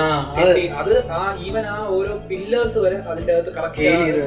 അത് 0.81 0.93
ആ 1.15 1.23
ഈവൻ 1.47 1.65
ആ 1.69 1.79
ഓരോ 1.97 2.15
പില്ലേഴ്സ് 2.29 2.79
വരെ 2.85 2.99
അതിന്റെ 3.09 3.33
അകത്ത് 3.35 3.53
കറക്റ്റ് 3.57 3.79
സ്കെയിൽ 3.79 4.03
ചെയ്ത്. 4.09 4.23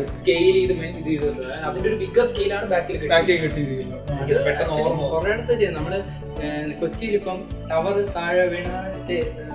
ഇത് 0.94 1.06
ചെയ്തിട്ടുണ്ട് 1.10 1.48
അതിന്റെ 1.66 1.88
ഒരു 1.90 1.98
ബിഗ്ഗർ 2.02 2.28
സ്കെയിലാണ് 2.32 2.68
ബാക്കിൽ 2.68 2.98
ഒരിടത്ത് 5.20 5.68
നമ്മൾ 5.78 5.94
കൊച്ചിയിൽ 6.82 7.16
ഇപ്പം 7.16 7.40
ടവർ 7.70 7.98
താഴെ 8.16 8.46
വീണ 8.52 8.70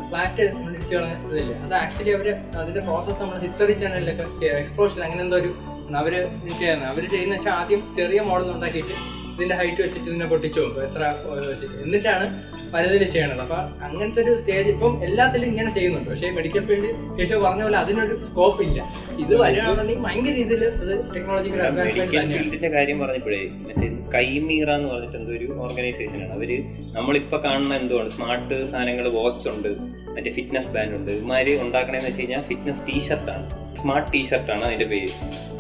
ഫ്ലാറ്റ് 0.09 0.43
ഇടിച്ചു 0.67 0.95
കളഞ്ഞില്ല 0.95 1.55
അത് 1.63 1.75
ആക്ച്വലി 1.79 2.13
അവർ 2.17 2.29
അതിന്റെ 2.59 2.83
പ്രോസസ് 2.83 3.19
നമ്മൾ 3.23 3.39
ഹിസ്റ്ററി 3.45 3.75
ചാനലിലൊക്കെ 3.81 4.27
എക്സ്പ്ലോഷൻ 4.57 5.01
അങ്ങനെ 5.07 5.23
എന്തോ 5.25 5.39
ഒരു 5.39 5.51
അവർ 5.97 6.13
ചെയ്യുന്നത്. 6.53 6.87
അവർ 6.89 7.03
ചെയ്യുന്ന 7.11 7.35
വെച്ചാൽ 7.37 7.55
ആദ്യം 7.57 7.83
ചെറിയ 7.99 8.21
മോഡൽ 8.29 8.49
ഉണ്ടാക്കിയിട്ട് 8.55 8.95
ഇതിന്റെ 9.37 9.57
ഹൈറ്റ് 9.57 9.81
വെച്ചിട്ട് 9.83 10.09
ഇതിനെ 10.11 10.27
പൊട്ടിച്ചോ 10.27 10.63
നോക്കും. 10.65 10.83
എത്ര 10.89 11.03
വെച്ചിട്ട്. 11.49 11.77
എന്നിട്ടാണ് 11.85 12.27
പലതിൽ 12.75 13.03
ചെയ്യണത്. 13.15 13.41
അപ്പൊ 13.41 13.59
അങ്ങനത്തെ 13.87 14.21
ഒരു 14.23 14.33
സ്റ്റേജ് 14.39 14.69
ഇപ്പം 14.69 15.05
എല്ലാത്തിലും 15.05 15.47
ഇങ്ങനെ 15.47 15.71
ചെയ്യുന്നുണ്ട്. 15.75 16.09
പക്ഷേ 16.11 16.31
മെഡിക്കൽ 16.39 16.65
ഫീൽഡ് 16.69 16.91
കേശവ് 17.19 17.41
പറഞ്ഞ 17.47 17.63
പോലെ 17.67 17.79
അതിനൊരു 17.79 18.15
സ്കോപ്പ് 18.31 18.63
ഇല്ല. 18.69 18.79
ഇത് 19.25 19.35
വരികയാണെന്നുണ്ടെങ്കിൽ 19.43 20.05
ഭയങ്കര 20.07 20.35
രീതിയിൽ 20.41 20.65
അത് 20.65 20.93
ടെക്നോളജിക്കൽ 21.15 21.63
അഡ്വാൻസ്മെന്റ് 21.69 22.73
കാര്യം 22.77 22.99
പറഞ്ഞപ്പോഴേ 23.05 23.43
മറ്റേ 23.67 23.89
കൈമീറ 24.17 24.69
എന്ന് 24.79 24.89
പറഞ്ഞിട്ട് 24.93 25.17
എന്തോ 25.21 25.33
ഒരു 25.39 25.47
ഓർഗനൈസേഷൻ 25.65 26.19
ആണ്. 26.25 26.33
അവർ 26.39 26.51
നമ്മളിപ്പോ 26.97 27.39
കാണുന്ന 27.45 27.75
എന്തുകൊണ്ട് 27.83 28.13
സ്മാർട്ട് 28.17 28.59
സാധനങ്ങൾ 28.73 29.09
വാച്ച് 29.19 29.49
ഉണ്ട്. 29.55 29.71
മറ്റേ 30.17 30.31
ഫിറ്റ്നസ് 30.39 30.71
ബാൻഡ് 30.75 30.95
ഉണ്ട്. 30.99 31.11
ഇമാര് 31.23 31.55
ഉണ്ടാക്കണേന്ന് 31.65 32.09
വെച്ച് 32.09 32.23
കഴിഞ്ഞാൽ 32.23 32.43
ഫിറ്റ്നസ് 32.51 32.83
ടീഷർട്ടാണ് 32.89 33.47
സ്മാർട്ട് 33.81 34.09
ടീഷർട്ടാണ് 34.13 34.65
അതിന്റെ 34.69 34.87
പേര്. 34.93 35.11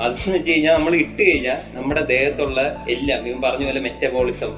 അതെന്ന് 0.02 0.34
വെച്ച് 0.36 0.50
കഴിഞ്ഞാൽ 0.52 0.74
നമ്മൾ 0.78 0.94
ഇട്ട് 1.04 1.22
കഴിഞ്ഞാൽ 1.22 1.58
നമ്മുടെ 1.74 2.02
ദേഹത്തുള്ള 2.14 2.60
എല്ലാം 2.94 3.20
ഇവൻ 3.28 3.40
പറഞ്ഞ 3.46 3.64
പോലെ 3.70 3.82
മെറ്റബോളിസം 3.88 4.54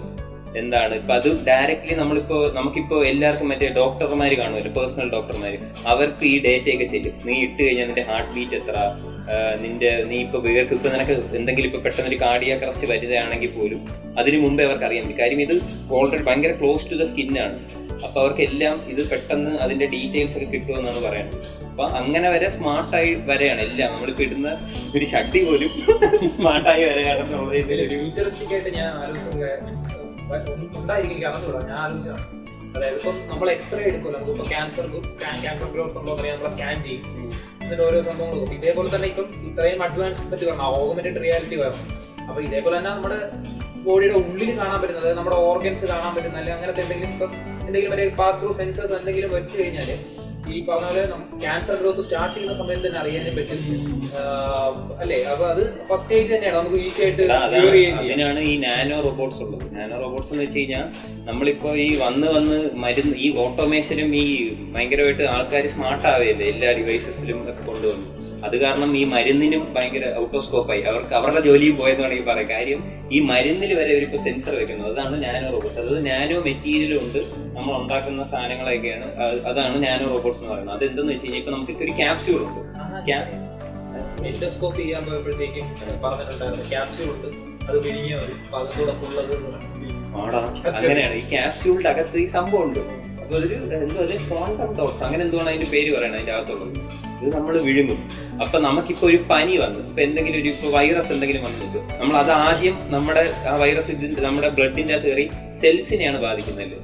എന്താണ്? 0.54 0.94
ഇപ്പൊ 0.94 1.14
അത് 1.14 1.28
ഡയറക്റ്റ്ലി 1.48 1.94
നമ്മളിപ്പോ 1.94 2.36
നമുക്കിപ്പോ 2.54 3.04
എല്ലാവർക്കും 3.04 3.48
മറ്റേ 3.48 3.68
ഡോക്ടർമാർ 3.68 4.34
കാണുമല്ലോ 4.40 4.72
പേഴ്സണൽ 4.78 5.10
ഡോക്ടർമാർ 5.10 5.54
അവർക്ക് 5.86 6.24
ഈ 6.24 6.42
ഡേറ്റ 6.42 6.68
ഒക്കെ 6.74 6.84
ചെല്ലും. 6.84 7.14
നീ 7.26 7.34
ഇട്ട് 7.46 7.60
കഴിഞ്ഞാൽ 7.62 7.86
നിന്റെ 7.86 8.02
ഹാർട്ട് 8.02 8.32
ബീറ്റ് 8.34 8.54
എത്ര? 8.54 8.76
നിന്റെ 9.62 10.04
നീ 10.10 10.16
ഇപ്പൊ 10.16 10.38
വേർക്ക് 10.38 10.74
ഇപ്പൊ 10.74 10.88
നിനക്ക് 10.88 11.14
എന്തെങ്കിലും 11.38 11.68
ഇപ്പൊ 11.68 11.80
പെട്ടെന്ന് 11.86 12.10
ഒരു 12.10 12.18
കാർഡിയ 12.24 12.58
ക്രസ്റ്റ് 12.58 12.86
വരികയാണെങ്കിൽ 12.88 13.50
പോലും 13.56 13.80
അതിനു 14.18 14.38
മുമ്പേ 14.38 14.64
അവർക്ക് 14.64 14.84
പറ്റും. 14.84 15.16
കാര്യം 15.18 15.42
ഇത് 15.42 15.56
ഓൾറെഡി 15.90 16.22
ഭയങ്കര 16.22 16.52
ക്ലോസ് 16.60 16.90
ടു 16.90 16.94
ദ 16.94 17.02
സ്കിന്നാണ് 17.02 17.58
അപ്പൊ 18.06 18.20
അവർക്കെല്ലാം 18.20 18.88
ഇത് 18.88 19.10
പെട്ടെന്ന് 19.10 19.52
അതിന്റെ 19.58 19.86
ഡീറ്റെയിൽസ് 19.86 20.36
ഒക്കെ 20.38 20.46
കിട്ടുമെന്നാണ് 20.52 21.00
പറയുന്നത്. 21.06 21.38
അപ്പൊ 21.70 21.84
അങ്ങനെ 22.00 22.30
വരെ 22.30 22.50
സ്മാർട്ടായി 22.50 23.14
വരെയാണ് 23.30 23.60
എല്ലാം. 23.60 23.92
നമ്മൾ 23.92 24.10
ഇടുന്ന 24.26 24.48
ഒരു 24.96 25.04
ഷട്ടി 25.04 25.44
പോലും 25.44 25.72
സ്മാർട്ടായി 26.36 26.84
വരെയാണെന്നുള്ള 26.84 27.54
ഇതിൽ 27.54 27.88
ഫ്യൂച്ചറിസ്റ്റിക് 27.88 28.54
ആയിട്ട് 28.54 28.70
ഞാൻ 28.78 28.92
ആലോചിച്ചത് 29.04 29.64
മീൻസ് 29.66 29.88
ഉണ്ടായിരിക്കും 30.78 31.26
അറിഞ്ഞൂടാ 31.28 31.60
ഞാൻ 31.68 31.78
ആലോചിച്ചാണ് 31.78 32.24
അതായത് 32.74 32.96
ഇപ്പം 32.96 33.14
നമ്മൾ 33.28 33.48
എക്സ്റേ 33.50 33.82
എടുക്കുമല്ലോ. 33.82 34.18
നമുക്കിപ്പോ 34.18 34.46
ക്യാൻസർ 34.50 34.86
ക്യാൻസർ 35.36 35.68
ഗ്രോത്ത് 35.74 35.98
ഉണ്ടോ 36.00 36.12
എന്ന് 36.14 36.32
നമ്മൾ 36.32 36.50
സ്കാൻ 36.50 36.76
ചെയ്യും. 36.82 37.04
എന്നിട്ട് 37.62 37.82
ഓരോ 37.82 38.00
സംഭവങ്ങൾ 38.00 38.52
ഇതേപോലെ 38.54 38.88
തന്നെ 38.94 39.06
ഇപ്പം 39.06 39.26
ഇത്രയും 39.48 39.80
അഡ്വാൻസ് 39.82 40.26
പറ്റി 40.32 40.44
വരണം 40.44 40.66
ഓഗ്മെന്റഡ് 40.78 41.20
റിയാലിറ്റി 41.24 41.56
വരണം 41.56 41.86
അപ്പൊ 42.28 42.40
ഇതേപോലെ 42.40 42.76
തന്നെ 42.78 42.90
നമ്മുടെ 42.90 43.18
ബോഡിയുടെ 43.86 44.16
ഉള്ളിൽ 44.22 44.50
കാണാൻ 44.58 44.78
പറ്റുന്നത് 44.82 45.10
നമ്മുടെ 45.18 45.36
ഓർഗൻസ് 45.48 45.86
കാണാൻ 45.86 46.12
പറ്റുന്ന 46.16 46.36
അല്ലെങ്കിൽ 46.36 46.56
അങ്ങനത്തെ 46.56 46.82
എന്തെങ്കിലും 46.82 47.12
ഇപ്പം 47.14 47.30
എന്തെങ്കിലും 47.66 47.94
ഒരു 47.96 48.04
പാസ് 48.18 48.40
ത്രൂ 48.42 48.50
സെൻസേഴ്സ് 48.52 48.94
എന്തെങ്കിലും 48.94 49.30
വെച്ച് 49.30 49.54
കഴിഞ്ഞാൽ 49.60 49.90
ഈ 50.54 50.58
പറഞ്ഞ 50.68 50.86
പോലെ 50.88 51.02
ക്യാൻസർ 51.42 51.76
ഗ്രോത്ത് 51.80 52.02
സ്റ്റാർട്ട് 52.06 52.34
ചെയ്യുന്ന 52.34 52.54
സമയത്ത് 52.60 52.84
തന്നെ 52.86 53.00
അറിയാനും 53.02 53.34
പറ്റും. 53.38 53.58
അല്ലേ? 55.02 55.18
അപ്പൊ 55.32 55.44
അത് 55.52 55.62
ഫസ്റ്റ് 55.90 56.04
സ്റ്റേജ് 56.04 56.30
തന്നെയാണ്. 56.34 56.56
നമുക്ക് 56.58 56.78
ഈസി 56.86 57.02
ആയിട്ട് 57.04 57.22
ക്യൂർ 57.54 57.76
അതിനാണ് 58.02 58.40
ഈ 58.50 58.54
നാനോ 58.66 58.98
റോബോട്ട്സ് 59.06 59.42
ഉള്ളത്. 59.46 59.66
നാനോ 59.78 59.96
റോബോട്ട്സ് 60.04 60.32
എന്ന് 60.32 60.44
വെച്ച് 60.44 60.58
കഴിഞ്ഞാൽ 60.58 60.86
നമ്മളിപ്പോ 61.30 61.72
ഈ 61.86 61.88
വന്ന് 62.04 62.28
വന്ന് 62.36 62.58
മരുന്ന് 62.84 63.16
ഈ 63.26 63.28
ഓട്ടോമേഷനും 63.44 64.12
ഈ 64.22 64.26
ഭയങ്കരമായിട്ട് 64.76 65.26
ആൾക്കാർ 65.36 65.66
സ്മാർട്ട് 65.76 66.06
ആവുകയല്ലേ 66.12 66.46
എല്ലാ 66.54 66.72
ഡിവൈസസിലും 66.80 67.40
ഒക്കെ 67.42 67.64
കൊണ്ടുവന്നു. 67.70 68.08
അത് 68.44 68.56
കാരണം 68.60 68.96
ഈ 68.96 69.04
മരുന്നിനും 69.04 69.72
ഭയങ്കര 69.76 70.04
ഔട്ട് 70.20 70.36
ഓഫ് 70.36 70.46
സ്കോപ്പായി 70.46 70.82
അവർക്ക് 70.82 71.14
അവരുടെ 71.14 71.40
ജോലിയും 71.40 71.76
പോയെന്ന് 71.76 72.02
വേണമെങ്കിൽ 72.02 72.26
പറയാം 72.30 72.50
കാര്യം 72.50 72.80
ഈ 73.12 73.20
മരുന്നിൽ 73.20 73.74
വരെ 73.74 73.90
ഇവരിപ്പോ 73.92 74.18
സെൻസർ 74.24 74.54
വെക്കുന്നത് 74.54 74.92
അതാണ് 74.92 75.16
നാനോ 75.24 75.50
റോബോട്ട്സ് 75.50 75.80
അതായത് 75.80 76.06
നാനോ 76.06 76.40
മെറ്റീരിയലും 76.40 77.04
ഉണ്ട് 77.04 77.18
നമ്മൾ 77.56 77.72
ഉണ്ടാക്കുന്ന 77.82 78.24
സാധനങ്ങളൊക്കെയാണ്. 78.24 79.06
അത് 79.16 79.46
അതാണ് 79.46 79.76
നാനോ 79.86 80.08
റോബോട്ട്സ് 80.08 80.42
എന്ന് 80.42 80.52
പറയുന്നത്. 80.52 80.76
അത് 80.76 80.84
എന്തെന്ന് 80.90 81.12
വെച്ച് 81.12 81.26
കഴിഞ്ഞാൽ 81.26 81.40
ഇപ്പൊ 81.42 81.52
നമുക്ക് 81.52 81.84
ഒരു 81.84 81.90
ക്യാപ്സ്യൂൾ 81.90 82.40
ഉണ്ട് 82.48 82.62
എൻഡോസ്കോപ്പ് 84.26 84.78
ചെയ്യാൻ 84.80 85.04
പോയപ്പോഴത്തേക്കും 85.04 85.66
പറഞ്ഞിട്ടുണ്ടായിരുന്നു. 86.04 86.68
ക്യാപ്സ്യൂൾ 86.68 87.10
ഉണ്ട്. 87.14 87.28
അത് 87.68 87.76
വിരിഞ്ഞ 87.86 88.14
ഒരു 88.14 88.34
ഫുൾ 88.50 89.14
അങ്ങനെയാണ്. 90.68 91.14
ഈ 91.14 91.24
ക്യാപ്സ്യൂളിന്റെ 91.30 91.90
അകത്ത് 91.90 92.18
ഈ 92.18 92.26
സംഭവം 92.26 92.62
ഉണ്ട്. 92.62 92.80
അപ്പൊ 93.22 93.36
അതൊരു 93.36 93.54
എന്തോ 93.54 94.02
ക്വാണ്ടം 94.30 94.70
ഡോട്ട്സ് 94.78 95.04
അങ്ങനെ 95.04 95.22
എന്തുവാണ് 95.24 95.48
അതിന്റെ 95.48 95.70
പേര് 95.70 95.90
പറയണത് 95.96 96.16
അതിന്റെ 96.16 96.32
അകത്തുള്ളത്. 96.32 97.07
ഇത് 97.22 97.36
നമ്മൾ 97.36 97.54
വിഴുങ്ങും. 97.62 98.00
അപ്പൊ 98.42 98.58
നമുക്കിപ്പോ 98.58 99.06
ഒരു 99.06 99.18
പനി 99.30 99.56
വന്നു. 99.56 99.80
ഇപ്പൊ 99.88 100.00
എന്തെങ്കിലും 100.02 100.38
ഒരു 100.40 100.48
ഇപ്പൊ 100.48 100.68
വൈറസ് 100.76 101.12
എന്തെങ്കിലും 101.12 101.42
വന്നു 101.42 101.80
നമ്മൾ 102.00 102.16
അത് 102.16 102.30
ആദ്യം 102.30 102.76
നമ്മുടെ 102.90 103.24
ആ 103.48 103.54
വൈറസ് 103.56 103.90
ഇതിന്റെ 103.92 104.22
നമ്മുടെ 104.22 104.48
ബ്ലഡിന്റെ 104.48 104.94
അകത്ത് 104.94 105.08
കയറി 105.08 105.26
സെൽസിനെയാണ് 105.60 106.18
ബാധിക്കുന്നത്. 106.18 106.76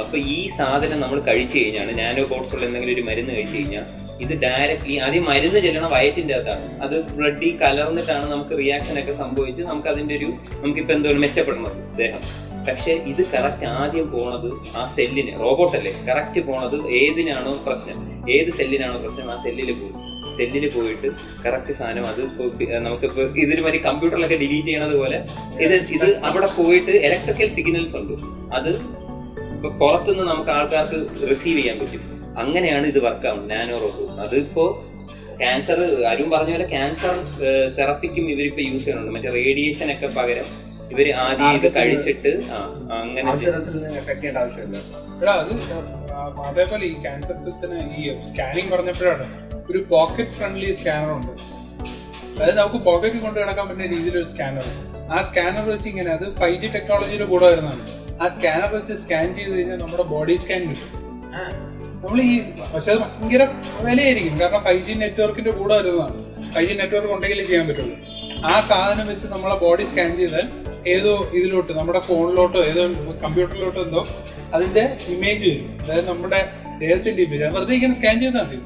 അപ്പൊ 0.00 0.16
ഈ 0.18 0.48
സാധനം 0.58 1.00
നമ്മൾ 1.00 1.20
കഴിച്ചു 1.20 1.58
കഴിഞ്ഞാണ് 1.58 1.98
നാനോ 1.98 2.22
ബോട്ട്സ് 2.32 2.54
ഉള്ള 2.54 2.64
എന്തെങ്കിലും 2.66 2.94
ഒരു 2.94 3.02
മരുന്ന് 3.02 3.32
കഴിച്ചു 3.36 3.56
കഴിഞ്ഞാൽ 3.56 3.86
ഇത് 4.24 4.34
ഡയറക്ട്ലി 4.44 4.94
ആദ്യം 5.04 5.24
മരുന്ന് 5.24 5.60
ചെല്ലണ 5.60 5.86
വയറ്റിന്റെ 5.96 6.34
അകത്താണ്. 6.34 6.66
അത് 6.84 6.96
ബ്ലഡിൽ 7.16 7.56
കലർന്നിട്ടാണ് 7.62 8.26
നമുക്ക് 8.30 8.58
റിയാക്ഷൻ 8.58 8.98
ഒക്കെ 9.02 9.12
സംഭവിച്ച് 9.12 9.62
നമുക്ക് 9.62 9.88
അതിന്റെ 9.88 10.14
ഒരു 10.14 10.28
നമുക്കിപ്പോ 10.62 10.94
എന്തോ 10.94 11.12
മെച്ചപ്പെടണം 11.24 11.96
ദേഹം. 11.96 12.22
പക്ഷെ 12.68 12.92
ഇത് 13.10 13.22
കറക്റ്റ് 13.32 13.66
ആദ്യം 13.66 14.06
പോണത് 14.10 14.48
ആ 14.76 14.86
സെല്ലിന് 14.86 15.32
റോബോട്ട് 15.40 15.76
അല്ലേ? 15.76 15.92
കറക്റ്റ് 16.08 16.40
പോണത് 16.46 16.76
ഏതിനാണോ 17.00 17.52
പ്രശ്നം. 17.66 17.98
ഏത് 18.30 18.50
സെല്ലിനാണോ 18.50 18.98
പ്രശ്നം 19.02 19.30
ആ 19.32 19.36
സെല്ലിൽ 19.36 19.70
പോകും 19.72 20.10
സെല്ലിൽ 20.36 20.70
പോയിട്ട് 20.70 21.08
കറക്റ്റ് 21.44 21.72
സാധനം 21.72 22.06
അത് 22.06 22.20
നമുക്കിപ്പോ 22.86 23.22
ഇതിന് 23.22 23.62
മതി 23.66 23.78
കമ്പ്യൂട്ടറിലൊക്കെ 23.78 24.36
ഡിലീറ്റ് 24.36 24.68
ചെയ്യണത് 24.68 24.96
പോലെ 24.96 25.18
ഇത് 25.64 25.74
ഇത് 25.96 26.16
അവിടെ 26.28 26.48
പോയിട്ട് 26.58 26.90
ഇലക്ട്രിക്കൽ 26.90 27.48
സിഗ്നൽസ് 27.48 27.96
ഉണ്ട്. 27.96 28.14
അത് 28.54 28.70
ഇപ്പൊ 29.54 29.70
പുറത്തുനിന്ന് 29.70 30.26
നമുക്ക് 30.32 30.50
ആൾക്കാർക്ക് 30.50 31.30
റിസീവ് 31.30 31.58
ചെയ്യാൻ 31.58 31.78
പറ്റും. 31.78 32.02
അങ്ങനെയാണ് 32.38 32.86
ഇത് 32.86 32.98
വർക്ക് 33.04 33.26
ആവുന്നത്. 33.26 33.50
നാനോ 33.50 33.78
റോബോട്ട്സ് 33.78 34.20
അതിപ്പോ 34.20 34.64
ക്യാൻസർ 35.40 35.80
അരും 36.04 36.30
പറഞ്ഞ 36.30 36.50
പോലെ 36.50 36.68
ക്യാൻസർ 36.68 37.14
തെറപ്പിക്കും 37.78 38.30
ഇവരിപ്പോ 38.30 38.62
യൂസ് 38.62 38.84
ചെയ്യുന്നുണ്ട്. 38.84 39.12
മറ്റേ 39.16 39.30
റേഡിയേഷൻ 39.38 39.92
ഒക്കെ 39.92 40.06
പകരം 40.06 40.69
ഇവർ 40.92 41.08
ആദ്യം 41.24 41.50
ഇത് 41.58 41.68
കഴിച്ചിട്ട് 41.76 42.32
അങ്ങനെ 42.98 43.30
അതേപോലെ 46.48 46.84
ഈ 46.90 46.94
ക്യാൻസർ 47.04 47.36
സെൽസിന് 47.44 47.78
ഈ 47.98 48.02
സ്കാനിങ് 48.30 48.70
പറഞ്ഞപ്പോഴാണ് 48.74 49.26
ഒരു 49.70 49.80
പോക്കറ്റ് 49.92 50.34
ഫ്രണ്ട്ലി 50.36 50.68
സ്കാനർ 50.78 51.10
ഉണ്ട്. 51.18 51.32
അതായത് 52.34 52.58
നമുക്ക് 52.60 52.80
പോക്കറ്റിൽ 52.88 53.20
കൊണ്ട് 53.26 53.38
കിടക്കാൻ 53.40 53.64
പറ്റുന്ന 53.68 53.88
രീതിയിൽ 53.94 54.16
ഒരു 54.22 54.28
സ്കാനർ 54.32 54.66
ആ 55.14 55.20
സ്കാനർ 55.28 55.64
വെച്ച് 55.72 55.88
ഇങ്ങനെ 55.92 56.10
അത് 56.16 56.26
ഫൈവ് 56.40 56.56
ജി 56.62 56.68
ടെക്നോളജിയുടെ 56.74 57.26
കൂടെ 57.32 57.46
വരുന്നതാണ്. 57.52 57.84
ആ 58.22 58.26
സ്കാനർ 58.34 58.68
വെച്ച് 58.76 58.94
സ്കാൻ 59.02 59.26
ചെയ്ത് 59.36 59.52
കഴിഞ്ഞാൽ 59.56 59.78
നമ്മുടെ 59.82 60.04
ബോഡി 60.12 60.34
സ്കാൻ 60.44 60.62
കിട്ടും. 60.70 60.90
നമ്മൾ 62.02 62.18
ഈ 62.30 62.34
പക്ഷെ 62.74 62.90
അത് 62.92 63.00
ഭയങ്കര 63.04 63.42
വിലയായിരിക്കും. 63.86 64.34
കാരണം 64.40 64.62
ഫൈവ് 64.66 64.82
ജി 64.86 64.94
നെറ്റ്വർക്കിന്റെ 65.02 65.52
കൂടെ 65.60 65.74
വരുന്നതാണ്. 65.78 66.18
ഫൈവ് 66.54 66.68
ജി 66.70 66.74
നെറ്റ്വർക്ക് 66.80 67.12
ഉണ്ടെങ്കിലേ 67.16 67.44
ചെയ്യാൻ 67.50 67.66
പറ്റുള്ളൂ. 67.70 67.96
ആ 68.50 68.54
സാധനം 68.70 69.06
വെച്ച് 69.12 69.26
നമ്മളെ 69.34 69.56
ബോഡി 69.64 69.84
സ്കാൻ 69.92 70.10
ചെയ്താൽ 70.20 70.46
ഏതോ 70.94 71.12
ഇതിലോട്ട് 71.38 71.72
നമ്മുടെ 71.72 72.00
ഫോണിലോട്ടോ 72.00 72.60
ഏതോ 72.70 72.82
കമ്പ്യൂട്ടറിലോട്ടോ 73.24 73.80
എന്തോ 73.82 74.02
അതിന്റെ 74.54 74.84
ഇമേജ് 75.14 75.44
വരും. 75.50 75.66
അതായത് 75.82 76.08
നമ്മുടെ 76.08 76.40
ദേഹത്തിന്റെ 76.80 77.22
ഇമേജ് 77.22 77.50
വെറുതെ 77.56 77.74
ഇങ്ങനെ 77.74 77.94
സ്കാൻ 77.94 78.20
ചെയ്താൽ 78.20 78.46
മതി. 78.46 78.58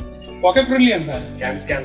പോക്കറ്റ് 0.42 0.68
ഫ്രണ്ട്ലി 0.68 0.92
ആണ് 0.92 1.04
സാധനം 1.06 1.38
ക്യാം 1.38 1.58
സ്കാൻ 1.58 1.82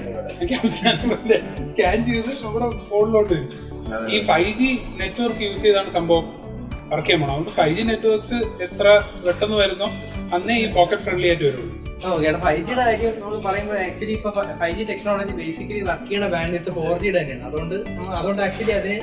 സ്കാൻ 1.74 1.98
ചെയ്ത് 2.06 2.32
നമ്മുടെ 2.44 2.70
ഫോണിലോട്ട് 2.90 3.34
വരും. 3.34 3.50
ഈ 4.14 4.20
ഫൈവ് 4.30 4.54
ജി 4.60 4.70
നെറ്റ്വർക്ക് 5.02 5.44
യൂസ് 5.48 5.64
ചെയ്താണ് 5.64 5.92
സംഭവം. 5.98 6.26
വർക്ക് 6.92 7.08
ചെയ്യാൻ 7.08 7.22
പോണം 7.22 7.34
അതുകൊണ്ട് 7.34 7.52
ഫൈവ് 7.58 7.74
ജി 7.78 7.84
നെറ്റ്വർക്ക്സ് 7.90 8.38
എത്ര 8.66 8.86
പെട്ടെന്ന് 9.26 9.56
വരുന്നോ 9.56 9.88
അന്നേ 10.36 10.56
ഈ 10.56 10.74
പോക്കറ്റ് 10.74 11.04
ഫ്രണ്ട്ലി 11.04 11.28
ആയിട്ട് 11.28 11.44
വരുള്ളൂ 11.44 11.76
ഓക്കെ 12.10 12.32
ഫൈവ് 12.46 12.62
ജിയുടെ 12.68 12.84
കാര്യം 12.84 13.14
നമ്മൾ 13.22 13.40
പറയുമ്പോൾ 13.40 13.78
ആക്ച്വലി 13.78 14.12
ഇപ്പൊ 14.12 14.30
five 14.60 14.76
G 14.78 14.84
technology 14.84 15.34
basically 15.40 15.82
work 15.82 16.08
ചെയ്യുന്ന 16.08 16.28
ബാൻഡ് 16.28 16.72
ഫോർ 16.78 16.98
ജിയുടെ 17.04 17.20
തന്നെയാണ് 17.20 17.46
അതുകൊണ്ട് 17.46 17.76
അതുകൊണ്ട് 18.20 18.42
ആക്ച്വലി 18.42 18.72
അതിന് 18.72 18.98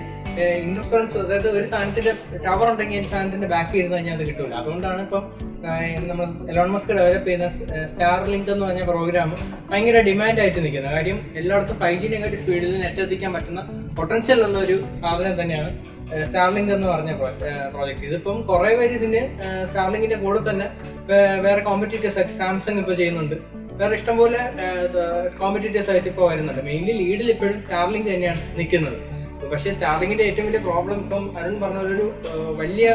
ഇന്റർഫറൻസ് 0.67 1.17
അതായത് 1.23 1.49
ഒരു 1.59 1.67
സാധനത്തിന്റെ 1.73 2.13
ടവർ 2.47 2.67
ഉണ്ടെങ്കിൽ 2.73 2.99
ഈ 3.01 3.09
സാധനത്തിന്റെ 3.13 3.49
ബാക്ക് 3.55 3.75
ഇരുന്ന് 3.81 3.97
കഴിഞ്ഞാൽ 3.97 4.17
അത് 4.19 4.25
കിട്ടൂല. 4.29 4.53
അതുകൊണ്ടാണ് 4.61 5.01
ഇപ്പം 5.07 5.25
നമ്മൾ 6.11 6.27
എലോൺ 6.53 6.69
മസ്ക് 6.75 6.93
ഡെവലപ്പ് 6.99 7.27
ചെയ്യുന്ന 7.29 7.49
സ്റ്റാർ 7.93 8.21
ലിങ്ക് 8.33 8.51
എന്ന് 8.55 8.65
പറഞ്ഞ 8.67 8.83
പ്രോഗ്രാം 8.93 9.31
ഭയങ്കര 9.71 10.01
ഡിമാൻഡ് 10.09 10.41
ആയിട്ട് 10.45 10.61
നിൽക്കുന്നത്. 10.65 10.95
കാര്യം 10.97 11.19
എല്ലായിടത്തും 11.41 11.79
ഫൈവ് 11.83 11.99
ജിനെക്കാട്ടി 12.05 12.39
സ്പീഡിൽ 12.45 12.73
നെറ്റ് 12.85 13.03
എത്തിക്കാൻ 13.07 13.33
പറ്റുന്ന 13.37 13.63
പൊട്ടൻഷ്യൽ 13.99 14.41
ഉള്ള 14.47 14.59
ഒരു 14.67 14.79
സാധനം 15.03 15.37
തന്നെയാണ് 15.43 15.71
സ്റ്റാർലിങ്ക് 16.29 16.73
എന്ന് 16.75 16.89
പറഞ്ഞ 16.95 17.13
പ്രോജക്റ്റ് 17.75 18.07
ഇതിപ്പം 18.09 18.37
കുറെ 18.51 18.73
പേര് 18.79 18.95
ഇതിന് 19.01 19.23
സ്റ്റാർലിങ്കിന്റെ 19.71 20.19
കൂടെ 20.25 20.41
തന്നെ 20.51 20.67
വേറെ 21.47 21.61
കോമ്പറ്റീറ്റേഴ്സ് 21.69 22.19
ആയിട്ട് 22.21 22.37
സാംസങ് 22.43 22.81
ഇപ്പൊ 22.83 22.95
ചെയ്യുന്നുണ്ട്. 23.01 23.37
വേറെ 23.81 23.95
ഇഷ്ടംപോലെ 24.01 24.41
കോമ്പറ്റീറ്റേഴ്സ് 25.41 25.91
ആയിട്ട് 25.93 26.09
ഇപ്പോൾ 26.13 26.27
വരുന്നുണ്ട്. 26.33 26.63
മെയിൻലി 26.69 26.95
ലീഡിൽ 27.03 27.31
ഇപ്പോഴും 27.35 27.59
സ്റ്റാർലിങ്ക് 27.65 28.09
തന്നെയാണ് 28.15 28.43
നിൽക്കുന്നത്. 28.59 28.99
പക്ഷേ 29.53 29.71
സ്റ്റാർട്ടിങ്ങിന്റെ 29.75 30.25
ഏറ്റവും 30.25 30.47
വലിയ 30.49 30.61
പ്രോബ്ലം 30.69 30.99
ഇപ്പം 31.05 31.25
അരുൺ 31.39 31.55
പറഞ്ഞ 31.61 31.81
ഒരു 31.95 32.07
വലിയ 32.61 32.87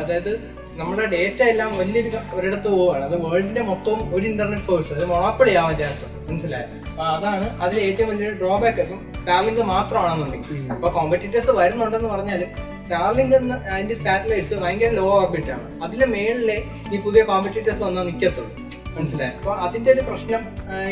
അതായത് 0.00 0.32
നമ്മുടെ 0.80 1.06
ഡേറ്റ 1.06 1.40
എല്ലാം 1.42 1.70
വലിയൊരു 1.78 2.18
ഒരിടത്ത് 2.36 2.68
പോവുകയാണ്. 2.68 3.04
അത് 3.04 3.16
വേൾഡിന്റെ 3.24 3.62
മൊത്തം 3.62 3.98
ഒരു 4.16 4.24
ഇന്റർനെറ്റ് 4.26 4.66
സോഴ്സ് 4.66 4.92
അത് 4.92 5.04
മൊണോപ്പൊളി 5.12 5.52
ആവാൻ 5.60 5.76
ചാൻസ് 5.78 6.06
മനസ്സിലായത് 6.28 6.74
അപ്പൊ 6.88 7.04
അതാണ് 7.14 7.46
അതിൽ 7.64 7.78
ഏറ്റവും 7.80 8.08
വലിയൊരു 8.10 8.36
ഡ്രോബാക്ക് 8.36 8.80
ഇപ്പം 8.80 9.00
സ്റ്റാർലിങ്ക് 9.20 9.62
മാത്രമാണെന്നുണ്ടെങ്കിൽ. 9.74 10.70
അപ്പൊ 10.74 10.88
കോമ്പറ്റീറ്റേഴ്സ് 10.98 11.50
വരുന്നുണ്ടെന്ന് 11.60 12.08
പറഞ്ഞാലും 12.08 12.50
സ്റ്റാർലിങ്ക് 12.86 13.34
എന്ന 13.40 13.54
അതിന്റെ 13.74 13.96
സാറ്റലൈറ്റ്സ് 14.04 14.56
ഭയങ്കര 14.64 14.90
ലോ 15.00 15.06
ഓർബിറ്റ് 15.20 15.52
ആണ്. 15.56 15.68
അതിന്റെ 15.84 16.08
മേളിലെ 16.14 16.58
ഈ 16.94 16.98
പുതിയ 17.06 17.22
കോമ്പറ്റീറ്റേഴ്സ് 17.30 17.84
ഒന്നും 17.88 18.06
നിൽക്കത്തുള്ളൂ 18.10 18.52
മനസ്സിലായി? 18.96 19.32
അപ്പൊ 19.38 19.52
അതിന്റെ 19.64 19.90
ഒരു 19.94 20.02
പ്രശ്നം 20.08 20.42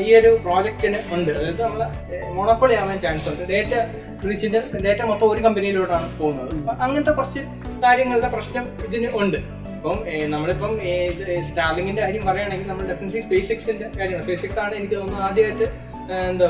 ഈ 0.07 0.09
ഒരു 0.21 0.31
പ്രോജക്റ്റിന് 0.47 0.99
ഉണ്ട്. 1.17 1.31
അതായത് 1.39 1.63
നമ്മൾ 1.67 1.83
മോണോപ്പൊളി 2.37 2.75
ആവാൻ 2.81 2.99
ചാൻസ് 3.05 3.29
ഉണ്ട്. 3.33 3.43
ഡേറ്റ 3.53 3.75
റീച്ചിന്റെ 4.29 4.61
ഡേറ്റ 4.87 5.01
മൊത്തം 5.11 5.27
ഒരു 5.35 5.41
കമ്പനിയിലോട്ടാണ് 5.47 6.09
പോകുന്നത്. 6.19 6.53
അപ്പൊ 6.61 6.75
അങ്ങനത്തെ 6.85 7.13
കുറച്ച് 7.19 7.43
കാര്യങ്ങളുടെ 7.85 8.31
പ്രശ്നം 8.35 8.67
ഇതിന് 8.87 9.09
ഉണ്ട്. 9.21 9.39
അപ്പം 9.77 9.99
നമ്മളിപ്പം 10.35 10.73
സ്റ്റാർലിങ്ങിന്റെ 11.49 12.03
കാര്യം 12.05 12.23
പറയുകയാണെങ്കിൽ 12.29 12.69
നമ്മൾ 12.71 12.85
ഡെഫിനറ്റ്ലി 12.91 13.23
സ്പേസ് 13.27 13.53
എക്സിന്റെ 13.55 13.87
കാര്യമാണ്. 13.99 14.25
സ്പേസ് 14.27 14.45
എക്സ് 14.47 14.61
ആണ് 14.65 14.75
എനിക്ക് 14.81 14.97
തോന്നുന്നത് 15.01 15.27
ആദ്യമായിട്ട് 15.29 15.67
എന്താ 16.31 16.49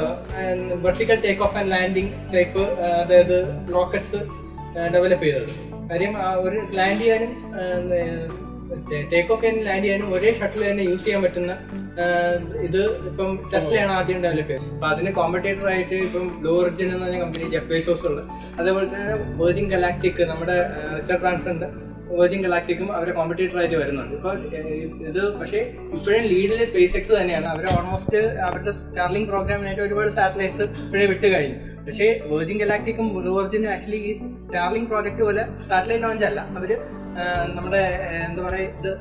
vertical 0.86 1.18
take 1.26 1.42
off 1.47 1.57
and 1.61 1.70
landing 1.74 2.12
type 2.34 2.64
അതായത് 3.03 3.36
റോക്കറ്റ്സ് 3.76 4.20
ഡെവലപ്പ് 4.95 5.25
ചെയ്തത്. 5.27 5.53
കാര്യം 5.91 6.14
ഒരു 6.47 6.59
ലാൻഡ് 6.79 7.01
ചെയ്യാനും 7.03 7.33
ടേക്ക് 9.12 9.31
ഓഫ് 9.33 9.41
ചെയ്യാനും 9.43 9.64
ലാൻഡ് 9.68 9.85
ചെയ്യാനും 9.85 10.09
ഒരേ 10.16 10.31
ഷട്ടിൽ 10.39 10.62
തന്നെ 10.70 10.85
യൂസ് 10.91 11.05
ചെയ്യാൻ 11.05 11.20
പറ്റുന്ന 11.25 11.53
ഇത് 12.66 12.81
ഇപ്പം 13.09 13.31
ടെസ്ലയാണ് 13.53 13.93
ആദ്യം 13.99 14.20
ഡെവലപ്പ് 14.25 14.51
ചെയ്തത്. 14.51 14.70
അപ്പൊ 14.75 14.87
അതിന് 14.93 15.11
കോമ്പറ്റേറ്റർ 15.18 15.66
ആയിട്ട് 15.72 15.97
ഇപ്പം 16.07 16.25
ബ്ലൂ 16.41 16.55
ഒറിജിൻ 16.62 16.89
എന്ന് 16.95 17.05
പറഞ്ഞ 17.05 17.18
കമ്പനി 17.25 17.51
ജപ്പേസോസ് 17.55 18.07
ഉണ്ട്. 18.11 18.22
അതേപോലെ 18.61 18.87
തന്നെ 18.95 19.16
വേർജിൻ 19.41 19.66
ഗലാക്ടിക് 19.75 20.22
നമ്മുടെ 20.31 20.57
റിച്ചർഡ് 20.97 21.20
ബ്രാൻസന്റെ 21.25 21.68
വേർജിൻ 22.16 22.41
ഗലാക്ടിക്കും 22.47 22.89
അവരെ 22.97 23.12
കോമ്പറ്റേറ്റർ 23.18 23.59
ആയിട്ട് 23.61 23.77
വരുന്നുണ്ട്. 23.83 24.14
ഇപ്പൊ 24.18 24.33
ഇത് 25.11 25.22
പക്ഷേ 25.39 25.61
ഇപ്പോഴും 25.97 26.25
ലീഡിലെ 26.33 26.66
സ്പേസ് 26.72 26.97
എക്സ് 26.99 27.14
തന്നെയാണ്. 27.20 27.47
അവർ 27.55 27.64
ഓൾമോസ്റ്റ് 27.77 28.22
അവരുടെ 28.49 28.75
സ്റ്റാർലിംഗ് 28.81 29.29
പ്രോഗ്രാമിനായിട്ട് 29.33 29.85
ഒരുപാട് 29.89 30.11
സാറ്റലൈറ്റ്സ് 30.18 30.66
ഇപ്പോഴേ 30.85 31.07
വിട്ട് 31.12 31.27
കഴിഞ്ഞു 31.35 31.59
പക്ഷേ 31.87 32.07
വേർജിൻ 32.30 32.57
ഗലാക്ടിക്കും 32.62 33.07
ബ്ലൂ 33.16 33.32
ഒറിജിനും 33.41 33.70
ആക്ച്വലി 33.74 34.01
ഈ 34.11 34.12
സ്റ്റാർലിംഗ് 34.43 34.89
പ്രോജക്റ്റ് 34.93 35.22
പോലെ 35.28 35.43
സാറ്റലൈറ്റ് 35.68 36.05
ലോഞ്ച് 36.05 36.26
അല്ല. 36.30 36.41
അവർ 36.59 36.70
നമ്മുടെ 37.57 37.82
എന്താ 38.26 38.43
പറയുക 38.47 38.70
ഇത് 38.80 38.93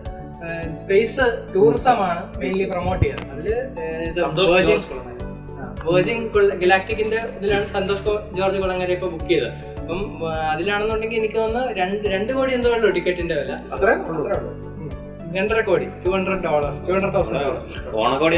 സ്പേസ് 0.84 1.26
ടൂറിസമാണ് 1.54 2.22
മെയിൻലി 2.42 2.66
പ്രൊമോട്ട് 2.72 3.04
ചെയ്യുന്നത്. 3.04 3.32
അതിൽ 3.36 4.50
വേർജിൻ 4.52 4.82
വേർജിൻ 5.88 6.20
ഗലാക്ടിക്കിന്റെ 6.64 7.20
ഇതിലാണ് 7.38 7.68
സന്തോഷ് 7.76 8.04
ജോർജ് 8.40 8.60
കുളങ്ങര 8.64 8.92
ഇപ്പൊ 8.98 9.10
ബുക്ക് 9.14 9.30
ചെയ്തത്. 9.34 9.54
അപ്പം 9.82 10.02
അതിലാണെന്നുണ്ടെങ്കിൽ 10.54 11.18
എനിക്ക് 11.22 11.38
തോന്നുന്നു 11.40 11.72
രണ്ട് 11.80 12.06
രണ്ട് 12.16 12.32
കോടി 12.38 12.52
എന്തോ 12.58 12.70
ഉള്ളൂ 12.76 12.90
ടിക്കറ്റിന്റെ 12.98 13.36
വില. 13.42 13.54
അത്രേ 13.76 13.94
ഉള്ളൂ. 14.12 14.52
രണ്ടര 15.36 15.60
crore 15.68 15.86
two 16.04 16.10
hundred 16.14 16.44
dollars 16.46 16.80
two 16.88 16.92
hundred 16.96 17.14
thousand 17.16 17.40
dollars 17.44 17.70
ഓണക്കോടി 18.00 18.36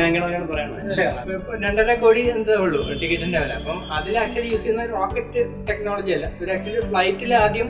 രണ്ടര 1.65 1.93
കോടി 2.03 2.21
എന്തേ 2.33 2.55
ഉള്ളൂ 2.63 2.79
ടിക്കറ്റിന്റെ 3.01 3.39
വില. 3.43 3.53
അപ്പം 3.59 3.77
അതിൽ 3.97 4.13
ആക്ച്വലി 4.23 4.49
യൂസ് 4.53 4.63
ചെയ്യുന്ന 4.63 4.85
റോക്കറ്റ് 4.95 5.41
ടെക്നോളജി 5.69 6.13
അല്ല. 6.17 6.27
ഇവർ 6.37 6.51
ആക്ച്വലി 6.55 6.81
ഫ്ലൈറ്റിൽ 6.89 7.33
ആദ്യം 7.41 7.69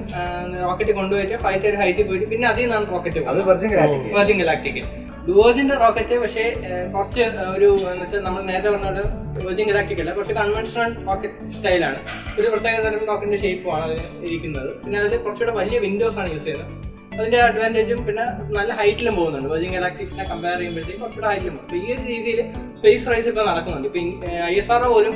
റോക്കറ്റ് 0.64 0.94
കൊണ്ടുപോയിട്ട് 1.00 1.38
ഫ്ലൈറ്റ് 1.44 1.68
ഒരു 1.72 1.80
ഹൈറ്റിൽ 1.84 2.08
പോയിട്ട് 2.10 2.28
പിന്നെ 2.34 2.48
അതിൽ 2.52 2.64
നിന്നാണ് 2.66 2.88
rocket 2.94 3.24
Virgin 3.50 3.72
Galactic 3.74 4.14
Virgin 4.18 4.40
Galactic 4.44 4.82
ഡുവോജിന്റെ 5.28 5.76
rocket 5.84 6.16
പക്ഷേ 6.24 6.46
കുറച്ച് 6.94 7.24
ഒരു 7.56 7.70
എന്ന് 7.86 8.04
വെച്ചാൽ 8.04 8.24
നമ്മൾ 8.28 8.42
നേരത്തെ 8.50 8.70
പറഞ്ഞ 8.76 9.04
വേർജിൻ 9.40 9.68
ഗലാക്ടിക് 9.72 10.02
അല്ല. 10.04 10.12
കുറച്ച് 10.18 10.36
കൺവെൻഷണൽ 10.40 10.92
റോക്കറ്റ് 11.08 11.50
സ്റ്റൈലാണ് 11.56 12.00
ഒരു 12.38 12.48
പ്രത്യേക 12.54 12.76
തരം 12.86 13.06
റോക്കറ്റിന്റെ 13.10 13.40
ഷേപ്പുമാണ് 13.46 13.86
അതിന് 13.88 14.04
ഇരിക്കുന്നത്. 14.28 14.70
പിന്നെ 14.84 15.00
അതിൽ 15.02 15.18
കുറച്ചുകൂടെ 15.26 15.56
വലിയ 15.60 15.80
വിൻഡോസ് 15.86 16.20
ആണ് 16.22 16.32
യൂസ് 16.36 16.46
ചെയ്യുന്നത്. 16.46 16.74
അതിന്റെ 17.20 17.40
അഡ്വാന്റേജും 17.48 18.00
പിന്നെ 18.08 18.26
നല്ല 18.58 18.72
ഹൈറ്റിലും 18.80 19.16
പോകുന്നുണ്ട്. 19.20 19.50
വെർജിൻ 19.54 19.72
ഗലാക്റ്റിക്കിനെ 19.76 20.26
കമ്പയർ 20.32 20.58
ചെയ്യുമ്പോഴത്തേക്കും 20.60 21.02
കുറച്ചുകൂടെ 21.04 21.30
ഹൈറ്റിലും 21.32 21.56
പോകും. 21.58 21.68
അപ്പൊ 21.68 21.78
ഈ 21.84 21.96
ഒരു 21.96 22.04
രീതിയിൽ 22.14 22.40
സ്പേസ് 22.80 23.08
റൈസ് 23.12 23.30
ഒക്കെ 23.32 23.44
നടക്കുന്നുണ്ട്. 23.52 23.88
ഇപ്പൊ 23.90 24.32
ഐ 24.52 24.56
എസ് 24.62 24.72
ആർ 24.76 24.84
പോലും 24.96 25.16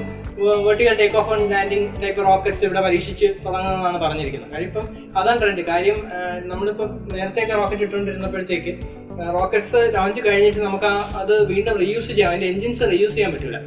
vertical 0.68 0.96
take 1.00 1.18
off 1.22 1.32
and 1.34 1.48
landing 1.54 1.88
type 2.04 2.22
rockets 2.30 2.64
ഇവിടെ 2.66 2.82
പരീക്ഷിച്ച് 2.88 3.28
തുടങ്ങുന്നതാണ് 3.46 3.98
പറഞ്ഞിരിക്കുന്നത്. 4.04 4.52
കാര്യം 4.54 4.70
ഇപ്പം 4.72 4.86
അതാണ് 5.20 5.40
ട്രെൻഡ് 5.42 5.66
കാര്യം 5.72 5.98
നമ്മളിപ്പോൾ 6.52 6.88
നേരത്തെ 6.88 7.18
നേരത്തെയൊക്കെ 7.18 7.56
റോക്കറ്റ് 7.62 7.84
ഇട്ടുകൊണ്ടിരുന്നപ്പോഴത്തേക്ക് 7.88 8.74
റോക്കറ്റ്സ് 9.38 9.80
ലോഞ്ച് 9.96 10.22
കഴിഞ്ഞിട്ട് 10.28 10.62
നമുക്ക് 10.68 10.92
അത് 11.22 11.34
വീണ്ടും 11.52 11.78
റീയൂസ് 11.84 12.10
ചെയ്യാം. 12.12 12.30
അതിന്റെ 12.32 12.48
എഞ്ചിൻസ് 12.54 12.84
റീയൂസ് 12.94 13.16
ചെയ്യാൻ 13.16 13.32
പറ്റില്ല 13.34 13.60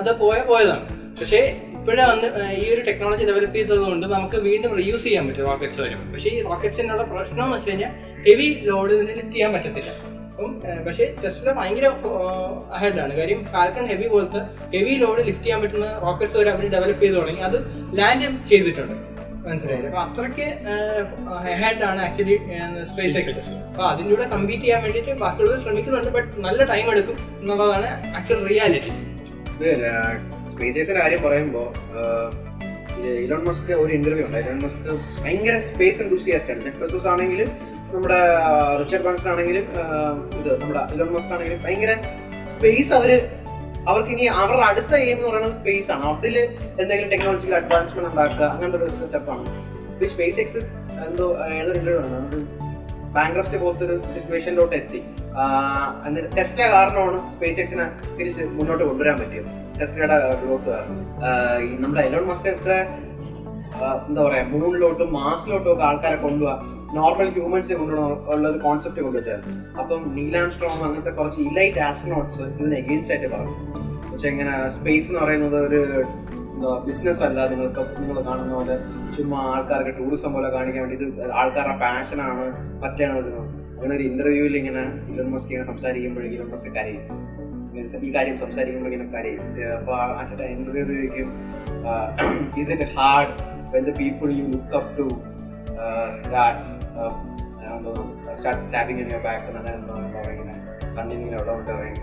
അത് 0.00 0.10
പോയ 0.22 0.38
പോയതാണ്. 0.50 0.84
പക്ഷേ 1.20 1.40
ഇപ്പോഴേ 1.88 2.06
വന്ന് 2.08 2.28
ഈ 2.62 2.64
ഒരു 2.72 2.80
ടെക്നോളജി 2.86 3.24
ഡെവലപ്പ് 3.28 3.56
ചെയ്തത് 3.58 3.78
കൊണ്ട് 3.82 4.06
നമുക്ക് 4.14 4.38
വീണ്ടും 4.46 4.72
റീയൂസ് 4.78 5.04
ചെയ്യാൻ 5.04 5.24
പറ്റും 5.28 5.44
റോക്കറ്റ്സ് 5.50 5.80
വരും. 5.84 6.00
പക്ഷേ 6.14 6.30
ഈ 6.36 6.40
റോക്കറ്റ്സിനുള്ള 6.48 7.04
പ്രശ്നം 7.12 7.40
എന്ന് 7.44 7.54
വെച്ച് 7.54 7.70
കഴിഞ്ഞാൽ 7.70 7.92
ഹെവി 8.26 8.48
ലോഡ് 8.66 8.90
ഇതിന് 8.96 9.12
ലിഫ്റ്റ് 9.18 9.36
ചെയ്യാൻ 9.36 9.52
പറ്റത്തില്ല. 9.54 9.92
അപ്പം 10.32 10.50
പക്ഷേ 10.86 11.04
ടെസ്ല 11.22 11.52
ഭയങ്കര 11.58 11.86
അഹെഡാണ് 12.78 13.14
കാര്യം 13.20 13.40
ഫാൽക്കൺ 13.54 13.86
ഹെവി 13.92 14.06
പോലത്തെ 14.14 14.40
ഹെവി 14.74 14.96
ലോഡ് 15.04 15.22
ലിഫ്റ്റ് 15.28 15.46
ചെയ്യാൻ 15.46 15.62
പറ്റുന്ന 15.62 15.88
റോക്കറ്റ്സ് 16.04 16.36
വരെ 16.40 16.50
അവർ 16.54 16.66
ഡെവലപ്പ് 16.76 17.02
ചെയ്ത് 17.04 17.16
തുടങ്ങി. 17.20 17.42
അത് 17.48 17.56
ലാൻഡ് 18.00 18.28
ചെയ്തിട്ടുണ്ട്. 18.52 18.94
മനസ്സിലായില്ലേ? 19.48 19.90
അപ്പൊ 19.90 20.02
അത്രയ്ക്ക് 20.06 20.46
ഹെഡാണ് 21.62 21.86
ആണ് 21.90 22.02
ആക്ച്വലി 22.08 22.36
സ്പേസ് 22.92 23.16
എക്സ് 23.20 23.54
അപ്പൊ 23.70 23.84
അതിന്റെ 23.92 24.10
കൂടെ 24.14 24.26
കമ്പീറ്റ് 24.34 24.64
ചെയ്യാൻ 24.66 24.82
വേണ്ടിയിട്ട് 24.86 25.14
ബാക്കിയുള്ളവർ 25.24 25.62
ശ്രമിക്കുന്നുണ്ട് 25.64 26.10
ബട്ട് 26.18 26.28
നല്ല 26.48 26.60
ടൈം 26.72 26.90
എടുക്കും 26.96 27.16
എന്നുള്ളതാണ് 27.40 27.88
ആക്ച്വൽ 28.20 28.42
റിയാലിറ്റി 28.52 28.94
സ്പേസ് 30.58 30.78
എക്സിന്റെ 30.78 31.00
കാര്യം 31.00 31.20
പറയുമ്പോ 31.22 31.60
ഇലോൺ 33.24 33.42
മസ്ക് 33.48 33.72
ഒരു 33.82 33.92
ഇന്റർവ്യൂ 33.96 34.22
ഉണ്ട്. 34.26 34.38
ഇലോൺ 34.38 34.60
മസ്ക് 34.62 34.86
ഭയങ്കര 35.24 35.56
സ്പേസ് 35.72 35.98
എന്തൂസിയാസ്റ്റ് 36.02 36.52
ആണ്. 36.52 36.72
ബെസോസ് 36.80 37.06
ആണെങ്കിലും 37.12 37.50
നമ്മുടെ 37.92 38.18
റിച്ചർഡ് 38.78 39.04
ബാൻസൺ 39.04 39.28
ആണെങ്കിലും 39.32 39.66
ഇത് 40.38 40.50
നമ്മുടെ 40.62 40.80
ഇലോൺ 40.94 41.10
മസ്ക് 41.16 41.32
ആണെങ്കിലും 41.34 41.60
ഭയങ്കര 41.66 41.92
സ്പേസ് 42.54 42.90
അവർ 42.98 43.12
അവർക്ക് 43.90 44.10
ഇനി 44.14 44.24
അവരുടെ 44.40 44.64
അടുത്ത 44.70 44.92
എയിം 44.94 45.16
എന്ന് 45.16 45.28
പറയുന്നത് 45.28 45.54
സ്പേസ് 45.60 45.90
ആണ്. 45.92 46.04
അതിൽ 46.14 46.38
എന്തെങ്കിലും 46.80 47.10
ടെക്നോളജിക്കൽ 47.14 47.54
അഡ്വാൻസ്മെന്റ് 47.54 48.10
ഉണ്ടാക്കുക 48.10 48.44
അങ്ങനത്തെ 48.54 48.80
ഒരു 48.84 48.90
സെറ്റപ്പ് 48.90 49.30
ആണ്. 49.36 49.46
സ്പേസ് 50.14 50.40
എക്സ് 50.40 50.64
എന്തോ 51.06 51.28
ഇന്റർവ്യൂ 51.78 52.00
ആണ്? 52.00 52.18
ബാങ്ക്രപ്സി 53.14 53.56
പോലത്തെ 53.56 53.84
ഒരു 53.84 53.96
സിറ്റുവേഷനിലോട്ട് 54.14 54.76
എത്തി. 54.76 55.00
എന്നിട്ട് 56.06 56.68
കാരണമാണ് 56.76 57.20
സ്പേസ് 57.36 57.60
എക്സിനെ 57.60 57.88
തിരിച്ച് 58.18 58.44
മുന്നോട്ട് 58.58 58.84
കൊണ്ടുവരാൻ 58.84 59.18
പറ്റിയത്. 59.20 59.50
ടെസ്ലയുടെ 59.80 60.16
ഗ്രോത്ത് 60.42 60.76
നമ്മുടെ 61.82 62.02
എലോൺ 62.08 62.24
മസ്ക് 62.30 62.48
ഒക്കെ 62.54 62.78
എന്താ 64.08 64.20
പറയാ 64.26 64.44
മൂണിലോട്ടും 64.52 65.08
മാസിലോട്ടും 65.20 65.70
ഒക്കെ 65.72 65.84
ആൾക്കാരെ 65.88 66.18
കൊണ്ടുപോവാ 66.24 66.56
നോർമൽ 66.98 67.28
ഹ്യൂമൻസ് 67.36 67.74
ഉള്ള 67.84 68.46
ഒരു 68.50 68.58
കോൺസെപ്റ്റ് 68.66 69.00
കൊണ്ടുവച്ചായിരുന്നു. 69.06 69.54
അപ്പം 69.80 70.00
നീലാം 70.16 70.46
സ്ട്രോങ് 70.54 70.82
അങ്ങനത്തെ 70.86 71.12
കുറച്ച് 71.18 71.40
ഇലൈറ്റ് 71.48 71.80
ആസ്ട്രോണോട്സ് 71.88 72.44
ഇതിന് 72.60 72.76
എഗെയിൻസ്റ്റ് 72.82 73.14
ആയിട്ട് 73.14 73.28
പറഞ്ഞു. 73.34 73.54
പക്ഷെ 74.12 74.28
ഇങ്ങനെ 74.34 74.54
സ്പേസ് 74.76 75.08
എന്ന് 75.10 75.20
പറയുന്നത് 75.24 75.58
ഒരു 75.66 75.80
ബിസിനസ് 76.86 77.22
അല്ല. 77.26 77.40
നിങ്ങൾക്ക് 77.50 77.82
നിങ്ങൾ 78.00 78.16
കാണുന്ന 78.28 78.52
പോലെ 78.58 78.76
ചുമ്മാ 79.16 79.40
ആൾക്കാർക്ക് 79.52 79.92
ടൂറിസം 79.98 80.32
പോലെ 80.36 80.48
കാണിക്കാൻ 80.56 80.82
വേണ്ടി 80.84 80.96
ഇത് 80.98 81.32
ആൾക്കാരുടെ 81.40 81.76
പാഷനാണ് 81.84 82.46
മറ്റാണ് 82.84 83.18
അങ്ങനെ 83.76 83.92
ഒരു 83.98 84.04
ഇന്റർവ്യൂവിൽ 84.10 84.56
ഇങ്ങനെ 84.60 84.84
ഇലൻ 85.12 85.28
മസ്ക് 85.34 85.50
ഇങ്ങനെ 85.52 85.68
സംസാരിക്കുമ്പോഴേക്കും 85.72 86.38
ഇലൻ 86.38 86.50
മസ്ക് 86.54 86.70
ഈ 88.06 88.10
കാര്യം 88.16 88.36
സംസാരിക്കുമ്പോൾ 88.44 88.90
ഇങ്ങനെ 88.90 89.08
കരയും. 89.14 89.44
അപ്പോൾ 89.78 89.96
ആ 90.20 90.22
ടൈം 90.42 90.58
ചോദിക്കും 90.66 91.30
is 92.62 92.70
it 92.76 92.88
hard 92.96 93.34
when 93.74 93.84
the 93.90 93.94
people 94.02 94.28
you 94.40 94.46
look 94.54 94.76
up 94.80 94.90
to 95.00 95.08
starts 96.18 96.72
start 98.38 98.62
stabbing 98.66 99.00
in 99.02 99.08
your 99.14 99.22
back 99.28 99.44
എന്നാണ് 99.50 100.56
കണ്ണിങ്ങനെ 100.96 101.36
ഉള്ളതുകൊണ്ട് 101.40 101.72
പറയും. 101.72 101.98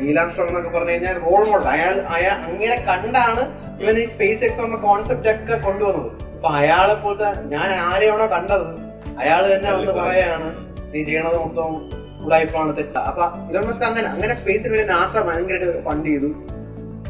നീലാം 0.00 0.28
സ്ട്രോങ് 0.30 0.50
എന്നൊക്കെ 0.50 0.70
പറഞ്ഞു 0.76 0.92
കഴിഞ്ഞാൽ 0.92 1.16
റോൾ 1.24 1.42
മോഡൽ 1.48 1.68
അയാൾ 1.74 1.96
അയാൾ 2.16 2.36
അങ്ങനെ 2.48 2.76
കണ്ടാണ് 2.88 3.42
ഇവൻ 3.82 3.96
ഈ 4.02 4.06
സ്പേസ് 4.14 4.42
എക്സ് 4.46 4.60
എന്ന 4.66 4.78
കോൺസെപ്റ്റ് 4.86 5.28
ഒക്കെ 5.32 5.56
കൊണ്ടുവന്നത്. 5.66 6.08
അപ്പൊ 6.36 6.48
അയാളെ 6.60 6.94
പോലത്തെ 7.04 7.28
ഞാൻ 7.54 7.68
ആരെയാണോ 7.88 8.26
കണ്ടത്? 8.36 8.68
അയാൾ 9.22 9.42
തന്നെ 9.52 9.70
വന്ന് 9.76 9.94
പറയാണ് 10.00 10.48
നീ 10.92 10.98
ചെയ്യണത് 11.08 11.38
മൊത്തം 11.44 11.70
ഉടായ്പാണ് 12.28 12.72
തെറ്റ. 12.80 12.96
അപ്പൊ 13.10 13.24
ഇലോൺ 13.50 13.64
മസ്ക് 13.70 13.86
അങ്ങനെ 13.90 14.08
അങ്ങനെ 14.14 14.34
സ്പേസിന് 14.42 14.72
വേണ്ടി 14.74 14.88
നാസ 14.94 15.12
ഭയങ്കരമായിട്ട് 15.28 15.82
ഫണ്ട് 15.88 16.08
ചെയ്തു. 16.10 16.30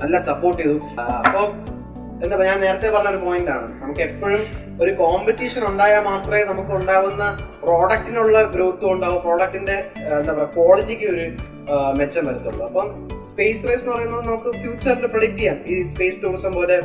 നല്ല 0.03 0.17
സപ്പോർട്ട് 0.31 0.61
ചെയ്തു. 0.63 0.79
അപ്പോൾ 1.27 1.27
അപ്പൊ 1.29 1.43
എന്താ 2.25 2.37
ഞാൻ 2.51 2.59
നേരത്തെ 2.67 2.89
പറഞ്ഞ 2.95 3.11
ഒരു 3.15 3.21
പോയിന്റ് 3.25 3.51
ആണ്. 3.57 3.67
നമുക്ക് 3.81 4.03
എപ്പോഴും 4.07 4.43
ഒരു 4.83 4.91
കോമ്പറ്റീഷൻ 5.01 5.63
ഉണ്ടായാൽ 5.69 6.03
മാത്രമേ 6.09 6.41
നമുക്ക് 6.51 6.73
ഉണ്ടാവുന്ന 6.79 7.25
പ്രോഡക്റ്റിനുള്ള 7.65 8.39
ഗ്രോത്ത് 8.55 8.87
ഉണ്ടാവും. 8.95 9.21
പ്രോഡക്റ്റിന്റെ 9.27 9.77
എന്താ 10.19 10.33
പറയുക 10.39 10.51
ക്വാളിറ്റിക്ക് 10.57 11.07
ഒരു 11.15 11.25
മെച്ചം 11.99 12.25
വരത്തുള്ളൂ. 12.29 12.63
അപ്പം 12.69 12.87
സ്പേസ് 13.33 13.67
റേസ് 13.69 13.85
എന്ന് 13.85 13.95
പറയുന്നത് 13.95 14.23
നമുക്ക് 14.29 14.51
ഫ്യൂച്ചറിൽ 14.61 15.07
പ്രൊഡിക്ട് 15.15 15.39
ചെയ്യാം. 15.41 15.59
ഈ 15.71 15.75
സ്പേസ് 15.95 16.23
ടൂറിസം 16.23 16.53
പോലെ 16.59 16.77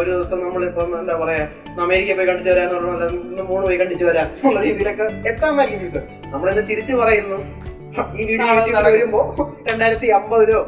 ഒരു 0.00 0.10
ദിവസം 0.14 0.38
നമ്മൾ 0.44 0.62
ഇപ്പം 0.68 0.94
എന്താ 1.00 1.16
പറയാ 1.22 1.44
അമേരിക്ക 1.86 2.16
പോയി 2.18 2.28
കണ്ടിട്ട് 2.30 2.50
വരാന്ന് 2.52 2.76
പറഞ്ഞാൽ 2.76 3.12
മൂന്ന് 3.50 3.64
പോയി 3.68 3.78
കണ്ടിട്ട് 3.82 4.06
വരാം 4.10 4.30
എന്നുള്ള 4.36 4.62
രീതിയിലൊക്കെ 4.68 5.06
എത്താമായിരിക്കും 5.32 5.82
ഫ്യൂച്ചർ 5.82 6.04
നമ്മളിന്ന് 6.34 6.64
ചിരിച്ചു 6.70 6.96
പറയുന്നു. 7.02 7.38
ഈ 7.94 8.24
വീഡിയോ 8.28 8.46
യൂട്യൂബിൽ 8.54 8.86
വരുമ്പോ 8.88 9.20
രണ്ടായിരത്തി 9.68 10.08
അമ്പതിലോ 10.18 10.60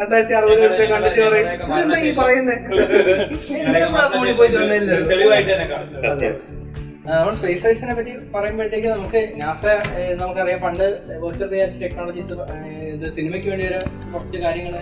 രണ്ടായിരത്തി 0.00 0.34
അറുപതിലോ 0.38 0.64
എടുത്ത് 0.68 0.84
കണ്ടിട്ട് 0.92 1.22
പറയും. 1.26 1.48
എന്താ 1.82 1.98
ഈ 2.00 2.12
പറയുന്നത്. 2.20 2.54
നമ്മൾ 7.08 7.34
സ്പേസ് 7.34 7.62
സൈസിനെ 7.62 7.92
പറ്റി 7.94 8.12
പറയുമ്പോഴത്തേക്ക് 8.32 8.88
നമുക്ക് 8.88 9.20
നാസ 9.42 9.64
നമുക്കറിയാം 10.20 10.60
പണ്ട് 10.64 10.86
വെർച്വൽ 11.22 11.48
റിയാലിറ്റി 11.52 11.80
ടെക്നോളജീസ് 11.84 12.32
ഇത് 12.94 13.06
സിനിമയ്ക്ക് 13.18 13.48
വേണ്ടി 13.48 13.66
ഒരു 13.66 13.80
കുറച്ച് 14.12 14.38
കാര്യങ്ങൾ 14.44 14.74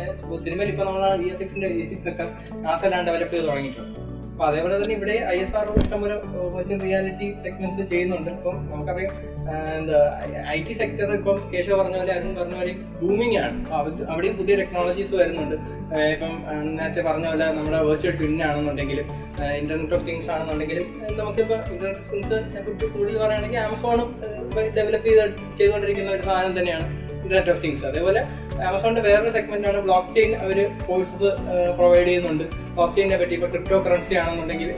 സിനിമയിൽ 0.46 0.70
ഇപ്പൊ 0.72 0.84
നമ്മൾ 0.84 1.04
ഇ 1.24 1.28
എസ് 1.32 1.42
എക്സിന്റെ 1.42 1.68
വി 1.68 1.82
ഒക്കെ 2.12 2.26
നാസ 2.62 2.82
ഡെവലപ്പ് 2.86 3.34
ചെയ്ത് 3.34 3.46
തുടങ്ങിയിട്ടുണ്ട്. 3.48 4.00
അപ്പൊ 4.34 4.44
അതേപോലെ 4.46 4.74
തന്നെ 4.78 4.94
ഇവിടെ 4.98 5.16
ഐ 5.32 5.36
എസ് 5.42 5.54
ആർ 5.58 5.66
ഇഷ്ടംപോലെ 5.80 6.14
വെർച്വൽ 6.54 6.78
റിയാലിറ്റി 6.84 7.26
ടെക്നിക്സ് 7.44 7.84
ചെയ്യുന്നുണ്ട്. 7.92 8.30
ഇപ്പം 8.38 8.56
നമുക്കറിയാം 8.70 9.12
എന്താ 9.80 9.98
ഐ 10.54 10.56
ടി 10.66 10.74
സെക്ടർ 10.80 11.12
ഇപ്പം 11.18 11.36
കേശവ് 11.52 11.76
പറഞ്ഞ 11.80 11.96
പോലെ 12.00 12.12
അരുൺ 12.16 12.32
പറഞ്ഞ 12.38 12.54
പോലെ 12.60 12.72
ബൂമിംഗ് 13.02 13.36
ആണ്. 13.42 13.58
അവിടെയും 14.12 14.34
പുതിയ 14.40 14.54
ടെക്നോളജീസ് 14.60 15.14
വരുന്നുണ്ട്. 15.20 15.56
ഇപ്പം 16.14 16.34
നേരത്തെ 16.78 17.04
പറഞ്ഞ 17.08 17.26
പോലെ 17.32 17.46
നമ്മുടെ 17.58 17.82
വെർച്വൽ 17.90 18.16
ട്വിൻ 18.20 18.34
ആണെന്നുണ്ടെങ്കിലും 18.48 19.06
ഇന്റർനെറ്റ് 19.60 19.96
ഓഫ് 19.98 20.06
തിങ്സ് 20.08 20.30
ആണെന്നുണ്ടെങ്കിലും 20.36 20.86
നമുക്കിപ്പോ 21.20 21.58
ഇന്റർനെറ്റ് 21.74 22.02
ഓഫ് 22.02 22.10
തിങ്സിനെ 22.14 22.62
കുറിച്ച് 22.66 22.86
കൂടുതൽ 22.96 23.16
പറയുകയാണെങ്കിൽ 23.24 23.62
ആമസോണും 23.66 24.10
ഡെവലപ്പ് 24.78 25.08
ചെയ്ത് 25.08 25.24
ചെയ്തുകൊണ്ടിരിക്കുന്ന 25.60 26.12
ഒരു 26.18 26.24
സാധനം 26.30 26.54
തന്നെയാണ്. 26.60 26.88
ഇന്റർനെറ്റ് 27.24 27.52
ഓഫ് 27.54 27.62
തിങ്സ് 27.64 27.84
അതേപോലെ 27.90 28.20
ആമസോണിന്റെ 28.68 29.02
വേറൊരു 29.08 29.30
സെഗ്മെന്റ് 29.36 29.68
ആണ് 29.70 29.78
ബ്ലോക്ക് 29.86 30.10
ചെയിൻ 30.16 30.32
അവർ 30.44 30.58
കോഴ്സസ് 30.88 31.30
പ്രൊവൈഡ് 31.78 32.06
ചെയ്യുന്നുണ്ട്. 32.08 32.44
ബ്ലോക്ക് 32.74 32.94
ചെയിനെ 32.98 33.16
പറ്റി 33.20 33.34
ഇപ്പോൾ 33.38 33.50
ക്രിപ്റ്റോ 33.54 33.78
കറൻസി 33.86 34.14
ആണെന്നുണ്ടെങ്കിൽ 34.22 34.70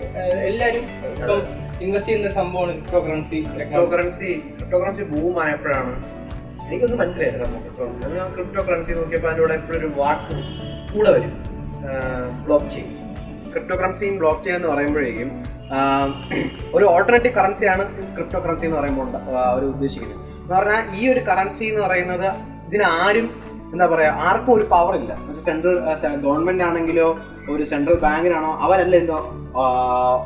എല്ലാവരും 0.51 0.85
ഇപ്പം 1.15 1.41
ഇൻവെസ്റ്റ് 1.85 2.11
ചെയ്യുന്ന 2.11 2.29
ഒരു 2.29 2.37
സംഭവമാണ് 2.41 2.73
crypto 2.77 3.01
currency 3.07 3.39
crypto 3.57 3.83
currency 3.95 4.31
crypto 4.59 4.79
currency 4.83 5.05
boom 5.13 5.35
ആയപ്പോഴാണ്. 5.45 5.93
എനിക്കൊന്നും 6.69 6.99
മനസ്സിലായില്ല 7.03 7.49
ക്രിപ്റ്റോ 7.65 7.87
ക്രിപ്റ്റോ 8.37 8.63
കറൻസി 8.69 8.93
നോക്കിയപ്പോൾ 9.01 9.31
അതിലൂടെ 9.33 9.55
എപ്പോഴും 9.61 9.79
ഒരു 9.81 9.91
വാക്ക് 10.01 10.37
കൂടെ 10.95 11.11
വരും. 11.17 11.35
ബ്ലോക്ക് 12.47 12.71
ചെയിൻ 12.77 12.89
ക്രിപ്റ്റോ 13.53 13.77
കറൻസിയും 13.81 14.17
ബ്ലോക്ക് 14.23 14.43
ചെയിൻ 14.47 14.57
എന്ന് 14.59 14.71
പറയുമ്പോഴേക്കും 14.75 15.31
ഒരു 16.77 16.85
ഓൾട്ടർനേറ്റീവ് 16.93 17.35
കറൻസിയാണ് 17.37 17.85
ക്രിപ്റ്റോ 18.17 18.39
കറൻസി 18.45 18.65
എന്ന് 18.67 18.79
പറയുമ്പോൾ 18.81 19.09
അവർ 19.51 19.63
ഉദ്ദേശിക്കുന്നത്. 19.75 20.23
എന്ന് 20.47 20.57
പറഞ്ഞാൽ 20.59 20.83
ഈ 20.99 21.09
ഒരു 21.13 21.21
കറൻസി 21.29 21.65
എന്ന് 21.65 21.81
പറയുന്നത് 21.85 22.27
ഇതിനാരും 22.67 23.27
എന്താ 23.73 23.87
പറയാ 23.93 24.11
ആർക്കും 24.27 24.53
ഒരു 24.57 24.65
പവർ 24.73 24.95
ഇല്ല. 24.99 25.13
സെൻട്രൽ 25.47 25.79
ഗവൺമെന്റ് 26.27 26.65
ആണെങ്കിലോ 26.67 27.09
ഒരു 27.53 27.65
സെൻട്രൽ 27.71 27.99
ബാങ്കിനാണോ 28.05 28.51
അവരല്ല 28.67 28.95
എന്തോ 29.03 29.17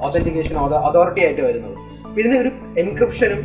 ഒതന്റിക്കേഷൻ 0.06 0.56
അതോറിറ്റി 0.88 1.22
ആയിട്ട് 1.26 1.42
വരുന്നത്. 1.46 1.76
ഇതിന് 2.20 2.36
ഒരു 2.42 2.50
എൻക്രിപ്ഷനും 2.82 3.40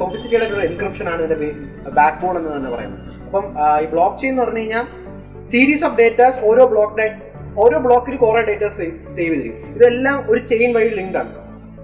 സോഫിസ്റ്റിക്കേറ്റഡ് 0.00 0.54
ഒരു 0.58 0.64
എൻക്രിപ്ഷൻ 0.70 1.06
ആണ് 1.12 1.20
ഇതിന്റെ 1.26 1.50
ബാക്ക് 1.98 2.18
ബോൺ 2.22 2.34
എന്ന് 2.40 2.50
തന്നെ 2.56 2.70
പറയുന്നത്. 2.76 3.02
അപ്പം 3.26 3.44
ഈ 3.82 3.88
ബ്ലോക്ക് 3.96 4.16
ചെയിൻ 4.22 4.32
എന്ന് 4.32 4.44
പറഞ്ഞു 4.44 4.62
കഴിഞ്ഞാൽ 4.62 4.86
സീരീസ് 5.52 5.84
ഓഫ് 5.88 5.96
ഡേറ്റാസ് 6.02 6.40
ഓരോ 6.50 6.64
ബ്ലോക്ക് 6.74 7.10
ഓരോ 7.62 7.78
ബ്ലോക്കിൽ 7.88 8.16
കുറെ 8.24 8.42
ഡേറ്റ 8.48 8.64
സേവ് 8.78 8.94
ചെയ്തിരിക്കും. 9.18 9.68
ഇതെല്ലാം 9.76 10.18
ഒരു 10.30 10.40
ചെയിൻ 10.50 10.70
വഴി 10.78 10.90
ലിങ്ക് 10.98 11.18
ആണ്. 11.20 11.30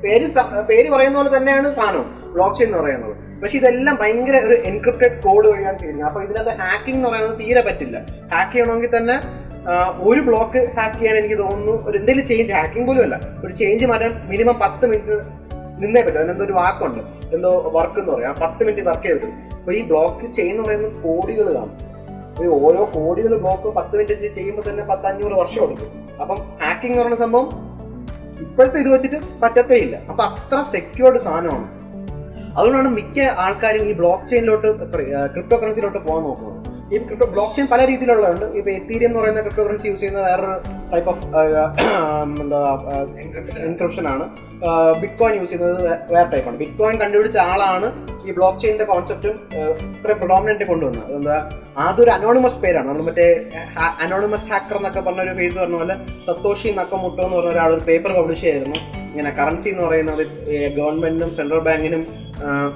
പേര് 0.05 0.27
പേര് 0.73 0.89
പറയുന്ന 0.97 1.17
പോലെ 1.21 1.31
തന്നെയാണ് 1.37 1.69
സാധനം 1.79 2.07
ബ്ലോക്ക് 2.35 2.57
ചെയിൻ 2.59 2.69
എന്ന് 2.71 2.83
പറയുന്നത്. 2.83 3.15
പക്ഷെ 3.43 3.57
ഇതെല്ലാം 3.59 3.99
ഭയങ്കര 4.01 4.37
ഒരു 4.47 4.55
എൻക്രിപ്റ്റഡ് 4.71 5.17
കോഡ് 5.23 5.47
വഴിയാണ് 5.49 5.79
ചെയ്യുന്നത് 5.79 6.07
അപ്പോൾ 6.09 6.23
ഇതിനകത്ത് 6.25 6.51
ഹാക്കിംഗ് 6.61 6.99
എന്ന് 6.99 7.09
പറയുന്നത് 7.09 7.41
തീരെ 7.41 7.63
പറ്റില്ല. 7.69 7.97
ഹാക്ക് 8.35 8.53
ചെയ്യണമെങ്കിൽ 8.53 8.93
തന്നെ 8.97 9.17
ഒരു 10.09 10.21
ബ്ലോക്ക് 10.21 10.61
ഹാക്ക് 10.79 10.97
ചെയ്യാൻ 10.97 11.17
എനിക്ക് 11.17 11.39
തോന്നുന്നു 11.39 11.75
ഒരു 11.89 11.99
എന്തെങ്കിലും 11.99 12.27
ചേഞ്ച് 12.27 12.53
ഹാക്കിംഗ് 12.53 12.87
പോലും 12.89 13.03
അല്ല. 13.03 13.21
ഒരു 13.45 13.53
ചേഞ്ച് 13.55 13.87
മാറ്റാൻ 13.87 14.13
മിനിമം 14.29 14.59
പത്ത് 14.59 14.87
മിനിറ്റ് 14.87 15.17
നിന്നേ 15.83 16.03
പറ്റും. 16.03 16.19
അതിനെന്തോ 16.19 16.45
ഒരു 16.45 16.53
വാക്കുണ്ട്. 16.53 17.01
എന്തോ 17.35 17.51
വർക്ക് 17.75 17.99
എന്ന് 18.01 18.13
പറയാം. 18.13 18.35
പത്ത് 18.43 18.61
മിനിറ്റ് 18.67 18.89
വർക്ക് 18.89 19.07
ചെയ്ത് 19.07 19.27
അപ്പോൾ 19.27 19.61
അപ്പൊ 19.61 19.73
ഈ 19.73 19.83
ബ്ലോക്ക് 19.83 20.33
ചെയിൻ 20.33 20.51
എന്ന് 20.51 20.65
പറയുന്നത് 20.65 20.93
കോടികൾ 21.05 21.47
കാണും. 21.55 21.77
ഈ 22.43 22.49
ഓരോ 22.65 22.83
കോടികൾ 22.95 23.33
ബ്ലോക്ക് 23.39 23.69
പത്ത് 23.79 23.95
മിനിറ്റ് 23.99 24.35
ചെയ്യുമ്പോൾ 24.35 24.65
തന്നെ 24.69 24.85
പത്ത് 24.85 25.07
അഞ്ഞൂറ് 25.07 25.33
വർഷം 25.33 25.63
എടുക്കും. 25.67 25.91
അപ്പം 26.21 26.39
ഹാക്കിംഗ് 26.63 26.93
എന്ന് 26.93 27.03
പറയുന്ന 27.03 27.25
സംഭവം 27.25 27.49
ഇപ്പോഴത്തെ 28.45 28.79
ഇത് 28.79 28.89
വെച്ചിട്ട് 28.89 29.19
പറ്റത്തേ 29.43 29.77
ഇല്ല. 29.77 29.97
അപ്പൊ 30.11 30.25
അത്ര 30.25 30.63
സെക്യൂർഡ് 30.73 31.19
സാധനമാണ്. 31.27 31.67
അതുകൊണ്ടാണ് 32.57 32.91
മിക്ക 32.99 33.19
ആൾക്കാരും 33.45 33.85
ഈ 33.91 33.93
ബ്ലോക്ക് 34.01 34.29
ചെയിനിലോട്ട് 34.33 34.87
സോറി 34.93 35.07
ക്രിപ്റ്റോ 35.35 35.57
കറൻസിയിലോട്ട് 35.63 36.01
പോകാൻ 36.09 36.25
നോക്കുന്നത്. 36.29 36.63
ഈ 36.93 36.97
ക്രിപ്റ്റോ 37.07 37.27
ബ്ലോക്ക് 37.35 37.55
ചെയിൻ 37.55 37.67
പല 37.71 37.81
രീതിയിലുള്ളതുണ്ട്. 37.91 38.47
ഇപ്പൊ 38.59 38.71
എത്തീരിയം 38.79 39.09
എന്ന് 39.11 39.21
പറയുന്ന 39.21 39.41
ക്രിപ്റ്റോ 39.47 39.63
കറൻസി 39.67 39.87
യൂസ് 39.91 40.01
ചെയ്യുന്ന 40.03 40.21
വേറൊരു 40.27 40.57
ടൈപ്പ് 40.93 41.09
ഓഫ് 41.13 41.25
എന്താ 42.43 42.61
എൻക്രിപ്ഷൻ 43.69 44.07
ആണ്. 44.15 44.27
ബിറ്റ് 45.01 45.17
കോയിൻ 45.21 45.35
യൂസ് 45.39 45.51
ചെയ്യുന്നത് 45.53 45.81
വേറെ 46.13 46.27
ടൈപ്പാണ് 46.33 46.59
ബിറ്റ് 46.61 46.77
കോയിൻ 46.81 46.95
കണ്ടുപിടിച്ച 47.01 47.39
ആളാണ് 47.53 47.89
ഈ 48.27 48.35
ബ്ലോക്ക് 48.37 48.59
ചെയിനിന്റെ 48.63 48.87
കോൺസെപ്റ്റും 48.91 49.35
ഇത്രയും 49.97 50.19
പ്രൊഡോമിനന്റ് 50.21 50.65
കൊണ്ടുവന്നത്. 50.71 51.11
എന്താ 51.17 51.37
അതൊരു 51.87 52.11
അനോണിമസ് 52.17 52.61
പേരാണ്. 52.63 52.89
നമ്മൾ 52.91 53.05
മറ്റേ 53.09 53.27
അനോണിമസ് 54.05 54.49
ഹാക്കർ 54.53 54.79
എന്നൊക്കെ 54.81 55.01
പറഞ്ഞ 55.07 55.25
ഒരു 55.27 55.35
ഫേസ് 55.41 55.59
പറഞ്ഞ 55.63 55.79
പോലെ 55.83 55.97
സത്തോഷി 56.29 56.71
നക്കമുട്ടോ 56.79 57.23
എന്ന് 57.27 57.37
പറഞ്ഞ 57.39 57.53
ഒരാൾ 57.55 57.73
ഒരു 57.77 57.85
പേപ്പർ 57.91 58.13
പബ്ലിഷ് 58.19 58.43
ചെയ്യായിരുന്നു. 58.45 58.79
ഇങ്ങനെ 59.11 59.33
കറൻസി 59.41 59.69
എന്ന് 59.73 59.85
പറയുന്നത് 59.89 60.23
ഗവൺമെന്റിനും 60.79 61.31
സെൻട്രൽ 61.37 61.63
ബാങ്കിനും 61.69 62.05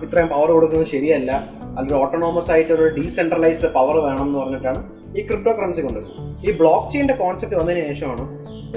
ഇത്രയും 0.04 0.28
പവർ 0.34 0.48
കൊടുക്കുന്നത് 0.56 0.90
ശരിയല്ല. 0.94 1.30
അതിലൊരു 1.76 1.98
ഓട്ടോണോമസ് 2.02 2.50
ആയിട്ട് 2.54 2.72
ഒരു 2.76 2.86
ഡീസെൻട്രലൈസ്ഡ് 2.98 3.70
പവർ 3.78 3.96
വേണം 4.06 4.24
എന്ന് 4.28 4.38
പറഞ്ഞിട്ടാണ് 4.42 4.80
ഈ 5.18 5.22
ക്രിപ്റ്റോ 5.28 5.52
കറൻസി 5.58 5.82
കൊണ്ടുവരുന്നത് 5.86 6.46
ഈ 6.46 6.52
ബ്ലോക്ക് 6.60 6.88
ചെയിന്റെ 6.92 7.14
കോൺസെപ്റ്റ് 7.22 7.56
വന്നതിന് 7.60 7.82
ശേഷമാണ്. 7.90 8.24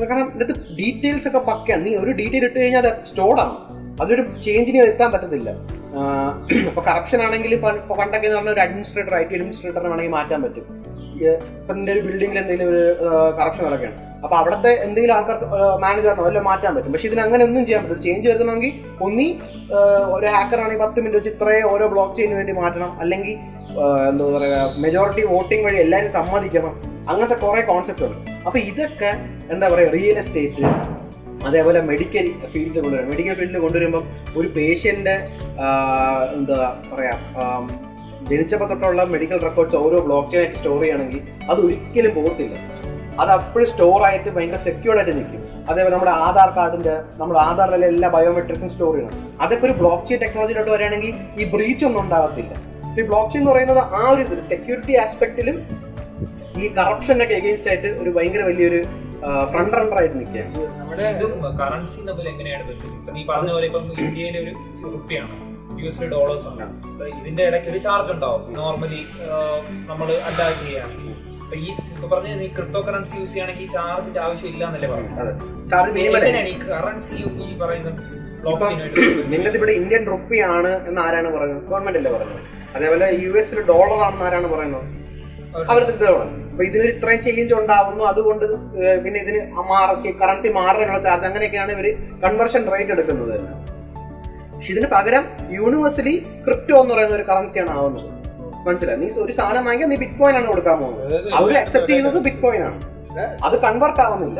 കാരണം 0.09 0.27
ഇതിനകത്ത് 0.35 0.55
ഡീറ്റെയിൽസ് 0.79 1.27
ഒക്കെ 1.29 1.41
പക്കയാണ് 1.49 1.83
നീ 1.85 1.91
ഒരു 2.03 2.11
ഡീറ്റെയിൽ 2.19 2.45
ഇട്ട് 2.49 2.57
കഴിഞ്ഞാൽ 2.61 2.85
അത് 2.85 2.91
സ്റ്റോർഡാണ് 3.09 3.55
അതൊരു 4.03 4.23
ചേഞ്ചിന് 4.45 4.79
വരുത്താൻ 4.83 5.09
പറ്റത്തില്ല. 5.15 5.49
ഇപ്പൊ 6.69 6.81
കറപ്ഷൻ 6.89 7.19
ആണെങ്കിൽ 7.25 7.51
ഇപ്പൊ 7.57 7.95
പണ്ടൊക്കെ 7.99 8.27
എന്ന് 8.39 8.51
ഒരു 8.55 8.61
അഡ്മിനിസ്ട്രേറ്റർ 8.65 9.15
ഐ 9.19 9.23
ടി 9.29 9.35
അഡ്മിനിസ്ട്രേറ്ററിനെ 9.37 9.89
വേണമെങ്കിൽ 9.91 10.15
മാറ്റാൻ 10.17 10.41
പറ്റും. 10.45 10.65
ഇപ്പൊ 11.61 11.73
ഒരു 11.93 12.01
ബിൽഡിംഗിൽ 12.07 12.39
എന്തെങ്കിലും 12.41 12.69
ഒരു 12.73 12.83
കറപ്ഷൻ 13.39 13.63
നടക്കുകയാണ്. 13.67 13.97
അപ്പൊ 14.23 14.35
അവിടുത്തെ 14.39 14.71
എന്തെങ്കിലും 14.85 15.13
ആൾക്കാർക്ക് 15.15 15.47
മാനേജറിനോ 15.83 16.25
എല്ലാം 16.29 16.45
മാറ്റാൻ 16.49 16.71
പറ്റും. 16.75 16.91
പക്ഷെ 16.93 17.07
ഇതിന് 17.09 17.21
അങ്ങനെ 17.25 17.43
ഒന്നും 17.47 17.63
ചെയ്യാൻ 17.67 17.81
പറ്റില്ല. 17.83 18.03
ചേഞ്ച് 18.05 18.27
വരുത്തണമെങ്കിൽ 18.29 18.73
ഒന്നി 19.05 19.27
ഒരു 20.15 20.27
ഹാക്കർ 20.35 20.59
ആണെങ്കിൽ 20.65 20.83
പത്ത് 20.83 20.99
മിനിറ്റ് 21.03 21.19
വെച്ച് 21.19 21.31
ഇത്രയും 21.35 21.67
ഓരോ 21.73 21.87
ബ്ലോക്ക് 21.93 22.15
ചെയിന് 22.19 22.35
വേണ്ടി 22.39 22.55
മാറ്റണം. 22.61 22.91
അല്ലെങ്കിൽ 23.03 23.35
എന്താ 24.09 24.25
പറയുക 24.37 24.57
മെജോറിറ്റി 24.85 25.23
വോട്ടിംഗ് 25.33 25.63
വഴി 25.67 25.77
എല്ലാവരും 25.85 26.11
സമ്മതിക്കണം. 26.17 26.73
അങ്ങനത്തെ 27.11 27.37
കുറെ 27.45 27.61
കോൺസെപ്റ്റ് 27.71 28.05
ഉണ്ട്. 28.07 28.17
അപ്പൊ 28.47 28.57
ഇതൊക്കെ 28.71 29.11
എന്താ 29.53 29.65
പറയുക 29.73 29.91
റിയൽ 29.97 30.17
എസ്റ്റേറ്റ് 30.23 30.65
അതേപോലെ 31.47 31.79
മെഡിക്കൽ 31.89 32.25
ഫീൽഡിൽ 32.51 32.81
കൊണ്ടുവരാം 32.83 33.09
മെഡിക്കൽ 33.13 33.33
ഫീൽഡിൽ 33.39 33.61
കൊണ്ടുവരുമ്പം 33.63 34.03
ഒരു 34.39 34.47
പേഷ്യന്റെ 34.57 35.15
എന്താ 36.37 36.57
പറയാ 36.91 37.15
ആം, 37.41 37.65
ജനിച്ചപ്പോൾ 38.29 38.67
തൊട്ടുള്ള 38.71 39.03
മെഡിക്കൽ 39.13 39.39
റെക്കോർഡ്സ് 39.47 39.77
ഓരോ 39.83 39.97
ബ്ലോക്ക് 40.07 40.29
ചെയിൻ 40.31 40.41
ആയിട്ട് 40.41 40.57
സ്റ്റോർ 40.59 40.79
ചെയ്യുകയാണെങ്കിൽ 40.81 41.21
അത് 41.51 41.59
ഒരിക്കലും 41.65 42.13
പോകത്തില്ല. 42.17 42.55
അത് 43.21 43.31
അപ്പോഴും 43.37 43.67
സ്റ്റോർ 43.71 44.03
ആയിട്ട് 44.07 44.29
ഭയങ്കര 44.35 44.59
സെക്യൂർഡ് 44.67 44.99
ആയിട്ട് 44.99 45.15
നിൽക്കും. 45.17 45.41
അതേപോലെ 45.69 45.93
നമ്മുടെ 45.95 46.13
ആധാർ 46.25 46.49
കാർഡിന്റെ 46.57 46.95
നമ്മുടെ 47.19 47.39
ആധാറിലെ 47.39 47.87
എല്ലാ 47.93 48.09
ബയോമെട്രിക്സും 48.15 48.69
സ്റ്റോർ 48.69 48.93
ചെയ്യണം. 48.95 49.37
അതൊക്കെ 49.41 49.65
ഒരു 49.69 49.75
ബ്ലോക്ക് 49.81 50.05
ചെയിൻ 50.07 50.21
ടെക്നോളജിയിലോട്ട് 50.23 50.71
വരികയാണെങ്കിൽ 50.71 51.13
ഈ 51.41 51.45
ബ്രീച്ച് 51.53 51.85
ഒന്നും 51.85 52.01
ഉണ്ടാകത്തില്ല. 52.03 52.53
ഈ 52.99 53.03
ബ്ലോക്ക് 53.09 53.31
ചെയിൻ 53.33 53.43
എന്ന് 53.43 53.51
പറയുന്നത് 53.51 53.81
ആ 53.99 54.03
ഒരു 54.13 54.41
സെക്യൂരിറ്റി 54.51 54.95
ആസ്പെക്റ്റിലും 55.03 55.57
ഈ 56.61 56.67
കറപ്ഷനൊക്കെ 56.79 57.35
എഗെയിൻസ്റ്റ് 57.39 57.69
ആയിട്ട് 57.69 57.87
ഒരു 58.01 58.09
ഭയങ്കര 58.09 58.43
വലിയൊരു 58.49 58.81
ഫ്രണ്ട് 59.51 59.77
റണ്ണർ 59.77 59.97
ആയിട്ട് 60.01 60.17
നിൽക്കുകയാണ്. 60.19 60.53
നമ്മുടെ 60.81 61.05
കറൻസി 61.61 62.01
എങ്ങനെയാണ് 62.33 63.19
ഈ 63.19 63.25
പറഞ്ഞ 63.31 63.51
പോലെ 63.51 63.65
ഇപ്പം 63.65 63.85
ഇന്ത്യയിലെ 64.05 64.39
ഒരു 64.43 64.53
റുപ്പിയാണ് 64.93 65.52
യു 65.81 65.85
എസ് 65.89 66.09
ഡോളേഴ്സ് 66.15 66.47
ആണ്. 66.51 66.65
അപ്പൊ 66.89 67.05
ഇതിന്റെ 67.19 67.43
ഇടയ്ക്ക് 67.49 67.69
ഒരു 67.73 67.79
ചാർജ് 67.85 68.11
ഉണ്ടാവും. 68.15 68.41
നോർമലി 68.59 69.01
നമ്മൾ 69.91 70.07
അല്ലാതെ 70.29 70.53
ചെയ്യുകയാണെങ്കിൽ. 70.61 71.13
അപ്പൊ 71.43 71.55
ഈ 71.65 71.69
ഇപ്പൊ 71.95 72.07
പറഞ്ഞ 72.13 72.47
ക്രിപ്റ്റോ 72.57 72.81
കറൻസി 72.87 73.15
യൂസ് 73.19 73.31
ചെയ്യുകയാണെങ്കിൽ 73.31 73.67
ചാർജിന്റെ 73.77 74.21
ആവശ്യം 74.25 74.49
ഇല്ല 74.53 74.63
എന്നല്ലേ 74.69 74.89
പറയുന്നത് 74.93 76.51
ഈ 76.53 76.57
കറൻസി 76.71 77.17
ഈ 77.47 77.53
പറയുന്ന 77.63 77.89
നിങ്ങളുടെ 79.33 79.57
ഇവിടെ 79.59 79.73
ഇന്ത്യൻ 79.81 80.03
റുപ്പി 80.13 80.39
ആണ് 80.55 80.71
എന്ന് 80.89 80.99
ആരാണ് 81.03 81.29
പറയുന്നത്? 81.35 81.61
ഗവൺമെന്റ് 81.69 81.99
അല്ലേ 81.99 82.11
പറയുന്നത്? 82.15 82.41
അതേപോലെ 82.75 83.07
യു 83.25 83.31
എസിൽ 83.41 83.59
ഡോളർ 83.69 83.99
ആണെന്ന് 84.07 84.25
ആരാണ് 84.29 84.47
പറയുന്നത്? 84.53 84.87
അവരുടെ 85.71 85.93
അപ്പൊ 86.53 86.63
ഇതിനൊരു 86.69 86.91
ഇത്രയും 86.95 87.21
ചേഞ്ച് 87.25 87.53
ഉണ്ടാവുന്നു. 87.59 88.03
അതുകൊണ്ട് 88.11 88.45
പിന്നെ 89.03 89.17
ഇതിന് 89.23 89.39
മാറ 89.71 89.89
കറൻസി 90.21 90.49
മാറാനുള്ള 90.57 90.99
ചാർജ് 91.05 91.27
അങ്ങനെയൊക്കെയാണ് 91.29 91.71
ഇവർ 91.75 91.87
കൺവേർഷൻ 92.25 92.61
റേറ്റ് 92.73 92.93
എടുക്കുന്നത്. 92.95 93.31
തന്നെ 93.35 93.53
പക്ഷെ 94.63 94.73
ഇതിന് 94.73 94.87
പകരം 94.93 95.23
യൂണിവേഴ്സലി 95.55 96.13
ക്രിപ്റ്റോ 96.43 96.75
എന്ന് 96.81 96.93
പറയുന്ന 96.93 97.15
ഒരു 97.17 97.25
കറൻസിയാണ് 97.29 97.71
ആവുന്നത്. 97.77 98.05
മനസ്സിലായി? 98.65 98.97
നീ 99.01 99.07
ഒരു 99.23 99.33
സാധനം 99.37 99.63
വാങ്ങിയാൽ 99.67 99.89
നീ 99.91 99.95
ബിറ്റ് 100.03 100.17
കോയിൻ 100.19 100.35
ആണ് 100.39 100.47
കൊടുക്കാൻ 100.51 100.75
പോകുന്നത്. 100.81 101.15
അവർ 101.37 101.57
അക്സെപ്റ്റ് 101.61 101.91
ചെയ്യുന്നത് 101.91 102.19
ബിറ്റ് 102.27 102.41
കോയിൻ 102.43 102.61
ആണ്. 102.67 102.77
അത് 103.47 103.55
കൺവേർട്ട് 103.63 103.99
ആവുന്നില്ല. 104.03 104.39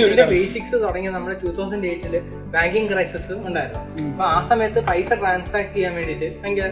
ഇതിന്റെ 0.00 0.26
ബേസിക്സ് 0.32 0.76
തുടങ്ങിയ 0.82 1.10
നമ്മുടെ 1.14 1.36
ടൂ 1.44 1.52
തൗസൻഡ് 1.58 1.86
എയ്റ്റിൽ 1.92 2.16
ബാങ്കിങ് 2.56 2.90
ക്രൈസിസ് 2.92 3.32
ഉണ്ടായിരുന്നു. 3.48 3.80
അപ്പൊ 4.10 4.24
ആ 4.34 4.40
സമയത്ത് 4.50 4.82
പൈസ 4.90 5.08
ട്രാൻസാക്ട് 5.22 5.72
ചെയ്യാൻ 5.76 5.94
വേണ്ടിയിട്ട് 6.00 6.28
ഭയങ്കര 6.42 6.68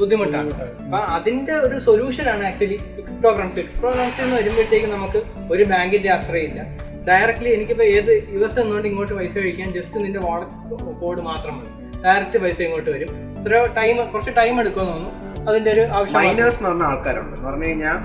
ബുദ്ധിമുട്ടാണ്. 0.00 0.54
അപ്പൊ 0.84 1.00
അതിന്റെ 1.18 1.56
ഒരു 1.66 1.78
സൊല്യൂഷൻ 1.88 2.28
ആണ് 2.34 2.46
actually 2.52 2.78
crypto 3.06 3.32
currency 3.36 3.64
crypto 3.68 3.92
currency 3.98 4.22
എന്ന് 4.26 4.36
വരുമ്പോഴത്തേക്കും 4.40 4.94
നമുക്ക് 4.96 5.22
ഒരു 5.56 5.66
ബാങ്കിന്റെ 5.74 6.12
ആശ്രയമില്ല. 6.16 6.62
ഡയറക്റ്റ്ലി 7.08 7.50
എനിക്കിപ്പോ 7.50 7.84
ഏത് 7.84 8.28
യു 8.32 8.38
എസ് 8.38 8.58
എന്നുകൊണ്ട് 8.60 8.88
ഇങ്ങോട്ട് 8.88 9.14
പൈസ 9.14 9.38
കഴിക്കാൻ 9.38 9.72
ജസ്റ്റ് 9.72 10.04
നിന്റെ 10.04 10.20
വാളറ്റ് 10.20 11.00
കോഡ് 11.00 11.20
മാത്രം 11.20 11.58
മതി. 11.58 12.02
ഡയറക്റ്റ് 12.04 12.38
പൈസ 12.38 12.60
ഇങ്ങോട്ട് 12.60 12.90
വരും. 12.90 13.08
ഇത്ര 13.38 13.68
ടൈം 13.76 14.10
കുറച്ച് 14.12 14.30
ടൈം 14.36 14.60
എടുക്കുമെന്ന് 14.60 14.92
തോന്നുന്നു. 14.92 15.50
അതിന്റെ 15.50 15.70
ഒരു 15.72 15.80
ആവശ്യം 15.80 16.20
എന്ന് 16.20 16.68
പറഞ്ഞ 16.68 16.82
ആൾക്കാരുണ്ട്. 16.82 17.36
എന്ന് 17.36 17.48
പറഞ്ഞു 17.48 17.64
കഴിഞ്ഞാൽ 17.64 17.96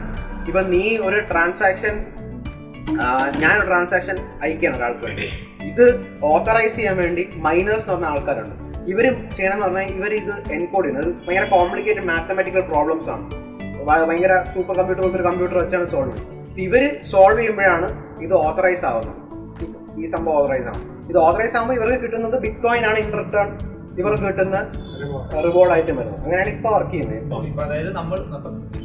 ഇപ്പൊ 0.47 0.61
നീ 0.61 0.97
ഒരു 0.97 1.19
ട്രാൻസാക്ഷൻ 1.19 2.05
ഞാനൊരു 3.39 3.65
ട്രാൻസാക്ഷൻ 3.67 4.17
അയക്കുകയാണ് 4.41 4.77
ഒരാൾക്ക് 4.77 5.03
വേണ്ടി. 5.05 5.29
ഇത് 5.61 6.05
ഓത്തറൈസ് 6.23 6.75
ചെയ്യാൻ 6.75 6.97
വേണ്ടി 6.97 7.29
മൈനേഴ്സ് 7.35 7.83
എന്ന് 7.83 7.93
പറഞ്ഞ 7.93 8.05
ആൾക്കാരുണ്ട്. 8.05 8.55
ഇവരും 8.91 9.29
ചെയ്യണമെന്ന് 9.37 9.65
പറഞ്ഞാൽ 9.65 9.95
ഇവർ 9.95 10.13
ഇത് 10.13 10.51
എൻകോഡ് 10.51 10.87
ചെയ്യുന്നത്. 10.87 11.15
ഭയങ്കര 11.27 11.49
കോംപ്ലിക്കേറ്റഡ് 11.49 12.05
മാത്തമാറ്റിക്കൽ 12.05 12.61
പ്രോബ്ലംസ് 12.61 13.09
ആണ്. 13.09 13.25
ഭയങ്കര 13.87 14.45
സൂപ്പർ 14.53 14.75
കമ്പ്യൂട്ടർ 14.77 15.03
പോലത്തെ 15.03 15.21
ഒരു 15.21 15.27
കമ്പ്യൂട്ടർ 15.27 15.57
വെച്ചാണ് 15.57 15.85
സോൾവ് 15.85 16.17
ചെയ്യുന്നത്. 16.17 16.59
ഇവർ 16.59 17.03
സോൾവ് 17.11 17.39
ചെയ്യുമ്പോഴാണ് 17.39 18.06
ഇത് 18.21 18.33
ഓതറൈസ് 18.33 18.85
ആവുന്നു. 18.85 19.27
ഈ- 20.01 20.05
സംഭവം 20.05 20.35
ഓതറൈസ് 20.35 20.67
ആവും 20.67 21.09
ഇത് 21.09 21.17
ഓതറൈസ് 21.17 21.55
ആകുമ്പോൾ 21.55 21.75
ഇവർക്ക് 21.75 22.03
കിട്ടുന്നത് 22.03 22.41
ബിറ്റ് 22.41 22.57
കോയിൻ 22.57 22.85
ആണ് 22.85 22.97
ഇൻ 22.97 23.11
റിട്ടേൺ 23.13 23.77
ഇവർക്ക് 23.99 24.23
കിട്ടുന്ന 24.23 24.71
റിവാർഡ് 25.43 25.71
ആയിട്ട് 25.71 25.91
വരുന്നത് 25.91 26.19
അങ്ങനെയാണ് 26.21 26.49
ഇപ്പൊ 26.49 26.69
വർക്ക് 26.69 26.91
ചെയ്യുന്നത്. 26.91 27.33
അതായത് 27.61 27.95
നമ്മൾ 27.95 28.17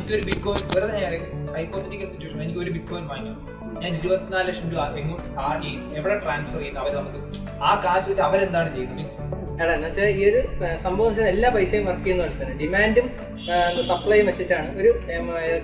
സിറ്റുവേഷൻ 2.05 2.43
എനിക്ക് 2.43 2.59
ഒരു 2.59 2.71
ഞാൻ 3.81 3.95
ഇരുപത്തിനാല് 3.95 4.47
ലക്ഷം 4.47 4.71
രൂപ 4.71 4.81
എങ്ങോട്ട് 4.81 5.39
എവിടെ 5.93 6.19
ട്രാൻസ്ഫർ 6.19 6.57
ചെയ്യുന്നു 6.57 6.81
അവർ 6.81 6.95
നമുക്ക് 6.95 7.38
ആ 7.63 7.81
കാശ് 7.86 8.09
വെച്ച് 8.09 8.21
അവരെന്താണ് 8.21 8.73
ചെയ്യുന്നത്? 8.73 8.97
മീൻസ് 8.97 9.43
എടാ 9.62 9.72
എന്ന് 9.78 9.88
വെച്ചാൽ 9.88 10.10
ഈ 10.20 10.22
ഒരു 10.30 10.39
സംഭവം 10.84 11.10
വെച്ചാൽ 11.10 11.28
എല്ലാ 11.34 11.49
പൈസയും 11.56 11.84
വർക്ക് 11.89 12.04
ചെയ്യുന്ന 12.06 12.24
പോലെ 12.24 12.36
തന്നെ 12.41 12.56
ഡിമാൻഡും 12.62 13.08
സപ്ലൈയും 13.89 14.26
വെച്ചിട്ടാണ് 14.30 14.70
ഒരു 14.82 14.91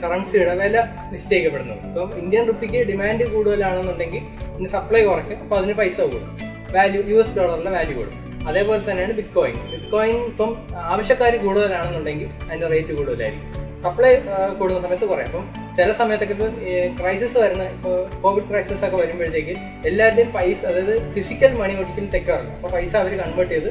കറൻസിയുടെ 0.03 0.53
വില 0.61 0.77
നിശ്ചയിക്കപ്പെടുന്നത്. 1.13 1.81
ഇപ്പം 1.89 2.11
ഇന്ത്യൻ 2.21 2.43
റുപ്പിക്ക് 2.49 2.81
ഡിമാൻഡ് 2.91 3.27
കൂടുതലാണെന്നുണ്ടെങ്കിൽ 3.33 4.23
ഇതിന് 4.53 4.71
സപ്ലൈ 4.75 5.01
കുറയ്ക്കും 5.09 5.39
അപ്പോൾ 5.45 5.57
അതിന് 5.59 5.75
പൈസ 5.81 5.97
കൂടും. 6.13 6.31
വാല്യൂ 6.75 7.01
യു 7.11 7.17
എസ് 7.23 7.35
ഡോളറിന്റെ 7.37 7.71
വാല്യൂ 7.77 7.95
കൂടും. 7.99 8.17
അതേപോലെ 8.49 8.81
തന്നെയാണ് 8.89 9.13
ബിറ്റ് 9.19 9.33
കോയിൻ 9.37 9.55
ബിറ്റ് 9.71 9.89
കോയിൻ 9.95 10.17
ഇപ്പം 10.31 10.51
ആവശ്യക്കാർ 10.91 11.33
കൂടുതലാണെന്നുണ്ടെങ്കിൽ 11.45 12.29
അതിന്റെ 12.47 12.67
റേറ്റ് 12.73 12.93
കൂടുതലായിരിക്കും. 12.99 13.47
സപ്ലൈ 13.83 14.15
കൂടുന്ന 14.59 14.81
സമയത്ത് 14.81 15.05
കുറയും. 15.05 15.27
അപ്പം 15.27 15.75
ചില 15.77 15.91
സമയത്തൊക്കെ 15.91 16.33
ഇപ്പം 16.33 16.53
ക്രൈസിസ് 17.01 17.37
വരുന്ന 17.37 17.63
ഇപ്പോൾ 17.63 18.21
കോവിഡ് 18.21 18.49
ക്രൈസിസ് 18.49 18.85
ഒക്കെ 18.85 18.97
വരുമ്പോഴത്തേക്ക് 18.97 19.53
എല്ലാവരുടെയും 19.87 20.31
പൈസ 20.31 20.65
അതായത് 20.65 21.13
ഫിസിക്കൽ 21.13 21.53
മണി 21.53 21.73
ഒരിക്കലും 21.73 22.09
തെക്കാറുണ്ട് 22.15 22.51
അപ്പോൾ 22.51 22.71
പൈസ 22.71 22.95
അവർ 22.95 23.17
കൺവേർട്ട് 23.17 23.53
ചെയ്ത് 23.53 23.69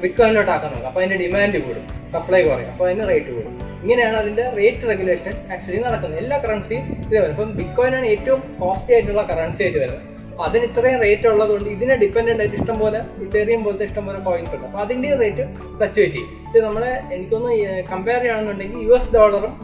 ബിറ്റ്കോയിനിലോട്ട് 0.00 0.50
നോക്കും 0.50 0.86
അപ്പോൾ 0.86 1.00
അതിന്റെ 1.00 1.16
ഡിമാൻഡ് 1.16 1.58
കൂടും. 1.58 1.86
സപ്ലൈ 2.12 2.42
കുറയും. 2.42 2.70
അപ്പോൾ 2.70 2.90
അതിന് 2.90 3.08
റേറ്റ് 3.08 3.32
കൂടും. 3.36 3.54
ഇങ്ങനെയാണ് 3.82 4.16
അതിന്റെ 4.16 4.44
റേറ്റ് 4.58 4.88
റെഗുലേഷൻ 4.88 5.32
ആക്ച്വലി 5.52 5.80
നടക്കുന്നത്. 5.82 6.20
എല്ലാ 6.20 6.38
കറൻസിയും 6.38 6.84
ഇതേപോലെ. 7.06 7.30
ഇപ്പം 7.30 7.56
ബിറ്റ് 7.56 7.76
കോയിൻ 7.76 7.96
ആണ് 7.96 8.06
ഏറ്റവും 8.06 8.56
കോസ്റ്റ്ലി 8.60 8.94
ആയിട്ടുള്ള 8.94 9.22
കറൻസി 9.22 9.62
ആയിട്ട് 9.62 9.78
വരുന്നത്. 9.78 10.15
അപ്പൊ 10.36 10.46
അതിന് 10.48 10.64
ഇത്രയും 10.68 10.98
റേറ്റ് 11.04 11.26
ഉള്ളതുകൊണ്ട് 11.28 11.68
ഇതിനെ 11.74 11.94
ഡിപ്പെൻഡന്റ് 12.00 12.42
ആയിട്ട് 12.42 12.56
ഇഷ്ടം 12.60 12.76
പോലെ 12.80 12.98
ഇത്തേറിയം 13.24 13.60
പോലത്തെ 13.66 13.84
ഇഷ്ടം 13.88 14.04
പോലെ 14.08 14.18
കോയിൻസ് 14.26 14.52
ഉണ്ട്. 14.56 14.66
അപ്പൊ 14.68 14.80
അതിന്റെ 14.82 15.10
റേറ്റ് 15.22 15.44
ഫ്ലക്ച്വേറ്റ് 15.78 16.14
ചെയ്യും. 16.16 16.32
ഇത് 16.48 16.58
നമ്മളെ 16.64 16.90
എനിക്കൊന്ന് 17.14 17.52
കമ്പയർ 17.92 18.20
ചെയ്യണമെന്നുണ്ടെങ്കിൽ 18.24 18.80
യു 18.88 18.92
എസ് 18.98 19.10
ഡോളറും 19.14 19.54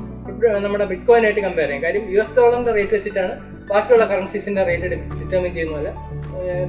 നമ്മുടെ 0.64 0.86
ബിറ്റ് 0.92 1.06
കോയിൻ 1.08 1.24
ആയിട്ട് 1.26 1.42
കമ്പയർ 1.48 1.68
ചെയ്യാം. 1.68 1.82
കാര്യം 1.86 2.04
യു 2.14 2.20
എസ് 2.22 2.34
ഡോളറിന്റെ 2.38 2.72
റേറ്റ് 2.78 2.94
വെച്ചിട്ടാണ് 2.98 3.34
ബാക്കിയുള്ള 3.72 4.06
കറൻസീസിന്റെ 4.12 4.64
റേറ്റ് 4.70 4.88
ഡിറ്റർമിൻ 5.20 5.52
ചെയ്യുന്നത്. 5.58 5.76
പോലെ 5.76 5.92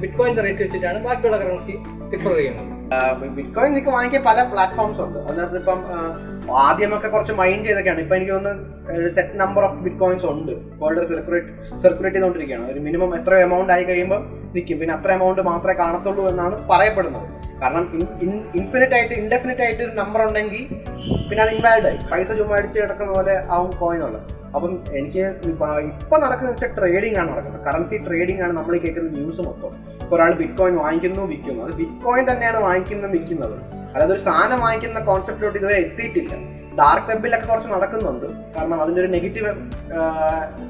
ബിറ്റ് 0.02 0.42
റേറ്റ് 0.46 0.62
വെച്ചിട്ടാണ് 0.64 0.98
ബാക്കിയുള്ള 1.06 1.36
കറൻസി 1.42 1.74
ഡിഫർ 2.12 2.32
ചെയ്യുന്നത്. 2.38 2.70
ബിറ്റ് 3.36 3.52
കോയിൻ 3.56 3.72
വാങ്ങിക്കാൻ 3.96 4.22
പല 4.30 4.38
പ്ലാറ്റ്ഫോംസ് 4.52 5.00
ഉണ്ട്. 5.04 5.18
അതിനകത്ത് 5.28 5.58
ഇപ്പം 5.62 5.80
ആദ്യമൊക്കെ 6.64 7.08
കുറച്ച് 7.14 7.34
മൈൻഡ് 7.40 7.66
ചെയ്തൊക്കെയാണ്. 7.68 8.00
ഇപ്പൊ 8.04 8.16
എനിക്ക് 8.16 8.32
തോന്നുന്നു 8.32 9.10
set 9.16 9.36
number 9.42 9.62
of 9.68 9.78
bit 9.84 10.00
coins 10.02 10.26
ഉണ്ട്. 10.32 10.52
വേൾഡ് 10.80 11.06
സർക്കുലേറ്റ് 11.12 11.78
സർക്കുലേറ്റ് 11.84 12.16
ചെയ്തുകൊണ്ടിരിക്കുകയാണ്. 12.16 12.66
ഒരു 12.72 12.80
മിനിമം 12.86 13.10
എത്ര 13.18 13.34
എമൗണ്ട് 13.46 13.72
ആയി 13.76 13.84
കഴിയുമ്പോൾ 13.90 14.20
നിൽക്കും 14.56 14.78
പിന്നെ 14.80 14.94
അത്ര 14.96 15.10
എമൗണ്ട് 15.18 15.40
മാത്രമേ 15.50 15.76
കാണത്തുള്ളൂ 15.82 16.24
എന്നാണ് 16.32 16.56
പറയപ്പെടുന്നത്. 16.70 17.28
കാരണം 17.62 17.84
ഇൻഫിനിറ്റ് 18.58 18.94
ആയിട്ട് 18.98 19.14
ഇൻഡെഫിനിറ്റ് 19.22 19.62
ആയിട്ട് 19.66 19.82
ഒരു 19.86 19.94
നമ്പർ 20.00 20.22
ഉണ്ടെങ്കിൽ 20.28 20.64
പിന്നെ 21.28 21.40
അത് 21.44 21.52
ഇൻവാലിഡ് 21.56 21.88
ആയി. 21.90 21.98
പൈസ 22.12 22.32
ചുമ്മാ 22.38 22.56
അടിച്ച് 22.60 22.78
കിടക്കുന്ന 22.80 23.10
പോലെ 23.18 23.34
ആവും 23.56 23.70
കോയിൻ 23.82 24.02
ഉള്ളത്. 24.08 24.26
അപ്പം 24.56 24.72
എനിക്ക് 24.98 25.24
ഇപ്പൊ 25.50 26.16
നടക്കുന്ന 26.24 26.50
വെച്ചാൽ 26.50 26.72
ട്രേഡിംഗ് 26.78 27.18
ആണ് 27.20 27.28
നടക്കുന്നത്. 27.32 27.62
കറൻസി 27.68 27.96
ട്രേഡിംഗ് 28.06 28.42
ആണ് 28.46 28.52
നമ്മൾ 28.58 28.74
കേൾക്കുന്ന 28.84 29.10
ന്യൂസ് 29.18 29.42
മൊത്തം. 29.48 29.72
ഇപ്പൊ 30.02 30.16
ഒരാൾ 30.16 30.32
ബിറ്റ് 30.40 30.58
കോയിൻ 30.60 30.74
വാങ്ങിക്കുന്നു 30.84 31.22
വിൽക്കുന്നു 31.32 31.62
അത് 31.66 31.72
ബിറ്റ് 31.80 31.98
കോയിൻ 32.06 32.24
തന്നെയാണ് 32.30 32.60
വാങ്ങിക്കുന്നത് 32.68 33.12
വിൽക്കുന്നത്. 33.16 33.56
അതായത് 33.94 34.12
ഒരു 34.16 34.22
സാധനം 34.28 34.60
വാങ്ങിക്കുന്ന 34.66 35.00
കോൺസെപ്റ്റിലോട്ട് 35.10 35.58
ഇതുവരെ 35.58 35.78
എത്തിയിട്ടില്ല. 35.86 36.34
ഡാർക്ക് 36.78 37.08
വെബിലൊക്കെ 37.10 37.46
കുറച്ച് 37.50 37.68
നടക്കുന്നുണ്ട്. 37.74 38.26
കാരണം 38.54 38.78
അതിന്റെ 38.82 39.00
ഒരു 39.02 39.10
നെഗറ്റീവ് 39.16 39.50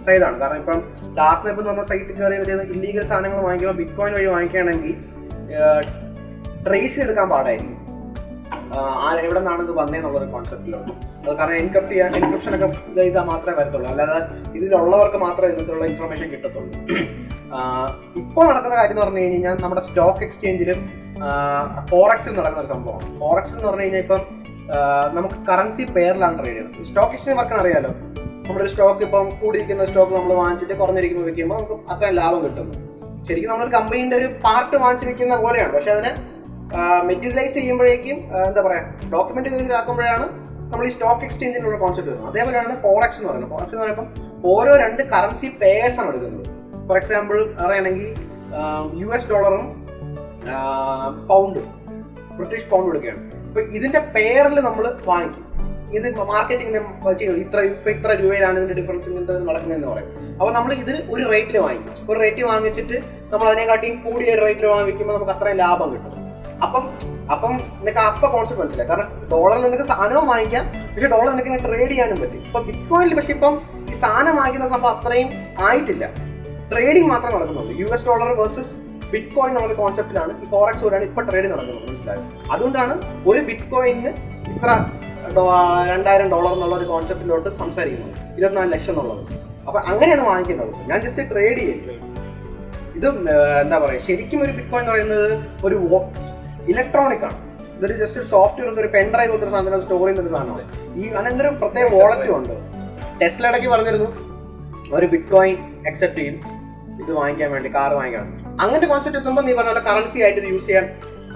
സൈഡാണ് 0.06 0.36
കാരണം 0.40 0.58
ഇപ്പം 0.62 0.80
ഡാർക്ക് 1.18 1.46
വെബ് 1.48 1.60
എന്ന് 1.60 1.70
പറഞ്ഞ 1.70 1.84
സൈറ്റിൽ 1.90 2.16
കയറി 2.18 2.38
വരുന്ന 2.42 2.64
ഇല്ലീഗൽ 2.74 3.04
സാധനങ്ങൾ 3.12 3.40
വാങ്ങിക്കുമ്പോൾ 3.46 3.78
ബിറ്റ് 3.80 3.96
കോയിൻ 4.00 4.12
വഴി 4.18 4.28
വാങ്ങിക്കുകയാണെങ്കിൽ 4.34 4.94
ട്രേസ് 6.66 6.98
എടുക്കാൻ 7.04 7.26
പാടായിരിക്കും. 7.34 7.80
എവിടെ 9.24 9.38
നിന്നാണ് 9.40 9.62
ഇത് 9.66 9.72
വന്നേന്നുള്ളൊരു 9.80 10.28
കോൺസെപ്റ്റിലുണ്ട് 10.34 10.92
അത് 11.24 11.36
കാരണം 11.38 11.56
എൻക്രിപ്റ്റ് 11.62 11.92
ചെയ്യാൻ 11.92 12.16
എൻക്രിപ്ഷൻ 12.20 12.54
ഒക്കെ 12.56 12.68
ചെയ്താൽ 12.96 13.24
മാത്രമേ 13.32 13.56
വരത്തുള്ളൂ. 13.58 13.88
അല്ലാതെ 13.90 14.18
ഇതിലുള്ളവർക്ക് 14.58 15.16
മാത്രമേ 15.16 15.50
ഇതിനുള്ള 15.52 15.84
ഇൻഫർമേഷൻ 15.92 16.28
കിട്ടത്തുള്ളൂ. 16.34 16.72
ഇപ്പോൾ 18.20 18.44
നടക്കുന്ന 18.50 18.74
കാര്യം 18.76 18.94
എന്ന് 18.94 19.02
പറഞ്ഞു 19.04 19.22
കഴിഞ്ഞാൽ 19.24 19.56
നമ്മുടെ 19.64 19.82
സ്റ്റോക്ക് 19.88 20.24
എക്സ്ചേഞ്ചിലും 20.26 20.80
ഫോറക്സിൽ 21.90 22.32
നടക്കുന്ന 22.38 22.64
ഒരു 22.64 22.72
സംഭവമാണ്. 22.74 23.18
ഫോറക്സ് 23.20 23.52
എന്ന് 23.56 23.66
പറഞ്ഞു 23.68 23.84
കഴിഞ്ഞാൽ 23.84 24.02
ഇപ്പം 24.06 24.22
നമുക്ക് 25.16 25.34
കറൻസി 25.50 25.84
പെയറിലാണ് 25.96 26.38
ട്രേഡ് 26.38 26.54
ചെയ്യുന്നത്. 26.54 26.86
സ്റ്റോക്ക് 26.90 27.14
എക്സ്ചേഞ്ച് 27.16 27.38
വർക്കാൻ 27.40 27.60
അറിയാലോ? 27.60 27.90
നമ്മുടെ 28.46 28.66
സ്റ്റോക്ക് 28.72 29.02
ഇപ്പം 29.08 29.26
കൂടിയിരിക്കുന്ന 29.40 29.84
സ്റ്റോക്ക് 29.90 30.12
നമ്മൾ 30.12 30.32
വാങ്ങിച്ചിട്ട് 30.42 30.74
കുറഞ്ഞിരിക്കുന്നത് 30.80 31.28
വിൽക്കുമ്പോൾ 31.28 31.58
നമുക്ക് 31.58 31.76
അത്രയും 31.92 32.16
ലാഭം 32.20 32.40
കിട്ടുന്നു. 32.44 32.74
ശരിക്കും 33.28 33.50
നമ്മളൊരു 33.50 33.74
കമ്പനീന്റെ 33.76 34.16
ഒരു 34.16 34.28
പാർട്ട് 34.44 34.76
വാങ്ങിച്ച് 34.82 35.06
വിൽക്കുന്ന 35.08 35.36
പോലെയാണ്. 35.44 35.72
പക്ഷെ 35.76 35.90
അതിനെ 35.90 36.10
മെറ്റീരിയലൈസ് 37.08 37.54
ചെയ്യുമ്പോഴേക്കും 37.58 38.18
എന്താ 38.48 38.62
പറയുക 38.66 39.10
ഡോക്യുമെന്റ് 39.14 39.74
ആക്കുമ്പോഴാണ് 39.80 40.26
നമ്മൾ 40.70 40.84
ഈ 40.88 40.92
സ്റ്റോക്ക് 40.94 41.24
എക്സ്ചേഞ്ചിനുള്ള 41.26 41.76
കോൺസെപ്റ്റ് 41.82 42.10
വരുന്നത്. 42.10 42.30
അതേപോലെയാണ് 42.30 42.74
ഫോറക്സ് 42.84 43.18
എന്ന് 43.20 43.28
പറയുന്നത്. 43.30 43.50
ഫോറക്സ് 43.54 43.74
എന്ന് 43.74 43.84
പറയുമ്പോൾ 43.84 44.06
ഓരോ 44.52 44.72
രണ്ട് 44.84 45.02
കറൻസി 45.12 45.48
പേയേഴ്സ് 45.62 45.98
ആണ് 46.00 46.10
എടുക്കുന്നത്. 46.12 46.48
ഫോർ 46.88 46.96
എക്സാമ്പിൾ 47.00 47.38
പറയുകയാണെങ്കിൽ 47.60 48.08
യു 49.02 49.08
എസ് 49.16 49.28
ഡോളറും 49.32 49.64
പൗണ്ടും 51.30 51.66
ബ്രിട്ടീഷ് 52.38 52.66
പൗണ്ട് 52.72 52.90
എടുക്കുകയാണ്. 52.90 53.22
അപ്പൊ 53.48 53.62
ഇതിന്റെ 53.78 54.00
പേരിൽ 54.14 54.60
നമ്മൾ 54.68 54.84
വാങ്ങിക്കും. 55.10 55.44
ഇത് 55.96 56.06
മാർക്കറ്റിംഗിന്റെ 56.32 56.80
ചെയ്യും 57.18 57.36
ഇത്ര 57.44 57.58
ഇപ്പൊ 57.70 57.88
ഇത്ര 57.96 58.12
രൂപയിലാണ് 58.22 58.56
ഇതിന്റെ 58.60 58.76
ഡിഫറൻസ് 58.80 59.06
ഇങ്ങനത്തെ 59.10 59.34
നടക്കുന്നതെന്ന് 59.48 59.88
പറയും. 59.92 60.10
അപ്പൊ 60.38 60.50
നമ്മൾ 60.56 60.72
ഇത് 60.82 60.94
ഒരു 61.14 61.24
റേറ്റിൽ 61.32 61.56
വാങ്ങിക്കും. 61.66 61.92
ഒരു 62.10 62.18
റേറ്റ് 62.24 62.44
വാങ്ങിച്ചിട്ട് 62.50 62.96
നമ്മൾ 63.32 63.46
അതിനെക്കാട്ടിയും 63.52 63.96
കൂടിയ 64.06 64.34
റേറ്റിൽ 64.44 64.66
വാങ്ങിക്കുമ്പോൾ 64.74 65.14
നമുക്ക് 65.18 65.34
അത്രയും 65.36 65.58
ലാഭം 65.64 65.90
കിട്ടും. 65.94 66.20
അപ്പം 66.64 66.84
അപ്പം 67.32 67.52
നിനക്ക് 67.80 67.98
അപ്പൊ 67.98 68.28
കോൺസെപ്റ്റ് 68.28 68.62
മനസ്സിലായി. 68.62 68.88
കാരണം 68.88 69.08
ഡോളർ 69.32 69.56
നിനക്ക് 69.62 69.86
സാധനവും 69.92 70.26
വാങ്ങിക്കാം 70.28 70.64
പക്ഷെ 70.94 71.08
ഡോളർ 71.14 71.30
നിനക്ക് 71.30 71.64
ട്രേഡ് 71.64 71.90
ചെയ്യാനും 71.90 72.20
പറ്റും. 72.20 72.40
ഇപ്പൊ 72.46 72.60
ബിറ്റ് 72.68 72.88
കോയിനിൽ 72.90 73.14
പക്ഷെ 73.18 73.32
ഇപ്പം 73.32 73.54
ഈ 73.90 73.92
സാധനം 73.92 74.36
വാങ്ങിക്കുന്ന 74.36 74.68
സംഭവം 74.74 74.92
അത്രയും 74.96 75.30
ആയിട്ടില്ല. 75.66 76.04
ട്രേഡിംഗ് 76.72 77.08
മാത്രം 77.08 77.34
നടക്കുന്നുള്ളൂ. 77.36 77.72
U 77.80 77.86
S 77.94 78.06
dollar 78.06 78.30
versus 78.40 78.74
bitcoin 79.34 79.52
എന്നുള്ള 79.56 79.74
കോൺസെപ്റ്റിലാണ് 79.74 80.32
ഈ 80.42 80.46
ഫോറക്സ് 80.50 80.84
വരെയാണ് 80.84 81.04
ഇപ്പൊ 81.08 81.22
ട്രേഡ് 81.22 81.48
നടക്കുന്നത്. 81.52 81.88
മനസ്സിലായത് 81.90 82.22
അതുകൊണ്ടാണ് 82.52 82.94
ഒരു 83.30 83.40
ബിറ്റ് 83.40 83.68
കോയിന് 83.72 84.12
ഇത്ര 84.54 84.70
രണ്ടായിരം 85.92 86.30
ഡോളർ 86.30 86.52
എന്നുള്ള 86.52 86.76
ഒരു 86.76 86.84
കോൺസെപ്റ്റിലോട്ട് 86.84 87.58
സംസാരിക്കുന്നത്. 87.58 88.16
ഇരുപത്തിനാല് 88.36 88.72
ലക്ഷം 88.72 88.92
എന്നുള്ളത്. 88.92 89.22
അപ്പൊ 89.66 89.78
അങ്ങനെയാണ് 89.80 90.24
വാങ്ങിക്കുന്നത്. 90.30 90.72
ഞാൻ 90.90 90.98
ജസ്റ്റ് 91.04 91.30
ട്രേഡ് 91.30 91.58
ചെയ്യും 91.58 92.00
ഇത് 92.98 93.06
എന്താ 93.62 93.78
പറയാ? 93.84 94.00
ശരിക്കും 94.08 94.42
ഒരു 94.44 94.52
ബിറ്റ് 94.56 94.70
കോയിൻ 94.72 94.82
എന്ന് 94.84 94.92
പറയുന്നത് 94.92 95.30
ഒരു 95.66 95.76
ഇലക്ട്രോണിക് 96.72 97.24
ആണ്. 97.28 97.38
ഇതൊരു 97.78 97.94
ജസ്റ്റ് 98.00 98.18
ഒരു 98.20 98.26
സോഫ്റ്റ്വെയർ 98.26 98.80
ഒരു 98.82 98.90
പെൻ 98.96 99.06
ഡ്രൈവ് 99.14 99.32
ഒരു 99.36 99.50
സാധനം 99.54 99.80
സ്റ്റോർ 99.82 100.04
ചെയ്യുന്ന 100.06 100.22
ഒരു 100.24 101.00
ഈ 101.00 101.04
ഈ 101.04 101.28
എന്തൊരു 101.30 101.48
പ്രത്യേക 101.62 101.86
വോളറ്റും 101.94 102.36
ഉണ്ട്. 102.36 102.54
ടെസ്ല 103.22 103.48
ഇടയ്ക്ക് 103.48 103.68
പറഞ്ഞിരുന്നു. 103.68 104.10
ഒരു 104.96 105.06
ബിറ്റ് 105.06 105.30
കോയിൻ 105.30 105.56
അക്സെപ്റ്റ് 105.90 106.20
ചെയ്യും. 106.20 106.36
ഇത് 107.02 107.12
വാങ്ങിക്കാൻ 107.12 107.50
വേണ്ടി 107.52 107.68
കാർ 107.74 107.92
വാങ്ങിക്കണം 107.92 108.28
അങ്ങനത്തെ 108.60 108.86
കോൺസെപ്റ്റ് 108.86 109.20
എത്തുമ്പോൾ 109.20 109.42
നീ 109.42 109.52
പറഞ്ഞ 109.54 109.80
കറൻസി 109.90 110.18
ആയിട്ട് 110.22 110.40
ഇത് 110.40 110.48
യൂസ് 110.52 110.66
ചെയ്യാൻ 110.66 110.84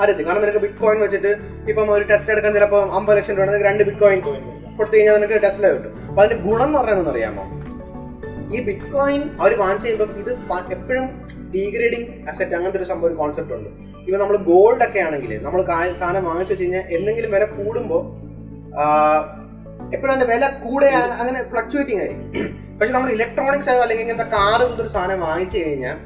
അറിയത്തില്ല 0.02 0.28
കാരണം 0.28 0.42
നിനക്ക് 0.42 0.58
ബിറ്റ് 0.58 0.80
കോയിൻ 0.82 1.00
വെച്ചിട്ട് 1.00 1.30
ഇപ്പം 1.70 1.92
ഒരു 1.92 2.04
ടെസ്റ്റ് 2.04 2.32
എടുക്കാൻ 2.32 2.52
ചിലപ്പോൾ 2.54 2.82
അമ്പത് 2.98 3.16
ലക്ഷം 3.18 3.34
രൂപ 3.34 3.46
നിനക്ക് 3.46 3.64
രണ്ട് 3.64 3.82
ബിറ്റ് 3.84 3.98
കോയിൻ 3.98 4.20
കൊടുത്തു 4.78 4.96
കഴിഞ്ഞാൽ 4.96 5.16
നിനക്ക് 5.16 5.42
ടെസ്ല 5.42 5.72
കിട്ടും. 5.72 5.92
അപ്പൊ 6.08 6.22
അതിന്റെ 6.22 6.42
ഗുണം 6.42 6.66
എന്ന് 6.66 6.78
പറയുന്നത് 6.78 7.10
അറിയാമോ? 7.14 7.44
ഈ 8.56 8.60
ബിറ്റ് 8.62 8.92
കോയിൻ 8.92 9.22
അവർ 9.40 9.58
വാങ്ങിച്ചു 9.58 9.86
കഴിയുമ്പോൾ 9.86 10.18
ഇത് 10.18 10.30
എപ്പോഴും 10.72 11.06
ഡീഗ്രേഡിങ് 11.54 12.28
അസെറ്റ് 12.28 12.54
അങ്ങനത്തെ 12.54 12.78
ഒരു 12.78 12.88
സംഭവം 12.88 13.08
ഒരു 13.08 13.14
കോൺസെപ്റ്റ് 13.14 13.54
ഉണ്ട്. 13.54 13.87
ഇപ്പൊ 14.08 14.18
നമ്മൾ 14.20 14.36
ഗോൾഡ് 14.50 14.82
ഒക്കെ 14.84 15.00
ആണെങ്കിൽ 15.06 15.32
നമ്മൾ 15.46 15.60
സാധനം 16.00 16.22
വാങ്ങിച്ചു 16.28 16.52
വെച്ച് 16.52 16.64
കഴിഞ്ഞാൽ 16.64 16.84
എന്തെങ്കിലും 16.96 17.30
വില 17.34 17.44
കൂടുമ്പോൾ 17.56 18.02
എപ്പോഴും 19.94 20.12
അതിന്റെ 20.12 20.28
വില 20.30 20.44
കൂടെ 20.62 20.88
അങ്ങനെ 21.22 21.40
ഫ്ലക്ച്വേറ്റിംഗ് 21.50 22.00
ആയിരിക്കും. 22.02 22.46
പക്ഷെ 22.78 22.92
നമ്മൾ 22.94 23.10
ഇലക്ട്രോണിക്സ് 23.16 23.68
ആയോ 23.72 23.80
അല്ലെങ്കിൽ 23.84 24.04
ഇങ്ങനത്തെ 24.04 24.26
കാർ 24.36 24.56
പോലത്തെ 24.62 24.82
ഒരു 24.84 24.92
സാധനം 24.94 25.20
വാങ്ങിച്ചു 25.26 25.56
കഴിഞ്ഞാൽ 25.64 25.96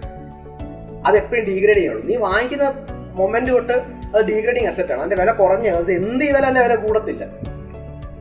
അത് 1.07 1.16
എപ്പോഴും 1.20 1.44
ഡീഗ്രേഡ് 1.50 1.78
ചെയ്യുള്ളൂ 1.80 2.03
നീ 2.11 2.16
വാങ്ങിക്കുന്ന 2.28 2.66
മൊമെന്റ് 3.20 3.53
തൊട്ട് 3.57 3.76
അത് 4.12 4.22
ഡീഗ്രേഡിങ് 4.30 4.68
അസെറ്റ് 4.70 4.92
ആണ്. 4.94 5.00
അതിന്റെ 5.05 5.18
വില 5.22 5.32
കുറഞ്ഞു 5.40 5.70
അത് 5.82 5.90
എന്ത് 5.98 6.24
ചെയ്താലും 6.24 6.46
അതിന്റെ 6.48 6.64
വില 6.66 6.76
കൂടത്തില്ല. 6.84 7.24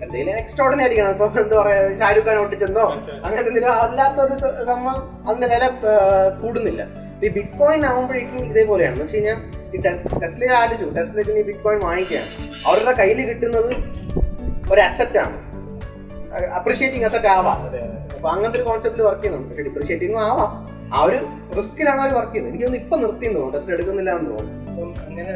എന്തെങ്കിലും 0.04 0.34
എക്സ്ട്രോർഡിനറി 0.42 0.84
ആയിരിക്കണം. 0.84 1.12
ഇപ്പൊ 1.16 1.28
എന്താ 1.44 1.56
പറയാ 1.62 1.80
ഷാരൂഖ് 2.02 2.28
ഖാൻ 2.28 2.38
ഒട്ടിച്ചെന്നോ 2.44 2.86
അങ്ങനെ 3.24 3.40
എന്തെങ്കിലും 3.42 3.72
അല്ലാത്ത 3.86 4.20
ഒരു 4.28 4.38
സംഭവം 4.70 5.02
അതിന്റെ 5.28 5.50
വില 5.56 5.64
കൂടുന്നില്ല. 6.44 6.84
ഈ 7.24 7.30
ബിറ്റ് 7.38 7.58
കോയിൻ 7.64 7.82
ആകുമ്പോഴേക്കും 7.90 8.46
ഇതേപോലെയാണ്. 8.52 8.96
എന്ന് 8.96 9.08
വെച്ച് 9.08 9.18
കഴിഞ്ഞാൽ 9.18 9.40
ഈ 9.76 9.82
ടെസ്ലയിൽ 10.24 10.52
ആലോചിച്ചു. 10.52 10.88
ടെസ്ലയ്ക്ക് 10.98 11.36
നീ 11.36 11.42
ബിറ്റ് 11.42 11.60
കോയിൻ 11.60 11.80
വാങ്ങിക്കുകയാണ് 11.80 12.30
അവരുടെ 12.68 12.92
കയ്യിൽ 12.92 13.28
കിട്ടുന്നത് 13.28 13.72
ഒരു 14.74 14.82
അസറ്റ് 14.82 15.20
ആണ്. 15.20 15.38
അപ്രീഷിയേറ്റിംഗ് 16.44 17.06
അസറ്റ് 17.06 17.26
ആവാം. 17.26 17.60
അപ്പൊ 18.16 18.30
അങ്ങനത്തെ 18.30 18.58
ഒരു 18.58 18.68
കോൺസെപ്റ്റ് 18.68 19.04
വർക്ക് 19.04 19.22
ചെയ്യുന്നുണ്ട് 19.22 19.50
പക്ഷെ 19.50 19.64
ഡിപ്രീഷിയേറ്റിംഗ് 19.64 20.18
ആവാം. 20.18 20.52
ആ 20.96 21.04
ഒരു 21.04 21.20
റിസ്കിലാണ് 21.58 22.02
അവർ 22.02 22.12
വർക്ക് 22.14 22.32
ചെയ്യുന്നത്. 22.32 22.54
എനിക്കൊന്നും 22.54 22.80
ഇപ്പൊ 22.80 22.98
നിർത്തി 22.98 23.26
തോന്നുന്നു. 23.26 23.52
ടെസ്റ്റ് 23.52 23.74
എടുക്കുന്നില്ല 23.74 24.12
എന്ന് 24.12 24.30
തോന്നുന്നു. 24.32 25.06
അങ്ങനെ 25.06 25.30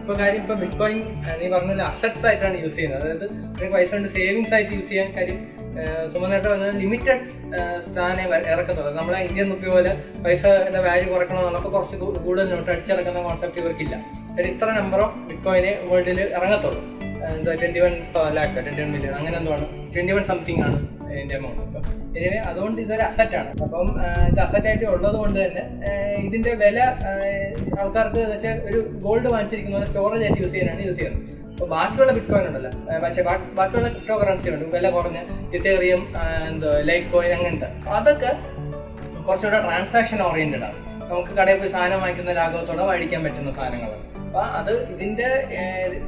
ഇപ്പൊ 0.00 0.14
കാര്യം 0.14 0.40
ഇപ്പൊ 0.40 0.54
ബിറ്റ് 0.54 0.78
കോയിൻ 0.78 0.98
നീ 1.40 1.48
പറഞ്ഞ 1.48 1.80
അസറ്റ്സ് 1.80 2.26
ആയിട്ടാണ് 2.26 2.62
യൂസ് 2.62 2.74
ചെയ്യുന്നത്. 2.74 3.02
അതായത് 3.02 3.72
പൈസ 3.72 3.92
കൊണ്ട് 3.92 4.08
സേവിങ്സ് 4.08 4.54
ആയിട്ട് 4.54 4.72
യൂസ് 4.72 4.88
ചെയ്യാൻ 4.88 5.16
കാര്യം 5.16 5.65
സുമ 6.12 6.24
പറഞ്ഞ 6.44 6.66
ലിമിറ്റഡ് 6.82 7.22
സ്ഥാനെ 7.86 8.24
ഇറക്കുന്നുള്ളൂ. 8.52 8.92
നമ്മളെ 8.98 9.18
ഇന്ത്യൻ 9.28 9.46
റുപ്പി 9.52 9.68
പോലെ 9.74 9.92
പൈസയുടെ 10.24 10.80
വാല്യൂ 10.88 11.08
കുറയ്ക്കണമെന്നുള്ളപ്പോൾ 11.14 11.72
കുറച്ച് 11.76 11.96
കൂടുതൽ 12.26 12.48
നോട്ട് 12.52 12.70
അടിച്ചിറക്കുന്ന 12.74 13.22
കോൺസെപ്റ്റ് 13.28 13.60
ഇവർക്കില്ല. 13.62 13.96
ഒരു 14.38 14.46
ഇത്ര 14.52 14.68
നമ്പറോ 14.80 15.06
ബിറ്റ് 15.28 15.42
കോയിനെ 15.46 15.72
വേൾഡിൽ 15.90 16.20
ഇറങ്ങത്തുള്ളൂ. 16.38 16.82
എന്താ 17.36 17.52
twenty 17.60 17.80
one 17.84 17.94
lakh 18.36 18.54
twenty 18.66 18.80
one 18.82 18.90
million 18.94 19.14
അങ്ങനെ 19.18 19.36
എന്തോ 19.38 19.52
ആണ് 19.54 19.66
ട്വന്റി 19.94 20.12
വൺ 20.16 20.24
സംതിങ് 20.30 20.62
ആണ് 20.66 20.78
ഇതിന്റെ 21.12 21.36
എമൗണ്ട് 21.38 21.78
എനിവേ 22.18 22.38
അതുകൊണ്ട് 22.50 22.78
ഇതൊരു 22.82 23.04
അസറ്റാണ് 23.08 23.50
അപ്പം 23.64 23.88
ഇത് 24.30 24.40
അസറ്റായിട്ട് 24.44 24.86
ഉള്ളത് 24.94 25.16
കൊണ്ട് 25.22 25.38
തന്നെ 25.44 25.62
ഇതിന്റെ 26.26 26.52
വില 26.62 26.78
ആൾക്കാർക്ക് 27.80 28.20
വെച്ചാൽ 28.32 28.60
ഒരു 28.68 28.78
ഗോൾഡ് 29.04 29.28
വാങ്ങിച്ചിരിക്കുന്ന 29.34 29.76
പോലെ 29.78 29.88
സ്റ്റോറേജ് 29.90 30.24
ആയിട്ട് 30.26 30.40
യൂസ് 30.42 30.52
ചെയ്യാനാണ് 30.54 30.82
യൂസ് 30.88 30.98
ചെയ്യുന്നത്. 31.00 31.32
ബാക്കിയുള്ള 31.64 32.12
ബിറ്റ് 32.12 32.32
കോയിൻ 32.32 32.46
ഉണ്ടല്ലോ 32.48 32.70
പക്ഷേ 33.04 33.22
ബാക്കിയുള്ള 33.58 33.88
ക്രിപ്റ്റോ 33.88 34.16
കറൻസി 34.22 34.48
ഉണ്ട്. 34.54 34.64
വില 34.74 34.90
കുറഞ്ഞ് 34.90 35.22
ഇത്തേറിയം 35.56 36.02
എന്തോ 36.48 36.70
ലൈറ്റ് 36.80 37.12
കോയിൻ 37.12 37.32
അങ്ങനത്തെ 37.36 37.90
അതൊക്കെ 37.98 38.32
കുറച്ചുകൂടെ 39.26 39.60
ട്രാൻസാക്ഷൻ 39.60 40.22
ഓറിയന്റഡ് 40.22 40.62
ആണ്. 40.62 40.76
നമുക്ക് 41.08 41.32
കടയിൽ 41.38 41.58
പോയി 41.58 41.70
സാധനം 41.70 41.98
വാങ്ങിക്കുന്ന 42.00 42.32
ലാഘവത്തോടെ 42.32 42.84
മേടിക്കാൻ 42.86 43.24
പറ്റുന്ന 43.24 43.52
സാധനങ്ങളാണ്. 43.52 44.04
അപ്പൊ 44.26 44.40
അത് 44.58 44.72
ഇതിന്റെ 44.92 45.28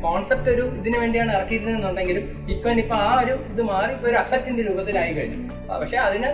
കോൺസെപ്റ്റ് 0.04 0.50
ഒരു 0.50 0.62
ഇതിന് 0.78 0.96
വേണ്ടിയാണ് 0.96 1.32
ഇറക്കിയിരുന്നെന്നുണ്ടെങ്കിലും 1.32 2.46
ഇപ്പൊ 2.54 2.70
ഇപ്പൊ 2.70 2.96
ആ 2.96 3.20
ഒരു 3.20 3.34
ഇത് 3.52 3.62
മാറി 3.62 3.92
ഇപ്പൊ 3.92 4.08
ഒരു 4.08 4.16
അസറ്റിന്റെ 4.16 4.62
രൂപത്തിലായി 4.68 5.12
കഴിഞ്ഞു. 5.12 5.38
പക്ഷേ 5.80 5.96
അതിന് 5.96 6.26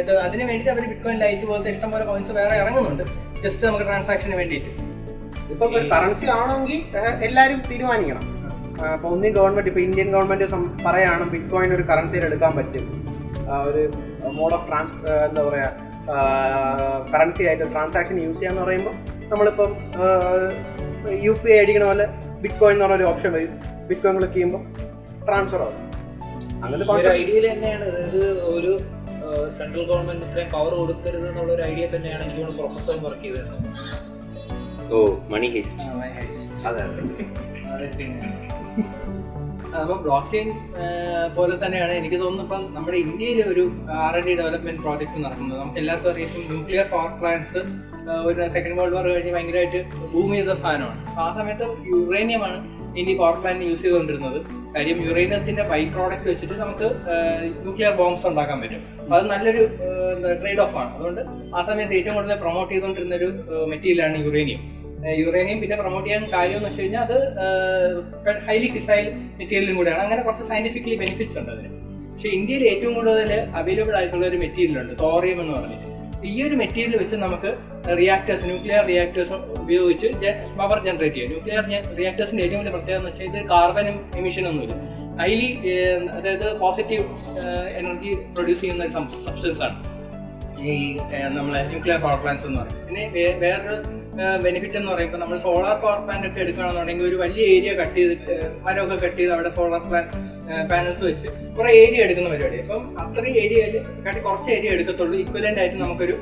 ഇത് 0.00 0.12
അതിന് 0.18 0.42
വേണ്ടിയിട്ട് 0.42 0.70
അവർ 0.70 0.88
ബിറ്റ്കോയിൻ 0.88 1.18
ലൈറ്റ് 1.18 1.46
പോലത്തെ 1.46 1.70
ഇഷ്ടംപോലെ 1.70 2.04
കോയിൻസ് 2.04 2.30
വേറെ 2.30 2.56
ഇറങ്ങുന്നുണ്ട്. 2.56 3.04
ജസ്റ്റ് 3.44 3.66
നമുക്ക് 3.66 3.84
ട്രാൻസാക്ഷന് 3.84 4.36
വേണ്ടിയിട്ട്. 4.36 4.70
ഇപ്പൊ 5.52 5.66
കറൻസി 5.94 6.26
ആണെങ്കിൽ 6.26 6.82
എല്ലാരും 7.28 7.62
തീരുമാനിക്കണം. 7.70 8.37
ആ, 8.80 8.86
ഒന്നും 9.10 9.30
ഗവൺമെന്റ് 9.30 9.36
ഗവൺമെന്റ് 9.36 9.70
ഇപ്പൊ 9.70 9.80
ഇന്ത്യൻ 9.80 10.08
ഗവൺമെന്റ് 10.14 10.46
പറയാണ് 10.86 11.24
ബിറ്റ് 11.32 11.50
കോയിൻ 11.52 11.70
ഒരു 11.74 11.84
കറൻസിയിൽ 11.90 12.24
എടുക്കാൻ 12.28 12.52
പറ്റും. 12.58 12.84
ഒരു 13.68 13.82
മോഡ് 14.38 14.54
ഓഫ് 14.56 14.66
ട്രാൻസ് 14.68 14.94
എന്താ 15.28 15.42
പറയുക 15.48 15.68
കറൻസി 17.12 17.42
ആയിട്ട് 17.48 17.66
ട്രാൻസാക്ഷൻ 17.74 18.16
യൂസ് 18.24 18.38
ചെയ്യാന്ന് 18.38 18.62
പറയുമ്പോൾ 18.64 18.94
നമ്മളിപ്പം 19.32 19.70
യു 21.26 21.32
പി 21.42 21.50
ഐ 21.54 21.58
അടിക്കണ 21.62 21.84
പോലെ 21.90 22.06
ബിറ്റ് 22.42 22.58
കോയിൻ 22.60 22.74
എന്ന് 22.76 22.84
പറഞ്ഞ 22.84 22.98
ഒരു 22.98 23.06
ഓപ്ഷൻ 23.10 23.32
വരും. 23.36 23.54
ബിറ്റ് 23.88 24.02
കോയിൻ 24.02 24.16
ക്ലിക്ക് 24.18 24.34
ചെയ്യുമ്പോൾ 24.34 24.62
ട്രാൻസ്ഫർ 25.26 25.62
ആവും. 25.66 25.76
അങ്ങനത്തെ 26.64 27.10
ഐഡിയയിൽ 27.20 27.46
തന്നെയാണ്. 27.52 27.84
അതായത് 27.90 28.22
ഒരു 28.54 28.72
സെൻട്രൽ 29.56 29.84
ഗവൺമെന്റ് 29.90 30.24
ഇത്രയും 30.26 30.50
പവർ 30.54 30.72
കൊടുക്കരുത് 30.80 31.26
എന്നുള്ള 31.30 31.50
ഒരു 31.56 31.62
ഐഡിയ 31.70 31.86
തന്നെയാണ് 31.94 32.22
എനിക്ക് 32.26 32.54
പ്രൊഫസർ 32.60 32.96
വർക്ക് 33.06 33.24
ചെയ്തത്. 33.26 33.52
ഓ 34.96 34.98
മണി 35.32 35.48
ഹേസ്റ്റ് 35.54 35.82
അതെ 36.68 36.82
അപ്പം 39.80 39.98
ബ്ലോക്ക് 40.04 40.28
ചെയിൻ 40.32 40.48
പോലെ 41.36 41.54
തന്നെയാണ്. 41.62 41.92
എനിക്ക് 42.00 42.18
തോന്നുന്നു 42.22 42.44
ഇപ്പം 42.46 42.62
നമ്മുടെ 42.76 42.98
ഇന്ത്യയിൽ 43.04 43.40
ഒരു 43.52 43.64
R 44.04 44.14
N 44.18 44.24
D 44.28 44.34
development 44.40 44.80
project 44.84 45.18
നടക്കുന്നത്. 45.24 45.58
നമുക്ക് 45.62 45.80
എല്ലാവർക്കും 45.82 46.10
അറിയാം 46.12 46.30
ന്യൂക്ലിയർ 46.52 46.86
പവർ 46.92 47.10
പ്ലാന്റ്സ് 47.20 47.60
ഒരു 48.28 48.38
സെക്കൻഡ് 48.54 48.76
വേൾഡ് 48.78 48.96
വാർ 48.96 49.06
കഴിഞ്ഞ് 49.14 49.32
ഭയങ്കരമായിട്ട് 49.34 49.80
ഭൂമി 50.12 50.34
ചെയ്ത 50.38 50.52
സാധനമാണ്. 50.62 51.00
അപ്പൊ 51.08 51.22
ആ 51.26 51.28
സമയത്ത് 51.38 51.66
യുറേനിയമാണ് 51.90 52.58
ഇന്ത്യ 53.00 53.14
പവർ 53.20 53.36
പ്ലാന്റ് 53.42 53.66
യൂസ് 53.70 53.82
ചെയ്തുകൊണ്ടിരുന്നത്. 53.82 54.38
കാര്യം 54.76 54.98
യുറേനിയത്തിന്റെ 55.08 55.64
ബൈ 55.72 55.82
പ്രോഡക്റ്റ് 55.96 56.28
വെച്ചിട്ട് 56.30 56.56
നമുക്ക് 56.62 56.88
ന്യൂക്ലിയർ 57.62 57.92
ബോംബ്സ് 58.00 58.26
ഉണ്ടാക്കാൻ 58.30 58.58
പറ്റും. 58.62 58.82
അപ്പൊ 59.02 59.14
അത് 59.18 59.26
നല്ലൊരു 59.34 59.62
ട്രേഡ് 60.40 60.62
ഓഫ് 60.64 60.76
ആണ്. 60.82 60.90
അതുകൊണ്ട് 60.96 61.22
ആ 61.56 61.62
സമയത്ത് 61.68 61.94
ഏറ്റവും 61.98 62.16
കൂടുതൽ 62.18 62.40
പ്രൊമോട്ട് 62.44 62.72
ചെയ്തുകൊണ്ടിരുന്ന 62.72 63.14
ഒരു 63.20 63.30
മെറ്റീരിയലാണ് 63.72 64.18
യുറേനിയം 64.26 64.62
യുറേനിയം 65.22 65.58
പിന്നെ 65.62 65.76
പ്രൊമോട്ട് 65.80 66.06
ചെയ്യാൻ 66.08 66.24
കാര്യം 66.34 66.56
എന്ന് 66.58 66.68
വെച്ച് 66.68 66.82
കഴിഞ്ഞാൽ 66.82 67.02
അത് 67.06 67.16
ഹൈലി 68.48 68.68
ഫിസൈൽ 68.76 69.06
മെറ്റീരിയലും 69.40 69.76
കൂടെയാണ്. 69.80 70.00
അങ്ങനെ 70.04 70.22
കുറച്ച് 70.22 70.46
സയന്റിഫിക്കലി 70.50 70.96
ബെനിഫിറ്റ്സ് 71.02 71.38
ഉണ്ട് 71.40 71.50
അതിന്. 71.54 71.70
പക്ഷേ 72.12 72.30
ഇന്ത്യയിൽ 72.38 72.62
ഏറ്റവും 72.70 72.94
കൂടുതൽ 72.98 73.32
അവൈലബിൾ 73.60 73.94
ആയിട്ടുള്ള 73.98 74.24
ഒരു 74.26 74.38
മെറ്റീരിയൽ 74.44 74.78
ഉണ്ട് 74.82 74.94
തോറിയം 75.02 75.40
എന്ന് 75.42 75.54
പറഞ്ഞിട്ട്. 75.58 75.86
ഈ 76.30 76.34
ഒരു 76.46 76.54
മെറ്റീരിയൽ 76.60 76.94
വെച്ച് 77.02 77.16
നമുക്ക് 77.24 77.50
റിയാക്ടേഴ്സ് 77.98 78.44
ന്യൂക്ലിയർ 78.50 78.82
റിയാക്ടേഴ്സ് 78.86 79.36
ഉപയോഗിച്ച് 79.64 80.08
പവർ 80.60 80.78
ജനറേറ്റ് 80.86 81.16
ചെയ്യാം. 81.16 81.30
ന്യൂക്ലിയർ 81.32 81.62
റിയാക്ടേഴ്സിന്റെ 81.98 82.42
ഏറ്റവും 82.46 82.60
വലിയ 82.62 82.72
പ്രത്യേകത 82.76 83.00
എന്ന് 83.00 83.10
വെച്ചാൽ 83.10 83.26
ഇത് 83.30 83.38
കാർബൺ 83.52 83.86
എമിഷൻ 84.20 84.46
ഒന്നുമില്ല. 84.50 84.74
ഹൈലി 85.20 85.48
അതായത് 86.16 86.48
പോസിറ്റീവ് 86.64 87.04
എനർജി 87.80 88.10
പ്രൊഡ്യൂസ് 88.34 88.60
ചെയ്യുന്ന 88.60 88.84
ഒരു 88.88 88.92
സബ്സ്റ്റൻസ് 88.96 89.62
ആണ്. 89.68 89.78
ഈ 90.70 90.74
നമ്മളെ 91.38 91.60
ന്യൂക്ലിയർ 91.70 91.98
പവർ 92.04 92.18
പ്ലാന്റ്സ് 92.22 92.46
എന്ന് 92.48 92.60
പറയുന്നത് 92.60 92.86
പിന്നെ 92.88 93.04
വേറൊരു 93.44 93.76
ബെനിഫിറ്റ് 94.44 94.76
എന്ന് 94.80 94.90
പറയുമ്പോൾ 94.92 95.20
നമ്മൾ 95.22 95.36
സോളാർ 95.44 95.74
പവർ 95.82 95.98
പ്ലാന്റ് 96.06 96.26
ഒക്കെ 96.28 96.40
എടുക്കുകയാണെന്നുണ്ടെങ്കിൽ 96.44 97.04
ഒരു 97.10 97.16
വലിയ 97.22 97.44
ഏരിയ 97.56 97.72
കട്ട് 97.80 97.94
ചെയ്തിട്ട് 97.98 98.34
മരമൊക്കെ 98.64 98.96
കട്ട് 99.04 99.18
ചെയ്ത് 99.20 99.32
അവിടെ 99.36 99.50
സോളാർ 99.58 99.82
പ്ലാൻ 99.90 100.06
പാനൽസ് 100.70 101.04
വെച്ച് 101.08 101.28
കുറെ 101.56 101.70
ഏരിയ 101.82 102.04
എടുക്കുന്ന 102.06 102.28
പരിപാടി 102.32 102.58
അപ്പം 102.64 102.82
അത്രയും 103.02 103.36
ഏരിയയിൽ 103.44 103.74
കാട്ടി 104.04 104.20
കുറച്ച് 104.26 104.48
ഏരിയ 104.56 104.70
എടുക്കത്തുള്ളൂ. 104.76 105.16
ഇക്വലന്റ് 105.24 105.60
ആയിട്ട് 105.62 105.78
നമുക്കൊരു 105.84 106.14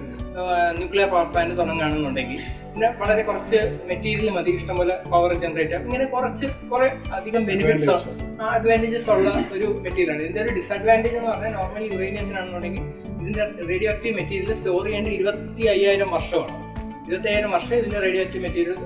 ന്യൂക്ലിയർ 0.78 1.08
പവർ 1.14 1.26
പ്ലാന്റ് 1.32 1.54
തുടങ്ങുകയാണെന്നുണ്ടെങ്കിൽ. 1.60 2.40
പിന്നെ 2.72 2.88
വളരെ 3.00 3.22
കുറച്ച് 3.28 3.58
മെറ്റീരിയൽ 3.90 4.30
മതി. 4.36 4.50
ഇഷ്ടംപോലെ 4.58 4.94
പവർ 5.12 5.32
ജനറേറ്റ് 5.44 5.78
ഇങ്ങനെ 5.86 6.06
കുറച്ച് 6.16 6.46
കുറെ 6.72 6.88
അധികം 7.18 7.44
ബെനിഫിറ്റ്സ് 7.50 7.96
അഡ്വാന്റേജസ് 8.56 9.10
ഉള്ള 9.16 9.30
ഒരു 9.56 9.68
മെറ്റീരിയൽ 9.86 10.12
ആണ്. 10.14 10.22
ഇതിന്റെ 10.26 10.42
ഒരു 10.44 10.54
ഡിസഡ്വാന്റേജ് 10.58 11.16
എന്ന് 11.20 11.30
പറഞ്ഞാൽ 11.32 11.54
നോർമൽ 11.58 11.86
യുറേനിയത്തിനാണെന്നുണ്ടെങ്കിൽ 11.94 12.84
ഇതിന്റെ 13.22 13.44
റേഡിയോ 13.72 13.90
ആക്റ്റീവ് 13.94 14.14
മെറ്റീരിയൽ 14.20 14.52
സ്റ്റോർ 14.60 14.84
ചെയ്യേണ്ട 14.86 15.08
ഇരുപത്തി 15.18 15.64
അയ്യായിരം 15.74 16.10
വർഷമാണ്. 16.18 16.56
ഇരുപത്തി 17.06 17.28
അയ്യായിരം 17.30 17.50
വർഷം 17.56 17.74
ഇതിന്റെ 17.80 17.98
റേഡിയോ 18.04 18.22
മെറ്റീരിയൽ 18.44 18.78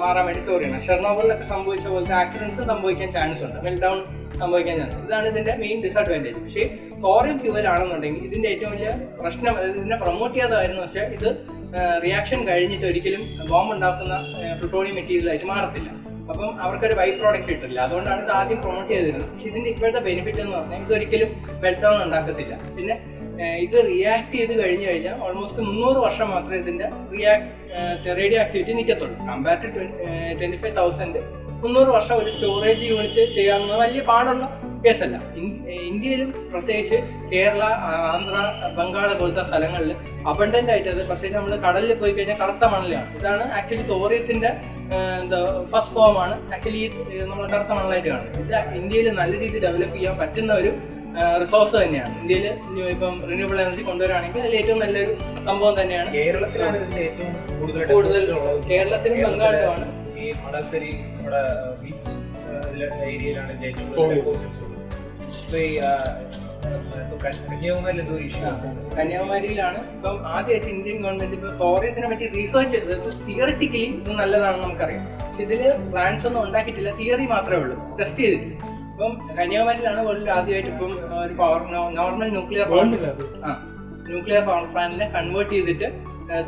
മാറാൻ 0.00 0.24
വേണ്ടി 0.28 0.40
സ്റ്റോർ 0.44 0.60
ചെയ്യണം. 0.62 0.80
ഷെർണോബിളിലൊക്കെ 0.86 1.44
സംഭവിച്ച 1.50 1.86
പോലത്തെ 1.92 2.14
ആക്സിഡൻസ് 2.20 2.62
സംഭവിക്കാൻ 2.70 3.08
ചാൻസ് 3.16 3.42
ഉണ്ട്. 3.48 3.58
മെൽ 3.66 3.76
ഡൗൺ 3.84 3.98
സംഭവിക്കാൻ 4.40 4.74
ചാൻസ് 4.80 4.96
ഇതാണ് 5.04 5.26
ഇതിന്റെ 5.32 5.52
മെയിൻ 5.62 5.78
ഡിസഡ്വാന്റേജ് 5.84 6.40
പക്ഷേ 6.44 6.64
കോറിയം 7.04 7.36
ഫ്യൂവൽ 7.42 7.66
ആണെന്നുണ്ടെങ്കിൽ 7.72 8.24
ഇതിന്റെ 8.28 8.48
ഏറ്റവും 8.54 8.72
വലിയ 8.74 8.90
പ്രശ്നം 9.20 9.54
ഇതിനെ 9.68 9.98
പ്രൊമോട്ട് 10.02 10.34
ചെയ്യാതായിരുന്നു. 10.36 10.82
പക്ഷേ 10.86 11.04
ഇത് 11.18 11.28
റിയാക്ഷൻ 12.04 12.40
കഴിഞ്ഞിട്ട് 12.48 12.86
ഒരിക്കലും 12.90 13.22
ബോംബ് 13.52 13.72
ഉണ്ടാക്കുന്ന 13.74 14.14
പെട്രോളിയം 14.62 14.96
മെറ്റീരിയൽ 14.98 15.28
ആയിട്ട് 15.32 15.48
മാറത്തില്ല. 15.52 15.90
അപ്പം 16.30 16.48
അവർക്കൊരു 16.64 16.94
ബൈ 17.00 17.08
പ്രോഡക്റ്റ് 17.20 17.50
കിട്ടില്ല. 17.52 17.78
അതുകൊണ്ടാണ് 17.86 18.20
ഇത് 18.24 18.32
ആദ്യം 18.38 18.58
പ്രൊമോട്ട് 18.64 18.90
ചെയ്തിരുന്നത്. 18.94 19.28
പക്ഷേ 19.30 19.46
ഇതിന്റെ 19.50 19.70
ഇപ്പോഴത്തെ 19.74 20.00
ബെനിഫിറ്റ് 20.08 20.40
എന്ന് 20.44 20.54
പറഞ്ഞാൽ 20.56 20.82
ഇതൊരിക്കലും 20.86 21.30
മെൽറ്റ് 21.64 21.82
ഡൗൺ 21.84 21.98
ഉണ്ടാക്കത്തില്ല. 22.06 22.54
പിന്നെ 22.78 22.96
ഇത് 23.64 23.76
റിയാക്ട് 23.88 24.32
ചെയ്ത് 24.36 24.54
കഴിഞ്ഞു 24.60 24.86
കഴിഞ്ഞാൽ 24.90 25.16
ഓൾമോസ്റ്റ് 25.24 25.64
മുന്നൂറ് 25.68 25.98
വർഷം 26.06 26.28
മാത്രമേ 26.34 26.58
ഇതിന്റെ 26.62 26.86
react 27.14 28.14
radio 28.20 28.38
activity 28.44 28.72
നിൽക്കത്തുള്ളൂ 28.78 29.16
compare 29.30 29.58
to 29.64 29.68
twenty 30.40 30.58
five 30.62 30.76
thousand 30.80 31.20
മുന്നൂറ് 31.62 31.90
വർഷം 31.96 32.16
ഒരു 32.22 32.30
സ്റ്റോറേജ് 32.34 32.88
യൂണിറ്റ് 32.90 33.22
ചെയ്യാവുന്ന 33.36 33.76
വലിയ 33.84 34.00
പാടുള്ള 34.10 34.44
കേസല്ല 34.84 35.16
ഇന്ത്യയിലും 35.88 36.28
പ്രത്യേകിച്ച് 36.52 36.98
കേരള 37.32 37.62
ആന്ധ്ര 38.12 38.34
ബംഗാൾ 38.76 39.08
പോലത്തെ 39.20 39.44
സ്ഥലങ്ങളിൽ 39.48 39.90
അബണ്ടന്റ് 40.32 40.70
ആയിട്ട് 40.74 40.90
അത് 40.92 41.00
പ്രത്യേകിച്ച് 41.08 41.38
നമ്മൾ 41.38 41.54
കടലിൽ 41.66 41.92
പോയി 42.02 42.12
കഴിഞ്ഞാൽ 42.12 42.38
കറുത്ത 42.42 42.64
മണലാണ്. 42.74 43.08
ഇതാണ് 43.18 43.44
ആക്ച്വലി 43.58 43.86
തോറിയത്തിന്റെ 43.92 44.50
എന്താ 45.22 45.38
ഫസ്റ്റ് 45.72 45.94
ഫോമാണ് 45.96 46.34
ആക്ച്വലി 46.54 46.82
നമ്മൾ 47.32 47.44
കറുത്ത 47.54 47.72
മണലായിട്ട് 47.78 48.08
കാണുന്നത്. 48.08 48.38
ഇത് 48.44 48.54
ഇന്ത്യയിൽ 48.80 49.08
നല്ല 49.20 49.32
രീതിയിൽ 49.42 49.64
ഡെവലപ്പ് 49.66 49.96
ചെയ്യാൻ 49.98 50.16
പറ്റുന്ന 50.22 50.52
ഒരു 50.62 50.70
റിസോഴ്സ് 51.42 51.74
തന്നെയാണ്. 51.82 52.14
ഇന്ത്യയിൽ 52.20 52.46
ഇപ്പം 52.94 53.14
റിന്യൂവബിൾ 53.30 53.58
എനർജി 53.64 53.82
കൊണ്ടുവരാണെങ്കിൽ 53.88 54.40
അതിൽ 54.44 54.56
ഏറ്റവും 54.60 54.78
നല്ലൊരു 54.84 55.12
സംഭവം 55.48 55.74
തന്നെയാണ്. 55.80 56.08
കേരളത്തിലാണ് 56.18 56.76
ഇതിന്റെ 56.80 57.02
ഏറ്റവും 57.08 57.32
കൂടുതൽ 57.92 58.26
കേരളത്തിലും 58.72 59.18
ബംഗാളിലുമാണ് 59.26 59.86
ഈ 60.22 60.32
മണൽക്കരി 60.44 60.92
നമ്മുടെ 61.16 61.42
ബീച്ച് 61.82 62.12
ഏരിയയിലാണ് 63.12 63.50
ഇതിന്റെ 63.52 63.68
ഏറ്റവും 63.70 63.88
കൂടുതൽ. 63.98 64.22
കൂടുതൽ 64.28 64.46
ഉള്ളത്. 64.66 64.76
ഇപ്പൊ 65.42 65.58
ഈ 65.68 65.74
കന്യാകുമാരിയിൽ 67.50 68.00
എന്തോ 68.02 68.16
ഇഷ്യൂ 68.28 68.48
കന്യാകുമാരിയിലാണ്. 68.96 69.78
ഇപ്പം 69.96 70.16
ആദ്യമായിട്ട് 70.34 70.70
ഇന്ത്യൻ 70.74 70.98
ഗവൺമെന്റ് 71.04 71.36
ഇപ്പൊ 71.38 71.50
തോറിയത്തിനെ 71.62 72.08
പറ്റി 72.12 72.26
റീസർച്ച് 72.38 72.78
തിയറിറ്റിക്കലി 73.28 73.86
ഇത് 74.00 74.10
നല്ലതാണെന്ന് 74.22 74.64
നമുക്കറിയാം. 74.66 75.04
പക്ഷെ 75.26 75.42
ഇതിൽ 75.48 75.62
പ്ലാൻസ് 75.92 76.26
ഒന്നും 76.30 76.40
ഉണ്ടാക്കിയിട്ടില്ല. 76.46 76.90
തിയറി 77.00 77.26
മാത്രമേ 77.34 77.60
ഉള്ളൂ. 77.62 77.76
ടെസ്റ്റ് 78.00 78.20
ചെയ്തിട്ടില്ല. 78.24 78.74
ഇപ്പം 78.98 79.12
കന്യാകുമാരിയിലാണ് 79.38 80.00
വേൾഡിൽ 80.06 80.28
ആദ്യമായിട്ട് 80.36 80.70
ഇപ്പം 80.70 80.92
ഒരു 81.24 81.34
പവർ 81.40 81.60
നോർമൽ 81.98 82.28
ന്യൂക്ലിയർ 82.36 82.64
പവർ 82.70 82.86
ആ 83.48 83.50
ന്യൂക്ലിയർ 84.08 84.42
പവർ 84.48 84.64
പ്ലാന്റിനെ 84.72 85.06
കൺവേർട്ട് 85.16 85.52
ചെയ്തിട്ട് 85.52 85.88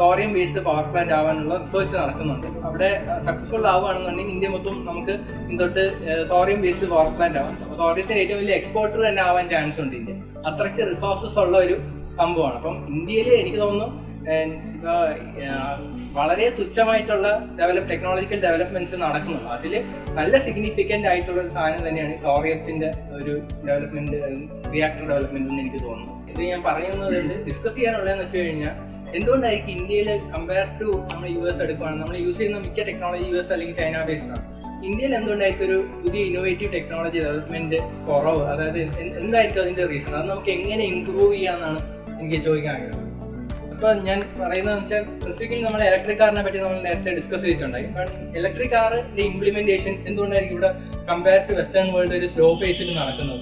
തോറിയം 0.00 0.30
ബേസ്ഡ് 0.36 0.62
പവർ 0.68 0.86
പ്ലാന്റ് 0.92 1.14
ആവാനുള്ള 1.18 1.56
റിസർച്ച് 1.62 1.96
നടക്കുന്നുണ്ട് 2.00 2.48
അവിടെ 2.68 2.88
സക്സസ്ഫുൾ 3.26 3.66
ആവുകയാണെന്നുണ്ടെങ്കിൽ 3.74 4.34
ഇന്ത്യ 4.34 4.50
മൊത്തം 4.56 4.74
നമുക്ക് 4.88 5.14
ഇതൊട്ട് 5.54 5.84
തോറിയം 6.32 6.60
ബേസ്ഡ് 6.64 6.88
പവർ 6.94 7.08
പ്ലാന്റ് 7.16 7.40
ആവാം. 7.42 7.54
അപ്പോൾ 7.62 7.78
തോറിയത്തിന് 7.84 8.18
ഏറ്റവും 8.24 8.40
വലിയ 8.42 8.56
എക്സ്പോർട്ടർ 8.60 8.98
തന്നെ 9.08 9.22
ആവാൻ 9.28 9.46
ചാൻസ് 9.52 9.80
ഉണ്ട് 9.84 9.96
ഇന്ത്യ. 10.00 10.16
അത്രയ്ക്ക് 10.50 10.82
റിസോഴ്സസ് 10.92 11.38
ഉള്ള 11.44 11.56
ഒരു 11.66 11.76
സംഭവമാണ്. 12.20 12.56
അപ്പം 12.60 12.76
ഇന്ത്യയിൽ 12.96 13.30
എനിക്ക് 13.42 13.60
തോന്നുന്നു 13.64 13.88
വളരെ 16.14 16.46
തുച്ഛമായിട്ടുള്ള 16.58 17.26
ഡെവലപ്പ് 17.58 17.90
ടെക്നോളജിക്കൽ 17.90 18.40
ഡെവലപ്മെന്റ്സ് 18.40 18.96
നടക്കുന്നുള്ളൂ 18.96 19.50
അതിൽ 19.50 19.74
നല്ല 20.14 20.38
സിഗ്നിഫിക്കന്റ് 20.38 21.08
ആയിട്ടുള്ള 21.08 21.40
ഒരു 21.40 21.48
സാധനം 21.48 21.88
തന്നെയാണ് 21.88 22.22
ടോറിയത്തിന്റെ 22.22 22.88
ഒരു 23.18 23.34
ഡെവലപ്മെന്റ് 23.66 24.18
റിയാക്ടർ 24.72 25.04
ഡെവലപ്മെന്റ് 25.08 25.50
എന്ന് 25.50 25.62
എനിക്ക് 25.62 25.80
തോന്നുന്നു. 25.84 26.14
ഇത് 26.32 26.42
ഞാൻ 26.42 26.62
പറയുന്നത് 26.62 27.16
ഡിസ്കസ് 27.48 27.76
ചെയ്യാനുള്ളതെന്ന് 27.76 28.24
വെച്ച് 28.24 28.38
കഴിഞ്ഞാൽ 28.38 28.74
എന്തുകൊണ്ടായിരിക്കും 29.14 29.72
ഇന്ത്യയിൽ 29.78 30.08
കമ്പയർ 30.34 30.66
ടു 30.80 30.90
നമ്മൾ 31.12 31.28
യു 31.28 31.42
എസ് 31.50 31.60
എടുക്കുകയാണ് 31.62 31.98
നമ്മൾ 32.00 32.16
യൂസ് 32.16 32.38
ചെയ്യുന്ന 32.38 32.58
മിക്ക 32.58 32.80
ടെക്നോളജി 32.90 33.26
യു 33.32 33.36
എസ് 33.36 33.52
അല്ലെങ്കിൽ 33.52 33.76
ചൈന 33.80 34.04
ബേസ്ഡ് 34.08 34.30
ആണ്. 34.30 34.44
ഇന്ത്യയിൽ 34.88 35.14
എന്തുകൊണ്ടായിരിക്കും 35.14 35.66
ഒരു 35.66 35.78
പുതിയ 36.02 36.20
ഇന്നോവേറ്റീവ് 36.24 36.72
ടെക്നോളജി 36.72 37.18
ഡെവലപ്മെന്റ് 37.18 37.78
കുറവ്? 38.08 38.42
അതായത് 38.52 38.78
എന്ത് 38.78 39.16
എന്തായിരിക്കും 39.20 39.62
അതിന്റെ 39.62 39.86
റീസൺ 39.86 40.14
അത് 40.20 40.28
നമുക്ക് 40.30 40.50
എങ്ങനെ 40.50 40.84
ഇമ്പ്രൂവ് 40.92 41.34
ചെയ്യാന്നാണ് 41.34 41.80
എനിക്ക് 42.20 42.40
ചോദിക്കാൻ 42.46 42.74
ആഗ്രഹം. 42.76 43.06
ഇപ്പൊ 43.80 43.90
ഞാൻ 44.06 44.18
പറയുന്നത് 44.38 44.74
വെച്ചാൽ 44.78 45.04
സ്പെസിഫിക്കലി 45.20 45.60
നമ്മൾ 45.66 45.82
ഇലക്ട്രിക് 45.86 46.18
കാറിനെ 46.22 46.40
പറ്റി 46.46 46.58
നമ്മൾ 46.62 46.80
നേരത്തെ 46.86 47.12
ഡിസ്കസ് 47.18 47.44
ചെയ്തിട്ടുണ്ടായി. 47.44 47.86
കാരണം 47.94 48.24
ഇലക്ട്രിക് 48.38 48.72
കാറിന്റെ 48.74 49.22
ഇംപ്ലിമെന്റേഷൻ 49.28 49.94
എന്തുകൊണ്ടായിരിക്കും 50.08 50.56
ഇവിടെ 50.56 50.70
കമ്പയർ 51.10 51.38
ടു 51.48 51.54
വെസ്റ്റേൺ 51.58 51.86
വേൾഡ് 51.94 52.14
ഒരു 52.18 52.26
സ്ലോ 52.32 52.48
പേസിൽ 52.62 52.90
നടക്കുന്നത്? 52.98 53.40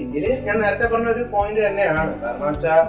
ഇന്ത്യയിൽ 0.00 0.42
ഞാൻ 0.48 0.56
നേരത്തെ 0.64 0.86
പറഞ്ഞ 0.94 1.10
ഒരു 1.14 1.22
പോയിന്റ് 1.34 1.60
തന്നെയാണ്. 1.66 2.02
കാരണം 2.24 2.46
വെച്ചാൽ 2.48 2.82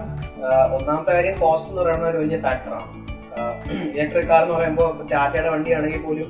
ഒന്നാമത്തെ 0.77 1.11
കാര്യം 1.17 1.37
കോസ്റ്റ് 1.43 1.69
എന്ന് 1.71 1.81
പറയുന്ന 1.83 2.07
ഒരു 2.11 2.19
വലിയ 2.23 2.39
ഫാക്ടറാണ് 2.45 2.89
ഇലക്ട്രിക് 3.95 4.29
കാർ 4.31 4.41
എന്ന് 4.45 4.55
പറയുമ്പോൾ 4.57 4.89
ടാറ്റയുടെ 5.13 5.51
വണ്ടിയാണെങ്കിൽ 5.55 6.03
പോലും 6.07 6.27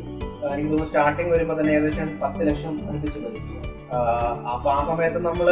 എനിക്ക് 0.51 0.69
തോന്നുന്നു 0.69 0.89
സ്റ്റാർട്ടിങ് 0.91 1.33
വരുമ്പോൾ 1.35 1.57
തന്നെ 1.61 1.73
ഏകദേശം 1.77 2.11
പത്ത് 2.25 2.41
ലക്ഷം 2.49 2.73
അടുപ്പിച്ച് 2.89 3.19
വരും. 3.25 3.47
അപ്പൊ 4.53 4.67
ആ 4.77 4.79
സമയത്ത് 4.89 5.19
നമ്മൾ 5.29 5.47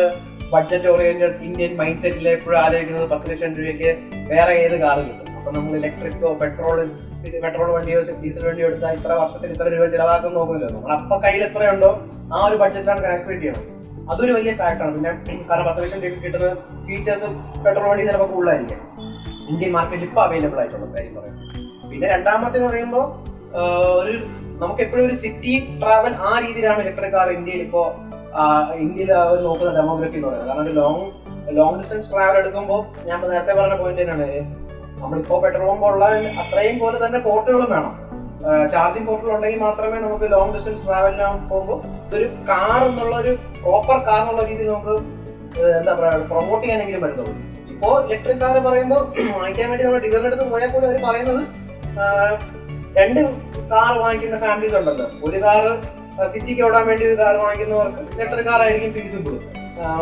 ബഡ്ജറ്റ് 0.53 0.87
ഓറിയന്റഡ് 0.91 1.37
ഇന്ത്യൻ 1.47 1.71
മൈൻഡ് 1.79 2.01
സെറ്റിൽ 2.03 2.27
എപ്പോഴും 2.35 2.59
ആലോചിക്കുന്നത് 2.63 3.07
പത്ത് 3.13 3.27
ലക്ഷം 3.31 3.51
രൂപയ്ക്ക് 3.59 3.89
വേറെ 4.31 4.53
ഏത് 4.63 4.75
കാർ 4.83 4.97
കിട്ടും. 5.07 5.25
അപ്പൊ 5.39 5.49
നമ്മൾ 5.57 5.73
ഇലക്ട്രിക്കോ 5.79 6.29
പെട്രോൾ 6.41 6.77
പെട്രോൾ 7.43 7.69
വണ്ടിയോ 7.75 7.99
ഡീസൽ 8.23 8.43
വണ്ടിയോ 8.47 8.67
എടുത്താൽ 8.69 8.93
ഇത്ര 8.97 9.11
വർഷത്തിൽ 9.21 9.49
ഇത്ര 9.55 9.67
രൂപ 9.75 9.85
ചിലവാക്കാൻ 9.93 10.31
നോക്കുന്നില്ല 10.37 10.67
നമ്മൾ 10.75 10.91
അപ്പൊ 10.97 11.15
കയ്യിൽ 11.25 11.43
എത്രയുണ്ടോ 11.47 11.91
ആ 12.33 12.39
ഒരു 12.47 12.57
ബഡ്ജറ്റാണ് 12.61 13.01
കാൽക്കുലേറ്റ് 13.07 13.43
ചെയ്യണം 13.45 13.65
അതൊരു 14.11 14.31
വലിയ 14.37 14.51
ഫാക്ടറാണ് 14.61 14.93
പിന്നെ 14.97 15.11
കാരണം 15.49 15.65
പത്ത് 15.69 15.81
ലക്ഷം 15.83 15.99
രൂപ 16.05 16.19
കിട്ടുന്ന 16.25 16.49
ഫീച്ചേഴ്സ് 16.87 17.29
പെട്രോൾ 17.65 17.87
വണ്ടി 17.91 18.03
ചിലപ്പോൾ 18.09 18.29
കൂടുതലായിരിക്കും. 18.33 18.79
ഇന്ത്യൻ 19.51 19.71
മാർക്കറ്റിൽ 19.77 20.05
ഇപ്പോൾ 20.09 20.23
അവൈലബിൾ 20.27 20.59
ആയിട്ടുള്ള 20.61 20.87
കാര്യം 20.95 21.13
പറയാം. 21.17 21.35
പിന്നെ 21.91 22.07
രണ്ടാമത്തെ 22.15 22.59
പറയുമ്പോൾ 22.67 23.05
ഒരു 24.01 24.13
നമുക്ക് 24.61 24.81
എപ്പോഴും 24.85 25.03
ഒരു 25.07 25.15
സിറ്റി 25.23 25.53
ട്രാവൽ 25.81 26.13
ആ 26.29 26.31
രീതിയിലാണ് 26.45 26.79
ഇലക്ട്രിക് 26.85 27.13
കാർ 27.17 27.27
ഇന്ത്യയിൽ 27.37 27.61
ഇപ്പോൾ 27.67 27.85
ഇന്ത്യയിൽ 28.84 29.11
അവർ 29.23 29.38
നോക്കുന്ന 29.47 29.71
ഡെമോഗ്രഫി 29.80 30.17
എന്ന് 30.17 30.27
പറയുന്നത്. 30.27 30.49
കാരണം 30.49 30.63
ഒരു 30.65 30.73
ലോങ് 30.80 31.05
ലോങ് 31.57 31.77
ഡിസ്റ്റൻസ് 31.80 32.09
ട്രാവൽ 32.11 32.38
എടുക്കുമ്പോൾ 32.41 32.82
ഞാൻ 33.07 33.17
നേരത്തെ 33.32 33.53
പറഞ്ഞ 33.59 33.75
പോയിന്റ് 33.82 34.01
തന്നെയാണ്. 34.01 34.41
നമ്മളിപ്പോ 35.01 35.36
പെട്രോൾ 35.43 35.69
ഉള്ള 35.89 36.05
അത്രയും 36.43 36.77
പോലെ 36.84 36.97
തന്നെ 37.05 37.19
പോർട്ടുകളും 37.27 37.69
വേണം. 37.75 37.93
ചാർജിങ് 38.73 39.07
പോർട്ടുകൾ 39.07 39.32
ഉണ്ടെങ്കിൽ 39.36 39.61
മാത്രമേ 39.67 39.97
നമുക്ക് 40.05 40.27
ലോങ് 40.34 40.53
ഡിസ്റ്റൻസ് 40.55 40.84
ട്രാവലിന് 40.86 41.25
പോകുമ്പോൾ 41.51 41.80
ഇതൊരു 42.07 42.27
കാർ 42.49 42.80
എന്നുള്ള 42.89 43.15
ഒരു 43.23 43.32
പ്രോപ്പർ 43.63 43.97
കാർ 44.09 44.19
എന്നുള്ള 44.21 44.43
രീതിയിൽ 44.51 44.69
നമുക്ക് 44.73 44.95
എന്താ 45.80 45.93
പറയുക 45.99 46.27
പ്രൊമോട്ട് 46.32 46.63
ചെയ്യാനെങ്കിലും 46.65 47.01
പറ്റത്തുള്ളൂ. 47.03 47.34
ഇപ്പോ 47.73 47.89
ഇലക്ട്രിക് 48.05 48.41
കാർ 48.43 48.55
പറയുമ്പോൾ 48.67 49.01
വാങ്ങിക്കാൻ 49.36 49.67
വേണ്ടി 49.71 49.84
നമ്മൾ 49.86 50.01
ഡീലറിന്റെ 50.05 50.30
അടുത്ത് 50.32 50.47
പോയാൽ 50.53 50.71
പോലും 50.73 50.88
അവർ 50.89 50.99
പറയുന്നത് 51.07 51.43
രണ്ട് 52.99 53.19
കാർ 53.73 53.91
വാങ്ങിക്കുന്ന 54.03 54.38
ഫാമിലീസ് 54.45 54.75
ഉണ്ടല്ലോ. 54.82 55.07
ഒരു 55.27 55.39
കാർ 55.45 55.63
സിറ്റിക്ക് 56.28 56.61
ഓടാൻ 56.61 56.88
വേണ്ടി 56.88 57.05
ഒരു 57.05 57.15
കാർ 57.15 57.36
വാങ്ങിക്കുന്നവർക്ക് 57.36 58.01
ഇലക്ട്രിക് 58.15 58.45
കാർ 58.45 58.61
ആയിരിക്കും 58.61 58.91
ഫീസിബിൾ 58.93 59.36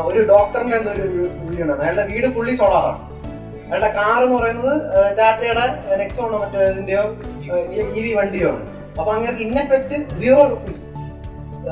ഒരു 0.06 0.20
ഡോക്ടറിന്റെ 0.24 0.78
ഒരു 1.06 1.20
ഉണ്ട് 1.64 1.84
അയാളുടെ 1.84 2.04
വീട് 2.04 2.28
ഫുള്ളി 2.28 2.56
സോളാറാണ് 2.56 3.02
അയാളുടെ 3.68 3.90
കാർ 3.90 4.24
എന്ന് 4.24 4.38
പറയുന്നത് 4.38 4.74
ടാറ്റയുടെ 5.18 5.66
നെക്സോണോ 5.98 6.38
മറ്റോ 6.38 6.60
ഇതിന്റെയോ 6.64 7.04
ഇ 7.96 8.04
വി 8.04 8.14
വണ്ടിയോ 8.14 8.50
ആണ്. 8.50 8.64
അപ്പൊ 9.00 9.10
അങ്ങനെ 9.14 9.62
എഫക്ട് 9.62 9.98
സീറോ 10.18 10.42
റുപ്പീസ് 10.46 10.86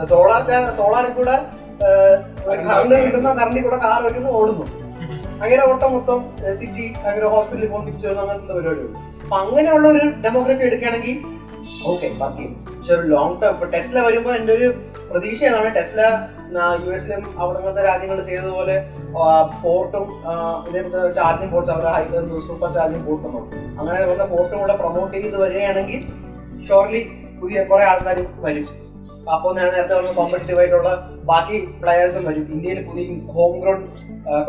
സോളാർ 0.06 0.42
സോളാറിൽ 0.76 1.14
കൂടെ 1.14 1.36
കറണ്ട് 2.68 2.96
കിട്ടുന്ന 2.96 3.30
കറണ്ടിൽ 3.34 3.64
കൂടെ 3.64 3.78
കാർ 3.78 4.00
വെക്കുന്നു 4.04 4.30
ഓടുന്നു. 4.30 4.66
അങ്ങനെ 5.42 5.64
ഓട്ടം 5.64 5.94
മൊത്തം 5.94 6.20
സിറ്റി 6.60 6.86
അങ്ങനെ 7.06 7.26
ഹോസ്പിറ്റലിൽ 7.26 7.70
പോകുന്ന 7.70 7.88
തിരിച്ചു 7.88 8.08
വരുന്ന 8.08 8.22
അങ്ങനത്തെ 8.22 8.54
പരിപാടിയുള്ളൂ 8.54 9.00
അപ്പൊ 9.24 9.36
അങ്ങനെയുള്ള 9.38 9.88
ഒരു 9.88 10.04
ഡെമോഗ്രഫി 10.24 10.64
എടുക്കുകയാണെങ്കിൽ 10.64 11.16
ഓക്കെ 11.92 12.08
ബാക്കി 12.22 12.46
പക്ഷെ 12.68 12.94
ഒരു 12.96 13.06
ലോങ് 13.14 13.36
ടേം 13.42 13.52
ഇപ്പൊ 13.56 13.66
ടെസ്ല 13.74 14.02
വരുമ്പോൾ 14.06 14.34
എന്റെ 14.40 14.54
ഒരു 14.54 14.68
പ്രതീക്ഷ 15.10 15.42
ഏതാണ്? 15.50 15.70
ടെസ്ല 15.78 16.02
യു 16.84 16.90
എസിലും 16.96 17.22
അവിടെ 17.42 17.82
രാജ്യങ്ങൾ 17.90 18.22
ചെയ്തതുപോലെ 18.30 18.76
പോർട്ടും 19.64 20.06
ഇതേപോലത്തെ 20.70 21.12
ചാർജിങ് 21.20 21.52
പോർട്ട്സ് 21.52 21.74
അവരുടെ 21.74 21.92
ഹൈ 21.96 22.04
സൂപ്പർ 22.48 22.70
ചാർജിങ് 22.78 23.06
പോർട്ടും 23.10 23.34
നോക്കും 23.36 23.60
അങ്ങനെ 23.80 23.98
അവരുടെ 24.06 24.28
പോർട്ടും 24.34 24.58
കൂടെ 24.64 24.76
പ്രൊമോട്ട് 24.82 25.14
ചെയ്ത് 25.18 25.38
വരികയാണെങ്കിൽ 25.44 26.02
ഷോർലി 26.68 27.02
പുതിയ 27.42 27.64
കുറെ 27.72 27.86
ആൾക്കാർ 27.92 28.20
വരും. 28.46 28.68
അപ്പോൾ 29.36 29.52
ഞാൻ 29.58 29.68
നേരത്തെ 29.74 29.94
പറഞ്ഞ 29.96 30.12
കോമ്പറ്റീവ് 30.18 30.60
ആയിട്ടുള്ള 30.62 30.90
ബാക്കി 31.30 31.58
പ്ലെയേഴ്സും 31.82 32.26
വരും. 32.30 32.46
ഇന്ത്യയിൽ 32.56 32.80
പുതിയ 32.90 33.06
ഹോം 33.36 33.54
ഗ്രൗണ്ട് 33.62 33.88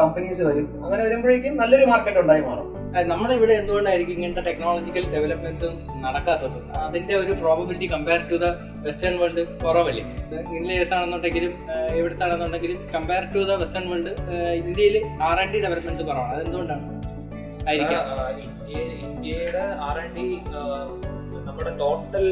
കമ്പനീസ് 0.00 0.42
വരും. 0.48 0.66
അങ്ങനെ 0.84 1.02
വരുമ്പോഴേക്കും 1.06 1.56
നല്ലൊരു 1.62 1.86
മാർക്കറ്റ് 1.92 2.20
ഉണ്ടായി 2.24 2.42
മാറും. 2.48 2.68
നമ്മുടെ 3.10 3.34
ഇവിടെ 3.38 3.54
എന്തുകൊണ്ടായിരിക്കും 3.60 4.14
ഇങ്ങനത്തെ 4.16 4.42
ടെക്നോളജിക്കൽ 4.48 5.04
ഡെവലപ്മെന്റ്സ് 5.14 5.68
നടക്കാത്തത്? 6.04 6.58
അതിന്റെ 6.84 7.14
ഒരു 7.22 7.32
probability 7.40 7.86
compare 7.94 8.20
to 8.30 8.36
the 8.44 8.48
western 8.86 9.14
world 9.20 9.42
കുറവല്ലേ? 9.64 10.04
ഇംഗ്ലീഷ് 10.58 10.92
ആണെന്നുണ്ടെങ്കിലും 10.98 11.52
ഇവിടുത്തെ 11.98 12.24
ആണെന്നുണ്ടെങ്കിലും 12.26 12.78
compare 12.94 13.24
to 13.34 13.42
the 13.48 13.58
western 13.62 13.86
world 13.92 14.12
ഇന്ത്യയിൽ 14.60 14.96
ആർ 15.28 15.36
ആൻഡ് 15.42 15.52
ഡി 15.54 15.60
ഡെവലപ്മെന്റ്സ് 15.66 16.06
കുറവാണ്. 16.10 16.32
അതെന്തുകൊണ്ടാണ്? 16.36 16.84
ആയിരിക്കാം. 17.70 18.02
ഇന്ത്യയുടെ 19.08 19.64
ആർ 19.88 19.98
ആൻഡ് 20.04 20.14
ഡി 20.18 20.26
നമ്മുടെ 21.48 21.72
ടോട്ടൽ 21.82 22.26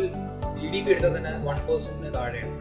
ജി 0.56 0.66
ഡി 0.72 0.80
പി 0.84 0.90
എടുത്തതിന് 0.94 1.32
വൺ 1.48 1.58
പെർസെന്റിന് 1.68 2.12
താഴെയാണ്. 2.18 2.56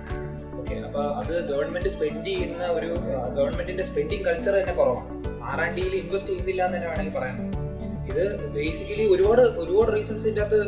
ഓക്കെ 0.60 0.76
അപ്പൊ 0.88 1.02
അത് 1.22 1.34
ഗവൺമെന്റ് 1.52 1.90
സ്പെൻഡ് 1.96 2.26
ചെയ്യുന്ന 2.30 2.64
ഒരു 2.78 2.90
ഗവൺമെന്റിന്റെ 3.38 3.86
സ്പെൻഡിങ് 3.90 4.26
കൾച്ചർ 4.30 4.56
തന്നെ 4.60 4.76
കുറവാണ്. 4.82 5.10
ആർ 5.52 5.60
ആൻഡ് 5.66 5.76
ഡിയിൽ 5.78 5.96
ഇൻവെസ്റ്റ് 6.04 6.32
ചെയ്യുന്നില്ല 6.32 6.62
എന്ന് 6.68 6.78
തന്നെ 6.78 6.90
വേണമെങ്കിൽ 6.92 7.16
ഇത് 8.10 8.24
ബേസിക്കലി 8.56 9.06
ഒരുപാട് 9.14 9.42
ഒരുപാട് 9.64 9.90
റീസൺസ് 9.96 10.26
ഇതിന്റെ 10.28 10.42
അകത്ത് 10.46 10.62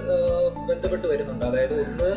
ബന്ധപ്പെട്ട് 0.70 1.08
വരുന്നുണ്ട്. 1.12 1.46
അതായത് 1.46 1.76
ഒന്ന് 1.86 2.12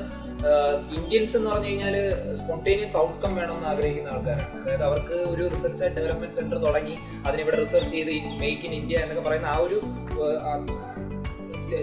ഇന്ത്യൻസ് 0.99 1.35
എന്ന് 1.39 1.49
പറഞ്ഞു 1.51 1.69
കഴിഞ്ഞാൽ 1.71 1.97
സ്പോണ്ടേനിയസ് 2.41 2.97
ഔട്ട്കം 3.05 3.33
വേണമെന്ന് 3.41 3.69
ആഗ്രഹിക്കുന്ന 3.73 4.14
ആൾക്കാരാണ്. 4.14 4.62
അതായത് 4.62 4.85
അവർക്ക് 4.89 5.16
ഒരു 5.33 5.45
റിസർച്ച് 5.55 5.83
ആൻഡ് 5.85 5.97
ഡെവലപ്മെന്റ് 5.99 6.37
സെന്റർ 6.41 6.59
തുടങ്ങി 6.66 6.95
അതിനിവിടെ 7.27 7.59
റിസർച്ച് 7.64 7.93
ചെയ്ത് 7.97 8.12
മേക്ക് 8.45 8.64
ഇൻ 8.69 8.75
ഇന്ത്യ 8.81 9.03
എന്നൊക്കെ 9.07 9.25
പറയുന്ന 9.29 9.51
ആ 9.55 9.59
ഒരു 9.66 9.79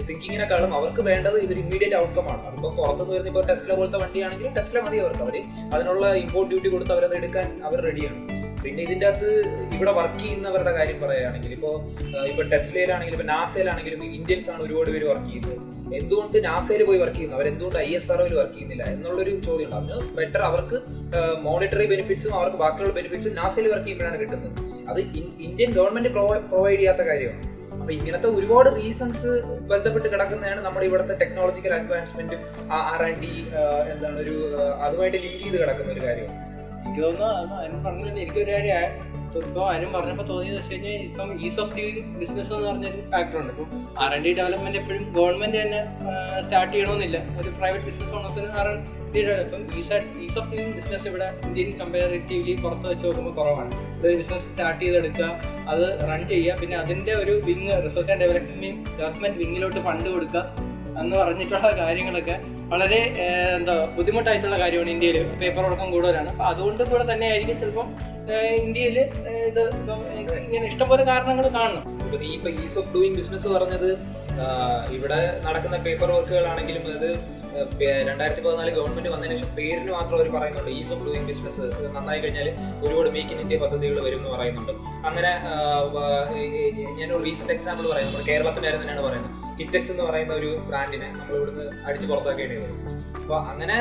തിങ്കിങ്ങിനെക്കാളും 0.06 0.72
അവർക്ക് 0.76 1.02
വേണ്ടത് 1.08 1.36
ഇതൊരു 1.42 1.60
ഇമ്മീഡിയറ്റ് 1.64 1.96
ഔട്ട്കം 1.96 2.26
ആണ്. 2.32 2.42
അതിപ്പോൾ 2.48 2.72
പുറത്തുനിന്ന് 2.78 3.14
വരുന്ന 3.14 3.30
ഇപ്പോൾ 3.32 3.44
ടെസ്ല 3.50 3.74
പോലത്തെ 3.74 3.98
വണ്ടിയാണെങ്കിൽ 4.04 4.48
ടെസ്ല 4.56 4.80
മതി 4.86 4.96
അവർക്ക്. 5.04 5.22
അവർ 5.26 5.36
അതിനുള്ള 5.74 6.06
ഇമ്പോർട്ട് 6.24 6.50
ഡ്യൂട്ടി 6.52 6.70
കൊടുത്ത് 6.74 6.92
അവരത് 6.96 7.14
എടുക്കാൻ 7.20 7.46
അവർ 7.68 7.80
റെഡിയാണ് 7.88 8.18
പിന്നെ 8.66 8.82
ഇതിന്റെ 8.82 9.06
അകത്ത് 9.06 9.30
ഇവിടെ 9.76 9.92
വർക്ക് 9.92 10.18
ചെയ്യുന്നവരുടെ 10.22 10.72
കാര്യം 10.76 11.00
പറയുകയാണെങ്കിൽ 11.00 11.52
ഇപ്പോൾ 11.56 11.74
ഇപ്പോൾ 12.30 12.48
ടെസ്ലയിലാണെങ്കിലും 12.52 13.18
ഇപ്പോൾ 13.18 13.32
നാസയിലാണെങ്കിലും 13.32 14.04
ഇന്ത്യൻസ് 14.18 14.50
ആണ് 14.50 14.62
ഒരുപാട് 14.62 14.90
പേര് 14.90 15.06
വർക്ക് 15.12 15.26
ചെയ്യുന്നത്. 15.26 15.56
എന്തുകൊണ്ട് 15.94 16.44
നാസയിൽ 16.44 16.84
പോയി 16.84 16.98
വർക്ക് 16.98 17.16
ചെയ്യുന്നു? 17.16 17.36
അവർ 17.36 17.46
എന്തുകൊണ്ട് 17.48 17.78
ഐ 17.78 17.90
എസ് 17.94 18.12
ആർഒയിൽ 18.12 18.34
വർക്ക് 18.34 18.54
ചെയ്യുന്നില്ല? 18.54 18.84
എന്നുള്ളൊരു 18.94 19.32
ചോദ്യം 19.40 19.66
ഉണ്ട്. 19.66 19.76
അതിന് 19.76 20.14
ബെറ്റർ 20.16 20.42
അവർക്ക് 20.50 20.78
മോണിറ്ററി 21.46 21.86
ബെനിഫിറ്റ്സും 21.86 22.34
അവർക്ക് 22.34 22.56
ബാക്കിയുള്ള 22.56 22.94
ബെനിഫിറ്റ്സും 22.94 23.34
നാസയിൽ 23.34 23.68
വർക്ക് 23.68 23.84
ചെയ്യുമ്പോഴാണ് 23.84 24.20
കിട്ടുന്നത്. 24.20 24.88
അത് 24.90 25.00
ഇന്ത്യൻ 25.48 25.70
ഗവൺമെന്റ് 25.70 26.08
പ്രൊവൈഡ് 26.08 26.78
ചെയ്യാത്ത 26.78 27.04
കാര്യമാണ്. 27.10 27.42
അപ്പൊ 27.80 27.92
ഇങ്ങനത്തെ 27.94 28.28
ഒരുപാട് 28.28 28.68
റീസൺസ് 28.76 29.30
ബന്ധപ്പെട്ട് 29.72 30.08
കിടക്കുന്നതാണ് 30.12 30.60
നമ്മുടെ 30.64 30.86
ഇവിടുത്തെ 30.86 31.14
ടെക്നോളജിക്കൽ 31.22 31.74
അഡ്വാൻസ്മെന്റും 31.74 32.40
ആർ 32.72 33.02
ആൻഡ് 33.08 33.20
ഡി 33.20 33.32
എന്താണ് 33.92 34.18
ഒരു 34.20 34.34
അതുമായിട്ട് 34.86 35.16
ലിങ്ക് 35.16 35.38
ചെയ്ത് 35.44 35.56
കിടക്കുന്ന 35.60 35.92
ഒരു 35.92 36.00
കാര്യമാണ്. 36.06 36.45
എനിക്ക് 36.86 37.02
തോന്നുന്നു 37.02 37.56
അത് 37.64 37.76
പറഞ്ഞ 37.84 38.08
എനിക്കൊരു 38.24 38.50
കാര്യം 38.52 39.14
ഇപ്പൊ 39.38 39.62
അനു 39.72 39.86
പറഞ്ഞപ്പോ 39.94 40.24
തോന്നിയെന്ന് 40.28 40.60
വെച്ച് 40.60 40.74
കഴിഞ്ഞാൽ 40.74 41.00
ഇപ്പം 41.06 41.28
ഈസ് 41.46 41.58
ഓഫ് 41.62 41.72
ഡൂയിങ് 41.78 42.02
ബിസിനസ് 42.20 42.52
എന്ന് 42.56 42.68
പറഞ്ഞൊരു 42.68 43.00
ഫാക്ടർ 43.12 43.36
ഉണ്ട്. 43.40 43.50
ഇപ്പം 43.52 43.80
ആർ 44.02 44.10
എൻ 44.16 44.22
ഡി 44.26 44.32
ഡെവലപ്മെന്റ് 44.38 44.78
എപ്പോഴും 44.80 45.02
ഗവൺമെന്റ് 45.16 45.58
തന്നെ 45.62 45.80
സ്റ്റാർട്ട് 46.44 46.72
ചെയ്യണമെന്നില്ല. 46.74 47.18
ഒരു 47.40 47.50
പ്രൈവറ്റ് 47.58 47.84
ബിസിനസ് 47.88 48.14
ഓണേഴ്സിന് 48.18 48.48
ആർ 48.60 48.68
എൻ 48.72 48.78
ഡി 49.14 49.20
ഇപ്പം 49.44 49.62
ease 49.80 50.00
ease 50.26 50.38
of 50.40 50.48
doing 50.52 50.72
business 50.78 51.06
ഇവിടെ 51.10 51.28
ഇന്ത്യൻ 51.48 51.70
കമ്പാരിറ്റീവ്ലി 51.80 52.54
പുറത്ത് 52.64 52.86
വെച്ച് 52.90 53.04
നോക്കുമ്പോൾ 53.06 53.34
കുറവാണ്. 53.40 53.70
ഒരു 54.04 54.14
ബിസിനസ് 54.22 54.44
സ്റ്റാർട്ട് 54.48 54.82
ചെയ്തെടുക്കുക 54.84 55.28
അത് 55.72 55.84
റൺ 56.10 56.22
ചെയ്യുക 56.32 56.60
പിന്നെ 56.62 56.78
അതിന്റെ 56.82 57.14
ഒരു 57.22 57.34
wing 57.48 57.70
research 57.86 58.12
and 58.12 58.22
development 58.24 58.72
development 58.98 59.38
വിങ്ങിലോട്ട് 59.44 59.82
fund 59.88 60.08
കൊടുക്കുക 60.14 60.44
എന്ന് 61.02 61.16
പറഞ്ഞിട്ടുള്ള 61.16 61.70
കാര്യങ്ങളൊക്കെ 61.82 62.36
വളരെ 62.72 63.00
എന്തോ 63.56 63.74
ബുദ്ധിമുട്ടായിട്ടുള്ള 63.96 64.56
കാര്യമാണ് 64.62 64.90
ഇന്ത്യയിൽ 64.94 65.18
പേപ്പർ 65.40 65.62
ഉറക്കം 65.68 65.88
കൂടുതലാണ്. 65.94 66.28
അപ്പൊ 66.32 66.44
അതുകൊണ്ട് 66.52 66.82
കൂടെ 66.90 67.04
തന്നെ 67.12 67.26
ആയിരിക്കും 67.32 67.58
ചിലപ്പോൾ 67.62 67.86
ഇന്ത്യയിൽ 68.66 68.96
ഇത് 69.50 69.62
ഇങ്ങനെ 70.44 70.64
ഇഷ്ടംപോലെ 70.70 71.02
കാരണങ്ങൾ 71.10 71.46
കാണണം. 71.58 71.84
ഇപ്പൊ 72.36 72.50
ഈസ് 72.66 72.78
ഓഫ് 72.80 72.90
ഡൂയിങ് 72.94 73.16
ബിസിനസ് 73.20 73.48
പറഞ്ഞത് 73.56 73.88
ഇവിടെ 74.96 75.20
നടക്കുന്ന 75.46 75.76
പേപ്പർ 75.86 76.08
വർക്കുകളാണെങ്കിലും 76.16 76.84
അത് 76.96 77.08
രണ്ടായിരത്തി 78.08 78.42
പതിനാല് 78.46 78.70
ഗവൺമെന്റ് 78.78 79.10
വന്നതിന് 79.12 79.36
ശേഷം 79.36 79.52
പേരിന് 79.58 79.92
മാത്രം 79.96 80.16
അവർ 80.18 80.28
പറയുന്നുണ്ട്. 80.34 80.70
ഈസ് 80.80 80.92
ഓഫ് 80.94 81.04
ഡൂയിങ് 81.06 81.28
ബിസിനസ് 81.30 81.64
നന്നായി 81.96 82.20
കഴിഞ്ഞാൽ 82.24 82.48
ഒരുപാട് 82.84 83.08
മേക്ക് 83.16 83.32
ഇൻ 83.34 83.40
ഇന്ത്യ 83.44 83.58
പദ്ധതികൾ 83.64 83.98
വരും 84.06 84.20
എന്ന് 84.20 84.32
പറയുന്നുണ്ട്. 84.36 84.72
അങ്ങനെ 85.08 85.32
ഞാൻ 87.00 87.08
ഒരു 87.16 87.22
റീസെന്റ് 87.28 87.54
എക്സാമ്പിൾ 87.56 87.86
പറയാം 87.92 88.08
നമ്മുടെ 88.10 88.26
കേരളത്തിന്റെ 88.32 88.68
കാര്യം 88.68 88.82
തന്നെയാണ് 88.84 89.04
പറയുന്നത്. 89.08 89.34
കിറ്റക്സ് 89.58 89.90
എന്ന് 89.92 90.04
പറയുന്ന 90.08 90.32
ഒരു 90.34 90.48
ബ്രാൻഡിനെ 90.68 91.08
നമ്മൾ 91.18 91.34
ഇവിടുന്ന് 91.36 91.66
അടിച്ച് 91.88 92.06
പുറത്താക്കേണ്ടി 92.10 92.56
വരും 92.62 92.80
അപ്പൊ 93.20 93.36
അങ്ങനെ 93.50 93.76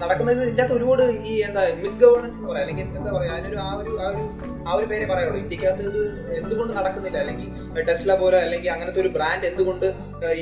നടക്കുന്നത് 0.00 0.40
ഇതിന്റെ 0.42 0.62
അകത്ത് 0.62 0.76
ഒരുപാട് 0.78 1.02
ഈ 1.30 1.34
എന്താ 1.46 1.60
മിസ് 1.82 1.98
ഗവേണൻസ് 2.00 2.38
എന്ന് 2.38 2.48
പറയാം. 2.50 2.64
അല്ലെങ്കിൽ 2.64 2.96
എന്താ 2.98 3.12
പറയാ 3.16 3.30
അതിനൊരു 3.36 3.58
ആ 3.66 3.70
ഒരു 3.80 3.92
ആ 4.04 4.08
ഒരു 4.10 4.24
ആ 4.68 4.74
ഒരു 4.78 4.86
പേരെ 4.90 5.06
പറയുള്ളൂ. 5.12 5.38
ഇന്ത്യക്കകത്ത് 5.44 5.82
ഇത് 5.90 6.02
എന്തുകൊണ്ട് 6.40 6.72
നടക്കുന്നില്ല? 6.78 7.18
അല്ലെങ്കിൽ 7.22 7.48
ടെസ്ല 7.88 8.14
പോലെ 8.22 8.38
അല്ലെങ്കിൽ 8.46 8.70
അങ്ങനത്തെ 8.74 9.00
ഒരു 9.00 9.10
ബ്രാൻഡ് 9.16 9.46
എന്തുകൊണ്ട് 9.50 9.86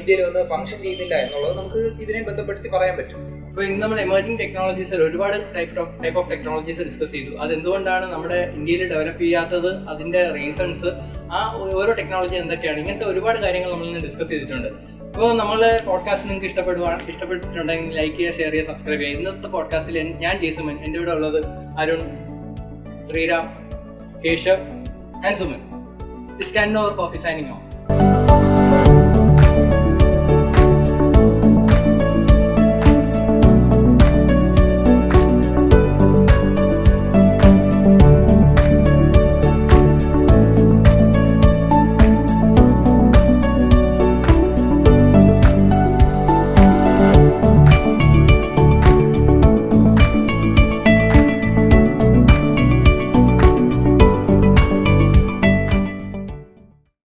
ഇന്ത്യയിൽ 0.00 0.22
വന്ന് 0.26 0.42
ഫംഗ്ഷൻ 0.54 0.80
ചെയ്യുന്നില്ല 0.84 1.14
എന്നുള്ളത് 1.24 1.54
നമുക്ക് 1.60 1.82
ഇതിനെ 2.04 2.22
ബന്ധപ്പെടുത്തി 2.30 2.70
പറയാൻ 2.76 2.96
പറ്റും. 3.00 3.20
അപ്പോൾ 3.53 3.64
ഇന്ന് 3.64 3.82
നമ്മൾ 3.82 4.00
എമേർജിംഗ് 4.00 4.38
ടെക്നോളജീസ് 4.40 4.94
ഒരുപാട് 4.94 5.55
type 5.57 5.80
of 5.80 6.05
type 6.05 6.18
of 6.20 6.30
technologies 6.30 6.82
discuss 6.82 7.12
ചെയ്തു. 7.12 7.32
അതെന്തുകൊണ്ടാണ് 7.36 8.12
നമ്മുടെ 8.12 8.53
ഇന്ത്യയിൽ 8.55 8.82
ഡെവലപ്പ് 8.92 9.20
ചെയ്യാത്തത് 9.22 9.88
അതിന്റെ 9.88 10.30
റീസൺസ് 10.36 10.90
ആ 11.32 11.40
ഓരോ 11.78 11.92
ടെക്നോളജി 11.92 12.34
എന്തൊക്കെയാണ് 12.34 12.78
ഇങ്ങനത്തെ 12.78 13.05
ഒരുപാട് 13.05 13.38
കാര്യങ്ങൾ 13.38 13.70
നമ്മൾ 13.72 13.86
ഇന്ന് 13.86 14.00
ഡിസ്കസ് 14.00 14.28
ചെയ്തിട്ടുണ്ട്. 14.28 14.68
അപ്പോൾ 15.14 15.36
നമ്മളെ 15.36 15.84
പോഡ്കാസ്റ്റ് 15.84 16.28
നിങ്ങൾക്ക് 16.28 16.46
ഇഷ്ടപ്പെടുവാണ് 16.46 16.98
ഇഷ്ടപ്പെട്ടിട്ടുണ്ടെങ്കിൽ 17.09 17.92
ലൈക്ക് 17.96 18.16
ചെയ്യുക 18.16 18.36
ഷെയർ 18.38 18.50
ചെയ്യുക 18.50 18.70
സബ്സ്ക്രൈബ് 18.70 19.00
ചെയ്യുക. 19.00 19.18
ഇന്നത്തെ 19.18 19.46
പോഡ്കാസ്റ്റിൽ 19.46 19.98
ഞാൻ 20.24 20.40
ജെയ്സുമൻ 20.40 20.78
എന്റെ 20.84 20.98
കൂടെ 20.98 21.11
ഉള്ളത് 21.11 21.40
Arun 21.78 22.03
Sriram 23.09 23.46
Keshav 24.26 24.64
and 25.26 25.36
Suman. 25.42 25.61
This 26.38 26.55
can 26.55 26.78
over 26.78 26.94
coffee 27.03 27.18
signing 27.18 27.53